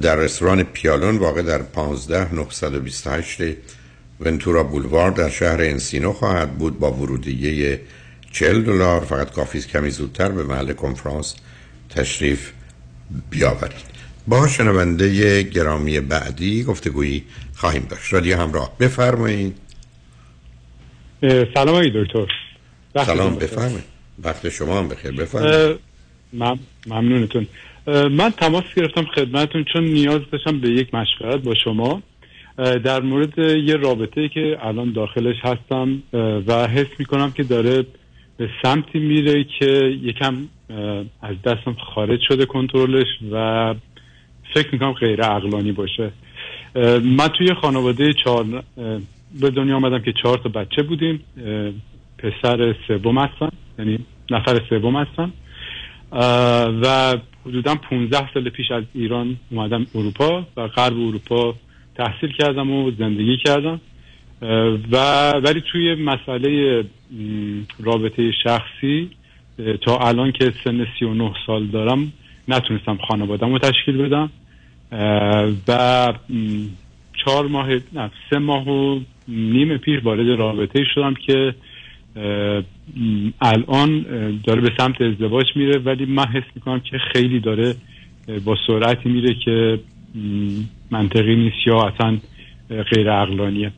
در 0.02 0.16
رستوران 0.16 0.64
پیالون 0.64 1.18
واقع 1.18 1.42
در 1.42 1.62
15 1.62 2.34
928 2.34 3.42
ونتورا 4.20 4.64
بولوار 4.64 5.12
در 5.12 5.30
شهر 5.30 5.62
انسینو 5.62 6.14
خواهد 6.14 6.58
بود 6.58 6.80
با 6.80 6.92
ورودیه 6.92 7.80
40 8.32 8.64
دلار 8.64 9.00
فقط 9.00 9.32
کافی 9.32 9.62
کمی 9.62 9.90
زودتر 9.90 10.30
به 10.30 10.44
محل 10.44 10.74
کنفرانس 10.74 11.36
تشریف 11.90 12.52
بیاورید. 13.30 14.00
با 14.28 14.48
شنونده 14.48 15.44
گرامی 15.44 16.00
بعدی 16.00 16.64
گفتگویی 16.64 17.24
خواهیم 17.56 17.88
داشت. 17.90 18.14
رادیو 18.14 18.38
همراه 18.38 18.78
بفرمایید. 18.80 19.58
سلام 21.22 21.70
آقای 21.70 21.92
دکتر. 21.96 22.28
سلام 22.96 23.36
بفرمایید. 23.36 23.84
وقت 24.24 24.50
شما 24.50 24.80
هم 24.80 24.88
بخیر 24.88 25.12
بفرمایید. 25.12 25.80
مم... 26.34 26.60
ممنونتون. 26.88 27.48
من 27.88 28.32
تماس 28.32 28.64
گرفتم 28.76 29.06
خدمتون 29.16 29.66
چون 29.74 29.84
نیاز 29.84 30.22
داشتم 30.32 30.60
به 30.60 30.70
یک 30.70 30.94
مشورت 30.94 31.42
با 31.42 31.56
شما. 31.64 32.02
در 32.60 33.02
مورد 33.02 33.40
یه 33.40 33.76
رابطه 33.76 34.30
که 34.30 34.58
الان 34.62 34.92
داخلش 34.92 35.36
هستم 35.44 36.04
و 36.48 36.68
حس 36.68 37.00
می‌کنم 37.00 37.32
که 37.32 37.44
داره 37.44 37.86
به 38.38 38.50
سمتی 38.64 39.00
میره 39.00 39.46
که 39.60 39.98
یکم 40.04 40.36
از 41.22 41.42
دستم 41.46 41.74
خارج 41.96 42.20
شده 42.28 42.46
کنترلش 42.46 43.08
و 43.32 43.76
فکر 44.54 44.70
می‌کنم 44.72 44.92
غیر 44.92 45.22
عقلانی 45.22 45.72
باشه. 45.72 46.12
من 47.04 47.28
توی 47.38 47.54
خانواده 47.62 48.14
چهار 48.14 48.64
به 49.42 49.50
دنیا 49.50 49.76
آمدم 49.76 50.00
که 50.00 50.14
چهار 50.24 50.38
تا 50.38 50.50
بچه 50.50 50.84
بودیم. 50.84 51.24
پسر 52.18 52.76
سوم 52.88 53.18
هستم 53.18 53.52
یعنی 53.80 54.00
نفر 54.32 54.62
سوم 54.70 54.96
هستم 54.96 55.34
و 56.82 57.18
حدودا 57.46 57.76
15 57.76 58.34
سال 58.34 58.50
پیش 58.50 58.72
از 58.72 58.84
ایران 58.94 59.38
اومدم 59.52 59.86
اروپا 59.96 60.48
و 60.58 60.68
غرب 60.68 60.94
اروپا 60.94 61.56
تحصیل 62.00 62.32
کردم 62.32 62.72
و 62.72 62.92
زندگی 62.92 63.38
کردم. 63.38 63.82
و 64.92 65.32
ولی 65.32 65.62
توی 65.72 65.96
مسئله 65.96 66.84
رابطه 67.80 68.32
شخصی 68.44 69.10
تا 69.82 69.98
الان 69.98 70.32
که 70.32 70.54
سن 70.64 70.88
39 71.00 71.34
سال 71.48 71.68
دارم 71.68 72.14
نتونستم 72.48 72.98
خانوادم 73.08 73.52
رو 73.52 73.60
تشکیل 73.60 73.98
بدم. 73.98 74.30
و 75.68 76.14
چهار 77.26 77.48
ماه 77.48 77.70
نه 77.94 78.12
سه 78.30 78.38
ماه 78.40 78.70
و 78.70 79.00
نیم 79.28 79.78
پیش 79.78 80.00
وارد 80.04 80.40
رابطه 80.40 80.84
شدم 80.96 81.14
که 81.14 81.56
الان 83.42 84.06
داره 84.44 84.62
به 84.62 84.72
سمت 84.78 85.02
ازدواج 85.02 85.46
میره. 85.56 85.80
ولی 85.80 86.06
من 86.06 86.26
حس 86.26 86.44
می‌کنم 86.56 86.80
که 86.80 86.98
خیلی 87.14 87.40
داره 87.40 87.76
با 88.46 88.58
سرعتی 88.68 89.10
میره 89.10 89.34
که 89.46 89.80
منطقی 90.92 91.36
نیست 91.36 91.56
یا 91.68 91.82
اصلا 91.82 92.18
غیر 92.70 93.12
عقلانیه. 93.12 93.72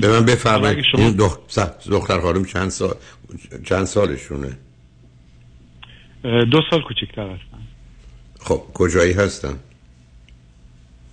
به 0.00 0.08
من 0.08 0.24
بفرمایید. 0.26 0.84
شما- 0.92 1.00
این 1.02 1.16
دخ... 1.16 1.38
دختر 1.90 2.20
خانم 2.20 2.44
چند 2.44 2.68
سال 2.68 2.94
چند 3.64 3.84
سالشونه؟ 3.84 4.56
دو 6.22 6.60
سال 6.70 6.82
کوچکتر 6.82 7.22
هستن. 7.30 7.58
خب 8.40 8.62
کجایی 8.74 9.12
هستن؟ 9.12 9.54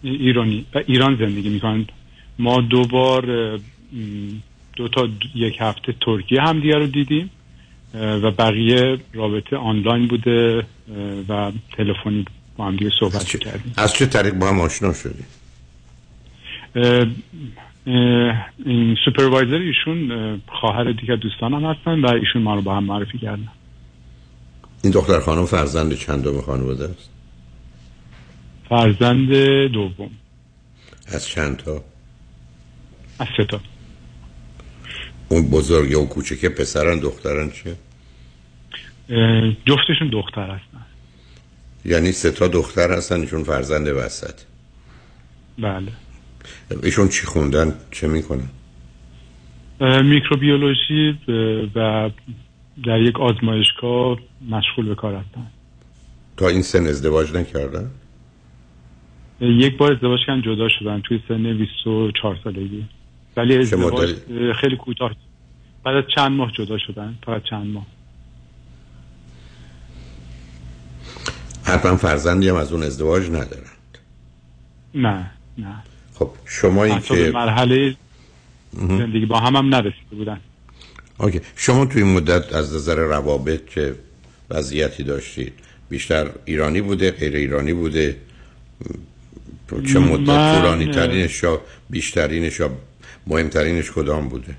ای- 0.01 0.15
ایرانی. 0.15 0.65
و 0.75 0.81
ایران 0.87 1.15
زندگی 1.15 1.49
می‌کنن. 1.49 1.85
ما 2.39 2.61
دو 2.61 2.81
بار 2.81 3.25
دو 4.75 4.87
تا 4.87 5.09
یک 5.35 5.57
هفته 5.59 5.95
ترکیه 6.01 6.41
هم 6.41 6.59
دیگه 6.59 6.75
رو 6.75 6.87
دیدیم. 6.87 7.29
و 7.93 8.31
بقیه 8.31 8.97
رابطه 9.13 9.57
آنلاین 9.57 10.07
بوده 10.07 10.65
و 11.29 11.51
تلفنی 11.77 12.25
با 12.59 12.65
هم 12.65 12.75
دیگه 12.75 12.91
صحبت 12.99 13.23
کردیم. 13.23 13.73
از 13.77 13.93
چه 13.93 14.05
طریق 14.05 14.33
با 14.33 14.49
هم 14.49 14.59
آشنا 14.59 14.93
شدی؟ 14.93 15.23
اه، 16.75 17.07
اه، 17.87 18.45
این 18.65 18.97
سوپروایزر 19.05 19.55
ایشون 19.55 20.11
اه، 20.11 20.37
خواهر 20.59 20.91
دیگه 20.91 21.15
دوستانم 21.15 21.65
هستن 21.65 22.01
و 22.01 22.13
ایشون 22.13 22.41
ما 22.41 22.55
رو 22.55 22.61
با 22.61 22.75
هم 22.75 22.83
معرفی 22.83 23.17
کردن. 23.17 23.47
این 24.83 24.93
دختر 24.93 25.19
خانم 25.19 25.45
فرزند 25.45 25.93
چندم 25.93 26.41
خانواده 26.41 26.83
است؟ 26.83 27.09
فرزند 28.69 29.29
دوم. 29.71 30.11
از 31.07 31.27
چند 31.27 31.57
تا؟ 31.57 31.83
از 33.19 33.27
سه 33.37 33.45
تا. 33.45 33.59
اون 35.29 35.49
بزرگ 35.49 35.97
و 35.97 36.05
کوچکه 36.05 36.49
پسرن 36.49 36.99
دخترن 36.99 37.49
چه 37.49 37.75
جفتشون 39.65 40.09
دختر 40.11 40.49
هستن 40.49 40.68
یعنی 41.85 42.11
سه 42.11 42.31
تا 42.31 42.47
دختر 42.47 42.91
هستن 42.91 43.19
ایشون 43.21 43.43
فرزند 43.43 43.87
وسط. 43.87 44.41
بله. 45.59 45.91
ایشون 46.83 47.07
چی 47.07 47.25
خوندن؟ 47.25 47.73
چه 47.91 48.07
می‌کنن؟ 48.07 48.49
میکروبیولوژی 50.03 51.19
و 51.75 52.09
در 52.85 53.01
یک 53.01 53.19
آزمایشگاه 53.19 54.17
مشغول 54.49 54.85
به 54.85 54.95
کار 54.95 55.13
هستن. 55.13 55.47
تا 56.37 56.47
این 56.47 56.61
سن 56.61 56.87
ازدواج 56.87 57.33
نکردن؟ 57.33 57.91
یک 59.41 59.77
بار 59.77 59.93
ازدواج 59.93 60.19
کردن 60.27 60.41
جدا 60.41 60.69
شدن. 60.69 61.01
توی 61.01 61.19
سن 61.27 61.57
24 61.57 62.39
سالگی. 62.43 62.85
ولی 63.37 63.57
ازدواج 63.57 64.15
خیلی 64.61 64.75
کوتاه. 64.75 65.15
بعد 65.83 65.95
از 65.95 66.03
چند 66.15 66.31
ماه 66.31 66.51
جدا 66.51 66.77
شدن 66.77 67.17
فقط 67.25 67.43
چند 67.43 67.67
ماه. 67.67 67.85
حتما 71.69 71.97
فرزندی 71.97 72.49
هم 72.49 72.55
از 72.55 72.71
اون 72.71 72.83
ازدواج 72.83 73.29
ندارن 73.29 73.69
نه 74.95 75.31
نه. 75.57 75.83
خب 76.13 76.29
شما 76.45 76.83
این 76.83 76.95
حتی 76.95 77.15
به 77.15 77.25
که 77.25 77.31
مرحله 77.31 77.95
زندگی 78.73 79.25
با 79.25 79.39
هم 79.39 79.55
هم 79.55 79.75
نرسیده 79.75 80.15
بودن. 80.15 80.39
اوکی. 81.17 81.41
شما 81.55 81.85
توی 81.85 82.03
این 82.03 82.13
مدت 82.13 82.53
از 82.53 82.75
نظر 82.75 82.95
روابط 82.95 83.69
چه 83.69 83.95
وضعیتی 84.49 85.03
داشتید 85.03 85.53
بیشتر 85.89 86.29
ایرانی 86.45 86.81
بوده 86.81 87.11
غیر 87.11 87.35
ایرانی 87.35 87.73
بوده؟ 87.73 88.17
چه 89.93 89.99
مدت 89.99 90.55
طولانی 90.55 90.91
ترینش 90.91 91.43
یا 91.43 91.61
بیشترینش 91.89 92.59
یا 92.59 92.71
مهمترینش 93.27 93.91
کدام 93.91 94.29
بوده؟ 94.29 94.55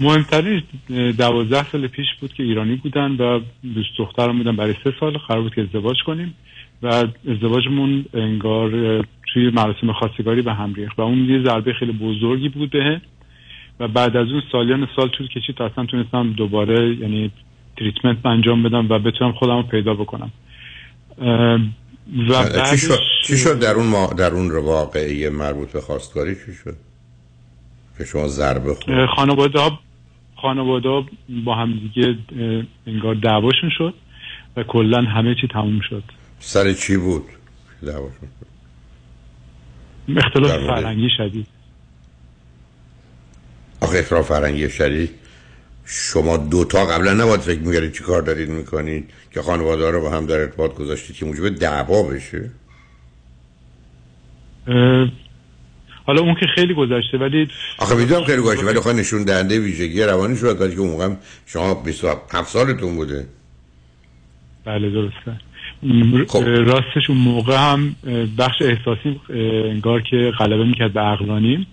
مهمترین 0.00 0.62
اه، 0.90 1.12
دوازده 1.12 1.70
سال 1.70 1.86
پیش 1.86 2.06
بود 2.20 2.32
که 2.32 2.42
ایرانی 2.42 2.76
بودن 2.76 3.10
و 3.10 3.40
دوست 3.74 3.90
دخترم 3.98 4.38
بودن. 4.38 4.56
برای 4.56 4.74
سه 4.84 4.94
سال 5.00 5.18
قرار 5.18 5.42
بود 5.42 5.54
که 5.54 5.62
ازدواج 5.62 5.96
کنیم 6.06 6.34
و 6.82 6.86
ازدواجمون 7.28 8.04
انگار 8.14 8.70
توی 9.34 9.50
مراسم 9.50 9.92
خواستگاری 9.92 10.42
به 10.42 10.52
هم 10.52 10.74
ریخت 10.74 10.98
و 10.98 11.02
اون 11.02 11.30
یه 11.30 11.42
ضربه 11.44 11.72
خیلی 11.72 11.92
بزرگی 11.92 12.48
بود 12.48 12.70
بهه 12.70 13.00
و 13.80 13.88
بعد 13.88 14.16
از 14.16 14.28
اون 14.28 14.42
سالیان 14.52 14.88
سال 14.96 15.08
طول 15.08 15.28
کشید 15.28 15.56
تا 15.56 15.66
اصلا 15.66 15.86
تونستم 15.86 16.32
دوباره 16.32 16.96
یعنی 16.96 17.30
تریتمنت 17.76 18.26
انجام 18.26 18.62
بدم 18.62 18.88
و 18.88 18.98
بتونم 18.98 19.32
خودم 19.32 19.56
رو 19.56 19.62
پیدا 19.62 19.94
بکنم. 19.94 20.30
و 22.28 22.62
چی 22.70 22.78
شد؟ 22.78 22.98
چی 23.26 23.36
شد 23.36 23.58
در 23.58 23.74
اون 23.74 23.86
ما 23.86 24.06
در 24.06 24.30
اون 24.30 24.50
واقعه 24.50 25.30
مربوط 25.30 25.72
به 25.72 25.80
خواستگاری؟ 25.80 26.34
چی 26.34 26.52
شد؟ 26.64 26.76
که 27.98 28.04
شما 28.04 28.28
ضربه 28.28 28.74
خورد. 28.74 29.06
خانواده 29.16 29.60
ها 29.60 29.78
خانواده 30.36 30.88
ها 30.88 31.06
با 31.44 31.54
هم 31.54 31.72
دیگه 31.72 32.18
انگار 32.86 33.14
دعواشون 33.14 33.70
شد 33.78 33.94
و 34.56 34.62
کلا 34.62 35.02
همه 35.02 35.34
چی 35.40 35.48
تموم 35.52 35.80
شد. 35.90 36.02
سر 36.38 36.72
چی 36.72 36.96
بود 36.96 37.24
دعواشون؟ 37.82 38.28
اختلاف 40.16 40.50
در 40.50 40.58
مورد- 40.58 40.80
فرهنگی 40.80 41.08
شدید. 41.16 41.46
آخه 43.80 43.98
اختلاف 43.98 44.28
فرهنگی 44.28 44.70
شدید. 44.70 45.10
شما 45.84 46.36
دوتا 46.36 46.86
قبلا 46.86 47.12
نباید 47.14 47.40
فکر 47.40 47.60
میگردید 47.60 47.92
چی 47.92 48.02
کار 48.04 48.22
دارید 48.22 48.48
می‌کنید 48.48 49.10
که 49.30 49.42
خانواده 49.42 49.90
رو 49.90 50.00
با 50.00 50.10
هم 50.10 50.26
در 50.26 50.40
ارتباط 50.40 50.74
گذاشتید 50.74 51.16
که 51.16 51.26
موجب 51.26 51.48
دعوا 51.48 52.02
بشه؟ 52.02 52.50
حالا 56.06 56.22
اون 56.22 56.34
که 56.34 56.46
خیلی 56.54 56.74
گذشته 56.74 57.18
ولی 57.18 57.48
آخه 57.78 57.94
می‌دونم 57.94 58.24
خیلی 58.24 58.42
گذشته 58.42 58.66
ولی 58.66 58.80
خواهی 58.80 58.98
نشون 58.98 59.24
دهنده 59.24 59.60
ویژگی 59.60 60.02
روانی 60.02 60.36
شد. 60.36 60.74
که 60.74 60.78
اون 60.78 60.90
موقع 60.90 61.14
شما 61.46 61.74
27 61.74 62.44
سالتون 62.44 62.96
بوده. 62.96 63.26
بله 64.64 64.90
درسته. 64.90 65.40
خب. 66.28 66.44
راستش 66.46 67.10
اون 67.10 67.18
موقع 67.18 67.56
هم 67.56 67.96
بخش 68.38 68.62
احساسی 68.62 69.20
انگار 69.70 70.00
که 70.00 70.32
غلبه 70.38 70.64
می‌کرد 70.64 70.92
به 70.92 71.00
عقلانیم 71.00 71.66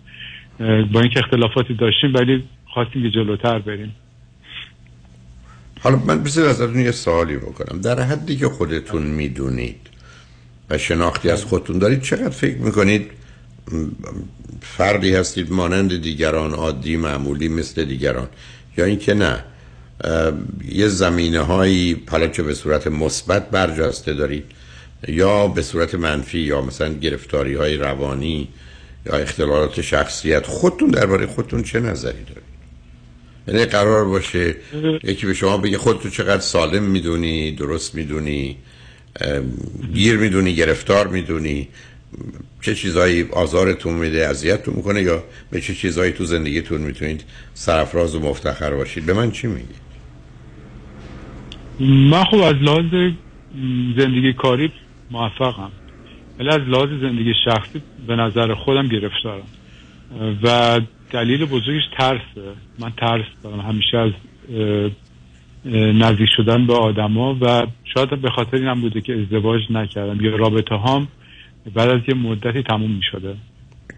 با 0.91 1.01
اینکه 1.01 1.19
اختلافاتی 1.19 1.73
داشتیم 1.73 2.13
ولی 2.13 2.43
خواستیم 2.65 3.03
که 3.03 3.09
جلوتر 3.09 3.59
بریم. 3.59 3.95
حالا 5.81 5.95
من 5.95 6.23
بسید 6.23 6.43
ازتون 6.43 6.79
یه 6.79 6.91
سوالی 6.91 7.37
بکنم. 7.37 7.81
در 7.81 7.99
حدی 7.99 8.35
که 8.35 8.45
خودتون 8.45 9.01
می‌دونید 9.01 9.89
و 10.69 10.77
شناختی 10.77 11.29
از 11.29 11.45
خودتون 11.45 11.79
دارید 11.79 12.01
چقدر 12.01 12.29
فکر 12.29 12.57
می‌کنید 12.57 13.11
فردی 14.61 15.15
هستید 15.15 15.51
مانند 15.51 16.01
دیگران 16.01 16.53
عادی 16.53 16.97
معمولی 16.97 17.47
مثل 17.47 17.85
دیگران؟ 17.85 18.27
یا 18.77 18.85
اینکه 18.85 19.13
نه 19.13 19.43
یه 20.71 20.87
زمینه 20.87 21.39
هایی 21.39 22.03
چه 22.31 22.43
به 22.43 22.53
صورت 22.53 22.87
مثبت 22.87 23.49
برجسته 23.49 24.13
دارید 24.13 24.43
یا 25.07 25.47
به 25.47 25.61
صورت 25.61 25.95
منفی 25.95 26.39
یا 26.39 26.61
مثلا 26.61 26.93
گرفتاری 26.93 27.53
های 27.53 27.77
روانی 27.77 28.47
یا 29.05 29.13
اختلالات 29.13 29.81
شخصیت 29.81 30.45
خودتون 30.45 30.89
درباره 30.89 31.27
خودتون 31.27 31.63
چه 31.63 31.79
نظری 31.79 32.23
دارید؟ 32.23 32.51
یعنی 33.47 33.65
قرار 33.65 34.05
باشه 34.05 34.55
یکی 35.03 35.25
به 35.25 35.33
شما 35.33 35.57
بگه 35.57 35.77
خودتو 35.77 36.09
چقدر 36.09 36.41
سالم 36.41 36.83
می‌دونی 36.83 37.51
درست 37.51 37.95
می‌دونی 37.95 38.57
گیر 39.93 40.17
می‌دونی 40.17 40.55
گرفتار 40.55 41.07
می‌دونی 41.07 41.67
چه 42.61 42.75
چیزایی 42.75 43.25
آزارتون 43.33 43.93
میده 43.93 44.27
اذیتتون 44.27 44.73
می‌کنه 44.75 45.01
یا 45.01 45.23
به 45.51 45.61
چه 45.61 45.73
چیزایی 45.73 46.11
تو 46.11 46.25
زندگیتون 46.25 46.81
می‌تونید 46.81 47.23
سرفراز 47.53 48.15
و 48.15 48.19
مفتخر 48.19 48.71
باشید؟ 48.71 49.05
به 49.05 49.13
من 49.13 49.31
چی 49.31 49.47
میگی؟ 49.47 49.73
من 52.09 52.23
خب 52.23 52.37
از 52.37 52.55
لحاظ 52.55 53.11
زندگی 53.97 54.33
کاری 54.33 54.71
موفقم. 55.11 55.71
ولی 56.39 56.49
از 56.49 56.61
لحاظ 56.67 56.89
زندگی 56.89 57.33
شخصی 57.45 57.81
به 58.07 58.15
نظر 58.15 58.53
خودم 58.53 58.87
گرفتارم. 58.87 59.47
و 60.43 60.79
دلیل 61.11 61.45
بزرگش 61.45 61.83
ترسه. 61.97 62.53
من 62.79 62.91
ترس 62.97 63.25
دارم 63.43 63.59
همیشه 63.59 63.97
از 63.97 64.11
نزدیک 65.93 66.29
شدن 66.37 66.67
به 66.67 66.73
آدما 66.73 67.37
و 67.41 67.67
شاید 67.93 68.21
به 68.21 68.29
خاطر 68.29 68.57
این 68.57 68.67
هم 68.67 68.81
بوده 68.81 69.01
که 69.01 69.13
ازدواج 69.13 69.61
نکردم. 69.69 70.25
یا 70.25 70.35
رابطه 70.35 70.75
هام 70.75 71.07
بعد 71.75 71.89
از 71.89 72.01
یه 72.07 72.13
مدتی 72.15 72.63
تموم 72.63 72.91
می 72.91 73.01
شده 73.11 73.35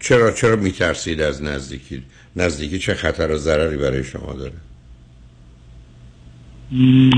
چرا 0.00 0.32
چرا 0.32 0.56
میترسید 0.56 1.20
از 1.20 1.42
نزدیکی؟ 1.42 2.02
نزدیکی 2.36 2.78
چه 2.78 2.94
خطر 2.94 3.30
و 3.30 3.36
ضرری 3.36 3.76
برای 3.76 4.04
شما 4.04 4.32
داره؟ 4.32 4.52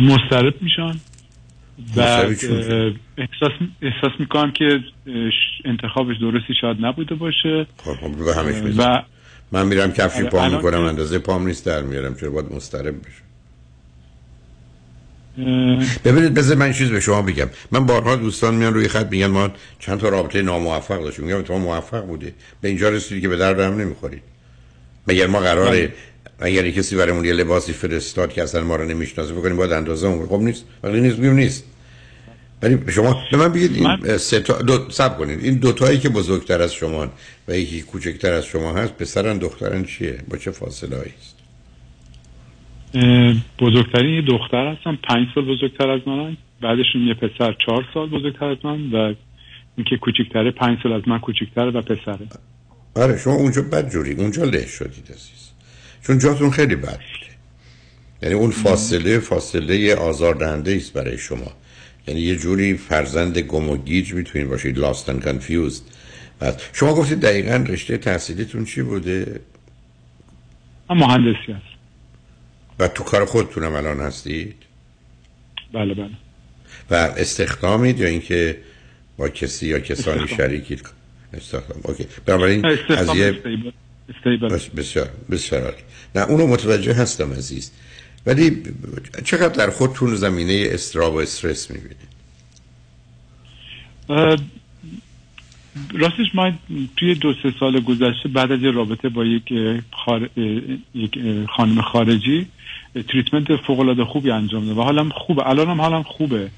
مسترب 0.03 0.55
میشن؟ 0.63 1.01
اه، 1.97 2.25
احساس 3.19 3.53
احساس 3.83 4.13
می‌کنم 4.19 4.53
که 4.53 4.81
انتخابش 5.65 6.17
درستی 6.21 6.55
شاید 6.61 6.77
نبوده 6.81 7.15
باشه. 7.15 7.67
خب 7.77 7.93
خب 7.93 8.11
و 8.79 9.03
من 9.53 9.67
میرم 9.67 9.93
کفشی 9.93 10.21
آره، 10.21 10.31
پا 10.31 10.45
الان 10.45 10.57
می‌کنم 10.57 10.81
اندازه 10.81 11.19
پام 11.19 11.47
نیست 11.47 11.67
در 11.67 11.83
میارم 11.83 12.15
چرا 12.15 12.31
باید 12.31 12.53
مسترب 12.53 13.01
بشه 13.01 13.26
ببینید 16.05 16.35
بذار 16.35 16.57
من 16.57 16.73
چیز 16.73 16.89
به 16.89 17.01
شما 17.01 17.23
بگم. 17.23 17.49
من 17.73 17.87
بارها 17.87 18.17
دوستان 18.17 18.55
میان 18.55 18.75
روی 18.75 18.89
خط 18.89 19.07
میگن 19.11 19.27
ما 19.27 19.51
چند 19.79 20.01
تا 20.01 20.09
رابطه 20.09 20.43
ناموفق 20.43 21.03
داشتیم. 21.03 21.25
میگم 21.25 21.43
تو 21.43 21.59
موفق 21.59 22.07
بوده 22.07 22.35
به 22.61 22.69
اینجا 22.69 22.89
رسیدی 22.89 23.21
که 23.21 23.29
به 23.29 23.37
درد 23.37 23.61
هم 23.61 23.81
نمی‌خورید. 23.81 24.23
مگر 25.07 25.27
ما 25.27 25.41
قراره 25.41 25.93
اگر 26.39 26.71
کسی 26.71 26.97
برامون 26.97 27.25
یه 27.25 27.33
لباسی 27.33 27.73
فرستاد 27.73 28.33
که 28.33 28.43
اصلا 28.43 28.65
ما 28.65 28.77
رو 28.77 28.85
نمی‌شناسه 28.85 29.33
بکنیم 29.33 29.57
باید 29.57 29.73
اندازه 29.73 30.07
اون 30.07 30.27
خب 30.27 30.41
نیست. 30.41 30.65
ولی 30.83 31.01
نیست 31.01 31.19
میگم 31.19 31.35
نیست. 31.35 31.65
ولی 32.63 32.79
شما 32.93 33.23
به 33.31 33.37
من 33.37 33.53
بگید 33.53 33.77
این 33.77 34.17
سه 34.17 34.41
تا 34.41 34.63
دو 34.63 34.91
سب 34.91 35.19
کنید. 35.19 35.45
این 35.45 35.55
دو 35.55 35.73
تایی 35.73 35.99
که 35.99 36.09
بزرگتر 36.09 36.63
از 36.63 36.75
شما 36.75 37.09
و 37.49 37.57
یکی 37.57 37.83
کوچکتر 37.83 38.33
از 38.33 38.45
شما 38.45 38.73
هست 38.73 38.93
پسرن 38.93 39.39
دخترن 39.39 39.85
چیه؟ 39.85 40.19
با 40.29 40.37
چه 40.37 40.51
فاصله 40.51 40.97
است؟ 40.97 41.36
بزرگترین 43.59 44.15
یه 44.15 44.23
دختر 44.23 44.67
هستم 44.67 44.99
پنج 45.09 45.27
سال 45.35 45.45
بزرگتر 45.45 45.91
از 45.91 46.01
منن. 46.07 46.37
بعدشون 46.61 47.03
یه 47.03 47.15
پسر 47.15 47.55
چهار 47.67 47.85
سال 47.95 48.09
بزرگتر 48.09 48.45
از 48.45 48.59
من 48.65 48.91
و 48.91 49.15
این 49.77 49.85
که 49.91 49.97
کوچکتره 49.97 50.51
پنج 50.51 50.79
سال 50.83 50.93
از 50.93 51.03
من 51.09 51.19
کوچکتره 51.19 51.71
و 51.71 51.81
پسره. 51.81 52.27
آره 52.97 53.19
شما 53.19 53.35
اونجا 53.35 53.63
بد 53.63 53.91
جوری 53.91 54.13
اونجا 54.13 54.45
له 54.45 54.67
شدید 54.67 55.05
عزیز. 55.05 55.51
چون 56.07 56.19
جاتون 56.19 56.51
خیلی 56.51 56.77
بد 56.77 56.83
بوده 56.83 57.33
یعنی 58.23 58.35
اون 58.35 58.51
فاصله 58.51 59.19
فاصله 59.19 59.95
آزاردهنده 59.95 60.77
است 60.77 60.93
برای 60.93 61.19
شما. 61.19 61.53
یعنی 62.09 62.21
یه 62.21 62.37
جوری 62.37 62.75
فرزند 62.75 63.39
گم 63.39 63.71
و 63.71 63.77
گیج 63.77 64.15
می‌تونید 64.15 64.49
باشید 64.49 64.77
lost 64.77 65.07
and 65.07 65.27
confused. 65.27 65.83
شما 66.73 66.95
گفتید 66.95 67.21
دقیقا 67.21 67.65
رشته 67.69 67.99
تحصیلیتون 67.99 68.65
چی 68.65 68.83
بوده؟ 68.83 69.41
مهندسی 70.91 71.53
هست 71.53 71.76
و 72.79 72.89
تو 72.89 73.05
کار 73.05 73.25
خودتونم 73.25 73.75
الان 73.75 74.01
هستید؟ 74.01 74.55
بله 75.73 75.95
بله. 75.95 76.11
و 76.91 76.95
استخدامید 76.95 78.01
یا 78.01 78.09
اینکه 78.09 78.59
با 79.17 79.29
کسی 79.29 79.67
یا 79.67 79.81
کسانی 79.81 80.23
استخدام. 80.23 80.49
شریکید؟ 80.49 80.89
استخدام. 81.35 81.81
اوکی. 81.85 82.07
بنابراین 82.27 82.67
از 82.89 83.17
یه 83.17 83.33
بسیار 84.77 85.09
بسیار 85.31 85.63
عالی. 85.63 85.77
نه 86.15 86.23
اونو 86.23 86.47
متوجه 86.47 86.95
هستم 86.95 87.33
عزیز. 87.33 87.73
ولی 88.27 88.63
چقدر 89.25 89.49
در 89.49 89.71
خودتون 89.71 90.15
زمینه 90.15 90.69
استراب 90.71 91.15
و 91.15 91.17
استرس 91.17 91.71
می‌بینید؟ 91.71 91.97
راستش 95.93 96.35
من 96.35 96.59
توی 96.97 97.15
دو 97.15 97.35
سه 97.43 97.53
سال 97.61 97.81
گذشته 97.81 98.29
بعد 98.29 98.53
از 98.53 98.63
یه 98.63 98.71
رابطه 98.71 99.09
با 99.09 99.25
یک 99.25 99.53
خار... 99.93 100.31
یک 100.95 101.19
خانم 101.57 101.83
خارجی 101.83 102.47
تریتمنت 103.03 103.57
فوق 103.57 103.81
العاده 103.81 104.05
خوبی 104.05 104.31
انجام 104.31 104.65
دادم 104.67 104.79
و 104.79 104.83
حالم 104.83 105.09
خوبه. 105.09 105.49
الانم 105.49 105.81
حالم 105.81 106.03
خوبه. 106.03 106.51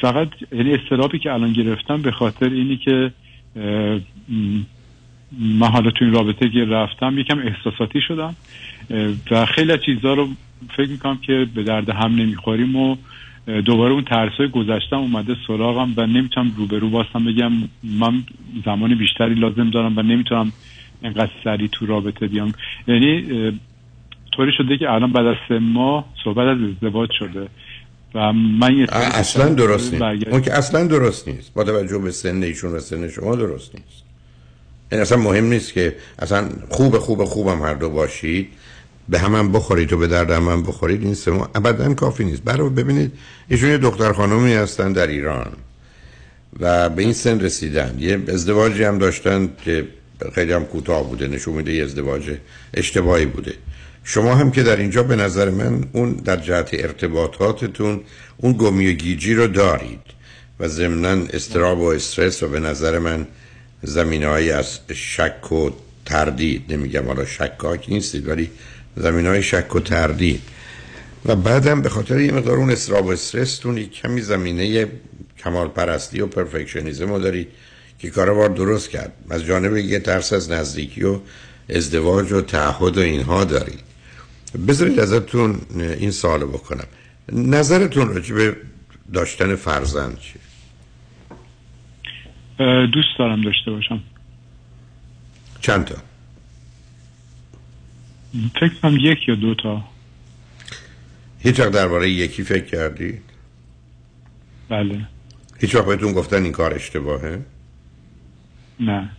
فقط 0.00 0.28
یعنی 0.52 0.74
استرابی 0.74 1.18
که 1.18 1.32
الان 1.32 1.52
گرفتم 1.52 2.02
به 2.02 2.12
خاطر 2.12 2.48
اینی 2.48 2.76
که 2.76 3.10
من 5.32 5.68
حالا 5.68 5.90
تو 5.90 6.04
این 6.04 6.14
رابطه 6.14 6.48
که 6.48 6.64
رفتم 6.64 7.18
یکم 7.18 7.38
احساساتی 7.38 8.00
شدم. 8.00 8.36
و 9.30 9.46
خیلی 9.46 9.72
از 9.72 9.78
چیزها 9.86 10.14
رو 10.14 10.28
فکر 10.76 10.88
می‌کنم 10.88 11.16
که 11.16 11.46
به 11.54 11.62
درد 11.62 11.90
هم 11.90 12.14
نمی‌خوریم 12.14 12.76
و 12.76 12.96
دوباره 13.64 13.92
اون 13.92 14.04
ترسای 14.04 14.48
گذشتم 14.48 14.96
اومده 14.96 15.36
سراغم 15.46 15.94
و 15.96 16.06
نمی‌تونم 16.06 16.52
روبرو 16.56 16.88
باشم 16.88 17.24
بگم 17.24 17.52
من 17.82 18.24
زمان 18.64 18.94
بیشتری 18.94 19.34
لازم 19.34 19.70
دارم 19.70 19.98
و 19.98 20.02
نمی‌تونم 20.02 20.52
اینقدر 21.02 21.30
سریع 21.44 21.68
تو 21.72 21.86
رابطه 21.86 22.26
بیام. 22.26 22.52
یعنی 22.88 23.22
طوری 24.36 24.52
شده 24.58 24.78
که 24.78 24.90
الان 24.90 25.12
بعد 25.12 25.26
از 25.26 25.36
سه 25.48 25.58
ماه 25.58 26.04
صحبت 26.24 26.46
از 26.46 26.58
ازدواج 26.70 27.08
شده. 27.18 27.48
و 28.14 28.32
من 28.32 28.76
یه 28.76 28.86
اصلا 28.90 29.48
درست 29.48 29.94
نیست. 29.94 30.28
اون 30.28 30.42
که 30.42 30.52
اصلا 30.52 30.86
درست 30.86 31.28
نیست. 31.28 31.54
با 31.54 31.64
توجه 31.64 31.98
به 31.98 32.10
سن 32.10 32.42
ایشون 32.42 32.72
و 32.72 32.78
سن 32.78 33.08
شما 33.08 33.36
درست 33.36 33.74
نیست. 33.74 34.02
این 34.92 35.00
اصلا 35.00 35.18
مهم 35.18 35.44
نیست 35.44 35.72
که 35.72 35.96
اصلا 36.18 36.48
خوب 36.68 36.98
خوب 36.98 37.24
خوبم 37.24 37.62
هر 37.62 37.74
دو 37.74 37.90
باشید. 37.90 38.48
به 39.08 39.18
هم 39.18 39.34
هم 39.34 39.52
بخورید 39.52 39.92
و 39.92 39.98
به 39.98 40.06
درد 40.06 40.30
هم, 40.30 40.48
هم 40.48 40.62
بخورید. 40.62 41.02
این 41.02 41.14
سه 41.14 41.30
ماه 41.30 41.50
ابدا 41.54 41.94
کافی 41.94 42.24
نیست. 42.24 42.44
برای 42.44 42.68
ببینید 42.68 43.12
ایشون 43.48 43.68
یه 43.68 43.78
دختر 43.78 44.12
خانومی 44.12 44.54
هستن 44.54 44.92
در 44.92 45.06
ایران. 45.06 45.52
و 46.60 46.88
به 46.88 47.02
این 47.02 47.12
سن 47.12 47.40
رسیدن. 47.40 47.96
یه 47.98 48.22
ازدواجی 48.28 48.84
هم 48.84 48.98
داشتن 48.98 49.48
که 49.64 49.88
خیلی 50.34 50.52
هم 50.52 50.64
کوتاه 50.64 51.08
بوده. 51.08 51.28
نشون 51.28 51.54
میده 51.54 51.72
یه 51.72 51.84
ازدواج 51.84 52.30
اشتباهی 52.74 53.26
بوده. 53.26 53.54
شما 54.08 54.34
هم 54.34 54.50
که 54.50 54.62
در 54.62 54.76
اینجا 54.76 55.02
به 55.02 55.16
نظر 55.16 55.50
من 55.50 55.84
اون 55.92 56.12
در 56.12 56.36
جهت 56.36 56.70
ارتباطاتتون 56.72 58.00
اون 58.36 58.52
گمی 58.52 58.88
و 58.88 58.92
گیجی 58.92 59.34
رو 59.34 59.46
دارید 59.46 60.00
و 60.60 60.68
ضمنا 60.68 61.24
استراب 61.32 61.80
و 61.80 61.84
استرس 61.84 62.42
و 62.42 62.48
به 62.48 62.60
نظر 62.60 62.98
من 62.98 63.26
زمینه 63.82 64.26
از 64.26 64.78
شک 64.94 65.52
و 65.52 65.70
تردید 66.04 66.72
نمیگم 66.72 67.06
حالا 67.06 67.24
شکاک 67.24 67.84
نیستید 67.88 68.28
ولی 68.28 68.50
زمینه 68.96 69.28
های 69.28 69.42
شک 69.42 69.74
و 69.74 69.80
تردید. 69.80 70.42
و 71.24 71.36
بعدم 71.36 71.82
به 71.82 71.88
خاطر 71.88 72.20
یه 72.20 72.32
مقدار 72.32 72.56
اون 72.56 72.70
استراب 72.70 73.06
و 73.06 73.10
استرستون 73.10 73.84
کمی 73.84 74.20
زمینه 74.20 74.86
کمال 75.38 75.68
پرستی 75.68 76.20
و 76.20 76.26
پرفکشنیزم 76.26 77.08
رو 77.08 77.18
دارید 77.18 77.48
که 77.98 78.10
کارا 78.10 78.34
بار 78.34 78.48
درست 78.48 78.90
کرد. 78.90 79.12
از 79.30 79.44
جانب 79.44 79.76
یه 79.76 79.98
ترس 79.98 80.32
از 80.32 80.50
نزدیکی 80.50 81.04
و 81.04 81.18
ازدواج 81.68 82.32
و 82.32 82.40
تعهد 82.40 82.98
و 82.98 83.00
اینها 83.00 83.44
دارید. 83.44 83.86
بذارید 84.68 85.00
ازتون 85.00 85.60
این 85.78 86.10
سوال 86.10 86.44
بکنم. 86.44 86.86
نظرتون 87.32 88.08
راجع 88.08 88.34
به 88.34 88.56
داشتن 89.12 89.56
فرزند 89.56 90.18
چیه؟ 90.18 90.40
دوست 92.86 93.08
دارم 93.18 93.42
داشته 93.42 93.70
باشم. 93.70 94.02
چند 95.60 95.84
تا؟ 95.84 95.94
فکر 98.60 98.74
کنم 98.82 98.96
یک 99.00 99.28
یا 99.28 99.34
دو 99.34 99.54
تا. 99.54 99.84
هیچ 101.38 101.60
وقت 101.60 101.70
درباره 101.70 102.10
یکی 102.10 102.42
فکر 102.42 102.64
کردید 102.64 103.22
بله. 104.68 105.08
هیچ 105.58 105.74
وقت 105.74 105.86
بهتون 105.86 106.12
گفتن 106.12 106.42
این 106.42 106.52
کار 106.52 106.74
اشتباهه؟ 106.74 107.42
نه. 108.80 109.10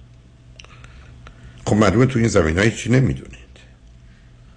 خب 1.66 1.76
معلومه 1.76 2.06
تو 2.06 2.20
این 2.20 2.28
زمین 2.28 2.58
های 2.58 2.72
چی 2.72 2.90
نمی‌دونید 2.90 3.37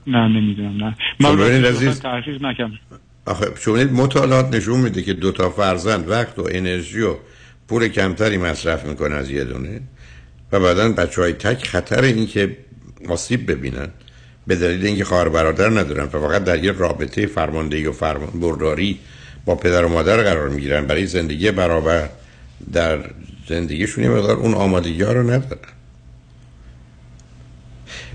نه 0.06 0.28
نمی‌دونم 0.28 0.84
نه. 0.84 0.96
من 1.20 1.38
راستش 1.38 1.64
عزیز- 1.64 2.00
تحقیق 2.00 2.42
نکردم. 2.42 2.78
آخه 3.26 3.46
شما 3.60 3.74
ببینید 3.74 3.92
مطالعات 3.92 4.54
نشون 4.54 4.80
میده 4.80 5.02
که 5.02 5.12
دو 5.12 5.32
تا 5.32 5.50
فرزند 5.50 6.08
وقت 6.08 6.38
و 6.38 6.48
انرژی 6.50 7.00
و 7.00 7.14
پول 7.68 7.88
کمتری 7.88 8.38
مصرف 8.38 8.84
می‌کنه 8.84 9.14
از 9.14 9.30
یه 9.30 9.44
دونه 9.44 9.80
و 10.52 10.60
بعدا 10.60 10.92
بچه 10.92 11.22
های 11.22 11.32
تک 11.32 11.66
خطر 11.66 12.02
این 12.02 12.26
که 12.26 12.56
آسیب 13.08 13.50
ببینن 13.50 13.88
به 14.46 14.56
دلیل 14.56 14.86
اینکه 14.86 15.04
خواهر 15.04 15.28
برادر 15.28 15.68
ندارن 15.70 16.04
و 16.04 16.08
فقط 16.08 16.44
در 16.44 16.64
یه 16.64 16.72
رابطه 16.72 17.26
فرماندهی 17.26 17.86
و 17.86 17.92
فرمان 17.92 18.40
برداری 18.40 18.98
با 19.44 19.54
پدر 19.54 19.84
و 19.84 19.88
مادر 19.88 20.22
قرار 20.22 20.48
می‌گیرن. 20.48 20.86
برای 20.86 21.06
زندگی 21.06 21.50
برابر 21.50 22.08
در 22.72 22.98
زندگیشون 23.48 24.04
یه 24.04 24.10
مقدار 24.10 24.36
اون 24.36 24.54
آمادگی 24.54 25.02
ها 25.02 25.12
رو 25.12 25.22
ندارن. 25.22 25.79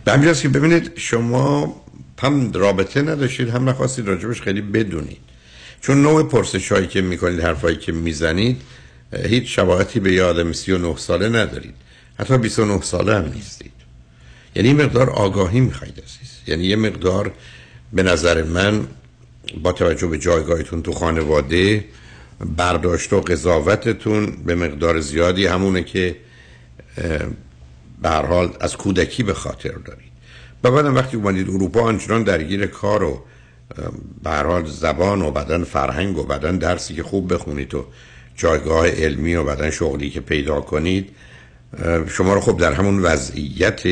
به 0.06 0.12
همین 0.12 0.34
که 0.34 0.50
ببینید 0.50 0.92
شما 0.96 1.76
هم 2.22 2.52
رابطه 2.52 3.02
نداشتید 3.02 3.50
هم 3.50 3.70
نخواستید 3.70 4.08
راجبش 4.08 4.42
خیلی 4.42 4.62
بدونید. 4.62 5.18
چون 5.82 6.02
نوع 6.02 6.24
پرسش 6.24 6.72
هایی 6.72 6.88
که 6.88 7.02
می‌کنید 7.02 7.40
حرفایی 7.40 7.78
که 7.78 7.92
می‌زنید 7.92 8.62
هیچ 9.26 9.56
شباهتی 9.56 10.00
به 10.00 10.14
یه 10.14 10.24
آدم 10.24 10.52
39 10.52 10.98
ساله 10.98 11.30
ندارید. 11.30 11.74
حتی 12.20 12.38
29 12.38 12.82
ساله 12.82 13.16
هم 13.16 13.32
نیستید. 13.36 13.72
یعنی 14.56 14.68
یه 14.68 14.74
مقدار 14.74 15.10
آگاهی 15.10 15.60
می‌خواید 15.60 15.94
عزیز. 15.94 16.32
یعنی 16.48 16.64
یه 16.66 16.76
مقدار 16.76 17.32
به 17.94 18.04
نظر 18.04 18.44
من 18.44 18.88
با 19.64 19.72
توجه 19.72 20.08
به 20.08 20.18
جایگاهتون 20.18 20.82
تو 20.82 20.92
خانواده 20.92 21.86
برداشت 22.58 23.14
و 23.14 23.22
قضاوتتون 23.22 24.26
به 24.46 24.56
مقدار 24.56 25.00
زیادی 25.00 25.46
همونه 25.46 25.84
که 25.84 26.16
به 28.02 28.10
هر 28.10 28.26
حال 28.26 28.58
از 28.60 28.78
کودکی 28.78 29.24
به 29.24 29.34
خاطر 29.34 29.72
دارید. 29.72 30.12
و 30.64 30.72
بعدم 30.72 30.96
وقتی 30.96 31.18
اومدید 31.18 31.50
اروپا 31.50 31.82
آنچنان 31.82 32.24
درگیر 32.24 32.66
کار 32.66 33.04
و 33.04 33.24
به 34.24 34.30
حال 34.30 34.66
زبان 34.66 35.22
و 35.22 35.32
بعدن 35.32 35.64
فرهنگ 35.64 36.18
و 36.18 36.24
بعدن 36.24 36.58
درسی 36.58 36.94
که 36.94 37.04
خوب 37.04 37.34
بخونید 37.34 37.74
و 37.74 37.86
جایگاه 38.36 38.90
علمی 38.90 39.36
و 39.36 39.44
بعدن 39.44 39.70
شغلی 39.70 40.10
که 40.10 40.20
پیدا 40.20 40.62
کنید 40.62 41.10
شما 42.08 42.34
رو 42.34 42.40
خب 42.40 42.58
در 42.58 42.74
همون 42.74 43.00
وضعیت 43.00 43.84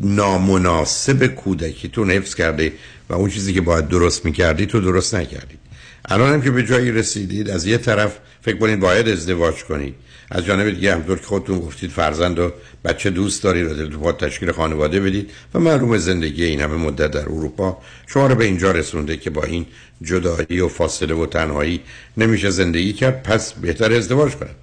نامناسب 0.00 1.26
کودکیتون 1.26 2.10
حفظ 2.10 2.34
کرده 2.34 2.72
و 3.08 3.14
اون 3.14 3.30
چیزی 3.30 3.52
که 3.52 3.60
باید 3.60 3.88
درست 3.88 4.24
می‌کردید 4.24 4.68
تو 4.68 4.80
درست 4.80 5.14
نکردید. 5.14 5.58
الان 6.04 6.32
هم 6.32 6.42
که 6.42 6.50
به 6.50 6.62
جایی 6.62 6.92
رسیدید 6.92 7.50
از 7.50 7.66
یه 7.66 7.78
طرف 7.78 8.18
فکر 8.42 8.56
کنید 8.56 8.80
باید 8.80 9.08
ازدواج 9.08 9.64
کنید. 9.64 9.94
از 10.34 10.44
جانب 10.44 10.70
دیگه 10.70 10.94
همطور 10.94 11.18
که 11.18 11.26
خودتون 11.26 11.60
گفتید 11.60 11.90
فرزند 11.90 12.38
و 12.38 12.52
بچه 12.84 13.10
دوست 13.10 13.42
دارید 13.42 13.66
و 13.66 13.74
دلتون 13.74 14.12
تشکیل 14.12 14.52
خانواده 14.52 15.00
بدید 15.00 15.30
و 15.54 15.58
معلوم 15.58 15.98
زندگی 15.98 16.44
این 16.44 16.60
همه 16.60 16.76
مدت 16.76 17.10
در 17.10 17.20
اروپا 17.20 17.78
شما 18.06 18.26
رو 18.26 18.34
به 18.34 18.44
اینجا 18.44 18.70
رسونده 18.70 19.16
که 19.16 19.30
با 19.30 19.42
این 19.42 19.66
جدایی 20.02 20.60
و 20.60 20.68
فاصله 20.68 21.14
و 21.14 21.26
تنهایی 21.26 21.80
نمیشه 22.16 22.50
زندگی 22.50 22.92
کرد 22.92 23.22
پس 23.22 23.52
بهتر 23.52 23.92
ازدواج 23.92 24.32
کنید 24.32 24.56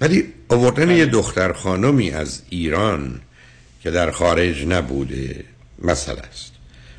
ولی 0.00 0.24
آوردن 0.48 0.90
یه 0.90 1.06
دختر 1.06 1.52
خانمی 1.52 2.10
از 2.10 2.42
ایران 2.48 3.20
که 3.82 3.90
در 3.90 4.10
خارج 4.10 4.66
نبوده 4.66 5.44
مسئله 5.82 6.20
است. 6.20 6.52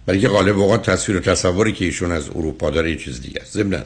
برای 0.05 0.19
که 0.19 0.27
غالب 0.27 0.59
اوقات 0.59 0.89
تصویر 0.89 1.17
و 1.17 1.21
تصوری 1.21 1.73
که 1.73 1.85
ایشون 1.85 2.11
از 2.11 2.29
اروپا 2.29 2.69
داره 2.69 2.91
یه 2.91 2.97
چیز 2.97 3.21
دیگه 3.21 3.41
است. 3.41 3.53
ضمن 3.53 3.83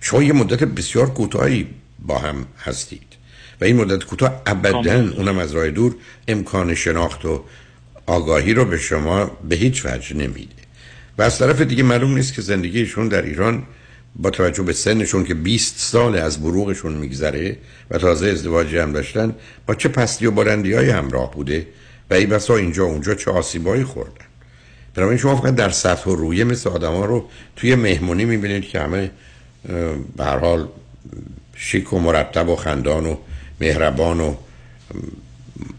شما 0.00 0.22
یه 0.22 0.32
مدت 0.32 0.64
بسیار 0.64 1.10
کوتاهی 1.10 1.66
با 1.98 2.18
هم 2.18 2.46
هستید. 2.58 3.15
و 3.60 3.64
این 3.64 3.76
مدت 3.76 4.04
کوتاه 4.04 4.42
ابدا 4.46 5.10
اونم 5.16 5.38
از 5.38 5.52
راه 5.52 5.70
دور 5.70 5.94
امکان 6.28 6.74
شناخت 6.74 7.24
و 7.24 7.44
آگاهی 8.06 8.54
رو 8.54 8.64
به 8.64 8.78
شما 8.78 9.38
به 9.48 9.56
هیچ 9.56 9.86
وجه 9.86 10.16
نمیده. 10.16 10.54
و 11.18 11.22
از 11.22 11.38
طرف 11.38 11.60
دیگه 11.60 11.82
معلوم 11.82 12.14
نیست 12.14 12.34
که 12.34 12.42
زندگیشون 12.42 13.08
در 13.08 13.22
ایران 13.22 13.62
با 14.16 14.30
توجه 14.30 14.62
به 14.62 14.72
سنشون 14.72 15.24
که 15.24 15.34
20 15.34 15.78
سال 15.78 16.16
از 16.16 16.42
بروغشون 16.42 16.92
میگذره 16.92 17.56
و 17.90 17.98
تازه 17.98 18.28
ازدواج 18.28 18.76
هم 18.76 18.92
داشتن 18.92 19.34
با 19.66 19.74
چه 19.74 19.88
پستی 19.88 20.26
و 20.26 20.30
بلندی 20.30 20.72
های 20.72 20.90
همراه 20.90 21.32
بوده 21.32 21.66
و 22.10 22.14
ای 22.14 22.26
بسا 22.26 22.56
اینجا 22.56 22.84
اونجا 22.84 23.14
چه 23.14 23.30
آسیبایی 23.30 23.84
خوردن. 23.84 24.24
بنابراین 24.94 25.18
شما 25.18 25.36
فقط 25.36 25.54
در 25.54 25.70
سطح 25.70 26.10
و 26.10 26.14
رویه 26.14 26.44
مثل 26.44 26.70
آدم 26.70 26.92
ها 26.92 27.04
رو 27.04 27.28
توی 27.56 27.74
مهمونی 27.74 28.24
می‌بینید 28.24 28.68
که 28.68 28.80
همه 28.80 29.10
به 30.16 30.24
هر 30.24 30.38
حال 30.38 30.68
شیک 31.56 31.92
و 31.92 31.98
مرتب 31.98 32.48
و 32.48 32.56
خندان 32.56 33.06
و 33.06 33.16
مهربان 33.60 34.20
و 34.20 34.34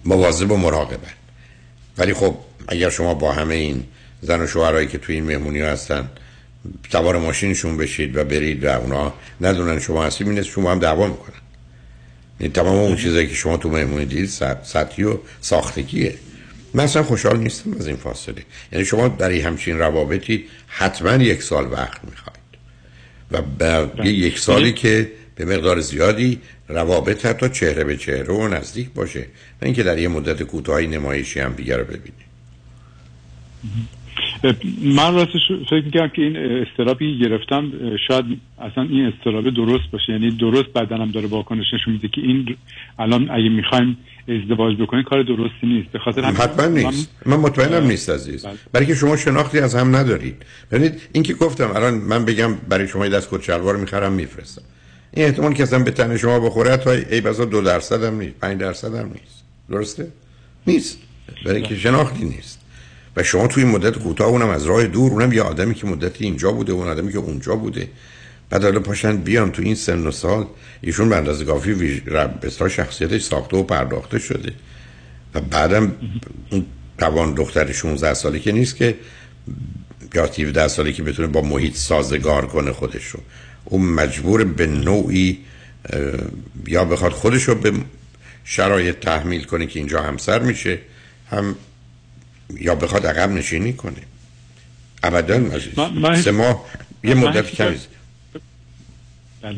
مواظب 0.05 0.51
و 0.51 0.57
مراقبن. 0.57 1.13
ولی 1.97 2.13
خب 2.13 2.37
اگر 2.67 2.89
شما 2.89 3.13
با 3.13 3.31
همه 3.31 3.55
این 3.55 3.83
زن 4.21 4.41
و 4.41 4.47
شوهرهایی 4.47 4.87
که 4.87 4.97
توی 4.97 5.15
این 5.15 5.23
مهمونی 5.23 5.59
هستن 5.59 6.09
سوار 6.91 7.17
ماشینشون 7.17 7.77
بشید 7.77 8.17
و 8.17 8.23
برید 8.23 8.63
و 8.63 8.67
اونا 8.67 9.13
ندونن 9.41 9.79
شما 9.79 10.03
هستی 10.03 10.23
این 10.23 10.41
شما 10.41 10.71
هم 10.71 10.79
دعوا 10.79 11.07
می‌کنن. 11.07 11.33
این 12.39 12.51
تمام 12.51 12.75
اون 12.75 12.95
چیزایی 12.95 13.27
که 13.27 13.35
شما 13.35 13.57
تو 13.57 13.69
مهمونی 13.69 14.05
دید 14.05 14.29
سطحی 14.63 15.03
و 15.03 15.17
ساختگیه. 15.41 16.15
من 16.73 16.83
اصلا 16.83 17.03
خوشحال 17.03 17.39
نیستم 17.39 17.73
از 17.73 17.87
این 17.87 17.95
فاصله. 17.95 18.43
یعنی 18.71 18.85
شما 18.85 19.07
در 19.07 19.29
این 19.29 19.45
همچین 19.45 19.79
روابطی 19.79 20.45
حتما 20.67 21.23
یک 21.23 21.43
سال 21.43 21.71
وقت 21.71 22.01
می‌خواید. 22.03 22.37
و 23.31 23.41
بعد 23.41 24.05
یک 24.05 24.39
سالی 24.39 24.73
که 24.73 25.11
به 25.37 25.45
مقدار 25.45 25.79
زیادی 25.79 26.39
روابط 26.67 27.25
حتی 27.25 27.49
چهره 27.49 27.83
به 27.83 27.97
چهره 27.97 28.33
و 28.33 28.47
نزدیک 28.47 28.93
باشه 28.93 29.19
نه 29.19 29.25
اینکه 29.61 29.83
در 29.83 29.97
یه 29.97 30.07
مدت 30.07 30.43
کوتاهی 30.43 30.87
نمایشی 30.87 31.39
هم 31.39 31.53
دیگر 31.53 31.77
رو 31.77 31.83
ببینید 31.83 32.27
من 34.83 35.13
راستش 35.15 35.41
فکر 35.69 35.85
می‌کنم 35.85 36.09
که 36.09 36.21
این 36.21 36.37
استرابی 36.37 37.19
گرفتم 37.19 37.71
شاید 38.07 38.25
اصلا 38.59 38.83
این 38.83 39.05
استرابه 39.05 39.51
درست 39.51 39.91
باشه. 39.91 40.11
یعنی 40.11 40.31
درست 40.31 40.69
بدنم 40.69 41.11
داره 41.11 41.27
واکنش 41.27 41.65
نشون 41.73 41.93
میده 41.93 42.07
که 42.07 42.21
این 42.21 42.55
الان 42.99 43.29
اگه 43.31 43.49
می‌خوایم 43.49 43.97
ازدواج 44.27 44.77
بکنیم 44.77 45.03
کار 45.03 45.23
درستی 45.23 45.67
نیست. 45.67 45.91
به 45.91 45.99
خاطر 45.99 46.21
حتما 46.21 46.65
نیست. 46.65 47.11
من 47.25 47.37
مطمئنم 47.37 47.87
نیست 47.87 48.09
عزیز. 48.09 48.45
برای 48.73 48.85
که 48.85 48.95
شما 48.95 49.17
شناختی 49.17 49.59
از 49.59 49.75
هم 49.75 49.95
ندارید. 49.95 50.45
ببینید 50.71 51.01
این 51.13 51.23
که 51.23 51.33
گفتم 51.33 51.71
الان 51.75 51.93
من 51.93 52.25
بگم 52.25 52.53
برای 52.69 52.87
شما 52.87 53.07
دست 53.07 53.29
کت 53.31 53.43
شلوار 53.43 53.77
می‌خرم 53.77 54.13
میفرستم. 54.13 54.61
این 55.11 55.25
احتمال 55.25 55.53
که 55.53 55.63
اصلا 55.63 55.79
به 55.79 55.91
تن 55.91 56.17
شما 56.17 56.39
بخوره 56.39 56.77
تا 56.77 56.91
ای 56.91 57.21
بزا 57.21 57.45
دو 57.45 57.61
درصد 57.61 58.03
هم 58.03 58.19
نیست 58.19 58.35
پنج 58.41 58.59
درصد 58.59 58.95
هم 58.95 59.07
نیست. 59.07 59.43
درسته؟ 59.69 60.07
نیست. 60.67 60.97
برای 61.45 61.61
که 61.61 61.75
شناختی 61.75 62.25
نیست. 62.25 62.59
و 63.15 63.23
شما 63.23 63.47
توی 63.47 63.63
مدت 63.63 63.97
کوتاه 63.97 64.27
اونم 64.27 64.49
از 64.49 64.65
راه 64.65 64.87
دور 64.87 65.11
اونم 65.11 65.33
یه 65.33 65.41
آدمی 65.41 65.73
که 65.73 65.87
مدتی 65.87 66.25
اینجا 66.25 66.51
بوده 66.51 66.71
اون 66.71 66.87
آدمی 66.87 67.11
که 67.11 67.17
اونجا 67.17 67.55
بوده. 67.55 67.87
بعد 68.49 68.63
حالا 68.63 68.79
پاشن 68.79 69.17
بیان 69.17 69.51
تو 69.51 69.61
این 69.61 69.75
سن 69.75 70.07
و 70.07 70.11
سال. 70.11 70.45
ایشون 70.81 71.09
به 71.09 71.15
اندازه 71.15 71.45
کافی 71.45 71.71
ویژ... 71.71 72.01
شخصیتش 72.69 73.21
ساخته 73.21 73.57
و 73.57 73.63
پرداخته 73.63 74.19
شده. 74.19 74.53
و 75.33 75.41
بعدم 75.41 75.95
اون 76.51 76.65
توان 76.97 77.33
دختر 77.33 77.71
16 77.71 78.13
سالی 78.13 78.39
که 78.39 78.51
نیست 78.51 78.75
که 78.75 78.95
یا 80.15 80.25
17 80.25 80.67
سالی 80.67 80.93
که 80.93 81.03
بتونه 81.03 81.27
با 81.27 81.41
محیط 81.41 81.75
سازگار 81.75 82.47
کنه 82.47 82.71
خودش 82.71 83.05
رو. 83.05 83.19
اون 83.69 83.81
مجبور 83.81 84.43
به 84.43 84.67
نوعی 84.67 85.37
یا 86.67 86.85
بخواد 86.85 87.11
خودش 87.11 87.43
رو 87.43 87.55
به 87.55 87.73
شرایط 88.43 88.99
تحمیل 88.99 89.43
کنه 89.43 89.65
که 89.65 89.79
اینجا 89.79 90.01
همسر 90.01 90.39
میشه 90.39 90.79
هم 91.31 91.55
یا 92.59 92.75
بخواد 92.75 93.07
عقب 93.07 93.29
نشینی 93.29 93.73
کنه. 93.73 94.01
ابدا 95.03 95.35
عزیز. 95.35 95.73
سه 96.23 96.31
ماه 96.31 96.65
یه 97.03 97.13
مدت 97.13 97.51
کمی. 97.51 97.77
بله. 99.41 99.57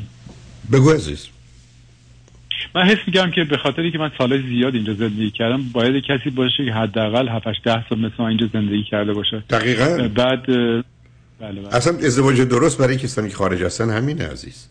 بگو 0.71 0.91
عزیز. 0.91 1.27
من 2.75 2.83
حس 2.83 2.97
میگم 3.07 3.31
که 3.31 3.43
به 3.43 3.57
خاطری 3.57 3.91
که 3.91 3.97
من 3.97 4.11
سال 4.17 4.41
زیاد 4.47 4.75
اینجا 4.75 4.93
زندگی 4.93 5.31
کردم 5.31 5.63
باید 5.71 6.03
کسی 6.03 6.29
باشه 6.29 6.65
که 6.65 6.71
حداقل 6.71 7.29
7 7.29 7.47
8 7.47 7.63
10 7.63 7.85
سال 7.89 7.99
مثل 7.99 8.23
اینجا 8.23 8.49
زندگی 8.53 8.83
کرده 8.83 9.13
باشه. 9.13 9.43
دقیقا. 9.49 10.07
بعد 10.07 10.45
بله 11.41 11.61
بله. 11.61 11.75
اصلا 11.75 11.97
ازدواج 11.97 12.41
درست 12.41 12.77
برای 12.77 12.97
کسانی 12.97 13.29
که 13.29 13.35
خارج 13.35 13.63
هستن 13.63 13.89
همینه 13.89 14.27
عزیز. 14.27 14.65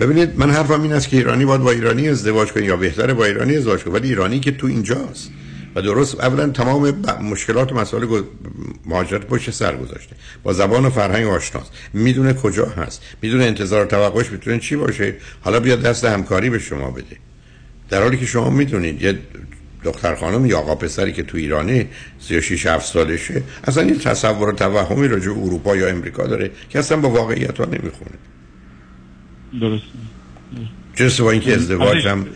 ببینید 0.00 0.38
من 0.38 0.50
حرفم 0.50 0.82
این 0.82 0.92
است 0.92 1.08
که 1.08 1.16
ایرانی 1.16 1.44
باید 1.44 1.60
با 1.60 1.70
ایرانی 1.70 2.08
ازدواج 2.08 2.52
کنه 2.52 2.64
یا 2.64 2.76
بهتره 2.76 3.14
با 3.14 3.24
ایرانی 3.24 3.56
ازدواج 3.56 3.84
کنه 3.84 3.94
ولی 3.94 4.08
ایرانی 4.08 4.40
که 4.40 4.52
تو 4.52 4.66
اینجاست 4.66 5.30
و 5.74 5.82
درست 5.82 6.20
اولا 6.20 6.48
تمام 6.48 7.04
مشکلات 7.22 7.72
و 7.72 7.74
مسائل 7.74 8.22
مهاجرت 8.86 9.26
پشت 9.26 9.50
سر 9.50 9.76
گذاشته. 9.76 10.16
با 10.42 10.52
زبان 10.52 10.86
و 10.86 10.90
فرهنگ 10.90 11.26
آشناست. 11.26 11.72
می‌دونه 11.92 12.32
کجا 12.32 12.66
هست. 12.66 13.02
می‌دونه 13.22 13.44
انتظار 13.44 13.84
و 13.84 13.88
توقعش 13.88 14.32
می‌تونه 14.32 14.58
چی 14.58 14.76
باشه. 14.76 15.14
حالا 15.40 15.60
بیاد 15.60 15.82
دست 15.82 16.04
همکاری 16.04 16.50
به 16.50 16.58
شما 16.58 16.90
بده. 16.90 17.16
در 17.90 18.02
حالی 18.02 18.16
که 18.16 18.26
شما 18.26 18.50
می‌دونید 18.50 19.02
یه 19.02 19.18
دختر 19.84 20.14
خانم 20.14 20.46
یا 20.46 20.58
آقا 20.58 20.74
پسری 20.74 21.12
که 21.12 21.22
تو 21.22 21.36
ایرانه 21.36 21.86
36 22.18 22.66
7 22.66 22.86
سالشه 22.86 23.42
اصلا 23.64 23.82
این 23.82 23.98
تصور 23.98 24.48
و 24.48 24.52
توهمی 24.52 25.08
راجع 25.08 25.32
به 25.32 25.40
اروپا 25.40 25.76
یا 25.76 25.88
امریکا 25.88 26.26
داره 26.26 26.50
که 26.70 26.78
اصلا 26.78 27.00
با 27.00 27.10
واقعیت 27.10 27.60
ها 27.60 27.64
نمی‌خونه. 27.64 28.10
درست 29.60 29.84
جنس 30.94 31.20
با 31.20 31.30
اینکه 31.30 31.54
ازدواج 31.54 32.06
هم 32.06 32.26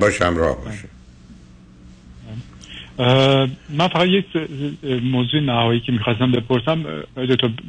باش 0.00 0.22
همراه 0.22 0.64
باشه. 0.64 0.88
من 3.70 3.88
فقط 3.88 4.06
یک 4.06 4.24
موضوع 5.02 5.40
نهایی 5.40 5.80
که 5.80 5.92
می‌خواستم 5.92 6.32
بپرسم. 6.32 6.82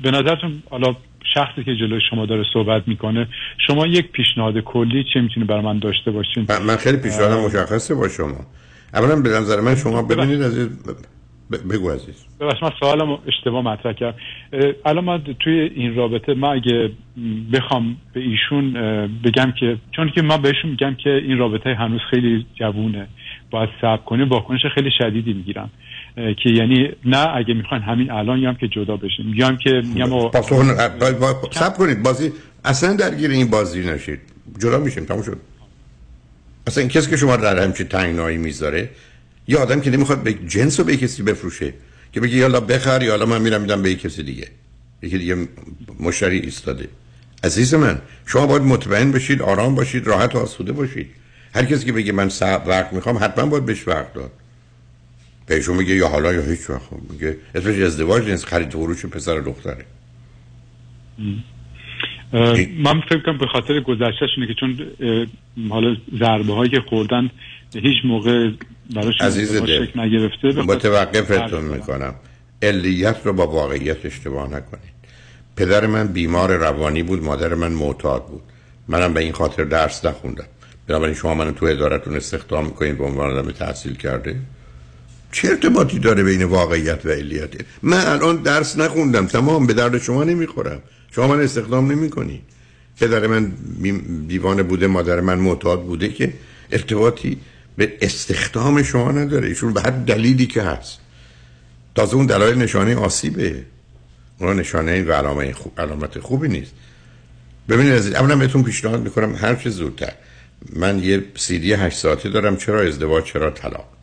به 0.03 0.11
نظرتون 0.11 0.63
حالا 0.69 0.95
شخصی 1.33 1.63
که 1.63 1.75
جلوی 1.75 2.01
شما 2.09 2.25
داره 2.25 2.43
صحبت 2.53 2.87
می‌کنه 2.87 3.27
شما 3.67 3.87
یک 3.87 4.11
پیشنهاد 4.11 4.59
کلی 4.59 5.05
چه 5.13 5.21
می‌تونه 5.21 5.45
برای 5.45 5.61
من 5.61 5.79
داشته 5.79 6.11
باشین؟ 6.11 6.47
من 6.65 6.75
خیلی 6.75 6.97
پیشنهادم 6.97 7.39
مشخصه 7.39 7.95
با 7.95 8.09
شما. 8.09 8.45
اولا 8.93 9.15
به 9.15 9.29
نظر 9.29 9.59
من 9.61 9.75
شما 9.75 10.01
ببینید 10.01 10.41
از 10.41 10.69
بگو 11.69 11.89
عزیز. 11.89 12.25
ببخش 12.39 12.63
من 12.63 12.71
سوالم 12.79 13.17
اشتباه 13.27 13.61
مطرح 13.63 13.93
کردم. 13.93 14.17
الان 14.85 15.03
من 15.03 15.23
توی 15.39 15.59
این 15.59 15.95
رابطه 15.95 16.33
من 16.33 16.47
اگه 16.47 16.91
بخوام 17.53 17.97
به 18.13 18.19
ایشون 18.19 18.73
بگم 19.23 19.53
که 19.59 19.77
چون 19.95 20.11
که 20.15 20.21
من 20.21 20.41
بهشون 20.41 20.69
میگم 20.69 20.95
که 21.03 21.09
این 21.09 21.37
رابطه 21.37 21.73
هنوز 21.73 22.01
خیلی 22.09 22.45
جوونه. 22.55 23.07
باید 23.51 23.69
صبر 23.81 23.97
کنیم 23.97 24.29
واکنش 24.29 24.59
خیلی 24.75 24.89
شدیدی 24.97 25.33
می‌گیرم. 25.33 25.69
که 26.15 26.49
یعنی 26.49 26.89
نه 27.05 27.35
اگه 27.35 27.53
می‌خواین 27.53 27.83
همین 27.83 28.11
الان 28.11 28.43
هم 28.43 28.55
که 28.55 28.67
جدا 28.67 28.97
بشیم. 28.97 29.25
میگم 29.25 29.57
که 29.57 29.81
میگم 29.93 30.31
صبر 31.51 31.77
کنید. 31.77 32.03
بازی 32.03 32.31
اصلا 32.65 32.95
درگیر 32.95 33.31
این 33.31 33.49
بازی 33.49 33.89
نشید. 33.89 34.19
جدا 34.59 34.77
میشیم. 34.77 35.05
تموم 35.05 35.21
شد. 35.21 35.37
اصلا 36.71 36.87
کسی 36.87 37.09
که 37.09 37.17
شما 37.17 37.37
در 37.37 37.63
همچین 37.63 37.87
تنگنایی 37.87 38.37
می‌ذاره 38.37 38.89
یه 39.47 39.57
آدم 39.57 39.81
که 39.81 39.91
نمی‌خواد 39.91 40.23
به 40.23 40.33
جنس 40.33 40.79
رو 40.79 40.85
به 40.85 40.97
کسی 40.97 41.23
بفروشه 41.23 41.73
که 42.13 42.19
بگه 42.19 42.35
یالا 42.35 42.59
بخر 42.59 43.03
یا 43.03 43.25
من 43.25 43.41
میرم 43.41 43.61
میدم 43.61 43.81
به 43.81 43.95
کسی 43.95 44.23
دیگه. 44.23 44.47
یکی 45.01 45.17
دیگه 45.17 45.47
مشتری 45.99 46.39
ایستاده. 46.39 46.87
عزیز 47.43 47.73
من 47.73 48.01
شما 48.25 48.47
باید 48.47 48.61
مطمئن 48.61 49.11
بشید 49.11 49.41
آرام 49.41 49.75
باشید 49.75 50.07
راحت 50.07 50.35
و 50.35 50.37
آسوده 50.37 50.71
باشید. 50.71 51.09
هر 51.55 51.65
کسی 51.65 51.85
که 51.85 51.91
بگه 51.91 52.11
من 52.11 52.31
وقت 52.65 52.93
می‌خوام 52.93 53.17
حتما 53.21 53.45
باید 53.45 53.65
بهش 53.65 53.87
وقت 53.87 54.13
داد. 54.13 54.31
بهشون 55.47 55.77
میگه 55.77 55.95
یا 55.95 56.07
حالا 56.07 56.33
یا 56.33 56.41
هیچ 56.41 56.69
وقت 56.69 56.81
میگه 57.09 57.37
اسمش 57.55 57.79
ازدواج 57.79 58.29
نیست 58.29 58.45
خرید 58.45 58.69
فروش 58.71 59.05
پسر 59.05 59.39
دختره. 59.39 59.85
من 62.77 63.01
فکر 63.09 63.21
کنم 63.25 63.37
به 63.37 63.47
خاطر 63.47 63.79
گذشتهشونه 63.79 64.47
که 64.47 64.53
چون 64.59 64.79
حالا 65.69 65.95
ضربه 66.19 66.53
هایی 66.53 66.71
که 66.71 66.81
خوردن 66.89 67.29
هیچ 67.73 68.05
موقع 68.05 68.49
براش 68.95 69.21
عزیز 69.21 69.61
دل 69.61 69.87
نگرفته. 69.95 70.47
متوقفتون 70.47 71.63
می‌کنم. 71.63 72.15
علیت 72.61 73.17
رو 73.25 73.33
با 73.33 73.47
واقعیت 73.47 74.05
اشتباه 74.05 74.47
نکنید. 74.47 74.91
پدر 75.55 75.85
من 75.85 76.07
بیمار 76.07 76.55
روانی 76.57 77.03
بود 77.03 77.23
مادر 77.23 77.53
من 77.53 77.71
معتاد 77.71 78.25
بود. 78.25 78.41
منم 78.87 79.13
به 79.13 79.19
این 79.19 79.31
خاطر 79.31 79.63
درس 79.63 80.05
نخوندم. 80.05 80.45
بنابراین 80.87 81.15
شما 81.15 81.33
منو 81.33 81.51
تو 81.51 81.65
ادارتون 81.65 82.15
استخدام 82.15 82.65
می‌کنید 82.65 82.97
به 82.97 83.03
عنوان 83.03 83.37
آدم 83.37 83.51
تحصیل 83.51 83.95
کرده؟ 83.95 84.35
چه 85.31 85.47
ارتباطی 85.47 85.99
داره 85.99 86.23
بین 86.23 86.43
واقعیت 86.43 87.05
و 87.05 87.09
علیت؟ 87.09 87.49
من 87.83 88.05
الان 88.05 88.41
درس 88.41 88.77
نخوندم 88.77 89.27
تمام 89.27 89.67
به 89.67 89.73
درد 89.73 89.97
شما 89.97 90.23
نمی‌خورم. 90.23 90.81
شما 91.11 91.27
من 91.27 91.41
استخدام 91.41 91.91
نمی‌کنید 91.91 92.41
پدر 92.99 93.27
من 93.27 93.51
دیوانه 94.27 94.63
بوده 94.63 94.87
مادر 94.87 95.19
من 95.19 95.39
معتاد 95.39 95.83
بوده 95.83 96.09
که 96.09 96.33
ارتباطی 96.71 97.37
به 97.77 97.93
استخدام 98.01 98.83
شما 98.83 99.11
نداره. 99.11 99.47
ایشون 99.47 99.73
به 99.73 99.81
هر 99.81 99.89
دلیلی 99.89 100.45
که 100.45 100.61
هست. 100.61 100.99
تازه 101.95 102.15
اون 102.15 102.25
دلایل 102.25 102.57
نشانه 102.57 102.95
آسیبه. 102.95 103.65
اون 104.39 104.59
نشانه 104.59 105.03
و 105.03 105.11
علامه 105.11 105.53
خوب، 105.53 105.73
علامت 105.77 106.19
خوبی 106.19 106.47
نیست. 106.47 106.71
ببینید 107.69 107.93
از 107.93 108.13
اولا 108.13 108.35
بهتون 108.35 108.63
پیشنهاد 108.63 109.01
می‌کنم 109.01 109.35
هر 109.35 109.55
چه 109.55 109.69
زودتر. 109.69 110.13
من 110.75 111.03
یه 111.03 111.23
سیدی 111.35 111.73
هشت 111.73 111.97
ساعته 111.97 112.29
دارم 112.29 112.57
چرا 112.57 112.81
ازدواج 112.81 113.23
چرا 113.23 113.51
طلاق؟ 113.51 114.00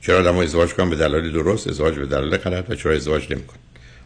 چرا 0.00 0.18
آدم 0.18 0.36
ازدواج 0.36 0.74
کنم 0.74 0.90
به 0.90 0.96
دلایل 0.96 1.32
درست؟ 1.32 1.68
ازدواج 1.68 1.94
به 1.94 2.06
دلایل 2.06 2.36
غلط 2.36 2.70
و 2.70 2.74
چرا 2.74 2.92
ازدواج 2.92 3.32
نمی‌کنن 3.32 3.58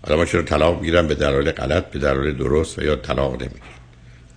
آدم 0.03 0.25
چرا 0.25 0.43
طلاق 0.43 0.81
می‌گیرن 0.81 1.07
به 1.07 1.15
دلایل 1.15 1.51
غلط 1.51 1.85
به 1.91 1.99
دلایل 1.99 2.37
درست 2.37 2.79
و 2.79 2.83
یا 2.83 2.97
طلاق 2.97 3.33
نمی‌گیرن؟ 3.33 3.63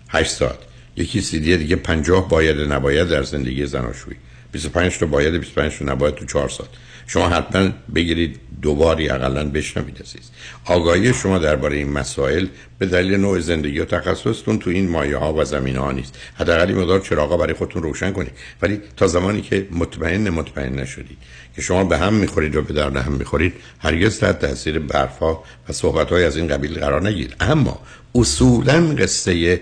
هشت 0.10 0.32
ساعت. 0.32 0.58
یکی 0.96 1.22
سیدی 1.22 1.58
دیگه 1.58 1.76
پنجاه 1.76 2.30
باید 2.30 2.74
نباید 2.74 3.10
در 3.10 3.24
زندگی 3.24 3.66
زناشویی. 3.66 4.18
25 4.52 4.98
تا 4.98 5.06
باید 5.06 5.34
25 5.34 5.78
تا 5.78 5.86
نباید 5.86 6.16
تو 6.16 6.26
4 6.26 6.50
سال 6.50 6.68
شما 7.08 7.30
حتما 7.30 7.70
بگیرید 7.96 8.40
دوباری 8.62 9.10
اقلا 9.10 9.50
بشنوید 9.50 10.02
عزیز. 10.02 10.30
آگاهی 10.66 11.14
شما 11.14 11.38
درباره 11.38 11.78
این 11.78 11.90
مسائل 11.90 12.48
به 12.80 12.86
دلیل 12.86 13.16
نوع 13.16 13.40
زندگی 13.40 13.80
و 13.80 13.86
تخصصتون 13.86 14.60
تو 14.60 14.70
این 14.70 14.90
مایه 14.90 15.18
ها 15.18 15.34
و 15.34 15.46
زمینه 15.46 15.80
ها 15.80 15.92
نیست. 15.92 16.18
حداقل 16.36 16.74
مقدار 16.74 17.00
چراغا 17.00 17.38
برای 17.38 17.54
خودتون 17.54 17.84
روشن 17.84 18.12
کنید. 18.12 18.32
ولی 18.62 18.82
تا 18.98 19.08
زمانی 19.08 19.42
که 19.42 19.68
مطمئن 19.72 20.30
مطمئن 20.30 20.80
نشدید 20.80 21.18
که 21.56 21.62
شما 21.62 21.84
به 21.84 21.98
هم 21.98 22.14
می‌خورید 22.14 22.56
و 22.56 22.62
به 22.62 22.74
درد 22.74 22.96
هم 22.96 23.12
می‌خورید 23.12 23.54
هرگز 23.80 24.20
تحت 24.20 24.40
تاثیر 24.40 24.80
برفا 24.80 25.34
و 25.70 25.74
صحبت 25.74 26.10
های 26.10 26.24
از 26.24 26.38
این 26.38 26.48
قبیل 26.48 26.80
قرار 26.80 27.08
نگیرید. 27.08 27.36
اما 27.40 27.80
اصولا 28.16 28.96
قصه 29.00 29.62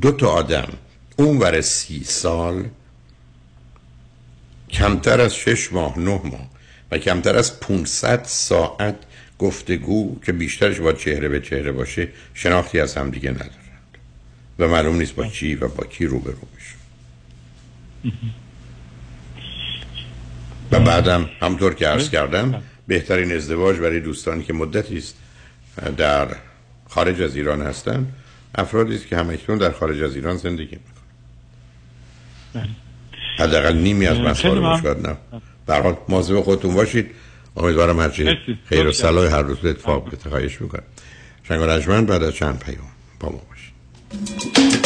دو 0.00 0.12
تا 0.12 0.28
آدم 0.28 0.68
اون 1.16 1.38
ور 1.38 1.60
سی 1.60 2.04
سال 2.04 2.64
کمتر 4.70 5.20
از 5.20 5.34
شش 5.34 5.72
ماه 5.72 5.98
نه 5.98 6.20
ماه 6.24 6.55
و 6.90 6.98
کمتر 6.98 7.36
از 7.36 7.60
500 7.60 8.24
ساعت 8.24 8.96
گفتگو 9.38 10.20
که 10.26 10.32
بیشترش 10.32 10.80
با 10.80 10.92
چهره 10.92 11.28
به 11.28 11.40
چهره 11.40 11.72
باشه 11.72 12.08
شناختی 12.34 12.80
از 12.80 12.94
هم 12.94 13.10
دیگه 13.10 13.30
ندارند 13.30 13.98
و 14.58 14.68
معلوم 14.68 14.96
نیست 14.96 15.14
با 15.14 15.26
چی 15.26 15.54
و 15.54 15.68
با 15.68 15.84
کی 15.84 16.06
روبرو 16.06 16.38
میشه 16.54 16.74
و 20.72 20.80
بعدم 20.80 21.30
همطور 21.40 21.74
که 21.74 21.86
عرض 21.86 22.10
کردم 22.10 22.62
بهترین 22.86 23.32
ازدواج 23.32 23.76
برای 23.76 24.00
دوستانی 24.00 24.44
که 24.44 24.52
مدتی 24.52 24.98
است 24.98 25.16
در 25.96 26.28
خارج 26.88 27.22
از 27.22 27.36
ایران 27.36 27.62
هستن 27.62 28.06
افرادی 28.54 28.94
است 28.94 29.06
که 29.06 29.16
همکنون 29.16 29.58
در 29.58 29.70
خارج 29.70 30.02
از 30.02 30.14
ایران 30.14 30.36
زندگی 30.36 30.76
می‌کنن. 30.76 32.68
حداقل 33.38 33.76
نیمی 33.76 34.06
از 34.06 34.18
مسائل 34.18 34.58
مشکلات 34.58 35.06
نه. 35.06 35.16
در 35.66 35.82
حال 35.82 35.96
مواظب 36.08 36.40
خودتون 36.40 36.74
باشید. 36.74 37.10
امیدوارم 37.56 38.00
هرچی 38.00 38.36
خیر 38.64 38.86
و 38.86 38.92
صلاح 38.92 39.32
هر 39.32 39.42
روز 39.42 39.64
اتفاق 39.64 40.10
بیفته 40.10 40.30
خواهش 40.30 40.60
می‌کنم. 40.60 40.82
شنگ 41.42 42.06
بعد 42.06 42.22
از 42.22 42.34
چند 42.34 42.58
پیام 42.58 42.88
با 43.20 43.28
ما 43.28 43.40
باشید. 43.50 44.85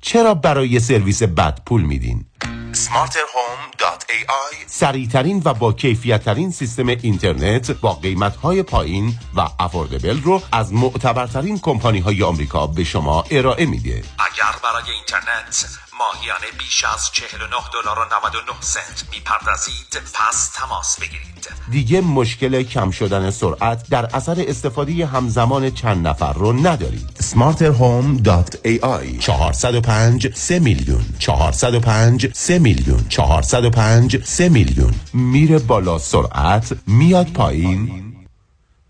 چرا 0.00 0.34
برای 0.34 0.80
سرویس 0.80 1.22
بد 1.22 1.60
پول 1.66 1.82
میدین؟ 1.82 2.24
smarterhome.ai 2.72 4.56
سریعترین 4.66 5.42
و 5.44 5.54
با 5.54 5.72
کیفیت 5.72 6.50
سیستم 6.50 6.86
اینترنت 6.86 7.70
با 7.70 7.94
قیمت 7.94 8.36
های 8.36 8.62
پایین 8.62 9.18
و 9.36 9.48
افوردبل 9.58 10.22
رو 10.22 10.42
از 10.52 10.72
معتبرترین 10.72 11.58
کمپانی 11.58 11.98
های 11.98 12.22
آمریکا 12.22 12.66
به 12.66 12.84
شما 12.84 13.24
ارائه 13.30 13.66
میده 13.66 14.02
اگر 14.18 14.58
برای 14.62 14.94
اینترنت 14.96 15.87
ماهیانه 15.98 16.46
بیش 16.58 16.84
از 16.84 17.10
49 17.12 17.56
دلار 17.72 17.98
و 17.98 18.04
99 18.04 18.60
سنت. 18.60 19.04
می‌پردازید. 19.12 20.02
پس 20.14 20.48
تماس 20.54 21.00
بگیرید. 21.00 21.48
دیگه 21.70 22.00
مشکل 22.00 22.62
کم 22.62 22.90
شدن 22.90 23.30
سرعت 23.30 23.88
در 23.90 24.16
اثر 24.16 24.44
استفاده 24.48 25.06
همزمان 25.06 25.70
چند 25.70 26.06
نفر 26.08 26.32
رو 26.32 26.52
ندارید. 26.52 27.10
smarterhome.ai 27.20 29.18
405 29.18 30.34
3 30.34 30.58
میلیون. 30.58 31.04
405 31.18 32.32
3 32.34 32.58
میلیون. 32.58 33.08
405 33.08 34.24
3 34.24 34.48
میلیون. 34.48 34.94
میره 35.12 35.58
بالا 35.58 35.98
سرعت 35.98 36.76
میاد 36.86 37.32
پایین. 37.32 38.14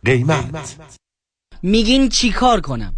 قیمت. 0.05 0.77
میگین 1.63 2.09
چیکار 2.09 2.61
کنم؟ 2.61 2.98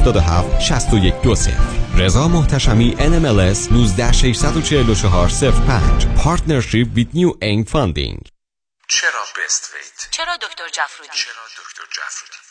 6120 0.59 1.53
رضا 1.97 2.27
محتشمی 2.27 2.95
NMLS 2.99 3.71
19 3.71 4.11
644 4.11 5.29
05 5.51 6.05
پارتنرشیپ 6.23 6.87
with 6.95 7.15
New 7.15 7.31
Aim 7.41 7.71
Funding 7.71 8.31
چرا 8.87 9.23
بست 9.37 9.73
ویت؟ 9.73 10.11
چرا 10.11 10.37
دکتر 10.37 10.67
جفرودی؟ 10.73 11.09
چرا 11.13 11.43
دکتر 11.57 11.83
جفرودی؟ 11.91 12.50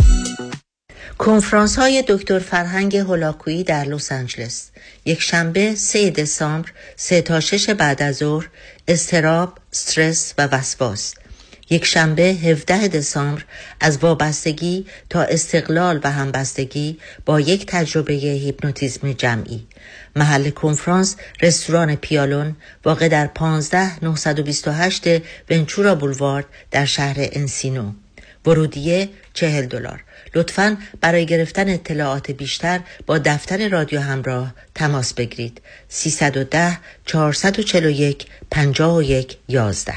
کنفرانس 1.21 1.79
های 1.79 2.03
دکتر 2.07 2.39
فرهنگ 2.39 2.97
هولاکویی 2.97 3.63
در 3.63 3.83
لس 3.83 4.11
آنجلس. 4.11 4.69
یک 5.05 5.21
شنبه 5.21 5.75
3 5.75 6.09
دسامبر 6.09 6.69
3 6.95 7.21
تا 7.21 7.39
6 7.39 7.69
بعد 7.69 8.01
از 8.01 8.15
ظهر 8.15 8.49
استراب، 8.87 9.57
استرس 9.73 10.33
و 10.37 10.47
وسواس. 10.51 11.13
یک 11.69 11.85
شنبه 11.85 12.23
17 12.23 12.87
دسامبر 12.87 13.43
از 13.79 13.97
وابستگی 13.97 14.85
تا 15.09 15.21
استقلال 15.21 15.99
و 16.03 16.11
همبستگی 16.11 16.97
با 17.25 17.39
یک 17.39 17.65
تجربه 17.65 18.13
هیپنوتیزم 18.13 19.13
جمعی. 19.13 19.67
محل 20.15 20.49
کنفرانس 20.49 21.15
رستوران 21.41 21.95
پیالون 21.95 22.55
واقع 22.85 23.07
در 23.07 23.27
15 23.27 24.03
928 24.05 25.03
ونچورا 25.49 25.95
بولوارد 25.95 26.45
در 26.71 26.85
شهر 26.85 27.15
انسینو. 27.17 27.91
ورودیه 28.45 29.09
40 29.33 29.65
دلار. 29.65 30.03
لطفا 30.35 30.77
برای 31.01 31.25
گرفتن 31.25 31.69
اطلاعات 31.69 32.31
بیشتر 32.31 32.79
با 33.05 33.17
دفتر 33.17 33.69
رادیو 33.69 33.99
همراه 33.99 34.53
تماس 34.75 35.13
بگیرید. 35.13 35.61
310 35.89 36.77
441 37.05 38.25
51 38.51 39.37
11 39.47 39.93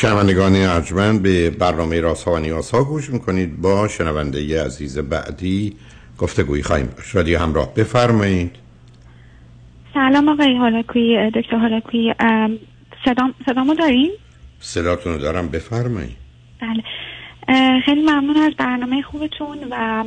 شنوندگان 0.00 0.56
ارجمند 0.56 1.22
به 1.22 1.50
برنامه 1.50 2.00
راست 2.00 2.28
و 2.28 2.38
نیاز 2.38 2.70
ها 2.70 2.84
گوش 2.84 3.10
می‌کنید. 3.10 3.60
با 3.60 3.88
شنونده 3.88 4.64
عزیز 4.64 4.98
بعدی 4.98 5.76
گفتگوی 6.18 6.62
خواهیم 6.62 6.88
رادیو 7.12 7.38
همراه 7.38 7.74
بفرمایید. 7.74 8.67
سلام 9.98 10.28
آقای 10.28 10.56
هالاکویی 10.56 11.30
دکتر 11.30 11.56
هالاکویی 11.56 12.14
ام، 12.20 12.58
صدام 13.04 13.34
صدامو 13.46 13.74
دارین؟ 13.74 14.10
صداتون 14.60 15.12
رو 15.12 15.18
دارم 15.18 15.48
بفرمایید 15.48 16.16
بله. 16.60 16.82
خیلی 17.80 18.02
ممنون 18.02 18.36
از 18.36 18.52
برنامه 18.58 19.02
خوبتون 19.02 19.58
و 19.70 20.04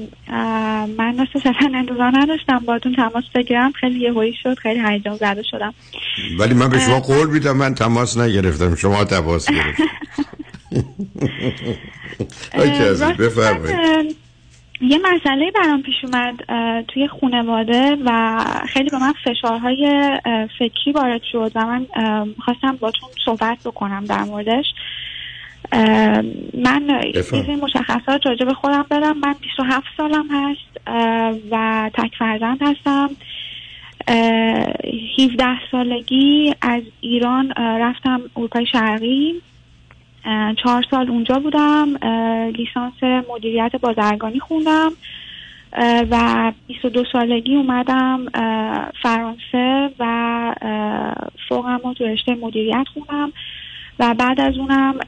من 0.97 1.17
راست 1.17 1.35
اصلا 1.35 1.71
انتظار 1.75 2.11
نداشتم 2.13 2.59
باتون 2.59 2.95
تماس 2.95 3.23
بگیرم. 3.35 3.71
خیلی 3.71 3.99
یهویی 3.99 4.33
شد 4.43 4.59
خیلی 4.59 4.81
هیجان 4.87 5.15
زده 5.15 5.43
شدم. 5.43 5.73
ولی 6.39 6.53
من 6.53 6.69
به 6.69 6.79
شما 6.79 6.99
قول 6.99 7.29
میدم 7.29 7.57
من 7.57 7.75
تماس 7.75 8.17
نگرفتم 8.17 8.75
شما 8.75 9.03
تماس 9.03 9.47
راست 12.53 13.03
بفرمایید. 13.03 14.15
یه 14.81 14.97
مسئله 14.97 15.51
برام 15.51 15.81
پیش 15.81 15.95
اومد 16.03 16.35
توی 16.87 17.07
خانواده 17.07 17.97
و 18.05 18.39
خیلی 18.67 18.89
به 18.89 18.99
من 18.99 19.13
فشارهای 19.25 20.11
فکری 20.59 20.91
وارد 20.95 21.21
شد 21.31 21.51
و 21.55 21.65
من 21.65 21.87
خواستم 22.45 22.75
باتون 22.79 23.09
صحبت 23.25 23.57
بکنم 23.65 24.05
در 24.05 24.23
موردش. 24.23 24.65
من 26.53 27.01
سری 27.21 27.55
مشخصات 27.55 28.25
راجع 28.25 28.45
به 28.45 28.53
خودم 28.53 28.85
بدم. 28.91 29.17
من 29.17 29.35
27 29.41 29.85
سالم 29.97 30.27
هست 30.31 30.87
و 31.51 31.89
تک 31.93 32.11
فرزند 32.19 32.57
هستم. 32.61 33.09
اه، 34.07 34.65
17 35.19 35.45
سالگی 35.71 36.53
از 36.61 36.83
ایران 37.01 37.53
رفتم 37.57 38.21
اروپای 38.35 38.65
شرقی. 38.65 39.41
چهار 40.63 40.85
سال 40.91 41.09
اونجا 41.09 41.39
بودم 41.39 41.95
لیسانس 42.47 43.03
مدیریت 43.29 43.75
بازرگانی 43.75 44.39
خوندم 44.39 44.91
و 46.11 46.51
22 46.67 47.03
سالگی 47.11 47.55
اومدم 47.55 48.25
فرانسه 49.03 49.89
و 49.99 50.55
فوقم 51.49 51.79
رو 51.83 51.93
تو 51.93 52.03
رشته 52.03 52.35
مدیریت 52.35 52.85
خوندم. 52.93 53.33
و 53.99 54.13
بعد 54.13 54.41
از 54.41 54.57
اونم 54.57 54.99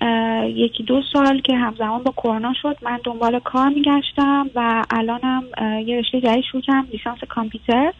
یکی 0.55 0.83
دو 0.83 1.01
سال 1.13 1.39
که 1.41 1.55
همزمان 1.55 2.03
با 2.03 2.11
کرونا 2.11 2.53
شد 2.61 2.77
من 2.81 2.99
دنبال 3.03 3.39
کار 3.39 3.69
میگشتم 3.69 4.49
و 4.55 4.83
الانم 4.89 5.43
یه 5.85 5.99
رشته 5.99 6.21
جدید 6.21 6.43
شروع 6.51 6.63
لیسانس 6.91 7.19
کامپیوتر. 7.29 7.93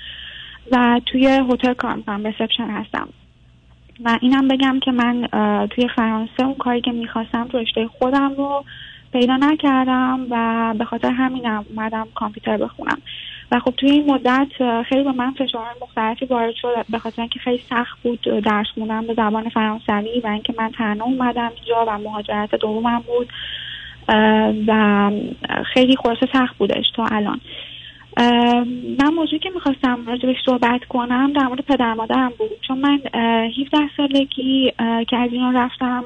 و 0.72 1.02
توی 1.06 1.28
هتل 1.28 1.74
کار 1.74 1.96
می‌کنم 1.96 2.26
رسپشن 2.28 2.68
هستم. 2.70 3.08
و 4.06 4.20
اینم 4.22 4.48
بگم 4.48 4.80
که 4.80 4.92
من 4.92 5.28
توی 5.68 5.88
فرانسه 5.96 6.44
اون 6.44 6.54
کاری 6.54 6.82
که 6.82 6.92
می‌خواستم 6.92 7.48
تو 7.48 7.58
رشته 7.58 7.88
خودم 7.88 8.34
رو 8.38 8.66
پیدا 9.14 9.38
نکردم 9.38 10.28
و 10.30 10.74
به 10.78 10.86
خاطر 10.86 11.12
همینم 11.12 11.66
اومدم 11.70 12.08
کامپیوتر 12.16 12.58
بخونم. 12.58 12.98
و 13.52 13.60
خب 13.60 13.74
توی 13.78 13.92
این 13.92 14.12
مدت 14.12 14.82
خیلی 14.90 15.04
به 15.04 15.12
من 15.12 15.32
فشارهای 15.32 15.74
مختلفی 15.82 16.26
وارد 16.26 16.54
شد 16.56 16.86
به 16.90 17.00
خاطر 17.00 17.22
اینکه 17.22 17.40
خیلی 17.40 17.64
سخت 17.70 18.04
بود 18.04 18.22
درس 18.22 18.68
خوندن 18.74 19.08
به 19.08 19.14
زبان 19.14 19.50
فرانسوی 19.50 20.20
و 20.24 20.28
اینکه 20.28 20.54
من 20.58 20.72
تنها 20.72 21.06
اومدم 21.06 21.52
اینجا 21.56 21.86
و 21.88 21.98
مهاجرت 21.98 22.56
دومم 22.56 23.04
بود. 23.08 23.30
و 24.68 25.12
خیلی 25.74 25.96
خلاصه 25.96 26.28
سخت 26.34 26.58
بودش 26.58 26.86
تا 26.96 27.06
الان. 27.06 27.42
من 29.00 29.14
موضوعی 29.16 29.40
که 29.40 29.50
می‌خواستم 29.50 30.06
راجبش 30.08 30.36
صحبت 30.46 30.86
کنم 30.90 31.34
در 31.34 31.48
مورد 31.48 31.62
پدر 31.62 31.94
مادرم 31.94 32.34
بود. 32.38 32.52
چون 32.68 32.78
من 32.78 33.00
اه، 33.14 33.22
17 33.22 33.78
سالگی 33.98 34.74
که 35.10 35.18
از 35.18 35.32
ایران 35.32 35.56
رفتم 35.58 36.04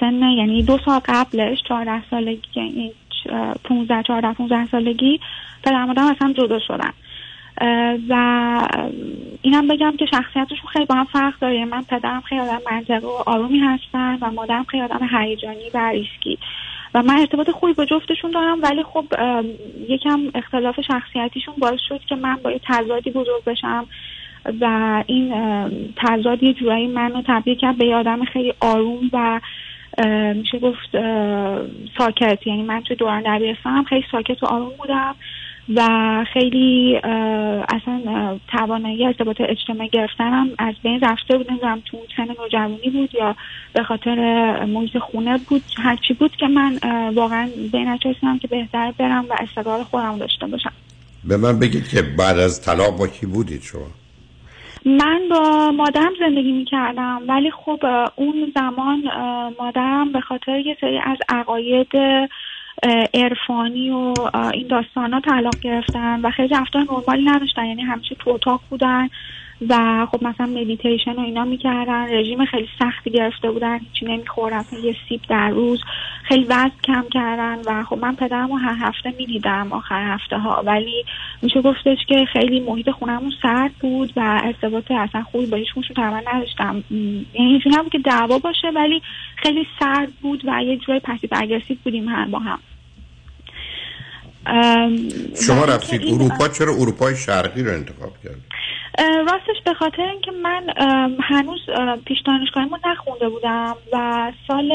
سن 0.00 0.22
یعنی 0.22 0.62
دو 0.62 0.78
سال 0.84 1.00
قبلش 1.04 1.58
14 1.68 2.02
سالگی 2.10 2.48
یعنی 2.56 2.92
اه، 3.28 3.54
15 3.64 4.02
14 4.02 4.32
15 4.32 4.66
سالگی 4.66 5.20
پدر 5.62 5.84
مادرم 5.84 6.06
اصلا 6.06 6.32
جدا 6.32 6.58
شدن. 6.58 6.90
و 8.08 8.14
اینم 9.42 9.68
بگم 9.68 9.96
که 9.98 10.06
شخصیتشون 10.06 10.70
خیلی 10.72 10.84
با 10.84 10.94
هم 10.94 11.04
فرق 11.04 11.38
داره. 11.40 11.54
یعنی 11.54 11.70
من 11.70 11.82
پدرم 11.82 12.20
خیلی 12.20 12.40
آدم 12.40 12.60
منطقه 12.70 13.06
و 13.06 13.22
آرومی 13.26 13.58
هستن 13.58 14.18
و 14.20 14.30
مادرم 14.30 14.64
خیلی 14.64 14.82
آدم 14.82 15.08
هیجانی 15.18 15.70
و 15.74 15.88
ریسکی. 15.88 16.38
و 16.94 17.02
من 17.02 17.18
ارتباط 17.18 17.50
خوبی 17.50 17.72
با 17.72 17.84
جفتشون 17.84 18.30
دارم 18.30 18.62
ولی 18.62 18.82
خب 18.82 19.04
یکم 19.88 20.20
اختلاف 20.34 20.80
شخصیتیشون 20.80 21.54
باعث 21.58 21.80
شد 21.88 22.00
که 22.08 22.14
من 22.14 22.36
با 22.36 22.52
یه 22.52 22.60
تضادی 22.68 23.10
بزرگ 23.10 23.44
بشم 23.46 23.86
و 24.60 25.04
این 25.06 25.34
تضاد 25.96 26.42
یه 26.42 26.52
جورایی 26.52 26.86
منو 26.86 27.22
تبدیل 27.26 27.54
کرد 27.54 27.78
به 27.78 27.94
آدم 27.94 28.24
خیلی 28.24 28.54
آروم 28.60 29.10
و 29.12 29.40
میشه 30.34 30.58
گفت 30.58 30.90
ساکت. 31.98 32.46
یعنی 32.46 32.62
من 32.62 32.82
توی 32.82 32.96
دوران 32.96 33.22
دبیرستانم 33.26 33.84
خیلی 33.84 34.04
ساکت 34.12 34.42
و 34.42 34.46
آروم 34.46 34.72
بودم. 34.78 35.14
و 35.74 35.80
خیلی 36.32 36.96
اصلا 37.68 38.00
توانایی 38.48 39.06
ارتباط 39.06 39.36
اجتماعی 39.40 39.88
گرفتنم 39.88 40.50
از 40.58 40.74
بین 40.82 41.00
رفته 41.00 41.38
بود. 41.38 41.50
نمی‌دونم 41.50 41.82
تو 41.84 41.96
اون 41.96 42.06
سن 42.16 42.34
نوجوانی 42.42 42.90
بود 42.90 43.14
یا 43.14 43.36
به 43.72 43.82
خاطر 43.82 44.16
محیط 44.64 44.98
خونه 44.98 45.38
بود 45.48 45.62
هرچی 45.76 46.14
بود 46.14 46.36
که 46.36 46.46
من 46.46 46.78
واقعا 47.14 47.48
به 47.72 47.78
این 47.78 47.98
که 48.38 48.48
بهتر 48.48 48.92
برم 48.98 49.24
و 49.30 49.34
استقلال 49.38 49.82
خودم 49.82 50.18
داشته 50.18 50.46
باشم. 50.46 50.72
به 51.24 51.36
من 51.36 51.58
بگید 51.58 51.88
که 51.88 52.02
بعد 52.02 52.38
از 52.38 52.62
طلاق 52.62 52.98
با 52.98 53.06
کی 53.06 53.26
بودید 53.26 53.62
شما؟ 53.62 53.86
من 54.86 55.20
با 55.30 55.72
مادرم 55.76 56.12
زندگی 56.20 56.52
می 56.52 56.64
کردم 56.64 57.22
ولی 57.28 57.50
خب 57.50 57.80
اون 58.16 58.52
زمان 58.54 59.02
مادرم 59.58 60.12
به 60.12 60.20
خاطر 60.20 60.58
یه 60.58 60.76
سری 60.80 60.98
از 60.98 61.18
عقاید 61.28 61.88
عرفانی 63.14 63.90
و 63.90 64.14
این 64.54 64.66
داستان 64.66 65.12
ها 65.12 65.20
طلاق 65.20 65.58
گرفتن 65.60 66.20
و 66.20 66.30
خیلی 66.30 66.54
رفتار 66.54 66.82
نرمالی 66.82 67.24
نداشتن. 67.24 67.64
یعنی 67.64 67.82
همیشه 67.82 68.14
تو 68.14 68.30
اتاق 68.30 68.60
بودن. 68.70 69.08
و 69.68 70.06
خب 70.12 70.24
مثلا 70.24 70.46
مدیتیشن 70.46 71.12
و 71.12 71.20
اینا 71.20 71.44
می‌کردن. 71.44 72.08
رژیم 72.14 72.44
خیلی 72.44 72.68
سختی 72.78 73.10
گرفته 73.10 73.50
بودن 73.50 73.78
هیچی 73.78 74.06
نمی‌خورن. 74.06 74.64
یه 74.82 74.96
سیب 75.08 75.20
در 75.28 75.48
روز 75.48 75.80
خیلی 76.28 76.44
وزن 76.44 76.70
کم 76.84 77.04
کردن 77.12 77.58
و 77.66 77.84
خب 77.84 77.98
من 77.98 78.16
پدرم 78.16 78.48
رو 78.48 78.56
هر 78.56 78.76
هفته 78.80 79.14
می‌دیدم 79.18 79.72
آخر 79.72 80.14
هفته 80.14 80.38
ها. 80.38 80.62
ولی 80.66 81.04
میشه 81.42 81.62
گفتش 81.62 81.98
که 82.08 82.24
خیلی 82.32 82.60
محیط 82.60 82.90
خونمون 82.90 83.32
سرد 83.42 83.72
بود 83.80 84.12
و 84.16 84.40
ارتباط 84.44 84.90
اصلا 84.90 85.22
خوبی 85.22 85.46
با 85.46 85.56
هیچ 85.56 85.68
کدومشون 85.72 85.96
تقریبا 85.96 86.30
نداشتم. 86.34 86.84
یعنی 86.90 87.26
اینجوری 87.32 87.76
نبود 87.76 87.92
که 87.92 87.98
دعوا 87.98 88.38
باشه 88.38 88.68
ولی 88.74 89.02
خیلی 89.36 89.66
سرد 89.80 90.08
بود 90.22 90.42
و 90.44 90.62
یه 90.62 90.76
جورای 90.76 91.00
passive 91.00 91.30
aggressive 91.32 91.76
بودیم 91.84 92.08
هم 92.08 92.30
با 92.30 92.38
هم. 92.38 92.58
شما 95.46 95.64
رفتید 95.64 96.02
اروپا؟ 96.04 96.48
چرا 96.48 96.72
اروپای 96.72 97.16
شرقی 97.16 97.62
رو 97.62 97.70
انتخاب 97.70 98.12
کرد 98.24 98.34
اه، 98.34 98.40
راستش 98.98 99.62
به 99.64 99.74
خاطر 99.74 100.02
اینکه 100.02 100.30
من 100.30 100.72
هنوز 101.20 101.60
پیش 102.06 102.18
دانشگاهیمو 102.26 102.78
نخونده 102.86 103.28
بودم 103.28 103.76
و 103.92 104.32
سال 104.48 104.72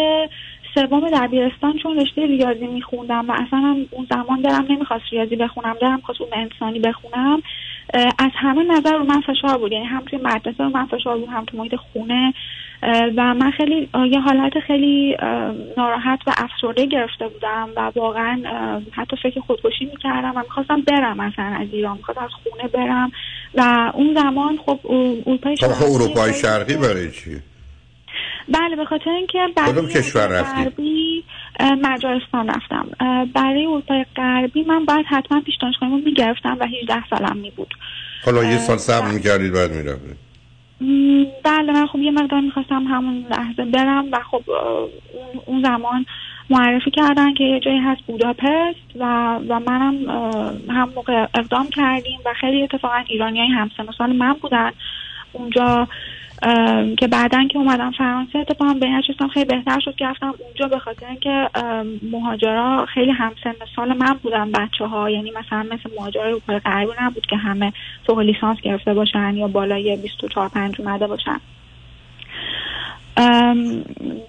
سوم 0.75 1.09
دبیرستان 1.09 1.77
چون 1.83 1.99
رشته 1.99 2.25
ریاضی 2.25 2.67
میخوندم 2.67 3.29
و 3.29 3.31
اصلا 3.31 3.77
اون 3.91 4.07
زمان 4.09 4.41
دلم 4.41 4.65
نمی‌خواست 4.69 5.03
ریاضی 5.11 5.35
بخونم 5.35 5.75
دلم 5.81 6.01
خواست 6.05 6.21
اون 6.21 6.29
انسانی 6.33 6.79
بخونم 6.79 7.41
از 7.93 8.31
همه 8.35 8.63
نظر 8.63 8.97
رو 8.97 9.03
من 9.03 9.21
فشار 9.21 9.57
بود. 9.57 9.71
یعنی 9.71 9.85
هم 9.85 10.03
توی 10.05 10.19
مدرسه 10.23 10.63
رو 10.63 10.69
من 10.69 10.85
فشار 10.85 11.17
بود 11.17 11.29
هم 11.29 11.45
تو 11.45 11.57
محیط 11.57 11.75
خونه 11.75 12.33
و 13.17 13.33
من 13.33 13.51
خیلی 13.51 13.89
یه 14.11 14.19
حالت 14.19 14.59
خیلی 14.67 15.17
ناراحت 15.77 16.19
و 16.27 16.31
افسرده 16.37 16.85
گرفته 16.85 17.27
بودم 17.27 17.69
و 17.75 17.91
واقعا 17.95 18.41
حتی 18.91 19.15
فکر 19.23 19.39
خودکشی 19.39 19.85
می‌کردم 19.85 20.31
و 20.35 20.39
می‌خواستم 20.39 20.81
برم 20.81 21.17
مثلا 21.17 21.45
از 21.45 21.67
ایران 21.71 21.97
می‌خواستم 21.97 22.23
از 22.23 22.31
خونه 22.31 22.67
برم 22.67 23.11
و 23.55 23.91
اون 23.93 24.13
زمان 24.13 24.57
خب 24.65 24.79
اروپای 24.89 25.55
خب 25.55 25.65
شرقی 25.67 25.85
اروپای 25.85 26.33
شرقی 26.33 26.77
برای 26.77 27.11
چی؟ 27.11 27.41
بله 28.53 28.75
به 28.75 28.85
خاطر 28.85 29.09
اینکه 29.09 29.39
برای 29.55 29.71
کدوم 29.71 29.87
کشور 29.87 30.27
رفتی؟ 30.27 31.23
مجارستان 31.81 32.49
رفتم. 32.49 32.87
برای 33.33 33.65
اروپای 33.65 34.05
غربی 34.15 34.63
من 34.63 34.85
باید 34.85 35.05
حتما 35.09 35.41
پیش 35.41 35.55
دانشگاهیمو 35.61 35.97
می‌گرفتم 35.97 36.57
و 36.59 36.65
18 36.81 37.03
سالم 37.09 37.37
می 37.37 37.51
بود. 37.51 37.73
حالا 38.25 38.43
یه 38.43 38.49
اه، 38.51 38.57
سال 38.57 38.77
صبر 38.77 39.11
می‌کردید 39.11 39.53
بعد 39.53 39.71
می‌رفتید. 39.71 40.29
بله 41.43 41.71
من 41.73 41.87
خب 41.87 41.99
یه 41.99 42.11
مقدار 42.11 42.41
می‌خواستم 42.41 42.83
همون 42.83 43.25
لحظه 43.31 43.65
برم 43.65 44.05
و 44.11 44.19
خب 44.31 44.43
اون- 45.45 45.63
زمان 45.63 46.05
معرفی 46.49 46.91
کردن 46.91 47.33
که 47.33 47.43
یه 47.43 47.59
جایی 47.59 47.79
هست 47.79 48.01
بوداپست 48.07 48.95
و 48.95 49.03
و 49.49 49.59
منم 49.59 50.09
هم 50.69 50.89
موقع 50.95 51.27
اقدام 51.35 51.67
کردیم 51.69 52.19
و 52.25 52.33
خیلی 52.41 52.63
اتفاقا 52.63 52.97
ایرانی 53.07 53.39
های 53.39 53.49
همسن 53.49 53.85
سال 53.97 54.15
من 54.15 54.33
بودن. 54.33 54.71
اونجا 55.33 55.87
که 56.97 57.07
بعدا 57.07 57.47
که 57.47 57.57
اومدم 57.57 57.91
فرانسه 57.91 58.39
اتفاقا 58.39 58.73
به 58.73 58.87
نتیجه 58.87 59.27
خیلی 59.33 59.45
بهتر 59.45 59.79
شد 59.79 59.95
که 59.95 60.05
رفتم 60.05 60.33
اونجا 60.39 60.67
به 60.67 60.79
خاطر 60.79 61.05
اینکه 61.07 61.49
مهاجرا 62.11 62.85
خیلی 62.93 63.11
همسن 63.11 63.53
سال 63.75 63.97
من 63.97 64.13
بودن 64.23 64.51
بچه 64.51 64.85
ها 64.85 65.09
یعنی 65.09 65.31
مثلا 65.31 65.63
مثل 65.63 65.95
مهاجرای 65.97 66.29
اروپای 66.29 66.59
غربی 66.59 66.91
نبود 67.01 67.25
که 67.25 67.35
همه 67.35 67.73
فوق 68.07 68.19
لیسانس 68.19 68.61
گرفته 68.61 68.93
باشن 68.93 69.35
یا 69.35 69.47
بالای 69.47 69.97
24 69.97 70.49
5 70.49 70.81
اومده 70.81 71.07
باشن. 71.07 71.39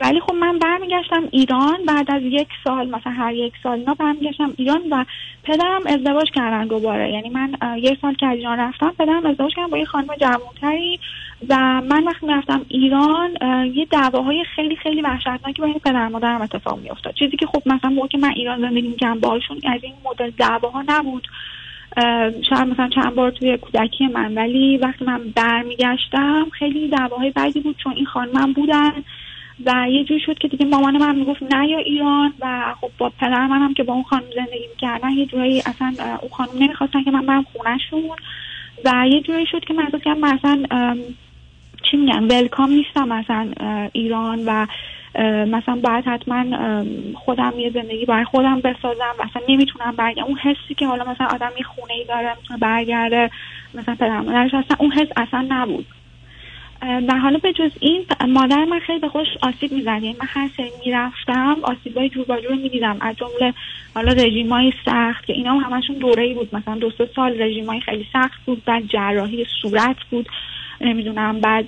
ولی 0.01 0.21
خب 0.21 0.35
من 0.35 0.59
برمیگشتم 0.59 1.23
ایران 1.31 1.79
بعد 1.89 2.11
از 2.11 2.23
یک 2.23 2.49
سال 2.65 2.89
مثلا 2.89 3.13
هر 3.13 3.35
یک 3.35 3.53
سال 3.63 3.79
اینا 3.79 3.95
برمیگشتم 3.95 4.53
ایران 4.57 4.81
و 4.91 5.05
پدرم 5.45 5.81
ازدواج 5.87 6.31
کردن 6.35 6.67
دوباره. 6.67 7.13
یعنی 7.13 7.29
من 7.29 7.53
یک 7.77 7.99
سال 8.03 8.15
که 8.15 8.29
ایران 8.29 8.59
رفتم 8.59 8.93
پدرم 8.99 9.27
ازدواج 9.27 9.55
کردن 9.55 9.71
با 9.71 9.79
یه 9.79 9.85
خانم 9.85 10.15
جوانتری. 10.21 11.01
و 11.49 11.57
من 11.81 12.05
وقتی 12.05 12.27
رفتم 12.27 12.67
ایران 12.69 13.31
یه 13.75 13.87
دعواهای 13.91 14.45
خیلی 14.57 14.77
خیلی 14.77 15.03
وحشتناکی 15.03 15.63
بین 15.63 15.79
پدر 15.79 16.09
مادرم 16.09 16.43
اتفاق 16.43 16.79
میافتاد. 16.79 17.15
چیزی 17.15 17.37
که 17.37 17.47
خب 17.47 17.63
مثلا 17.67 17.91
موقع 17.91 18.09
که 18.09 18.19
من 18.19 18.31
ایران 18.31 18.61
زندگی 18.61 18.89
می‌کردم 18.89 19.21
باهاشون 19.21 19.61
از 19.65 19.81
این 19.83 19.95
مدل 20.05 20.31
دعواها 20.31 20.85
نبود. 20.89 21.29
شاید 22.49 22.69
مثلا 22.69 22.89
چند 22.89 23.15
بار 23.15 23.31
توی 23.31 23.57
کودکی 23.57 24.07
من 24.07 24.35
ولی 24.35 24.77
وقتی 24.77 25.05
من 25.05 25.21
برمیگشتم 25.37 26.47
خیلی 26.53 26.89
دعواهای 26.89 27.31
بدی 27.31 27.61
بود 27.61 27.77
چون 27.77 27.93
این 27.97 28.07
خانمم 28.07 28.53
بودن 28.53 28.93
و 29.67 29.87
یه 29.91 30.05
جوری 30.05 30.21
شد 30.21 30.39
که 30.39 30.49
دیگه 30.49 30.67
مامان 30.67 30.97
من 30.97 31.17
می‌گفت 31.17 31.43
نه 31.55 31.69
یا 31.69 31.79
ایران 31.79 32.33
و 32.41 32.75
خب 32.81 32.91
با 32.99 33.13
پدر 33.21 33.47
منم 33.47 33.75
که 33.75 33.83
با 33.83 33.93
اون 33.93 34.03
خانم 34.03 34.25
زندگی 34.37 34.67
می‌کردن 34.71 35.11
یه 35.11 35.27
جورایی 35.27 35.59
اصلا 35.59 35.95
اون 36.21 36.31
خانم 36.31 36.51
نمی‌خواستن 36.55 37.03
که 37.03 37.11
من 37.11 37.27
برم 37.27 37.47
خونهشون. 37.53 38.17
و 38.85 39.09
یه 39.09 39.21
جوری 39.21 39.47
شد 39.47 39.65
که 39.65 39.75
من 39.75 40.39
ام، 40.71 40.99
چی 41.91 41.97
میگن 41.97 42.25
ولکام 42.25 42.71
نیستم 42.71 43.09
مثلا 43.09 43.53
ایران 43.93 44.45
و 44.47 44.67
مثلا 45.47 45.77
باید 45.77 46.05
حتما 46.07 46.45
خودم 47.15 47.53
یه 47.59 47.71
زندگی 47.71 48.05
برای 48.05 48.25
خودم 48.25 48.61
بسازم 48.61 49.15
و 49.19 49.23
اصلا 49.23 49.43
نمی‌تونم 49.49 49.95
برگردم 49.97 50.25
اون 50.25 50.39
حسی 50.39 50.75
که 50.75 50.87
حالا 50.87 51.05
مثلا 51.05 51.27
آدم 51.27 51.51
یه 51.59 51.65
خونه 51.65 51.93
ای 51.93 52.05
داره 52.05 52.37
می‌تونه 52.41 52.59
برگرده 52.61 53.31
مثلا 53.75 53.95
پدر 53.95 54.23
اصلا 54.47 54.77
اون 54.79 54.93
حس 54.93 55.09
اصلا 55.17 55.47
نبود. 55.49 55.87
و 57.09 57.19
حالا 57.19 57.39
به 57.39 57.53
جز 57.53 57.71
این 57.81 58.05
مادر 58.29 58.65
من 58.65 58.79
خیلی 58.79 58.99
به 58.99 59.09
خودش 59.09 59.29
آسیب 59.43 59.73
می‌زد. 59.73 59.87
یعنی 59.87 60.17
من 60.21 60.29
هر 60.29 60.51
سری 60.57 60.71
می‌رفتم 60.87 61.57
آسیبای 61.63 62.09
جور 62.09 62.25
با 62.25 62.41
جور 62.41 62.55
می‌دیدم. 62.55 62.97
از 63.01 63.17
جمله 63.17 63.55
حالا 63.95 64.13
رژیمای 64.13 64.73
سخت 64.85 65.27
که 65.27 65.33
اینا 65.33 65.59
هم 65.59 65.73
همشون 65.73 65.97
دوره 65.97 66.35
بود. 66.35 66.55
مثلا 66.55 66.75
دو 66.75 66.91
سه 66.99 67.09
سال 67.17 67.43
رژیمای 67.43 67.81
خیلی 67.81 68.07
سخت 68.13 68.45
بود 68.47 68.65
بعد 68.65 68.87
جراحی 68.87 69.47
صورت 69.63 69.97
بود. 70.11 70.29
نمی‌دونم 70.81 71.41
بعد 71.41 71.65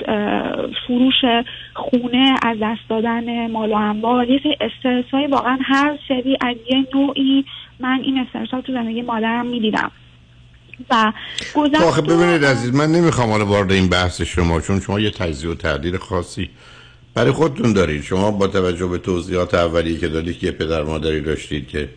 فروش 0.86 1.44
خونه 1.74 2.34
از 2.42 2.56
دست 2.62 2.80
دادن 2.88 3.50
مال 3.50 3.72
و 3.72 3.74
اموال 3.74 4.30
یه 4.30 4.40
سری 4.42 4.56
استرس 4.60 5.04
های 5.12 5.26
واقعا 5.26 5.58
هر 5.62 5.98
سری 6.08 6.36
از 6.40 6.56
یه 6.70 6.86
نوعی 6.94 7.44
من 7.80 8.00
این 8.02 8.18
استرس 8.18 8.48
ها 8.48 8.60
تو 8.60 8.72
زندگی 8.72 9.02
مادرم 9.02 9.46
می‌دیدم. 9.46 9.90
و 10.90 11.12
گذشت 11.54 11.82
آخه 11.82 12.02
ببینید 12.02 12.44
عزیز 12.44 12.74
من 12.74 12.92
نمی‌خوام 12.92 13.30
حالا 13.30 13.46
وارد 13.46 13.72
این 13.72 13.88
بحث 13.88 14.22
شما 14.22 14.60
چون 14.60 14.80
شما 14.80 15.00
یه 15.00 15.10
تجزیه 15.10 15.50
و 15.50 15.54
تعدیل 15.54 15.96
خاصی 15.96 16.50
برای 17.14 17.30
خودتون 17.30 17.72
دارید 17.72 18.02
شما 18.02 18.30
با 18.30 18.46
توجه 18.46 18.86
به 18.86 18.98
توضیحات 18.98 19.54
اولیه 19.54 19.98
که 19.98 20.08
دادید 20.08 20.38
که 20.38 20.50
پدر 20.50 20.82
مادری 20.82 21.20
داشتید 21.20 21.68
که 21.68 21.88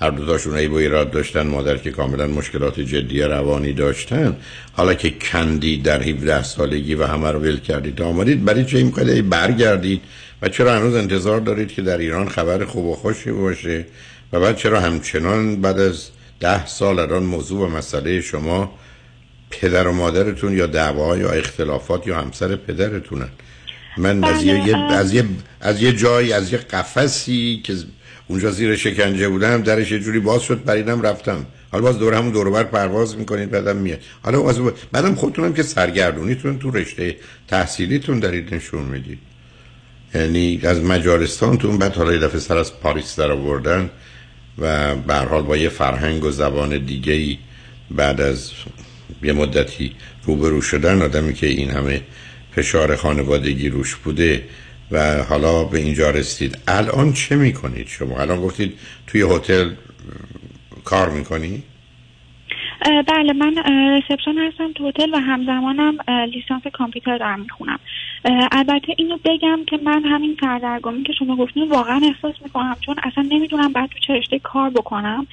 هر 0.00 0.10
دو 0.10 0.26
تاشون 0.26 0.54
ای 0.54 0.68
با 0.68 0.78
ایراد 0.78 1.10
داشتن 1.10 1.46
مادر 1.46 1.76
که 1.76 1.90
کاملا 1.90 2.26
مشکلات 2.26 2.80
جدی 2.80 3.22
روانی 3.22 3.72
داشتن. 3.72 4.36
حالا 4.72 4.94
که 4.94 5.10
کندید 5.10 5.82
در 5.82 6.02
17 6.02 6.42
سالگی 6.42 6.94
و 6.94 7.06
همه 7.06 7.30
رو 7.30 7.38
ول 7.38 7.60
کردید 7.60 8.02
آمدید 8.02 8.44
برای 8.44 8.64
چه 8.64 8.78
این 8.78 8.90
برگردید؟ 9.30 10.00
و 10.42 10.48
چرا 10.48 10.76
هنوز 10.76 10.94
انتظار 10.94 11.40
دارید 11.40 11.68
که 11.68 11.82
در 11.82 11.98
ایران 11.98 12.28
خبر 12.28 12.64
خوب 12.64 12.84
و 12.84 12.94
خوشی 12.94 13.30
باشه؟ 13.30 13.86
و 14.32 14.40
بعد 14.40 14.56
چرا 14.56 14.80
همچنان 14.80 15.60
بعد 15.60 15.78
از 15.78 16.08
ده 16.40 16.66
سال 16.66 16.98
الان 16.98 17.22
موضوع 17.22 17.66
و 17.66 17.76
مسئله 17.76 18.20
شما 18.20 18.74
پدر 19.50 19.86
و 19.86 19.92
مادرتون 19.92 20.56
یا 20.56 20.66
دعوا 20.66 21.16
یا 21.16 21.30
اختلافات 21.30 22.06
یا 22.06 22.20
همسر 22.20 22.56
پدرتونن؟ 22.56 23.28
من 23.96 24.24
از 24.24 24.44
بله، 24.44 24.68
یه. 24.68 24.76
از 24.76 25.14
یه 25.14 25.24
از 25.60 25.82
یه 25.82 25.92
جایی 25.92 26.32
از 26.32 26.52
یه 26.52 26.58
قفسی 26.58 27.60
که 27.64 27.74
اونجا 28.28 28.50
زیر 28.50 28.76
شکنجه 28.76 29.28
بودم 29.28 29.62
درش 29.62 29.90
یه 29.92 29.98
جوری 29.98 30.18
باز 30.18 30.42
شد 30.42 30.64
پریدم 30.64 31.02
رفتم. 31.02 31.46
حالا 31.72 31.84
باز 31.84 31.98
دور 31.98 32.14
همون 32.14 32.32
دور 32.32 32.50
بر 32.50 32.64
پرواز 32.64 33.16
می‌کنید 33.16 33.50
بعدم 33.50 33.76
میاد. 33.76 34.00
حالا 34.22 34.42
باز 34.42 34.58
بعدم 34.92 35.14
خودتونم 35.14 35.54
که 35.54 35.62
سرگردونیتون 35.62 36.58
تو 36.58 36.70
رشته 36.70 37.16
تحصیلیتون 37.48 38.20
دارید 38.20 38.54
نشون 38.54 38.82
می‌دید. 38.82 39.18
یعنی 40.14 40.60
از 40.64 40.80
مجارستانتون 40.80 41.78
بعد 41.78 41.94
حالا 41.94 42.12
یه 42.12 42.18
دفعه 42.18 42.40
سر 42.40 42.56
از 42.56 42.80
پاریس 42.80 43.18
در 43.18 43.30
آوردن 43.30 43.90
و 44.58 44.96
به 44.96 45.14
حال 45.14 45.42
با 45.42 45.56
یه 45.56 45.68
فرهنگ 45.68 46.24
و 46.24 46.30
زبان 46.30 46.84
دیگه 46.84 47.12
ای 47.12 47.38
بعد 47.90 48.20
از 48.20 48.50
یه 49.22 49.32
مدتی 49.32 49.92
روبرو 50.24 50.62
شدن 50.62 51.02
آدمی 51.02 51.34
که 51.34 51.46
این 51.46 51.70
همه 51.70 52.02
فشار 52.58 52.96
خانوادگی 52.96 53.68
روش 53.68 53.94
بوده 53.94 54.42
و 54.90 55.24
حالا 55.28 55.64
به 55.64 55.78
اینجا 55.78 56.10
رسید 56.10 56.58
الان 56.68 57.12
چه 57.12 57.36
می‌کنید 57.36 57.86
شما؟ 57.86 58.20
الان 58.20 58.40
گفتید 58.40 58.78
توی 59.06 59.22
هتل 59.22 59.70
کار 60.84 61.10
می‌کنی؟ 61.10 61.62
بله 63.08 63.32
من 63.32 63.54
رسپشن 63.98 64.38
هستم 64.38 64.72
تو 64.72 64.88
هتل 64.88 65.14
و 65.14 65.18
همزمانم 65.18 65.98
لیسانس 66.08 66.62
کامپیوتر 66.72 67.18
دارم 67.18 67.40
می‌خونم. 67.40 67.78
البته 68.52 68.94
اینو 68.98 69.18
بگم 69.24 69.58
که 69.66 69.78
من 69.84 70.04
همین 70.04 70.36
سردرگمی 70.40 71.02
که 71.02 71.12
شما 71.18 71.36
گفتین 71.36 71.68
واقعا 71.68 72.00
احساس 72.14 72.42
می‌کنم 72.42 72.76
چون 72.86 72.96
اصلا 73.02 73.24
نمی‌دونم 73.30 73.72
بعد 73.72 73.88
تو 73.88 73.98
چه 74.06 74.12
رشته 74.12 74.38
کار 74.38 74.70
بکنم. 74.70 75.26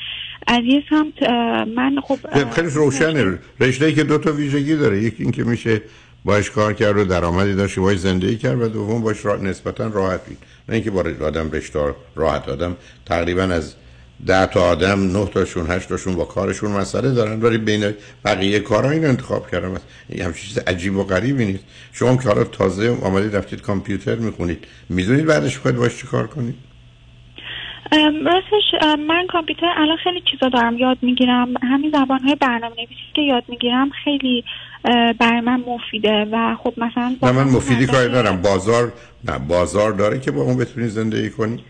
از 0.48 0.64
یه 0.64 0.84
سمت 0.90 1.30
من 1.68 1.96
خب 2.04 2.50
خیلی 2.52 2.70
روشنه. 2.70 3.40
رشته 3.60 3.86
ای 3.86 3.94
که 3.94 4.04
دو 4.04 4.18
تا 4.18 4.32
ویژگی 4.32 4.76
داره. 4.76 5.04
یکی 5.04 5.24
اینکه 5.24 5.44
میشه 5.44 5.82
باش 6.26 6.52
کار 6.52 6.74
کرد 6.74 6.98
و 6.98 7.06
درآمدی 7.06 7.56
داشت 7.56 7.80
باش 7.80 7.98
زندگی 7.98 8.38
کرد 8.38 8.62
و 8.62 8.68
دوم 8.68 9.02
باش 9.02 9.26
را... 9.26 9.36
نسبتا 9.36 9.88
راحت 9.88 10.30
بید 10.30 10.38
نه 10.70 10.76
اینکه 10.76 10.92
بار 10.92 11.24
آدم 11.24 11.52
رشته 11.52 11.96
راحت 12.16 12.50
آدم 12.50 12.76
تقریبا 13.06 13.42
از 13.42 13.76
ده 14.26 14.46
تا 14.46 14.62
آدم 14.62 15.18
نه 15.18 15.26
تاشون 15.26 15.66
هشت 15.70 15.90
تاشون 15.90 16.16
با 16.16 16.26
کارشون 16.26 16.72
مسئله 16.72 17.12
دارن 17.12 17.42
ولی 17.42 17.58
بین 17.58 17.94
بقیه 18.26 18.60
کارا 18.60 18.90
این 18.90 19.06
انتخاب 19.06 19.52
کردم 19.52 19.76
این 20.10 20.22
همچین 20.26 20.48
چیز 20.48 20.58
عجیب 20.58 20.98
و 20.98 21.04
غریبی 21.04 21.46
نیست. 21.46 21.64
شما 21.94 22.18
که 22.18 22.30
حالا 22.30 22.44
تازه 22.44 22.98
آمدید 23.04 23.36
رفتید 23.36 23.62
کامپیوتر 23.62 24.16
می‌خونید 24.16 24.68
می‌دونید 24.90 25.26
بعدش 25.26 25.58
خواهید 25.58 25.80
باش 25.80 25.98
چی 25.98 26.08
کار 26.08 26.28
کنید؟ 26.28 26.56
راستش 28.26 28.64
من 29.08 29.28
کامپیوتر 29.30 29.66
الان 29.78 29.98
خیلی 30.04 30.22
چیزا 30.32 30.50
دارم 30.50 30.78
یاد 30.78 30.98
می‌گیرم. 31.02 31.54
همین 31.62 31.92
زبان 31.92 32.20
های 32.20 32.36
برنامه 32.36 32.76
نویسی 32.76 32.94
که 33.16 33.22
یاد 33.22 33.44
می‌گیرم 33.48 33.90
خیلی 34.04 34.44
برای 35.20 35.42
من 35.42 35.64
مفیده 35.68 36.26
و 36.32 36.56
خب 36.64 36.74
مثلا 36.78 37.16
نه 37.24 37.32
من 37.32 37.44
مفیدی 37.44 37.86
کاری 37.86 38.12
دارم 38.12 38.42
بازار 38.42 38.94
نه 39.24 39.40
بازار 39.40 39.92
داره 39.92 40.20
که 40.20 40.32
با 40.32 40.42
اون 40.42 40.58
بتونید 40.58 40.90
زندگی 40.90 41.30
کنی؟ 41.30 41.64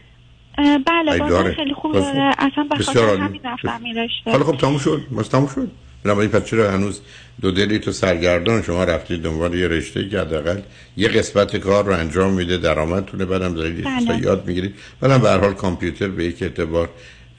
بله 0.58 1.18
بازار 1.20 1.30
داره. 1.30 1.54
خیلی 1.54 1.74
خوب 1.74 1.94
داره 1.94 2.32
اصلا 2.38 2.64
به 2.64 2.84
خاطر. 2.84 3.18
همین 3.18 3.42
رفتم 3.44 3.80
این 3.84 3.98
رشته. 3.98 4.32
حالا 4.32 4.44
خب 4.44 4.58
تموم 4.58 4.78
شد. 4.78 5.02
بس 5.20 5.28
تموم 5.28 5.48
شد. 5.56 5.72
بنابراین 6.04 6.30
پس 6.30 6.46
چرا 6.46 6.72
هنوز 6.72 7.02
دو 7.42 7.52
دلی 7.52 7.80
تو 7.80 7.92
سرگردان؟ 7.92 8.62
شما 8.62 8.84
رفتید 8.84 9.22
دنبال 9.22 9.54
یه 9.54 9.68
رشته 9.68 10.10
که 10.10 10.20
حداقل 10.20 10.60
یه 10.98 11.08
قسمت 11.08 11.58
کار 11.58 11.86
رو 11.86 11.94
انجام 11.94 12.34
میده 12.34 12.58
درآمدتونه 12.58 13.26
بعدم 13.26 13.54
دارید 13.54 13.84
بله. 13.84 14.22
یاد 14.22 14.48
می‌گیرید. 14.48 14.76
بعدم 15.02 15.18
به 15.18 15.30
هر 15.30 15.38
حال 15.38 15.54
کامپیوتر 15.54 16.08
به 16.08 16.26
یک 16.26 16.44
اعتبار 16.44 16.90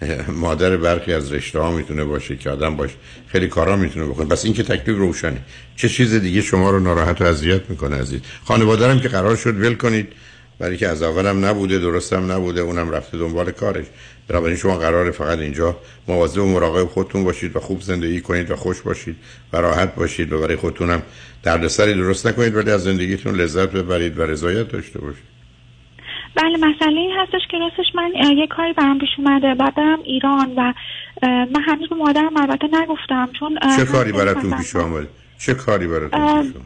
مادر 0.29 0.77
برخی 0.77 1.13
از 1.13 1.33
رشته 1.33 1.59
ها 1.59 1.71
می‌تونه 1.71 2.05
باشه 2.05 2.37
که 2.37 2.51
آدم 2.51 2.77
باش 2.77 2.91
خیلی 3.29 3.49
کارا 3.49 3.77
می‌تونه 3.77 4.07
بکنه. 4.07 4.27
پس 4.27 4.45
این 4.45 4.55
که 4.55 4.63
تکلیف 4.63 4.97
روشنه. 4.97 5.39
چه 5.77 5.89
چیز 5.89 6.15
دیگه 6.15 6.41
شما 6.41 6.71
رو 6.71 6.81
ناراحت 6.81 7.23
و 7.23 7.25
اذیت 7.25 7.71
می‌کنه 7.71 7.97
عزیز؟ 7.97 8.21
هم 8.49 9.01
که 9.01 9.09
قرار 9.09 9.37
شد 9.37 9.61
ول 9.61 9.75
کنید. 9.75 10.13
برای 10.59 10.77
که 10.77 10.89
از 10.89 11.03
اولم 11.03 11.45
نبوده 11.45 11.79
درستم 11.79 12.33
نبوده 12.33 12.61
اونم 12.61 12.91
رفته 12.91 13.19
دنبال 13.19 13.51
کارش. 13.51 13.85
بنابراین 14.29 14.57
شما 14.57 14.79
قراره 14.79 15.11
فقط 15.11 15.39
اینجا 15.39 15.77
مواظب 16.09 16.43
و 16.43 16.47
مراقب 16.47 16.85
خودتون 16.85 17.25
باشید 17.25 17.57
و 17.57 17.61
خوب 17.61 17.81
زندگی 17.81 18.21
کنید 18.21 18.51
و 18.51 18.57
خوش 18.57 18.83
باشید 18.83 19.17
و 19.53 19.57
راحت 19.57 19.95
باشید 19.95 20.33
و 20.33 20.41
برای 20.41 20.57
خودتونم 20.57 21.03
دردسری 21.43 21.95
درست 21.95 22.27
نکنید 22.27 22.55
ولی 22.55 22.71
از 22.71 22.83
زندگیتون 22.83 23.35
لذت 23.35 23.71
ببرید 23.71 24.19
و 24.19 24.23
رضایت 24.23 24.69
داشته 24.69 24.99
باشید. 24.99 25.36
بله 26.37 26.57
مسئله 26.57 27.01
این 27.01 27.11
هستش 27.21 27.41
که 27.51 27.59
راستش 27.59 27.95
من 27.95 28.13
یه 28.37 28.47
کاری 28.47 28.73
برام 28.73 28.99
پیش 28.99 29.09
اومده. 29.19 29.55
بعد 29.55 29.75
برم 29.75 29.99
ایران 30.05 30.53
و 30.57 30.73
من 31.23 31.63
هنوز 31.67 31.89
به 31.89 31.97
مادرم 31.97 32.37
البته 32.37 32.69
نگفتم 32.73 33.29
چون 33.39 33.59
چه 33.77 33.85
کاری 33.85 34.13
براتون 34.13 34.57
پیش 34.57 34.77
آمده؟ 34.77 35.09
چه 35.39 35.55
کاری 35.55 35.87
براتون 35.87 36.21
پیش 36.21 36.57
آمده؟ 36.57 36.61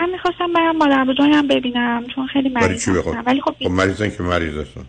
من 0.00 0.10
می‌خواستم 0.10 0.52
برم 0.52 0.76
مادر 0.76 1.04
بزرگم 1.04 1.48
ببینم 1.48 2.04
چون 2.14 2.26
خیلی 2.26 2.48
مریض 2.48 2.88
هستم. 2.88 3.22
ولی 3.26 3.40
خب 3.40 3.54
خب 3.62 3.70
مریضن 3.70 4.10
که 4.10 4.22
مریض 4.22 4.56
هستن 4.56 4.84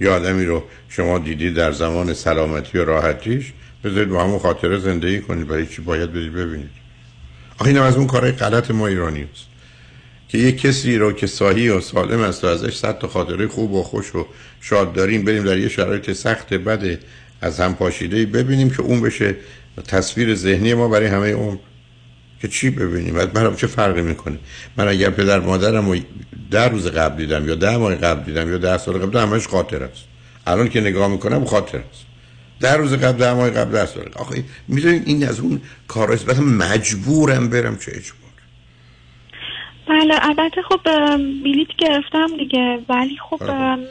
یه 0.00 0.10
آدمی 0.10 0.44
رو 0.44 0.62
شما 0.88 1.18
دیدید 1.18 1.54
در 1.54 1.72
زمان 1.72 2.12
سلامتی 2.12 2.78
و 2.78 2.84
راحتیش 2.84 3.52
بذارید 3.84 4.08
با 4.08 4.24
همون 4.24 4.38
خاطره 4.38 4.78
زندگی 4.78 5.20
کنید 5.20 5.48
برای 5.48 5.66
چی 5.66 5.82
باید 5.82 6.12
برید 6.12 6.32
ببینید. 6.32 6.70
آخه 7.58 7.68
اینم 7.68 7.82
از 7.82 7.96
اون 7.96 8.06
کارهای 8.06 8.32
غلط 8.32 8.70
ما 8.70 8.86
ایرانی 8.86 9.26
است 9.32 9.51
که 10.32 10.38
یه 10.38 10.52
کسی 10.52 10.96
رو 10.96 11.12
که 11.12 11.26
صحیح 11.26 11.72
و 11.72 11.80
سالم 11.80 12.20
است 12.20 12.44
و 12.44 12.46
ازش 12.46 12.76
صد 12.76 12.98
تا 12.98 13.08
خاطره 13.08 13.48
خوب 13.48 13.72
و 13.72 13.82
خوش 13.82 14.14
و 14.14 14.26
شاد 14.60 14.92
داریم 14.92 15.24
بریم 15.24 15.44
در 15.44 15.58
یه 15.58 15.68
شرایط 15.68 16.12
سخت 16.12 16.54
بده 16.54 16.98
از 17.40 17.60
هم 17.60 17.74
پاشیده 17.74 18.26
ببینیم 18.26 18.70
که 18.70 18.82
اون 18.82 19.00
بشه 19.00 19.34
تصویر 19.88 20.34
ذهنی 20.34 20.74
ما 20.74 20.88
برای 20.88 21.06
همه 21.06 21.32
عمر. 21.32 21.56
که 22.42 22.48
چی 22.48 22.70
ببینیم؟ 22.70 23.14
بعد 23.14 23.38
من 23.38 23.56
چه 23.56 23.66
فرقی 23.66 24.02
می‌کنه؟ 24.02 24.38
من 24.76 24.88
اگر 24.88 25.10
پدر 25.10 25.40
مادرم 25.40 25.90
رو 25.90 25.96
ده 26.50 26.68
روز 26.68 26.86
قبل 26.86 27.16
دیدم 27.16 27.48
یا 27.48 27.54
ده 27.54 27.76
ماه 27.76 27.94
قبل 27.94 28.24
دیدم 28.24 28.50
یا 28.50 28.58
ده 28.58 28.78
سال 28.78 28.98
قبل 28.98 29.18
همش 29.18 29.48
خاطر 29.48 29.82
است. 29.82 30.04
الان 30.46 30.68
که 30.68 30.80
نگاه 30.80 31.08
می‌کنم 31.08 31.44
خاطر 31.44 31.78
است. 31.78 32.04
ده 32.60 32.74
روز 32.74 32.92
قبل 32.92 33.18
ده 33.18 33.32
ماه 33.34 33.50
قبل 33.50 33.72
ده 33.72 33.86
سال 33.86 34.10
آخه 34.14 34.44
می‌دونید 34.68 35.02
این 35.06 35.28
از 35.28 35.40
اون 35.40 35.60
کار 35.88 36.12
است. 36.12 36.38
مجبورم 36.40 37.48
برم 37.48 37.78
چه 37.78 37.92
اجبار 37.94 38.21
بله 39.88 40.14
البته 40.22 40.62
خب 40.62 40.80
بلیت 41.44 41.68
گرفتم 41.78 42.26
دیگه 42.38 42.78
ولی 42.88 43.16
خب 43.30 43.42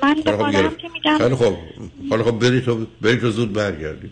من 0.03 0.15
به 0.26 0.31
خب 0.38 0.51
گرفت. 0.51 0.77
که 0.77 0.88
میگم 0.93 1.18
خیلی 1.18 1.35
خب 1.35 1.53
حالا 2.09 2.23
خب 2.23 2.39
برید 2.39 2.65
تو 2.65 2.85
برید 3.01 3.19
تو 3.19 3.30
زود 3.30 3.53
برگردید 3.53 4.11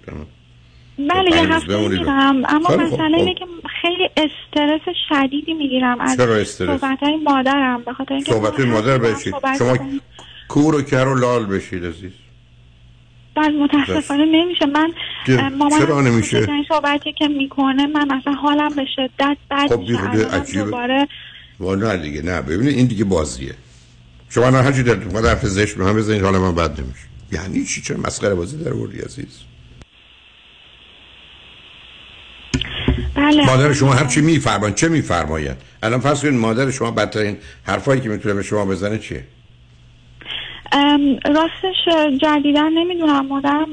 بله 0.98 1.36
یه 1.36 1.46
پنج 1.46 1.52
روز 1.52 1.52
هفته. 1.52 1.88
میرم 1.88 2.46
اما 2.50 2.70
خب، 2.70 2.80
مسئله 2.80 3.10
خب. 3.10 3.14
اینه 3.16 3.34
که 3.34 3.46
خیلی 3.82 4.10
استرس 4.18 4.96
شدیدی 5.10 5.54
می‌گیرم 5.54 6.02
از؟ 6.02 6.12
صحبت 6.48 7.00
های 7.04 7.16
مادرم 7.16 7.84
به 7.84 7.94
خاطر 7.94 8.14
اینکه 8.14 8.32
صحبت 8.32 8.60
ما 8.60 8.74
مادر 8.74 8.98
بشید 8.98 9.34
شما. 9.60 9.78
کور 10.48 10.76
و 10.76 10.82
کر 10.82 11.08
و 11.08 11.20
لال 11.20 11.46
بشید 11.46 11.86
عزیز 11.86 12.12
بعد 13.36 13.52
متاسفانه 13.52 14.26
نمیشه 14.26 14.66
من 14.66 14.92
مامانم 15.50 15.86
چرا 15.86 16.02
نمیشه؟ 16.02 16.38
این 16.38 16.66
صحبتی 16.70 17.14
که 17.14 17.28
می‌کنه 17.28 17.88
من 17.88 18.12
اصلا 18.12 18.34
حالم 18.34 18.70
به 18.76 18.86
شدت 18.96 19.38
بد 19.52 19.68
خب 19.68 19.80
میشه. 19.80 20.64
دوباره 20.64 21.08
و 21.60 21.76
نه 21.76 21.98
دیگه 21.98 22.22
نه. 22.22 22.42
ببینید 22.42 22.78
این 22.78 22.86
دیگه 22.88 23.04
بازیه. 23.04 23.54
شما 24.30 24.46
الان 24.48 24.66
هرچی 24.66 24.84
دلتون 24.84 25.04
می‌خواد 25.04 25.26
حرف 25.26 25.46
زشت 25.46 25.76
به 25.76 25.84
من 25.84 25.94
بزنید 25.96 26.22
حالا 26.22 26.40
من 26.40 26.56
بد 26.56 26.82
نمیشه 26.82 27.06
یعنی 27.32 27.66
چی؟ 27.66 27.82
چرا 27.82 27.98
مسخره 27.98 28.36
بازی 28.36 28.64
در 28.64 28.74
آوردی 28.74 29.00
عزیز؟ 29.00 29.40
بله. 33.16 33.46
مادر 33.46 33.74
شما 33.74 33.94
هر 33.94 34.06
چی 34.06 34.22
میفرمایند 34.22 34.76
چه 34.76 34.90
میفرمایند؟ 34.90 35.62
الان 35.84 36.00
فرض 36.00 36.22
کنید 36.22 36.34
مادر 36.34 36.72
شما 36.72 36.92
بدترین 36.92 37.38
حرفایی 37.64 38.02
که 38.02 38.10
می‌تونه 38.10 38.34
به 38.36 38.44
شما 38.44 38.66
بزنه 38.66 38.98
چیه؟ 38.98 39.24
راستش 41.26 41.94
جدیدا 42.22 42.70
نمی‌دونم 42.70 43.28
مادرم 43.28 43.68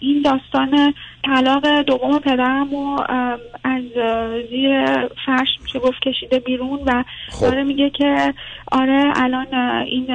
این 0.00 0.22
داستان 0.22 0.94
طلاق 1.26 1.82
دوم 1.82 2.18
پدرم 2.18 2.70
رو 2.70 3.04
از 3.64 3.82
زیر 4.50 4.84
فرش 5.26 5.48
میشه 5.62 5.78
گفت 5.78 6.00
کشیده 6.02 6.38
بیرون 6.38 6.78
و 6.86 7.04
خب. 7.30 7.46
داره 7.46 7.62
میگه 7.62 7.90
که 7.90 8.34
آره 8.72 9.12
الان 9.16 9.54
این 9.84 10.06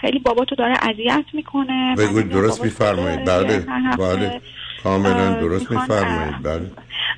خیلی 0.00 0.18
بابا 0.18 0.44
تو 0.44 0.54
داره 0.54 0.74
اذیت 0.82 1.24
می‌کنه 1.32 1.94
بگوید 1.98 2.28
درست 2.28 2.64
میفرمایید 2.64 3.24
بله 3.24 3.66
بله 3.98 4.40
کاملا 4.82 5.40
درست 5.40 5.70
میفرمایید 5.70 6.42
بله. 6.42 6.70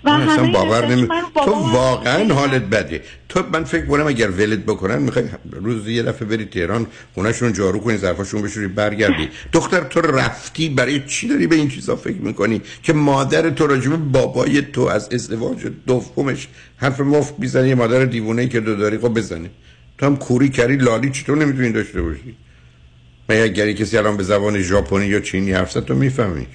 من 0.04 0.28
اصلا 0.28 0.52
باور 0.52 0.86
نمی... 0.86 1.08
تو 1.34 1.50
واقعا 1.50 2.34
حالت 2.34 2.62
بده 2.62 3.02
تو 3.28 3.42
من 3.52 3.64
فکر 3.64 3.86
کنم 3.86 4.06
اگر 4.06 4.30
ولت 4.30 4.58
بکنن 4.58 4.98
می‌خوای 4.98 5.24
روز 5.52 5.88
یه 5.88 6.02
دفعه 6.02 6.28
بری 6.28 6.44
تهران 6.44 6.86
خونهشون 7.14 7.52
جارو 7.52 7.78
کنی 7.78 7.96
ظرفاشون 7.96 8.42
بشوری 8.42 8.68
برگردی. 8.68 9.28
دختر 9.52 9.80
تو 9.80 10.00
رفتی 10.00 10.68
برای 10.68 11.02
چی 11.06 11.28
داری 11.28 11.46
به 11.46 11.56
این 11.56 11.68
چیزا 11.68 11.96
فکر 11.96 12.20
می‌کنی؟ 12.20 12.62
که 12.82 12.92
مادر 12.92 13.50
تو 13.50 13.66
راجب 13.66 13.96
بابای 13.96 14.62
تو 14.62 14.80
از 14.80 15.08
ازدواج 15.12 15.66
دومش 15.86 16.48
حرف 16.76 17.00
مفت 17.00 17.34
می‌زنی 17.38 17.74
مادر 17.74 18.04
دیوونه 18.04 18.48
که 18.48 18.60
دو 18.60 18.76
داری 18.76 18.98
خب 18.98 19.14
بزنه. 19.14 19.50
تو 19.98 20.06
هم 20.06 20.16
کوری 20.16 20.48
کری 20.48 20.76
لالی 20.76 21.10
چطور 21.10 21.38
نمی‌تونی 21.38 21.72
داشته 21.72 22.02
باشی؟ 22.02 22.36
مگه 23.28 23.42
اگری 23.42 23.74
کسی 23.74 23.98
الان 23.98 24.16
به 24.16 24.22
زبان 24.22 24.62
ژاپنی 24.62 25.06
یا 25.06 25.20
چینی 25.20 25.52
حرف 25.52 25.72
تو 25.72 25.94
میفهمیش 25.94 26.46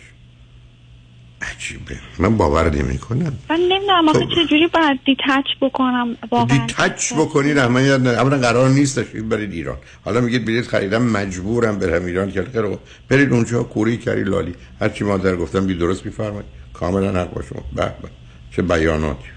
عجیبه. 1.51 1.99
من 2.19 2.37
باور 2.37 2.75
نمی 2.75 2.97
کنم 2.97 3.33
من 3.49 3.59
نمی‌دونم 3.59 4.09
آخه 4.09 4.27
چجوری 4.35 4.67
باید 4.73 4.99
دیتچ 5.05 5.47
بکنم؟ 5.61 6.17
واقعا 6.31 6.67
تچ 6.67 7.13
بکنی 7.13 7.53
رحمانیت 7.53 7.99
نه 7.99 8.09
اولا 8.09 8.37
قرار 8.37 8.69
نیست 8.69 8.99
تشریف 8.99 9.23
برید 9.23 9.51
ایران. 9.51 9.77
حالا 10.05 10.21
میگید 10.21 10.45
بلیط 10.45 10.67
خریدم 10.67 11.01
مجبورم 11.01 11.79
برم 11.79 12.05
ایران. 12.05 12.31
که 12.31 12.43
خیلی 12.53 12.77
برید 13.09 13.31
اونجا 13.33 13.63
کوری 13.63 13.97
کری 13.97 14.23
لالی. 14.23 14.55
هر 14.81 14.89
چی 14.89 15.03
مادر 15.03 15.35
گفتم 15.35 15.67
بی 15.67 15.73
درست 15.73 16.05
میفرمایید. 16.05 16.45
کاملا 16.73 17.21
حق 17.21 17.33
با 17.33 17.41
شما. 17.41 17.63
به 17.75 17.81
به. 17.81 18.09
چه 18.51 18.61
بیاناتی. 18.61 19.29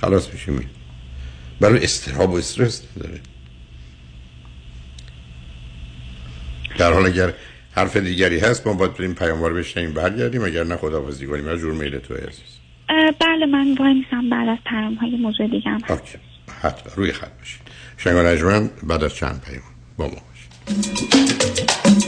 خلاص 0.00 0.32
میشه 0.32 0.52
می 0.52 0.66
برای 1.60 1.84
استراب 1.84 2.30
و 2.30 2.36
استرس 2.36 2.82
داره 3.00 3.20
در 6.78 6.92
حال 6.92 7.06
اگر 7.06 7.32
حرف 7.72 7.96
دیگری 7.96 8.38
هست 8.38 8.66
ما 8.66 8.72
باید 8.72 8.94
بریم 8.94 9.14
پیاموار 9.14 9.54
بشنیم 9.54 9.92
برگردیم 9.92 10.44
اگر 10.44 10.64
نه 10.64 10.76
خداحافظی 10.76 11.26
کنیم. 11.26 11.48
از 11.48 11.58
جور 11.58 11.72
میل 11.72 11.98
تو 11.98 12.14
عزیز. 12.14 12.58
بله 13.20 13.46
من 13.46 13.74
وای 13.74 13.94
میسم 13.94 14.30
بعد 14.30 14.48
از 14.48 14.58
پیام 14.66 14.94
های 14.94 15.16
موضوع 15.16 15.48
دیگه 15.48 15.70
هم. 15.70 15.80
اوکی. 15.88 16.18
حتما. 16.62 16.92
روی 16.96 17.12
خط 17.12 17.38
باشید. 17.38 17.60
شنگان 17.96 18.70
بعد 18.82 19.04
از 19.04 19.14
چند 19.14 19.42
پیام 19.46 19.62
با 19.96 20.06
ما 20.06 20.10
باشید. 20.10 22.07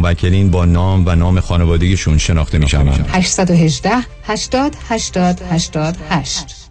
موکلین 0.00 0.50
با 0.50 0.64
نام 0.64 1.06
و 1.06 1.14
نام 1.14 1.40
خانوادگیشون 1.40 2.18
شناخته 2.18 2.58
می 2.58 2.68
شوند 2.68 3.08
818 3.12 3.90
80 4.24 4.76
80 4.88 5.40
88 5.50 6.63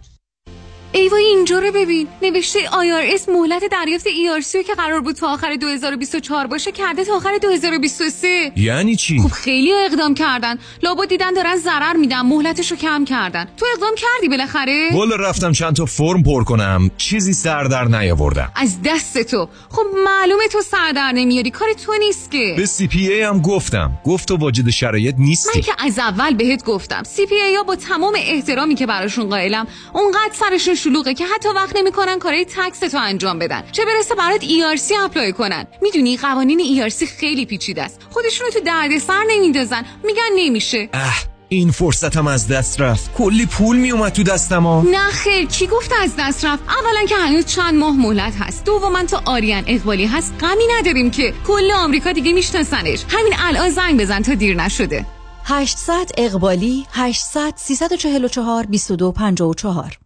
ایوا 0.94 1.16
اینجا 1.16 1.58
رو 1.58 1.72
ببین. 1.72 2.08
نوشته 2.22 2.58
IRS 2.58 3.28
مهلت 3.28 3.62
دریافت 3.72 4.06
ERC 4.06 4.66
که 4.66 4.74
قرار 4.76 5.00
بود 5.00 5.14
تا 5.14 5.32
آخر 5.32 5.56
2024 5.56 6.46
باشه 6.46 6.72
کرده 6.72 7.04
تا 7.04 7.16
آخر 7.16 7.38
2023 7.42 8.52
یعنی 8.56 8.96
چی؟ 8.96 9.18
خب 9.20 9.28
خیلی 9.28 9.72
اقدام 9.72 10.14
کردن. 10.14 10.58
لابد 10.82 11.08
دیدن 11.08 11.32
دارن 11.32 11.56
ضرر 11.56 11.96
میدن 11.96 12.20
مهلتش 12.20 12.70
رو 12.70 12.76
کم 12.76 13.04
کردن. 13.04 13.48
تو 13.56 13.66
اقدام 13.74 13.94
کردی 13.96 14.28
بالاخره؟ 14.28 14.88
والا 14.92 15.16
رفتم 15.16 15.52
چند 15.52 15.76
تا 15.76 15.84
فرم 15.84 16.22
پر 16.22 16.44
کنم. 16.44 16.90
چیزی 16.96 17.32
سر 17.32 17.64
در 17.64 17.84
نیاوردم. 17.84 18.52
از 18.56 18.76
دست 18.84 19.22
تو. 19.22 19.48
خب 19.70 19.82
معلومه 20.04 20.48
تو 20.52 20.62
سر 20.62 20.92
در 20.92 21.12
نمیاری. 21.12 21.50
کار 21.50 21.68
تو 21.86 21.92
نیست 21.98 22.30
که. 22.30 22.54
به 22.56 22.66
CPA 22.66 23.22
هم 23.22 23.40
گفتم. 23.40 23.92
گفت 24.04 24.28
تو 24.28 24.36
واجد 24.36 24.70
شرایط 24.70 25.14
من 25.14 25.24
نیستی 25.24 25.60
که 25.60 25.72
از 25.78 25.98
اول 25.98 26.34
بهت 26.34 26.64
گفتم. 26.64 27.02
CPA 27.02 27.54
ها 27.54 27.62
با 27.62 27.76
تمام 27.76 28.14
احترامی 28.16 28.74
که 28.74 28.86
براشون 28.86 29.28
قائلم 29.28 29.66
اونقدر 29.92 30.32
سرشون 30.32 30.74
شلوغه 30.84 31.14
که 31.14 31.26
حتی 31.26 31.48
وقت 31.48 31.76
نمی‌کنن 31.76 32.18
کارهای 32.18 32.44
tax 32.44 32.78
تو 32.78 32.98
انجام 33.00 33.38
بدن. 33.38 33.64
چه 33.72 33.84
برسه 33.84 34.14
برات 34.14 34.40
ERC 34.40 34.92
apply 35.04 35.32
کنن. 35.32 35.66
می‌دونی 35.82 36.16
قوانین 36.16 36.88
ERC 36.88 37.04
خیلی 37.04 37.46
پیچیده 37.46 37.82
است. 37.82 38.00
خودشونو 38.10 38.50
تو 38.50 38.60
دردسر 38.60 39.24
نمیندازن. 39.28 39.84
میگن 40.04 40.22
نمیشه. 40.36 40.88
اه 40.92 41.14
این 41.48 41.70
فرصتم 41.70 42.26
از 42.26 42.48
دست 42.48 42.80
رفت. 42.80 43.14
کلی 43.14 43.46
پول 43.46 43.76
می 43.76 43.90
اومد 43.90 44.12
تو 44.12 44.22
دستم 44.22 44.62
ها. 44.62 44.82
نه 44.82 45.10
خیر 45.10 45.46
کی 45.46 45.66
گفت 45.66 45.92
از 46.02 46.12
دست 46.18 46.44
رفت؟ 46.44 46.62
اولا 46.68 47.06
که 47.06 47.16
هنوز 47.16 47.46
چند 47.46 47.74
ماه 47.74 47.96
مهلت 47.96 48.34
هست. 48.40 48.64
دوما 48.64 49.02
تا 49.02 49.22
آریان 49.26 49.64
اقبالی 49.66 50.06
هست. 50.06 50.34
غمی 50.40 50.64
نداریم 50.78 51.10
که 51.10 51.34
کل 51.46 51.70
آمریکا 51.70 52.12
دیگه 52.12 52.32
میشناسنش. 52.32 53.04
همین 53.08 53.32
الان 53.38 53.70
زنگ 53.70 54.00
بزن 54.00 54.22
تا 54.22 54.34
دیر 54.34 54.56
نشده. 54.56 55.06
800 55.44 56.10
اقبالی 56.18 56.86
800 56.92 57.52
344 57.56 58.62
2254 58.62 59.98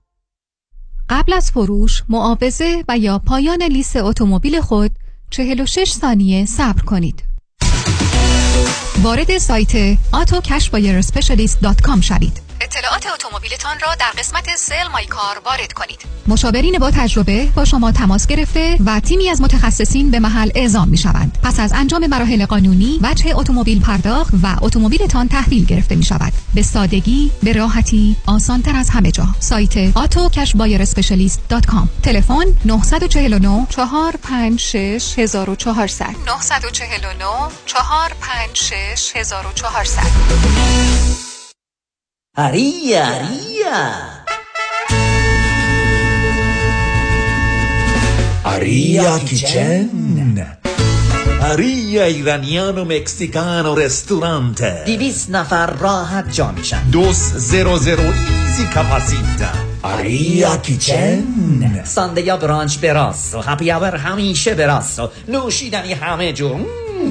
قبل 1.10 1.32
از 1.32 1.50
فروش، 1.50 2.02
معاوضه 2.08 2.84
و 2.88 2.98
یا 2.98 3.18
پایان 3.18 3.62
لیست 3.62 3.96
اتومبیل 3.96 4.60
خود 4.60 4.90
46 5.30 5.92
ثانیه 5.92 6.46
صبر 6.46 6.82
کنید. 6.82 7.22
وارد 9.02 9.38
سایت 9.38 9.94
autocashbuyerspecialist.com 9.94 12.00
شوید. 12.00 12.47
اطلاعات 12.60 13.06
اتومبیلتان 13.06 13.80
را 13.80 13.94
در 13.94 14.10
قسمت 14.18 14.56
سل 14.56 14.88
مای 14.92 15.06
کار 15.06 15.42
وارد 15.44 15.72
کنید. 15.72 16.00
مشاورین 16.26 16.78
با 16.78 16.90
تجربه 16.90 17.48
با 17.56 17.64
شما 17.64 17.92
تماس 17.92 18.26
گرفته 18.26 18.76
و 18.86 19.00
تیمی 19.00 19.28
از 19.28 19.40
متخصصین 19.40 20.10
به 20.10 20.18
محل 20.18 20.50
اعزام 20.54 20.88
می 20.88 20.96
شوند. 20.96 21.38
پس 21.42 21.60
از 21.60 21.72
انجام 21.72 22.06
مراحل 22.06 22.46
قانونی، 22.46 22.98
وجه 23.02 23.36
اتومبیل 23.36 23.80
پرداخت 23.80 24.34
و 24.42 24.56
اتومبیلتان 24.60 25.28
تحویل 25.28 25.64
گرفته 25.64 25.94
می 25.94 26.04
شود. 26.04 26.32
به 26.54 26.62
سادگی، 26.62 27.30
به 27.42 27.52
راحتی، 27.52 28.16
آسان 28.26 28.62
تر 28.62 28.76
از 28.76 28.90
همه 28.90 29.10
جا. 29.10 29.26
سایت 29.40 29.92
autocashbuyerspecialist.com 29.92 31.88
تلفن 32.02 32.44
949 32.64 33.66
456 33.70 35.18
1400 35.18 36.14
949 36.26 37.24
456 37.66 39.16
1400 39.16 41.27
Aria, 42.38 43.04
Aria. 43.18 43.78
Aria 48.44 49.18
Kitchen. 49.28 50.38
Aria 51.42 52.02
ایرانیان 52.02 52.78
و 52.78 52.84
مکسیکان 52.84 53.66
و 53.66 53.74
رستورانت 53.74 54.84
دیویس 54.84 55.26
نفر 55.30 55.66
راحت 55.70 56.32
جا 56.32 56.50
میشن 56.52 56.82
دوس 56.92 57.32
زیرو 57.36 57.76
زیرو 57.78 58.02
ایزی 58.02 58.64
کپاسیتا 58.74 59.46
آریا 59.82 60.56
کیچن 60.56 61.22
سانده 61.84 62.20
یا 62.20 62.36
برانچ 62.36 62.78
براس 62.78 63.34
و 63.34 63.38
هپی 63.40 63.70
اور 63.70 63.96
همیشه 63.96 64.54
براس 64.54 64.98
و 64.98 65.08
نوشیدنی 65.28 65.92
همه 65.92 66.32
جور 66.32 66.54
مم، 66.56 66.64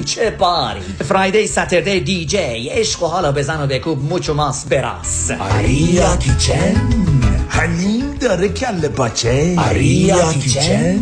چه 0.04 0.30
باری. 0.30 0.80
فرایدی 1.08 1.46
ساتردی 1.46 2.00
دی 2.00 2.26
جی 2.26 2.68
عشق 2.68 3.02
و 3.02 3.06
حالا 3.06 3.32
بزن 3.32 3.62
و 3.62 3.66
بکوب 3.66 4.04
موچو 4.04 4.34
ماس 4.34 4.64
براس 4.64 5.30
آریا 5.30 6.16
کیچن 6.16 6.74
حلیم 7.48 8.14
داره 8.20 8.48
کل 8.48 8.88
باچه. 8.88 9.54
آریا 9.70 10.32
کیچن 10.32 10.98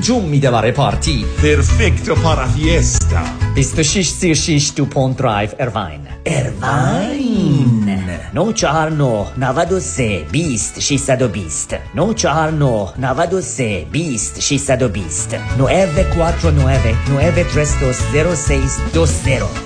جون 0.00 0.24
میده 0.24 0.50
برای 0.50 0.72
پارتی. 0.72 1.24
پرفکتو 1.42 2.14
پارا 2.14 2.46
فیستا 2.46 3.22
26 3.54 4.08
36 4.08 4.72
دو 4.76 4.84
پونت 4.84 5.16
درایو 5.16 5.50
اروین 5.58 6.00
Ervain. 6.24 7.90
Novčarno, 8.32 9.26
navado 9.36 9.80
se, 9.80 10.24
bist, 10.30 10.80
šisado 10.80 11.28
bist. 11.28 11.74
Novčarno, 11.94 12.92
navado 12.96 13.42
se, 13.42 13.84
bist, 13.90 14.40
šisado 14.40 14.88
bist. 14.88 15.34
Nueve 15.58 16.04
quattro 16.14 16.50
nueve. 16.50 16.94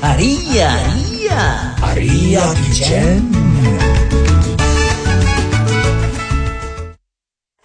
Aria, 0.03 0.71
aria. 0.71 1.75
Aria, 1.83 2.41
Aria 2.41 2.55
Vicente. 2.69 3.54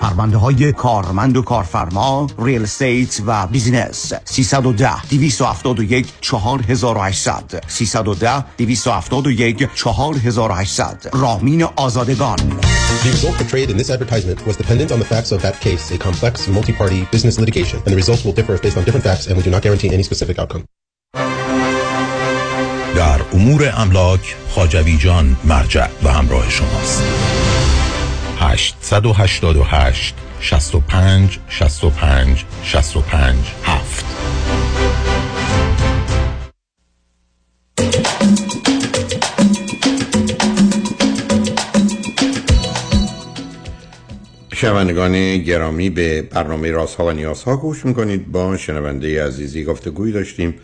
پرونده 0.00 0.36
های 0.36 0.72
کارمند 0.72 1.36
و 1.36 1.42
کارفرما 1.42 2.26
real 2.38 2.62
estate 2.62 3.20
و 3.26 3.46
business 3.46 4.12
310 4.24 5.02
271 5.02 6.12
4800 6.20 7.64
310 7.68 8.44
271 8.56 9.68
4800 9.74 11.10
رامین 11.12 11.64
آزادگان 11.76 12.38
The 13.02 13.10
result 13.10 13.36
portrayed 13.38 13.70
in 13.70 13.76
this 13.76 13.90
advertisement 13.90 14.46
was 14.46 14.56
dependent 14.56 14.90
on 14.92 14.98
the 14.98 15.08
facts 15.14 15.32
of 15.32 15.40
that 15.42 15.56
case, 15.66 15.84
a 15.94 15.98
complex 15.98 16.34
multi-party 16.48 17.00
business 17.14 17.38
litigation, 17.38 17.78
and 17.84 17.90
the 17.94 18.00
results 18.02 18.22
will 18.24 18.36
differ 18.40 18.58
based 18.64 18.76
on 18.78 18.84
different 18.84 19.04
facts 19.08 19.24
and 19.28 19.34
we 19.38 19.42
do 19.48 19.52
not 19.54 19.62
guarantee 19.62 19.90
any 19.98 20.02
specific 20.02 20.38
outcome. 20.38 20.64
در 22.96 23.20
امور 23.32 23.72
املاک 23.76 24.36
خاجوی 24.54 24.96
جان 24.96 25.36
مرجع 25.44 25.88
و 26.04 26.08
همراه 26.08 26.50
شماست 26.50 27.02
888 28.40 30.14
65 30.40 31.38
65 31.48 32.44
65 32.62 33.36
7 33.64 34.06
شنوندگان 44.54 45.38
گرامی 45.38 45.90
به 45.90 46.22
برنامه 46.22 46.70
راست 46.70 46.96
ها 46.96 47.06
و 47.06 47.10
نیاز 47.10 47.44
ها 47.44 47.56
گوش 47.56 47.86
می‌کنید. 47.86 48.32
با 48.32 48.56
شنونده 48.56 49.26
عزیزی 49.26 49.64
گفتگوی 49.64 50.12
داشتیم. 50.12 50.54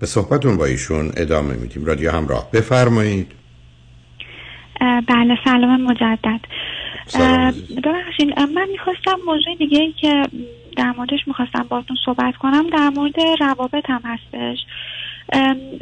به 0.00 0.06
صحبتون 0.06 0.56
با 0.56 0.64
ایشون 0.64 1.12
ادامه 1.16 1.54
میدیم. 1.54 1.84
رادیو 1.84 2.10
همراه 2.10 2.50
بفرمایید. 2.52 3.32
بله 4.80 5.34
سلام 5.44 5.82
مجدد. 5.82 6.40
ببخشید 7.84 8.40
من 8.40 8.68
می‌خواستم 8.72 9.18
موضوع 9.26 9.54
دیگه 9.58 9.78
ای 9.78 9.92
که 9.92 10.22
در 10.76 10.92
موردش 10.96 11.28
می‌خواستم 11.28 11.66
باتون 11.68 11.96
صحبت 12.04 12.36
کنم 12.36 12.70
در 12.70 12.88
مورد 12.88 13.20
روابط 13.40 13.84
هم 13.90 14.02
هستش. 14.04 14.58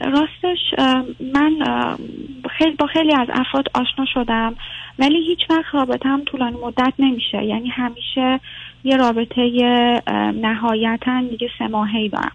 راستش 0.05 0.59
من 1.35 1.57
خیلی 2.59 2.77
با 2.77 2.87
خیلی 2.87 3.15
از 3.15 3.29
افراد 3.33 3.67
آشنا 3.75 4.05
شدم 4.15 4.55
ولی 4.99 5.27
هیچ 5.27 5.41
وقت 5.51 5.75
رابطه 5.75 6.09
هم 6.09 6.25
طولانی 6.25 6.57
مدت 6.65 6.93
نمیشه. 6.99 7.45
یعنی 7.45 7.69
همیشه 7.69 8.41
یه 8.85 8.97
رابطه 8.97 9.43
نهایتا 10.35 11.23
دیگه 11.31 11.51
سه 11.59 11.67
ماهی 11.69 12.09
دارم 12.09 12.33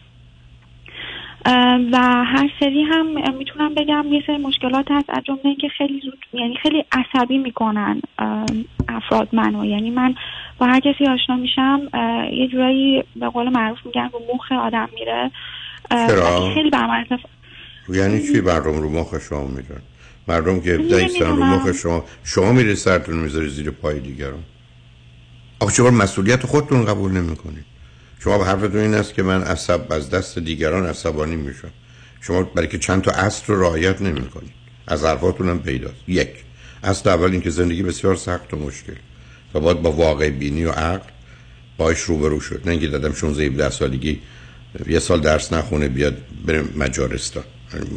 و 1.92 2.24
هر 2.26 2.50
سری 2.60 2.84
هم 2.84 3.36
می‌تونم 3.38 3.74
بگم 3.76 4.06
یه 4.12 4.24
سری 4.28 4.38
مشکلات 4.38 4.86
هست 4.90 5.10
از 5.10 5.24
جمله 5.24 5.40
اینکه 5.44 5.68
خیلی 5.78 6.02
زود 6.04 6.20
یعنی 6.34 6.56
خیلی 6.64 6.86
عصبی 6.92 7.38
می‌کنن 7.38 8.02
افراد 8.90 9.30
منو. 9.34 9.66
یعنی 9.66 9.90
من 9.90 10.16
با 10.60 10.66
هر 10.66 10.80
کسی 10.80 11.06
آشنا 11.06 11.36
میشم 11.36 11.82
یه 12.34 12.48
جورایی 12.48 13.04
به 13.16 13.30
قول 13.30 13.50
معروف 13.50 13.78
میگن 13.86 14.10
رو 14.14 14.20
مخ 14.36 14.52
آدم 14.52 14.90
میره. 14.94 15.32
خیلی 16.54 16.70
بر 16.70 17.06
یعنی 17.90 18.28
چی 18.28 18.42
مردم 18.42 18.82
رو 18.82 18.90
مخ 18.90 19.20
شما 19.30 19.48
میرن 19.48 19.82
مردم 20.28 20.62
که 20.62 20.78
دایستان 20.78 21.38
رو 21.38 21.44
مخ 21.44 21.72
شما 21.72 22.04
شما 22.24 22.52
میره 22.52 22.76
سرتون 22.76 23.16
می‌ذاری 23.16 23.50
زیر 23.50 23.72
پای 23.72 24.00
دیگران. 24.00 24.44
آخه 25.60 25.74
چرا 25.74 25.92
مسئولیت 25.92 26.46
خودتون 26.46 26.86
قبول 26.86 27.12
نمی‌کنید. 27.12 27.66
شما 28.20 28.44
حرفتون 28.44 28.82
این 28.82 28.94
است 28.94 29.14
که 29.14 29.24
من 29.24 29.42
عصب 29.42 29.92
از 29.92 30.10
دست 30.10 30.40
دیگران 30.40 30.86
عصبانی 30.86 31.36
میشم. 31.36 31.70
شما 32.22 32.44
برای 32.44 32.68
که 32.68 32.78
چند 32.78 33.02
تا 33.02 33.12
اصل 33.12 33.44
رو 33.48 33.62
رعایت 33.62 34.02
نمی‌کنید. 34.02 34.52
از 34.88 35.04
حرفاتون 35.04 35.50
هم 35.50 35.60
پیداست. 35.60 35.96
یک 36.08 36.30
اصل 36.84 37.10
اول 37.10 37.32
اینکه 37.32 37.50
زندگی 37.50 37.84
بسیار 37.84 38.16
سخت 38.16 38.54
و 38.54 38.58
مشکل. 38.58 38.94
و 39.54 39.60
باید 39.60 39.82
با 39.82 39.92
واقع 39.92 40.30
بینی 40.30 40.66
و 40.66 40.72
عقل 40.72 41.10
باش 41.78 42.00
روبرو 42.00 42.40
شد. 42.40 42.62
نه 42.66 42.72
اینکه 42.72 42.88
دادم 42.88 43.14
16 43.14 43.44
17 43.44 43.70
سالگی 43.70 44.22
یه 44.88 45.00
سال 45.00 45.22
درس 45.22 45.54
نخونه 45.54 45.88
بیاد 45.88 46.18
بره 46.46 46.64
مجارستان. 46.76 47.44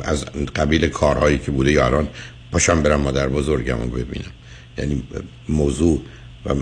از 0.02 0.24
قبیل 0.56 0.88
کارهایی 0.88 1.38
که 1.38 1.50
بوده 1.50 1.72
یاران 1.72 2.08
پاشم 2.52 2.82
برم 2.82 3.00
مادر 3.00 3.28
بزرگم 3.28 3.80
رو 3.80 3.88
ببینم. 3.88 4.30
یعنی 4.78 5.02
موضوع 5.48 6.02
و 6.46 6.54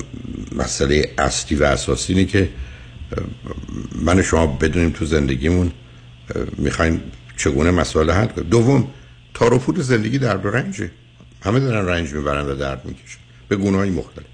مسئله 0.56 1.10
اصلی 1.18 1.58
و 1.58 1.64
اساسی 1.64 2.12
اینه 2.12 2.24
که 2.24 2.48
من 4.02 4.22
شما 4.22 4.46
بدونیم 4.46 4.90
تو 4.90 5.04
زندگیمون 5.04 5.72
می‌خوایم 6.56 7.02
چگونه 7.36 7.70
مسئله 7.70 8.12
حل 8.12 8.26
کنیم. 8.26 8.48
دوم 8.48 8.88
تار 9.34 9.60
زندگی 9.76 10.18
درد 10.18 10.46
و 10.46 10.50
رنجه. 10.50 10.90
همه 11.42 11.60
دارن 11.60 11.86
رنج 11.86 12.12
می‌برن 12.12 12.46
و 12.46 12.54
درد 12.54 12.84
می‌کشن. 12.84 13.18
به 13.48 13.56
های 13.76 13.90
مختلف. 13.90 14.24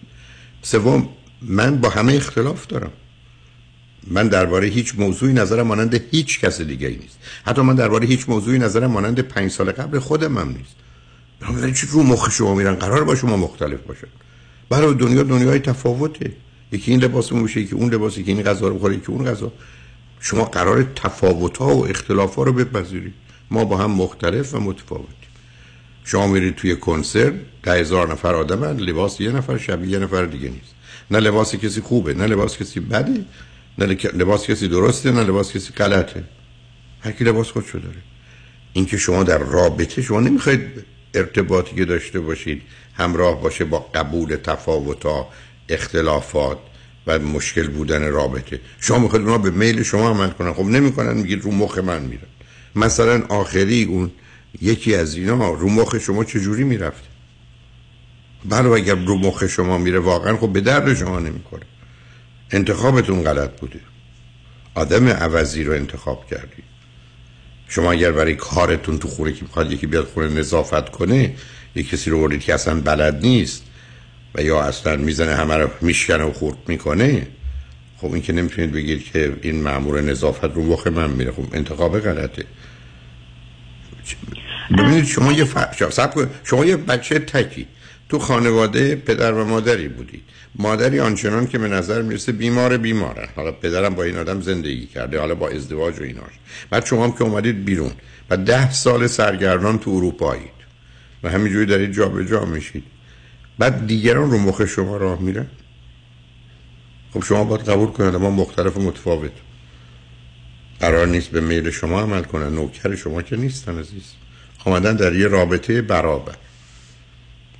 سوم 0.62 1.08
من 1.42 1.76
با 1.76 1.88
همه 1.88 2.14
اختلاف 2.14 2.66
دارم. 2.66 2.90
من 4.06 4.28
درباره 4.28 4.68
هیچ 4.68 4.94
موضوعی 4.98 5.32
نظرم 5.32 5.66
مانند 5.66 6.00
هیچ 6.10 6.40
کس 6.40 6.60
دیگه 6.60 6.88
ای 6.88 6.96
نیست. 6.96 7.18
حتی 7.46 7.62
من 7.62 7.74
درباره 7.74 8.06
هیچ 8.06 8.28
موضوعی 8.28 8.58
نظرم 8.58 8.90
مانند 8.90 9.20
پنج 9.20 9.50
سال 9.50 9.72
قبل 9.72 9.98
خودم 9.98 10.38
هم 10.38 10.48
نیست. 10.48 10.76
چی 11.74 11.86
رو 11.90 12.02
مخ 12.02 12.30
شما 12.30 12.54
میرن؟ 12.54 12.74
قرار 12.74 13.04
با 13.04 13.14
شما 13.14 13.36
مختلف 13.36 13.80
باشن 13.80 14.06
برای 14.68 14.94
دنیا 14.94 15.22
دنیای 15.22 15.58
تفاوته. 15.58 16.32
یکی 16.72 16.90
این 16.90 17.00
لباس 17.00 17.32
میشه 17.32 17.64
که 17.64 17.74
اون 17.74 17.94
لباسی 17.94 18.24
که 18.24 18.32
این 18.32 18.42
غذا 18.42 18.68
رو 18.68 18.74
بخوره 18.74 19.00
که 19.00 19.10
اون 19.10 19.24
غذا. 19.24 19.52
شما 20.20 20.44
قرار 20.44 20.82
تفاوت 20.82 21.58
ها 21.58 21.76
و 21.76 21.86
اختلاف 21.86 22.34
ها 22.34 22.42
رو 22.42 22.52
بپذیرید. 22.52 23.14
ما 23.50 23.64
با 23.64 23.76
هم 23.76 23.90
مختلف 23.90 24.54
و 24.54 24.60
متفاوتیم. 24.60 25.14
شما 26.04 26.26
میرید 26.26 26.54
توی 26.54 26.76
کنسرت 26.76 27.34
ده 27.62 27.72
هزار 27.72 28.12
نفر 28.12 28.34
آدم 28.34 28.64
لباس 28.64 29.20
یه 29.20 29.32
نفر 29.32 29.58
شبیه 29.58 29.90
یه 29.90 29.98
نفر 29.98 30.24
دیگه 30.24 30.48
نیست. 30.48 30.74
نه 31.10 31.20
لباس 31.20 31.54
کسی 31.54 31.80
خوبه 31.80 32.14
نه 32.14 32.26
لباس 32.26 32.58
کسی 32.58 32.80
بده 32.80 33.24
نه 33.78 33.86
لباس 34.14 34.46
کسی 34.46 34.68
درسته 34.68 35.12
نه 35.12 35.22
لباس 35.22 35.52
کسی 35.52 35.72
غلطه. 35.72 36.24
هر 37.00 37.12
کی 37.12 37.24
لباس 37.24 37.50
خودشو 37.50 37.78
داره. 37.78 37.96
اینکه 38.72 38.96
شما 38.96 39.22
در 39.22 39.38
رابطه 39.38 40.02
شما 40.02 40.20
نمی‌خواید 40.20 40.60
ارتباطی 41.14 41.76
که 41.76 41.84
داشته 41.84 42.20
باشید 42.20 42.62
همراه 42.94 43.42
باشه 43.42 43.64
با 43.64 43.78
قبول 43.78 44.36
تفاوت 44.36 45.06
اختلافات 45.68 46.58
و 47.06 47.18
مشکل 47.18 47.68
بودن 47.68 48.08
رابطه. 48.08 48.60
شما 48.80 48.98
می‌خواید 48.98 49.24
اونا 49.24 49.38
به 49.38 49.50
میل 49.50 49.82
شما 49.82 50.10
عمل 50.10 50.30
کنن. 50.30 50.52
خب 50.52 50.64
نمی‌کنن 50.64 51.16
میگید 51.16 51.42
رو 51.42 51.50
مخ 51.50 51.78
من 51.78 52.02
میرن. 52.02 52.26
مثلا 52.76 53.22
آخری 53.28 53.84
اون 53.84 54.10
یکی 54.60 54.94
از 54.94 55.14
اینا 55.14 55.52
رو 55.52 55.68
مخ 55.68 55.98
شما 55.98 56.24
چجوری 56.24 56.64
می‌رفته؟ 56.64 57.08
بله 58.44 58.70
اگر 58.70 58.94
رو 58.94 59.18
مخ 59.18 59.46
شما 59.46 59.78
میره 59.78 59.98
واقعا 59.98 60.36
خب 60.36 60.52
به 60.52 60.60
درد 60.60 60.94
شما 60.94 61.18
نمی‌کنه 61.18 61.62
انتخابتون 62.50 63.22
غلط 63.22 63.60
بوده. 63.60 63.80
آدم 64.74 65.08
عوضی 65.08 65.64
رو 65.64 65.72
انتخاب 65.72 66.26
کردید 66.26 66.64
شما 67.68 67.92
اگر 67.92 68.12
برای 68.12 68.34
کارتون 68.34 68.98
تو 68.98 69.08
خونه 69.08 69.32
که 69.32 69.42
می‌خواد 69.42 69.72
یکی 69.72 69.86
بیاد 69.86 70.04
خونه 70.04 70.28
نظافت 70.28 70.88
کنه 70.88 71.34
یک 71.74 71.90
کسی 71.90 72.10
رو 72.10 72.20
بردید 72.20 72.40
که 72.40 72.54
اصلا 72.54 72.80
بلد 72.80 73.20
نیست. 73.26 73.62
و 74.34 74.42
یا 74.42 74.62
اصلا 74.62 74.96
می‌زنه 74.96 75.34
همه 75.34 75.56
رو 75.56 75.70
میشکنه 75.80 76.24
و 76.24 76.32
خورد 76.32 76.56
می‌کنه 76.68 77.26
خب 77.96 78.12
این 78.12 78.22
که 78.22 78.32
نمی‌تونید 78.32 78.72
بگید 78.72 79.04
که 79.04 79.36
این 79.42 79.62
معمور 79.62 80.00
نظافت 80.00 80.44
رو 80.44 80.64
مخ 80.64 80.86
من 80.86 81.10
میره. 81.10 81.32
خب 81.32 81.44
انتخاب 81.52 82.00
غلطه. 82.00 82.44
ببینید 84.78 85.04
شما 85.04 85.32
یه 85.32 85.44
ف... 85.44 85.58
شما 86.44 86.64
یه 86.64 86.76
بچه 86.76 87.18
تکی. 87.18 87.66
تو 88.08 88.18
خانواده 88.18 88.96
پدر 88.96 89.32
و 89.32 89.44
مادری 89.44 89.88
بودید 89.88 90.22
مادری 90.54 91.00
آنچنان 91.00 91.46
که 91.46 91.58
به 91.58 91.68
نظر 91.68 92.02
می‌رسه 92.02 92.32
بیمار 92.32 92.76
بیمارن. 92.76 93.28
حالا 93.36 93.52
پدرم 93.52 93.94
با 93.94 94.02
این 94.02 94.16
آدم 94.16 94.40
زندگی 94.40 94.86
کرده 94.86 95.18
حالا 95.18 95.34
با 95.34 95.48
ازدواج 95.48 96.00
و 96.00 96.02
ایناش. 96.02 96.32
بعد 96.70 96.86
شما 96.86 97.04
هم 97.04 97.12
که 97.12 97.22
اومدید 97.22 97.64
بیرون. 97.64 97.92
و 98.30 98.36
ده 98.36 98.72
سال 98.72 99.06
سرگردان 99.06 99.78
تو 99.78 99.90
اروپایید. 99.90 100.54
و 101.22 101.30
همینجوری 101.30 101.66
دارید 101.66 101.92
جا 101.92 102.08
به 102.08 102.26
جا 102.26 102.44
میشید. 102.44 102.84
بعد 103.58 103.86
دیگران 103.86 104.30
رو 104.30 104.38
مخ 104.38 104.64
شما 104.64 104.96
راه 104.96 105.20
میرن 105.20 105.46
خب 107.14 107.24
شما 107.24 107.44
باید 107.44 107.68
قبول 107.68 107.88
کنید 107.88 108.14
ما 108.14 108.30
مختلف 108.30 108.76
و 108.76 108.80
متفاوت. 108.80 109.32
قرار 110.80 111.06
نیست 111.06 111.28
به 111.28 111.40
میل 111.40 111.70
شما 111.70 112.00
عمل 112.00 112.22
کنن 112.22 112.54
نوکر 112.54 112.94
شما 112.94 113.22
که 113.22 113.36
نیستن 113.36 113.78
عزیز. 113.78 114.12
آمدن 114.64 114.96
در 114.96 115.14
یه 115.14 115.26
رابطه 115.26 115.82
برابر. 115.82 116.34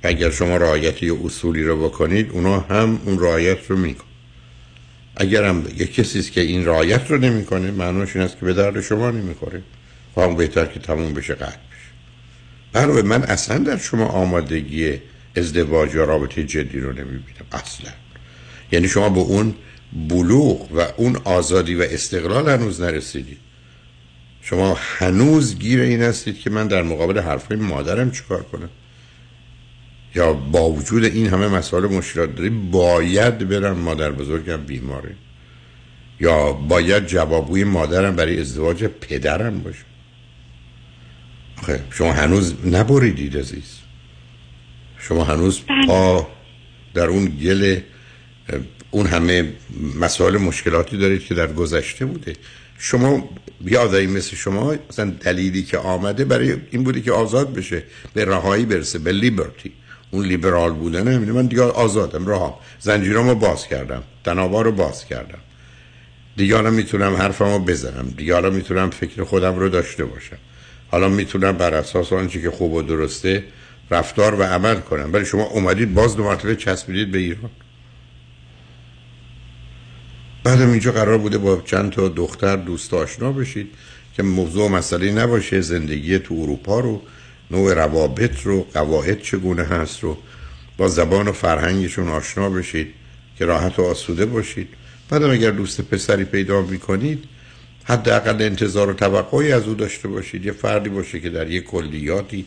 اگر 0.03 0.29
شما 0.29 0.57
رعایت 0.57 1.03
یه 1.03 1.25
اصولی 1.25 1.63
رو 1.63 1.89
بکنید 1.89 2.31
اونا 2.31 2.59
هم 2.59 3.01
اون 3.05 3.19
رعایت 3.19 3.71
رو 3.71 3.77
میکن 3.77 4.05
اگر 5.15 5.43
هم 5.43 5.63
یه 5.77 5.87
کسی 5.87 6.21
که 6.21 6.41
این 6.41 6.65
رعایت 6.65 7.11
رو 7.11 7.17
نمی‌کنه 7.17 7.71
معنیش 7.71 8.15
این 8.15 8.25
است 8.25 8.39
که 8.39 8.45
به 8.45 8.53
درد 8.53 8.81
شما 8.81 9.11
نمی‌خوره. 9.11 9.61
خواهم 10.13 10.35
بهتر 10.35 10.65
که 10.65 10.79
تموم 10.79 11.13
بشه 11.13 11.33
قطع 11.33 11.45
بشه. 11.45 11.91
برای 12.73 13.01
من 13.01 13.23
اصلا 13.23 13.57
در 13.57 13.77
شما 13.77 14.05
آمادگی 14.05 14.93
ازدواج 15.35 15.95
یا 15.95 16.03
رابطه 16.03 16.43
جدی 16.43 16.79
رو 16.79 16.91
نمی‌بینم. 16.91 17.45
اصلا. 17.51 17.91
یعنی 18.71 18.87
شما 18.87 19.09
به 19.09 19.19
اون 19.19 19.55
بلوغ 20.09 20.71
و 20.71 20.87
اون 20.97 21.15
آزادی 21.23 21.75
و 21.75 21.81
استقلال 21.81 22.49
هنوز 22.49 22.81
نرسیدید. 22.81 23.37
شما 24.41 24.77
هنوز 24.79 25.59
گیر 25.59 25.79
این 25.79 26.01
هستید 26.01 26.39
که 26.39 26.49
من 26.49 26.67
در 26.67 26.83
مقابل 26.83 27.19
حرفای 27.19 27.57
مادرم 27.57 28.11
چیکار 28.11 28.43
کنم؟ 28.43 28.69
یا 30.15 30.33
با 30.33 30.69
وجود 30.69 31.03
این 31.03 31.27
همه 31.27 31.47
مسائل 31.47 31.83
مشکلات 31.83 32.35
داری 32.35 32.49
باید 32.49 33.49
برم 33.49 33.77
مادر 33.77 34.11
بزرگم 34.11 34.57
بیماره 34.57 35.15
یا 36.19 36.53
باید 36.53 37.05
جوابوی 37.05 37.63
مادرم 37.63 38.15
برای 38.15 38.39
ازدواج 38.39 38.83
پدرم 38.83 39.59
باشه؟ 39.59 39.85
خب 41.61 41.91
شما 41.91 42.13
هنوز 42.13 42.53
نبریدید 42.65 43.37
عزیز. 43.37 43.84
شما 45.07 45.23
هنوز 45.23 45.59
بله. 45.59 45.87
پا 45.87 46.27
در 46.93 47.07
اون 47.07 47.25
گل 47.25 47.79
اون 48.91 49.05
همه 49.05 49.53
مسائل 49.99 50.37
مشکلاتی 50.37 50.97
دارید 50.97 51.23
که 51.23 51.33
در 51.33 51.53
گذشته 51.53 52.05
بوده. 52.05 52.33
شما 52.77 53.29
یادایی 53.65 54.07
مثل 54.07 54.35
شما 54.35 54.75
مثلا 54.89 55.09
دلیلی 55.09 55.63
که 55.63 55.77
آمده 55.77 56.25
برای 56.25 56.55
این 56.71 56.83
بوده 56.83 57.01
که 57.01 57.11
آزاد 57.11 57.53
بشه 57.53 57.83
به 58.13 58.25
رهایی 58.25 58.65
برسه 58.65 58.99
به 58.99 59.11
لیبرتی. 59.11 59.71
اون 60.11 60.25
لیبرال 60.25 60.73
بودن 60.73 61.07
همینه. 61.07 61.31
من 61.31 61.45
دیگه 61.45 61.61
آزادم 61.61 62.27
رها 62.27 62.59
زنجیرامو 62.79 63.35
باز 63.35 63.67
کردم 63.67 64.03
تنابا 64.23 64.61
رو 64.61 64.71
باز 64.71 65.05
کردم. 65.05 65.39
دیگه 66.37 66.55
حالا 66.55 66.69
می‌تونم 66.69 67.15
حرفمو 67.15 67.59
بزنم. 67.59 68.13
دیگه 68.17 68.33
حالا 68.33 68.49
می‌تونم 68.49 68.89
فکر 68.89 69.23
خودم 69.23 69.59
رو 69.59 69.69
داشته 69.69 70.05
باشم. 70.05 70.37
حالا 70.91 71.09
می‌تونم 71.09 71.51
بر 71.51 71.73
اساس 71.73 72.13
آنچه 72.13 72.41
که 72.41 72.51
خوب 72.51 72.73
و 72.73 72.81
درسته 72.81 73.43
رفتار 73.91 74.35
و 74.35 74.43
عمل 74.43 74.75
کنم. 74.75 75.13
ولی 75.13 75.25
شما 75.25 75.43
اومدید 75.43 75.93
باز 75.93 76.15
دو 76.15 76.23
مرتبه 76.23 76.55
چسبیدید 76.55 77.11
به 77.11 77.17
ایران. 77.17 77.49
بعدم 80.43 80.69
اینجا 80.69 80.91
قرار 80.91 81.17
بوده 81.17 81.37
با 81.37 81.61
چند 81.65 81.91
تا 81.91 82.07
دختر 82.07 82.55
دوست 82.55 82.93
آشنا 82.93 83.31
بشید 83.31 83.67
که 84.15 84.23
موضوع 84.23 84.69
مسئله 84.69 85.11
نباشه. 85.11 85.61
زندگی 85.61 86.19
تو 86.19 86.33
اروپا 86.33 86.79
رو 86.79 87.01
نوع 87.51 87.73
روابط 87.73 88.41
رو 88.41 88.67
قواعد 88.73 89.21
چگونه 89.21 89.63
هست 89.63 89.99
رو 89.99 90.17
با 90.77 90.87
زبان 90.87 91.27
و 91.27 91.31
فرهنگشون 91.31 92.07
آشنا 92.07 92.49
بشید 92.49 92.87
که 93.37 93.45
راحت 93.45 93.79
و 93.79 93.81
آسوده 93.81 94.25
باشید. 94.25 94.67
بعدم 95.09 95.31
اگر 95.31 95.51
دوست 95.51 95.81
پسری 95.81 96.23
پیدا 96.23 96.61
می‌کنید 96.61 97.23
حداقل 97.83 98.41
انتظار 98.41 98.89
و 98.89 98.93
توقعی 98.93 99.51
از 99.51 99.63
او 99.63 99.73
داشته 99.73 100.07
باشید. 100.07 100.45
یه 100.45 100.51
فردی 100.51 100.89
باشه 100.89 101.19
که 101.19 101.29
در 101.29 101.51
یه 101.51 101.61
کلیاتی 101.61 102.45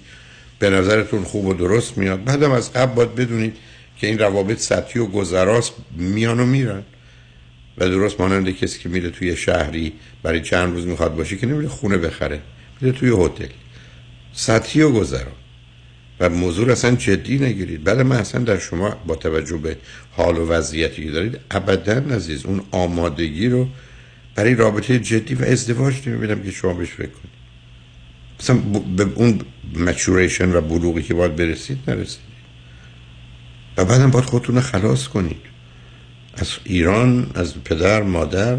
به 0.59 0.71
نظرتون 0.71 1.25
خوب 1.25 1.47
و 1.47 1.55
درست 1.55 1.99
میاد؟ 1.99 2.25
بعدم 2.25 2.53
از 2.53 2.73
قبل 2.73 2.95
باید 2.95 3.15
بدونید 3.15 3.57
که 3.97 4.07
این 4.07 4.19
روابط 4.19 4.59
سطحی 4.59 5.01
و 5.01 5.07
گذراست 5.07 5.73
میان 5.97 6.41
و 6.41 6.47
میرن. 6.47 6.83
و 7.79 7.89
درست 7.89 8.21
مانند 8.21 8.51
کسی 8.51 8.79
که 8.79 8.89
میره 8.89 9.11
توی 9.11 9.37
شهری 9.37 9.93
برای 10.23 10.41
چند 10.41 10.75
روز 10.75 10.87
می‌خواد 10.87 11.17
باشه 11.17 11.37
که 11.37 11.47
نمیره 11.47 11.69
خونه 11.69 11.99
بخره 11.99 12.41
میره 12.81 12.99
توی 12.99 13.09
هتل. 13.09 13.53
سطحی 14.33 14.83
و 14.83 14.91
گذرا. 14.91 15.33
و 16.21 16.29
موضوع 16.29 16.73
اصلا 16.73 16.97
جدی 16.97 17.39
نگیرید. 17.39 17.85
بله 17.85 18.03
من 18.03 18.17
اصلا 18.17 18.45
در 18.45 18.59
شما 18.59 18.97
با 19.07 19.15
توجه 19.15 19.57
به 19.57 19.77
حال 20.13 20.39
و 20.39 20.47
وضعیتی 20.47 21.05
که 21.05 21.11
دارید 21.11 21.39
ابدا 21.51 21.93
عزیز 21.93 22.47
اون 22.47 22.63
آمادگی 22.71 23.49
رو 23.49 23.69
برای 24.35 24.55
رابطه 24.55 24.99
جدی 24.99 25.35
و 25.35 25.45
ازدواج 25.45 26.09
نمی‌بینم 26.09 26.43
که 26.43 26.51
شما 26.51 26.75
بهش 26.75 26.91
فکر 26.91 27.07
کنید. 27.07 27.38
مثلا 28.41 28.57
به 28.97 29.07
اون 29.15 29.41
مچوریشن 29.75 30.53
و 30.53 30.61
بلوغی 30.61 31.03
که 31.03 31.15
باید 31.15 31.37
برسید 31.37 31.79
نرسید. 31.89 32.29
و 33.77 33.85
بعدم 33.85 34.11
باید 34.11 34.25
خودتون 34.25 34.61
خلاص 34.61 35.09
کنید. 35.09 35.41
از 36.35 36.49
ایران 36.65 37.31
از 37.35 37.65
پدر 37.65 38.03
مادر 38.03 38.59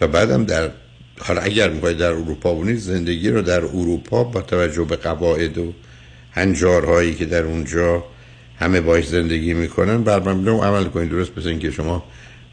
و 0.00 0.06
بعدم 0.08 0.44
در 0.44 0.70
حالا 1.18 1.40
اگر 1.40 1.70
می‌خواید 1.70 1.98
در 1.98 2.12
اروپا 2.12 2.54
بونید 2.54 2.78
زندگی 2.78 3.30
رو 3.30 3.42
در 3.42 3.64
اروپا 3.64 4.24
با 4.24 4.42
توجه 4.42 4.84
به 4.84 4.96
قواعد 4.96 5.58
و 5.58 5.72
هنجارهایی 6.32 7.14
که 7.14 7.24
در 7.24 7.42
اونجا 7.42 8.04
همه 8.58 8.80
باش 8.80 9.08
زندگی 9.08 9.54
می‌کنن 9.54 10.02
بر 10.02 10.18
مبنا 10.18 10.64
عمل 10.64 10.84
کنید. 10.84 11.10
درست 11.10 11.38
مثل 11.38 11.58
که 11.58 11.70
شما 11.70 12.04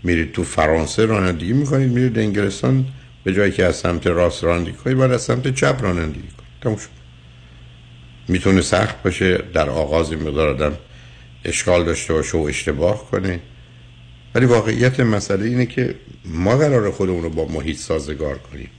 میرید 0.03 0.31
تو 0.31 0.43
فرانسه 0.43 1.05
رانندگی 1.05 1.53
می‌کنید 1.53 1.91
میرید 1.91 2.19
انگلستان 2.19 2.85
به 3.23 3.33
جایی 3.33 3.51
که 3.51 3.65
از 3.65 3.75
سمت 3.75 4.07
راست 4.07 4.43
رانندگی 4.43 4.73
کنید 4.73 4.97
باید 4.97 5.11
از 5.11 5.21
سمت 5.21 5.55
چپ 5.55 5.83
رانندگی 5.83 6.19
کنید 6.19 6.51
تموم 6.61 6.77
می‌تونه 8.27 8.61
سخت 8.61 9.03
باشه 9.03 9.37
در 9.37 9.69
آغاز 9.69 10.13
مقدار 10.13 10.49
آدم 10.49 10.77
اشکال 11.45 11.85
داشته 11.85 12.13
باشه 12.13 12.37
و 12.37 12.41
اشتباه 12.41 13.11
کنه. 13.11 13.39
ولی 14.35 14.45
واقعیت 14.45 14.99
مسئله 14.99 15.45
اینه 15.45 15.65
که 15.65 15.95
ما 16.25 16.57
قرار 16.57 16.91
خودمون 16.91 17.23
رو 17.23 17.29
با 17.29 17.45
محیط 17.45 17.77
سازگار 17.77 18.37
کنیم. 18.37 18.69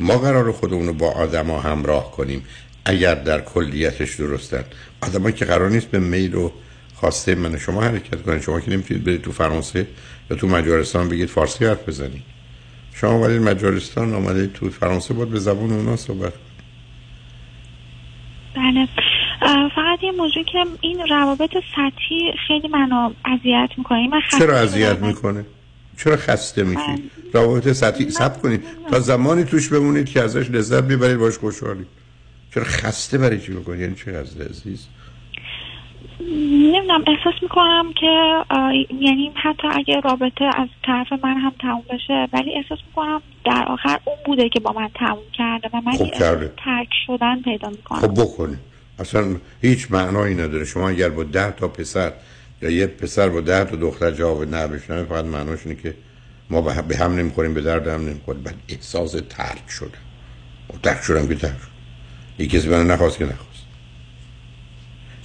ما 0.00 0.18
قرار 0.18 0.52
خودمون 0.52 0.86
رو 0.86 0.92
با 0.92 1.10
آدما 1.10 1.60
همراه 1.60 2.12
کنیم. 2.12 2.44
اگر 2.84 3.14
در 3.14 3.40
کلیتش 3.40 4.14
درستن. 4.14 4.64
آدمایی 5.00 5.34
که 5.34 5.44
قرار 5.44 5.70
نیست 5.70 5.86
به 5.86 5.98
میل 5.98 6.34
و 6.34 6.50
خواسته 6.94 7.34
من 7.34 7.58
شما 7.58 7.82
حرکت 7.82 8.22
کنید 8.22 8.42
شما 8.42 8.60
که 8.60 8.70
نمی‌تونید 8.70 9.04
برید 9.04 9.22
تو 9.22 9.32
فرانسه 9.32 9.86
یا 10.30 10.36
تو 10.36 10.48
مجارستان 10.48 11.08
بگید 11.08 11.28
فارسی 11.28 11.64
حرف 11.64 11.88
بزنید. 11.88 12.37
شما 13.00 13.10
اومدید 13.10 13.42
مجارستان 13.42 14.14
آمدید 14.14 14.52
تو 14.52 14.70
فرانسه 14.70 15.14
باید 15.14 15.28
به 15.28 15.38
زبان 15.38 15.72
اونا 15.72 15.96
صحبت 15.96 16.32
بله. 18.56 18.88
فقط 19.76 20.02
یه 20.02 20.12
موضوع 20.12 20.44
که 20.44 20.64
این 20.80 21.06
روابط 21.10 21.50
سطحی 21.50 22.32
خیلی 22.48 22.68
منو 22.68 23.10
اذیت 23.24 23.70
می‌کنه. 23.78 24.08
من 24.08 24.20
چرا 24.38 24.58
اذیت 24.58 24.98
می‌کنه؟ 24.98 25.44
چرا 25.96 26.16
خسته 26.16 26.62
میشی؟ 26.62 27.10
روابط 27.32 27.72
سطحی 27.72 28.10
سب 28.10 28.42
کنید. 28.42 28.64
تا 28.90 29.00
زمانی 29.00 29.44
توش 29.44 29.68
بمونید 29.68 30.08
که 30.08 30.22
ازش 30.22 30.50
لذت 30.50 30.82
ببرید 30.82 31.16
باش 31.16 31.38
خوشحالی 31.38 31.84
چرا 32.54 32.64
خسته 32.64 33.18
برای 33.18 33.40
چی 33.40 33.52
بکنید؟ 33.52 33.80
یعنی 33.80 33.94
چه 33.94 34.22
خسته 34.22 34.44
عزیز 34.44 34.86
نمی‌دونم 36.20 37.04
احساس 37.06 37.42
می‌کنم 37.42 37.92
که 38.00 38.44
یعنی 39.00 39.32
حتی 39.42 39.68
اگه 39.70 40.00
رابطه 40.00 40.44
از 40.44 40.68
طرف 40.86 41.12
من 41.24 41.36
هم 41.36 41.52
تموم 41.60 41.84
بشه 41.90 42.28
ولی 42.32 42.54
احساس 42.54 42.78
می‌کنم 42.86 43.22
در 43.44 43.64
آخر 43.68 43.98
اون 44.04 44.16
بوده 44.26 44.48
که 44.48 44.60
با 44.60 44.72
من 44.72 44.88
تموم 44.94 45.30
کرده 45.32 45.68
و 45.72 45.80
من 45.80 45.92
خب 45.92 46.10
کرده. 46.10 46.52
ترک 46.64 46.88
شدن 47.06 47.42
پیدا 47.42 47.68
می‌کنم. 47.68 47.98
خب 47.98 48.22
بکنید 48.22 48.58
اصلا 48.98 49.36
هیچ 49.62 49.90
معنایی 49.90 50.34
نداره. 50.34 50.64
شما 50.64 50.88
اگر 50.88 51.08
با 51.08 51.24
ده 51.24 51.50
تا 51.50 51.68
پسر 51.68 52.12
یا 52.62 52.70
یه 52.70 52.86
پسر 52.86 53.28
با 53.28 53.40
ده 53.40 53.64
تا 53.64 53.76
دختر 53.76 54.10
جواب 54.10 54.54
نه 54.54 54.66
بشنوه 54.66 55.04
فقط 55.04 55.24
معناش 55.24 55.66
اینه 55.66 55.82
که 55.82 55.94
ما 56.50 56.60
به 56.60 56.96
هم 56.96 57.14
نمی‌خوریم 57.14 57.54
به 57.54 57.60
درد 57.60 57.88
هم 57.88 58.00
نمی‌خوریم. 58.00 58.42
بعد 58.42 58.54
احساس 58.68 59.12
ترک 59.12 59.70
شده 59.70 59.98
و 60.68 60.72
خب 60.72 60.82
ترک 60.82 61.02
شدم 61.02 61.28
که 61.28 61.34
ترک 61.34 61.52
شد. 61.52 61.78
یکی 62.38 62.68
من 62.68 62.86
نخواست 62.86 63.18
که 63.18 63.24
نخواست 63.24 63.47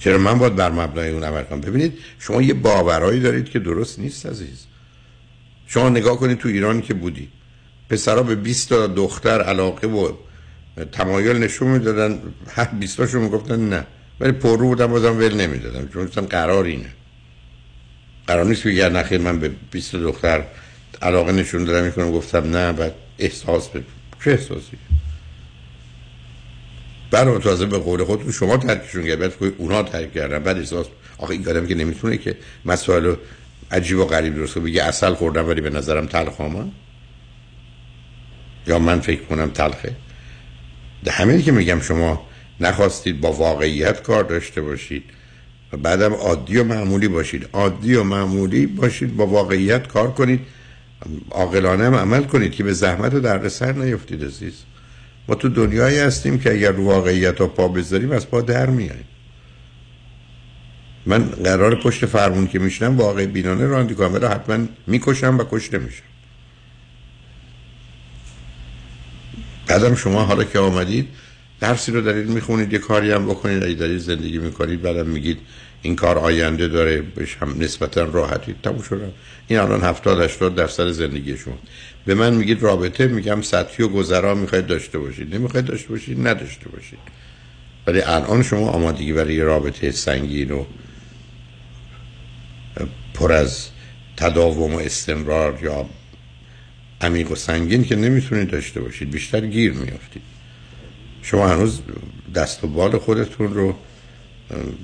چرا 0.04 0.18
من 0.18 0.38
باید 0.38 0.56
بر 0.56 0.70
مبنای 0.70 1.10
اون 1.10 1.24
عمل 1.24 1.42
کنم 1.42 1.60
ببینید 1.60 1.98
شما 2.18 2.42
یه 2.42 2.54
باورایی 2.54 3.20
دارید 3.20 3.48
که 3.48 3.58
درست 3.58 3.98
نیست 3.98 4.26
عزیز. 4.26 4.66
شما 5.66 5.88
نگاه 5.88 6.18
کنید 6.18 6.38
تو 6.38 6.48
ایران 6.48 6.80
که 6.80 6.94
بودی. 6.94 7.28
پسرها 7.90 8.22
به 8.22 8.34
20 8.34 8.68
تا 8.68 8.86
دختر 8.86 9.42
علاقه 9.42 9.86
و 9.88 10.12
تمایل 10.92 11.36
نشون 11.36 11.68
می‌دادن 11.68 12.18
هر 12.48 12.64
20 12.64 12.96
تاشون 12.96 13.22
می‌گفتن 13.22 13.68
نه. 13.68 13.86
ولی 14.20 14.32
پر 14.32 14.58
رو 14.58 14.68
بودن 14.68 14.86
بازم 14.86 15.18
ول 15.18 15.34
نمی‌دادن. 15.34 15.88
چون 15.92 16.04
مثلا 16.04 16.24
قرار 16.24 16.64
اینه. 16.64 16.90
قرار 18.26 18.44
نیست 18.44 18.66
بگه 18.66 18.88
نخیر 18.88 19.20
من 19.20 19.38
به 19.38 19.50
20 19.70 19.96
دختر 19.96 20.44
علاقه 21.02 21.32
نشون 21.32 21.64
دادم 21.64 21.84
می‌کنم 21.84 22.12
گفتم 22.12 22.56
نه 22.56 22.72
بعد 22.72 22.94
احساس 23.18 23.68
به 23.68 23.82
چه 24.24 24.30
احساسی؟ 24.30 24.76
برای 27.10 27.38
تازه 27.38 27.66
به 27.66 27.78
قول 27.78 28.04
خودتون 28.04 28.32
شما 28.32 28.56
ترکشون 28.56 29.06
کرد 29.06 29.18
بعد 29.18 29.32
اونا 29.58 29.82
ترک 29.82 30.12
کردن. 30.12 30.38
بعد 30.38 30.58
احساس 30.58 30.86
آخه 31.18 31.30
این 31.30 31.48
آدم 31.48 31.66
که 31.66 31.74
نمی‌تونه 31.74 32.16
که 32.16 32.36
مسائل 32.64 33.14
عجیب 33.70 33.98
و 33.98 34.04
غریب 34.04 34.34
درست 34.34 34.58
بگه 34.58 34.84
اصل 34.84 35.14
خوردم 35.14 35.48
ولی 35.48 35.60
به 35.60 35.70
نظرم 35.70 36.06
تلخ 36.06 36.40
یا 38.66 38.78
من 38.78 39.00
فکر 39.00 39.22
کنم 39.22 39.50
تلخه؟ 39.50 39.96
ده 41.04 41.10
همینی 41.10 41.42
که 41.42 41.52
میگم 41.52 41.80
شما 41.80 42.26
نخواستید 42.60 43.20
با 43.20 43.32
واقعیت 43.32 44.02
کار 44.02 44.24
داشته 44.24 44.62
باشید 44.62 45.04
و 45.72 45.76
بعدم 45.76 46.14
عادی 46.14 46.58
و 46.58 46.64
معمولی 46.64 47.08
باشید. 47.08 47.48
عادی 47.52 47.94
و 47.94 48.02
معمولی 48.02 48.66
باشید 48.66 49.16
با 49.16 49.26
واقعیت 49.26 49.86
کار 49.88 50.12
کنید. 50.12 50.40
عاقلانه 51.30 51.84
عمل 51.84 52.22
کنید 52.22 52.52
که 52.52 52.64
به 52.64 52.72
زحمت 52.72 53.14
و 53.14 53.20
دردسر 53.20 53.72
نیفتید 53.72 54.24
عزیز. 54.24 54.54
ما 55.28 55.34
تو 55.34 55.48
دنیایی 55.48 55.98
هستیم 55.98 56.38
که 56.38 56.52
اگر 56.52 56.72
رو 56.72 56.84
واقعیت 56.84 57.40
ها 57.40 57.46
پا 57.46 57.68
بذاریم 57.68 58.10
از 58.10 58.30
پا 58.30 58.40
در 58.40 58.66
میاییم. 58.66 59.04
من 61.06 61.24
قرار 61.24 61.74
پشت 61.74 62.06
فرمون 62.06 62.46
که 62.46 62.58
میشنم 62.58 62.96
واقع 62.96 63.26
بینانه 63.26 63.66
راندی 63.66 63.94
کنم 63.94 64.14
ولی 64.14 64.26
حتما 64.26 64.66
می‌کشم 64.86 65.38
و 65.38 65.44
کشته 65.50 65.78
میشم 65.78 66.02
بعدم 69.66 69.94
شما 69.94 70.24
حالا 70.24 70.44
که 70.44 70.58
آمدید 70.58 71.08
درسی 71.60 71.92
رو 71.92 72.00
دارید 72.00 72.28
می‌خونید 72.28 72.72
یه 72.72 72.78
کاری 72.78 73.10
هم 73.10 73.26
بکنید. 73.26 73.64
اگه 73.64 73.74
دارید 73.74 73.98
زندگی 73.98 74.38
می‌کنید 74.38 74.82
بعدم 74.82 75.06
میگید 75.06 75.38
این 75.82 75.96
کار 75.96 76.18
آینده 76.18 76.68
داره 76.68 77.02
بهش 77.02 77.36
هم 77.40 77.54
نسبتا 77.58 78.04
راحتی 78.04 78.54
تموم 78.62 78.82
شدن 78.82 79.12
این 79.48 79.58
الان 79.58 79.80
70 79.80 80.20
80 80.20 80.54
درصد 80.54 80.90
زندگیشون 80.90 81.54
به 82.06 82.14
من 82.14 82.34
میگید 82.34 82.62
رابطه 82.62 83.06
میگم 83.06 83.42
سطحی 83.42 83.84
و 83.84 83.88
گذرا 83.88 84.34
می‌خواید 84.34 84.66
داشته 84.66 84.98
باشید. 84.98 85.34
نمی‌خواید 85.34 85.66
داشته 85.66 85.88
باشید 85.88 86.26
نداشته 86.28 86.68
باشید. 86.68 86.98
ولی 87.86 88.00
الان 88.00 88.42
شما 88.42 88.68
آمادگی 88.68 89.12
برای 89.12 89.40
رابطه 89.40 89.90
سنگین 89.90 90.50
و 90.50 90.64
پر 93.14 93.32
از 93.32 93.68
تداوم 94.16 94.74
و 94.74 94.78
استمرار 94.78 95.58
یا 95.62 95.86
عمیق 97.00 97.30
و 97.30 97.34
سنگین 97.34 97.84
که 97.84 97.96
نمی‌تونید 97.96 98.50
داشته 98.50 98.80
باشید 98.80 99.10
بیشتر 99.10 99.46
گیر 99.46 99.72
میافتید. 99.72 100.22
شما 101.22 101.48
هنوز 101.48 101.80
دست 102.34 102.64
و 102.64 102.66
بال 102.66 102.98
خودتون 102.98 103.54
رو 103.54 103.76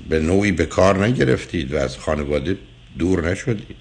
به 0.09 0.19
نوعی 0.19 0.51
به 0.51 0.65
کار 0.65 1.05
نگرفتید 1.05 1.73
و 1.73 1.77
از 1.77 1.97
خانواده 1.97 2.57
دور 2.97 3.31
نشدید. 3.31 3.80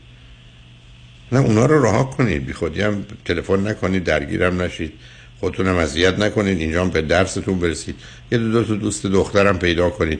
نه 1.33 1.39
اونا 1.39 1.67
رو 1.67 1.85
رها 1.85 2.05
کنید. 2.05 2.47
بی 2.47 2.53
خودی 2.53 2.81
هم 2.81 3.05
تلفن 3.25 3.69
نکنید 3.69 4.05
درگیرم 4.05 4.63
نشید. 4.63 4.93
خودتونم 5.41 5.77
اذیت 5.77 6.19
نکنید. 6.19 6.59
اینجا 6.59 6.81
هم 6.81 6.91
به 6.91 7.03
درستون 7.03 7.59
برسید. 7.59 7.95
یه 8.33 8.39
دو, 8.39 8.53
دو 8.53 8.65
تا 8.65 8.75
دوست 8.75 9.07
دخترم 9.07 9.59
پیدا 9.59 9.91
کنید 9.91 10.19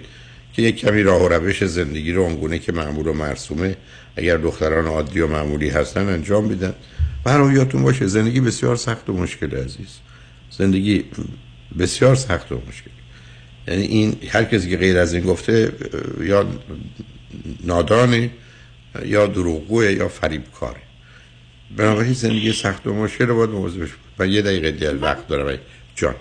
که 0.53 0.63
یک 0.63 0.77
کمی 0.77 1.03
راه 1.03 1.23
و 1.23 1.29
روش 1.29 1.65
زندگی 1.65 2.13
رو 2.13 2.23
اونگونه 2.23 2.59
که 2.59 2.73
معمول 2.73 3.07
و 3.07 3.13
مرسومه 3.13 3.77
اگر 4.17 4.37
دختران 4.37 4.87
عادی 4.87 5.21
و 5.21 5.27
معمولی 5.27 5.69
هستن 5.69 6.09
انجام 6.09 6.49
بیدن 6.49 6.75
و 7.27 7.53
یادتون 7.53 7.83
باشه 7.83 8.07
زندگی 8.07 8.41
بسیار 8.41 8.77
سخت 8.77 9.11
و 9.11 9.13
مشکل 9.13 9.57
عزیز. 9.57 9.99
زندگی 10.51 11.05
بسیار 11.79 12.15
سخت 12.15 12.53
و 12.53 12.63
مشکل. 12.69 12.91
یعنی 13.69 13.83
این 13.83 14.17
هر 14.29 14.45
کسی 14.45 14.71
که 14.71 14.77
غیر 14.77 14.99
از 14.99 15.15
این 15.15 15.25
گفته 15.25 15.73
یا 16.21 16.47
نادانه 17.65 18.31
یا 19.05 19.27
دروغگوه 19.27 19.93
یا 19.93 20.09
فریبکاره. 20.09 20.81
بنابراین 21.77 22.13
زندگی 22.13 22.53
سخت 22.53 22.87
و 22.87 22.95
مشکل 22.95 23.27
رو 23.27 23.37
باید 23.37 23.51
موضوعش 23.51 23.91
و 24.19 24.27
یه 24.27 24.43
دقیقه 24.43 24.71
دل 24.71 24.99
وقت 25.01 25.29
دارم 25.29 25.59
جان. 25.95 26.15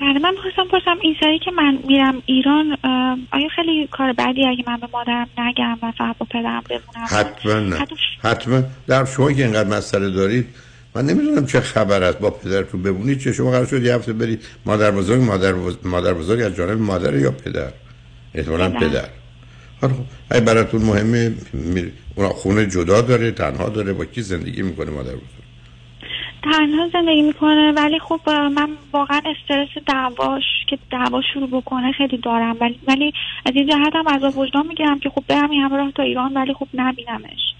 بله 0.00 0.18
من 0.18 0.34
خواستم 0.42 0.70
پرسم 0.70 0.98
این 1.02 1.16
سری 1.20 1.38
که 1.38 1.50
من 1.50 1.78
میرم 1.88 2.22
ایران 2.26 2.76
آیا 3.32 3.48
خیلی 3.56 3.88
کار 3.90 4.12
بعدی 4.12 4.46
اگه 4.46 4.64
من 4.66 4.76
به 4.76 4.88
مادرم 4.92 5.28
نگم 5.38 5.78
و 5.82 5.92
فقط 5.98 6.18
با 6.18 6.26
پدرم 6.30 6.62
بمونم؟ 6.70 7.06
حتما 7.08 7.52
نه. 7.52 7.86
حتما. 8.22 8.62
در 8.86 9.04
شما 9.04 9.32
که 9.32 9.44
اینقدر 9.44 9.68
مسئله 9.68 10.10
دارید 10.10 10.46
من 10.94 11.06
نمی‌دونم 11.06 11.46
چه 11.46 11.60
خبر 11.60 12.02
است. 12.02 12.18
با 12.18 12.30
پدرتون 12.30 12.82
بمونید 12.82 13.18
چه 13.18 13.32
شما 13.32 13.50
قرار 13.50 13.66
شد 13.66 13.82
یه 13.82 13.94
هفته 13.94 14.12
برید 14.12 14.44
مادر 14.66 14.90
بزرگ 14.90 15.22
مادر, 15.22 15.54
مادر 15.84 16.14
بزرگ 16.14 16.42
از 16.42 16.54
جانب 16.56 16.80
مادر 16.80 17.14
یا 17.14 17.30
پدر؟ 17.30 17.72
احتمالا 18.34 18.70
پدر. 18.70 19.08
حالا 19.80 19.94
خب 20.32 20.40
براتون 20.40 20.82
مهمه 20.82 21.32
اون 22.14 22.28
خونه 22.28 22.66
جدا 22.66 23.00
داره 23.00 23.30
تنها 23.30 23.68
داره 23.68 23.92
با 23.92 24.04
کی 24.04 24.22
زندگی 24.22 24.62
می‌کنه 24.62 24.90
مادر 24.90 25.12
بزرگ؟ 25.12 25.44
تنها 26.42 26.88
زندگی 26.92 27.22
می‌کنه 27.22 27.72
ولی 27.72 27.98
خب 27.98 28.20
من 28.30 28.68
واقعا 28.92 29.20
استرس 29.24 29.84
دعواش 29.86 30.42
که 30.68 30.78
دعوا 30.90 31.22
شروع 31.34 31.48
بکنه 31.48 31.92
خیلی 31.92 32.18
دارم. 32.18 32.56
ولی 32.60 32.80
ولی 32.88 33.12
از 33.46 33.52
این 33.54 33.66
جهت 33.66 33.92
هم 33.94 34.06
از 34.06 34.36
وجدان 34.36 34.66
می‌گیرم 34.66 34.98
که 34.98 35.10
خب 35.10 35.24
برم 35.28 35.50
این 35.50 35.62
همه 35.62 35.76
راه 35.76 35.92
تا 35.96 36.02
ایران 36.02 36.34
ولی 36.34 36.54
خب 36.54 36.68
نبینمش. 36.74 37.54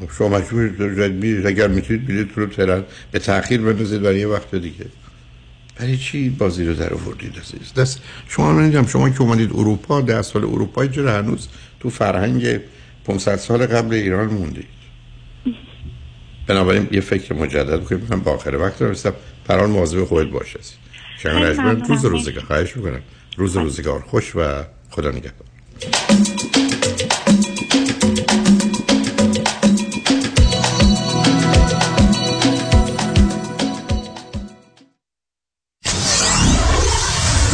خب 0.00 0.12
شما 0.18 0.28
مجبور 0.28 1.46
اگر 1.46 1.68
می‌تونید 1.68 2.06
بلیط 2.06 2.28
رو 2.34 2.46
ترن 2.46 2.84
به 3.12 3.18
تاخیر 3.18 3.60
بندازید 3.60 4.02
برای 4.02 4.18
یه 4.18 4.26
وقت 4.26 4.54
دیگه. 4.54 4.86
برای 5.80 5.96
چی 5.96 6.28
بازی 6.28 6.66
رو 6.66 6.74
در 6.74 6.94
آوردید 6.94 7.36
عزیز؟ 7.38 7.74
دست 7.74 8.02
شما 8.28 8.52
نمی‌دونم 8.52 8.86
شما 8.86 9.10
که 9.10 9.22
اومدید 9.22 9.50
اروپا 9.50 10.00
ده 10.00 10.22
سال 10.22 10.44
اروپا 10.44 10.86
چرا 10.86 11.12
هنوز 11.12 11.48
تو 11.80 11.90
فرهنگ 11.90 12.58
500 13.04 13.36
سال 13.36 13.66
قبل 13.66 13.94
ایران 13.94 14.26
موندید 14.26 14.66
بنابراین 16.46 16.88
یه 16.92 17.00
فکر 17.00 17.34
مجدد 17.34 17.80
بکنیم 17.80 18.06
من 18.10 18.20
با 18.20 18.32
آخر 18.32 18.56
وقت 18.56 18.82
رسیدم. 18.82 19.14
پران 19.44 19.70
مواظب 19.70 20.04
خودت 20.04 20.30
باش 20.30 20.56
هستی. 20.56 20.76
شما 21.18 21.44
روز 21.88 22.04
روزگار. 22.04 22.44
خواهش 22.44 22.76
می‌کنم. 22.76 23.00
روز 23.36 23.56
روزگار 23.56 24.00
خوش 24.00 24.36
و 24.36 24.64
خدا 24.90 25.10
نگهدار. 25.10 25.46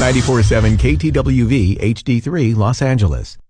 947 0.01 0.77
KTWV 0.78 1.77
HD3 1.82 2.55
Los 2.56 2.82
Angeles. 2.82 3.49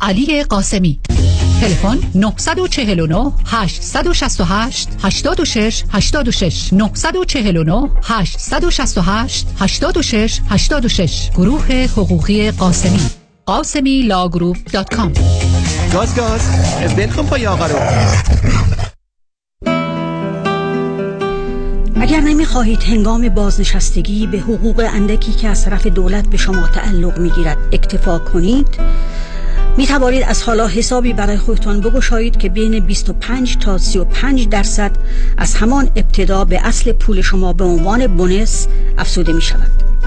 علی 0.00 0.42
قاسمی. 0.42 1.00
تلفن 1.60 1.98
949 2.14 3.32
868 3.46 4.88
86 5.02 5.84
86 5.92 6.72
949 6.72 7.88
868 8.04 9.46
86 9.58 10.40
86 10.48 11.30
گروه 11.30 11.86
حقوقی 11.96 12.50
قاسمی. 12.50 13.00
قاسمی 13.46 14.02
Law 14.02 14.22
Group 14.22 14.56
dot 14.72 14.94
com. 14.94 15.12
گاز 15.92 16.16
گاز. 16.16 16.40
بلکن 16.96 17.26
پای 17.26 17.46
آقا 17.46 17.66
رو. 17.66 17.76
اگر 22.00 22.20
نمی‌خواهید 22.20 22.82
هنگام 22.82 23.28
بازنشستگی 23.28 24.26
به 24.26 24.38
حقوق 24.38 24.88
اندکی 24.94 25.32
که 25.32 25.48
از 25.48 25.64
طرف 25.64 25.86
دولت 25.86 26.28
به 26.28 26.36
شما 26.36 26.66
تعلق 26.66 27.18
می‌گیرد 27.18 27.58
اکتفا 27.72 28.18
کنید 28.18 28.66
می 29.78 29.86
توانید 29.86 30.22
از 30.22 30.42
حالا 30.42 30.66
حسابی 30.66 31.12
برای 31.12 31.36
خودتان 31.36 31.80
بگشایید 31.80 32.36
که 32.36 32.48
بین 32.48 32.80
25 32.80 33.56
تا 33.56 33.78
35 33.78 34.48
درصد 34.48 34.90
از 35.36 35.54
همان 35.54 35.90
ابتدا 35.96 36.44
به 36.44 36.66
اصل 36.66 36.92
پول 36.92 37.20
شما 37.20 37.52
به 37.52 37.64
عنوان 37.64 38.06
بونس 38.06 38.68
افزوده 38.98 39.32
می 39.32 39.42
شود 39.42 39.87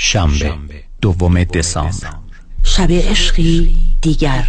شنبه 0.00 0.54
دوم 1.00 1.44
دسامبر. 1.44 2.10
شب 2.62 2.92
عشقی 2.92 3.76
دیگر. 4.02 4.44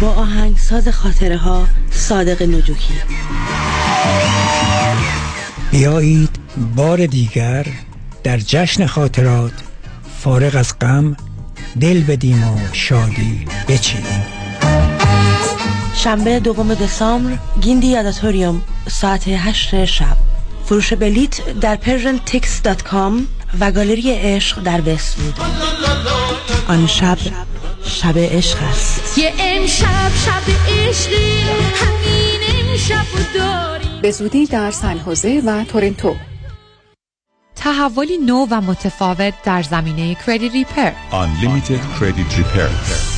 با 0.00 0.08
آهنگساز 0.08 0.88
خاطره 0.88 1.36
ها 1.36 1.66
صادق 1.90 2.42
نجوکی. 2.42 2.94
بیایید 5.70 6.38
بار 6.76 7.06
دیگر 7.06 7.66
در 8.24 8.38
جشن 8.38 8.86
خاطرات 8.86 9.52
فارغ 10.18 10.56
از 10.56 10.78
غم 10.78 11.16
دل 11.80 12.02
بدیم 12.02 12.44
و 12.44 12.58
شادی 12.72 13.44
بچینیم. 13.68 14.37
شنبه 15.98 16.40
دوم 16.40 16.74
دسامبر 16.74 17.38
گیندی 17.60 17.86
یاداتوریوم 17.86 18.62
ساعت 18.88 19.28
هشت 19.28 19.84
شب. 19.84 20.16
فروش 20.64 20.92
بلیت 20.92 21.60
در 21.60 21.76
persiantix.com 21.76 23.12
و 23.60 23.70
گالری 23.70 24.10
عشق 24.10 24.62
در 24.62 24.80
وستوود 24.80 25.34
آن 26.68 26.86
شب 26.86 27.18
شب 27.84 28.18
عشق 28.18 28.58
است. 28.62 29.18
یه 29.18 29.32
امشب 29.38 30.10
شب 30.24 30.42
عشقی 30.68 31.40
همین 31.74 32.70
امشب 32.70 33.34
داری 33.34 34.00
به 34.02 34.10
زودی 34.10 34.46
در 34.46 34.70
سنحوزه 34.70 35.42
و 35.46 35.64
تورنتو. 35.64 36.16
تحولی 37.56 38.18
نو 38.18 38.46
و 38.50 38.60
متفاوت 38.60 39.34
در 39.44 39.62
زمینه 39.62 40.16
کردیت 40.26 40.52
ریپر. 40.52 40.92
Unlimited 41.10 42.00
Credit 42.00 42.38
Repair. 42.38 43.17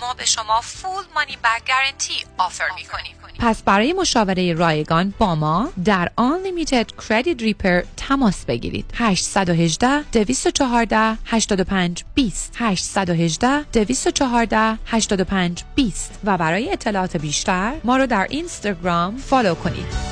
ما 0.00 0.14
به 0.14 0.24
شما 0.24 0.60
فول 0.60 1.04
مانی 1.14 1.36
بک 1.44 1.68
گارنتی 1.68 2.14
آفر 2.38 2.64
می 2.76 2.84
کنیم 2.84 3.20
پس 3.40 3.62
برای 3.62 3.92
مشاوره 3.92 4.52
رایگان 4.54 5.14
با 5.18 5.34
ما 5.34 5.68
در 5.84 6.10
Unlimited 6.18 6.86
Credit 7.02 7.40
Repair 7.40 7.84
تماس 7.96 8.44
بگیرید. 8.44 8.84
818 8.94 10.02
214 10.12 11.18
85 11.24 12.04
20 12.14 12.52
818 12.56 13.62
214 13.62 14.78
85 14.86 15.64
20 15.74 16.12
و 16.24 16.38
برای 16.38 16.72
اطلاعات 16.72 17.16
بیشتر 17.16 17.72
ما 17.84 17.96
رو 17.96 18.06
در 18.06 18.26
اینستاگرام 18.30 19.16
follow 19.16 19.54
کنید. 19.54 20.10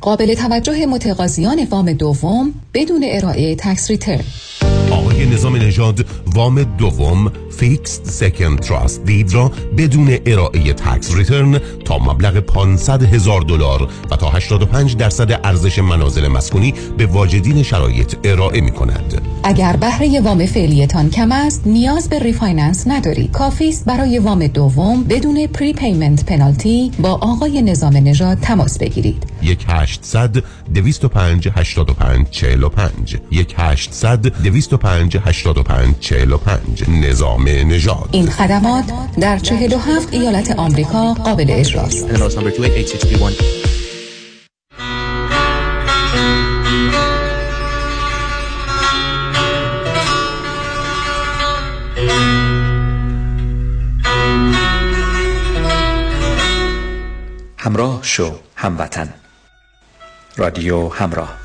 قابل 0.00 0.34
توجه 0.34 0.86
متقاضیان 0.86 1.64
وام 1.64 1.92
دوم 1.92 2.54
بدون 2.74 3.04
ارائه 3.04 3.56
tax 3.56 3.90
return 3.90 4.24
آقای 4.90 5.26
نظام 5.26 5.56
نژاد 5.56 6.06
وام 6.34 6.62
دوم 6.62 7.32
fixed 7.56 8.10
second 8.10 8.58
trust 8.58 9.04
deed 9.04 9.34
را 9.34 9.52
بدون 9.76 10.18
ارائه 10.26 10.72
tax 10.72 11.16
return 11.16 11.60
تا 11.84 11.98
مبلغ 11.98 12.38
500 12.38 13.02
هزار 13.02 13.40
دلار 13.40 13.88
و 14.10 14.16
تا 14.16 14.30
85 14.30 14.96
درصد 14.96 15.40
ارزش 15.44 15.78
منازل 15.78 16.28
مسکونی 16.28 16.74
به 16.98 17.06
واجدین 17.06 17.62
شرایط 17.62 18.14
ارائه 18.24 18.60
می 18.60 18.70
کند. 18.70 19.22
اگر 19.44 19.76
بهره 19.76 20.20
وام 20.20 20.46
فعلیتان 20.46 21.10
کم 21.10 21.32
است 21.32 21.62
نیاز 21.66 22.08
به 22.08 22.18
refinance 22.18 22.84
ندارید 22.86 23.30
کافی 23.30 23.68
است 23.68 23.84
برای 23.84 24.18
وام 24.18 24.46
دوم 24.46 25.04
بدون 25.04 25.46
prepayment 25.46 26.26
penalty 26.26 26.90
با 26.98 27.10
آقای 27.10 27.62
نظام 27.62 27.96
نژاد 27.96 28.38
تماس 28.40 28.78
بگیرید. 28.78 29.26
1 29.42 29.64
800 29.68 30.44
205 30.74 31.48
85 31.54 32.30
45 32.30 33.16
1 33.30 33.54
800 33.58 34.42
205 34.42 35.16
85 35.16 35.94
45 36.00 36.84
نظام 36.88 37.41
نژاد. 37.48 38.08
این 38.12 38.26
خدمات 38.30 38.84
در 39.20 39.38
47 39.38 40.14
ایالت 40.14 40.58
آمریکا 40.58 41.14
قابل 41.14 41.46
اجراست. 41.48 42.06
همراه 57.58 57.98
شو 58.02 58.38
هموطن 58.56 59.08
رادیو 60.36 60.88
همراه 60.88 61.36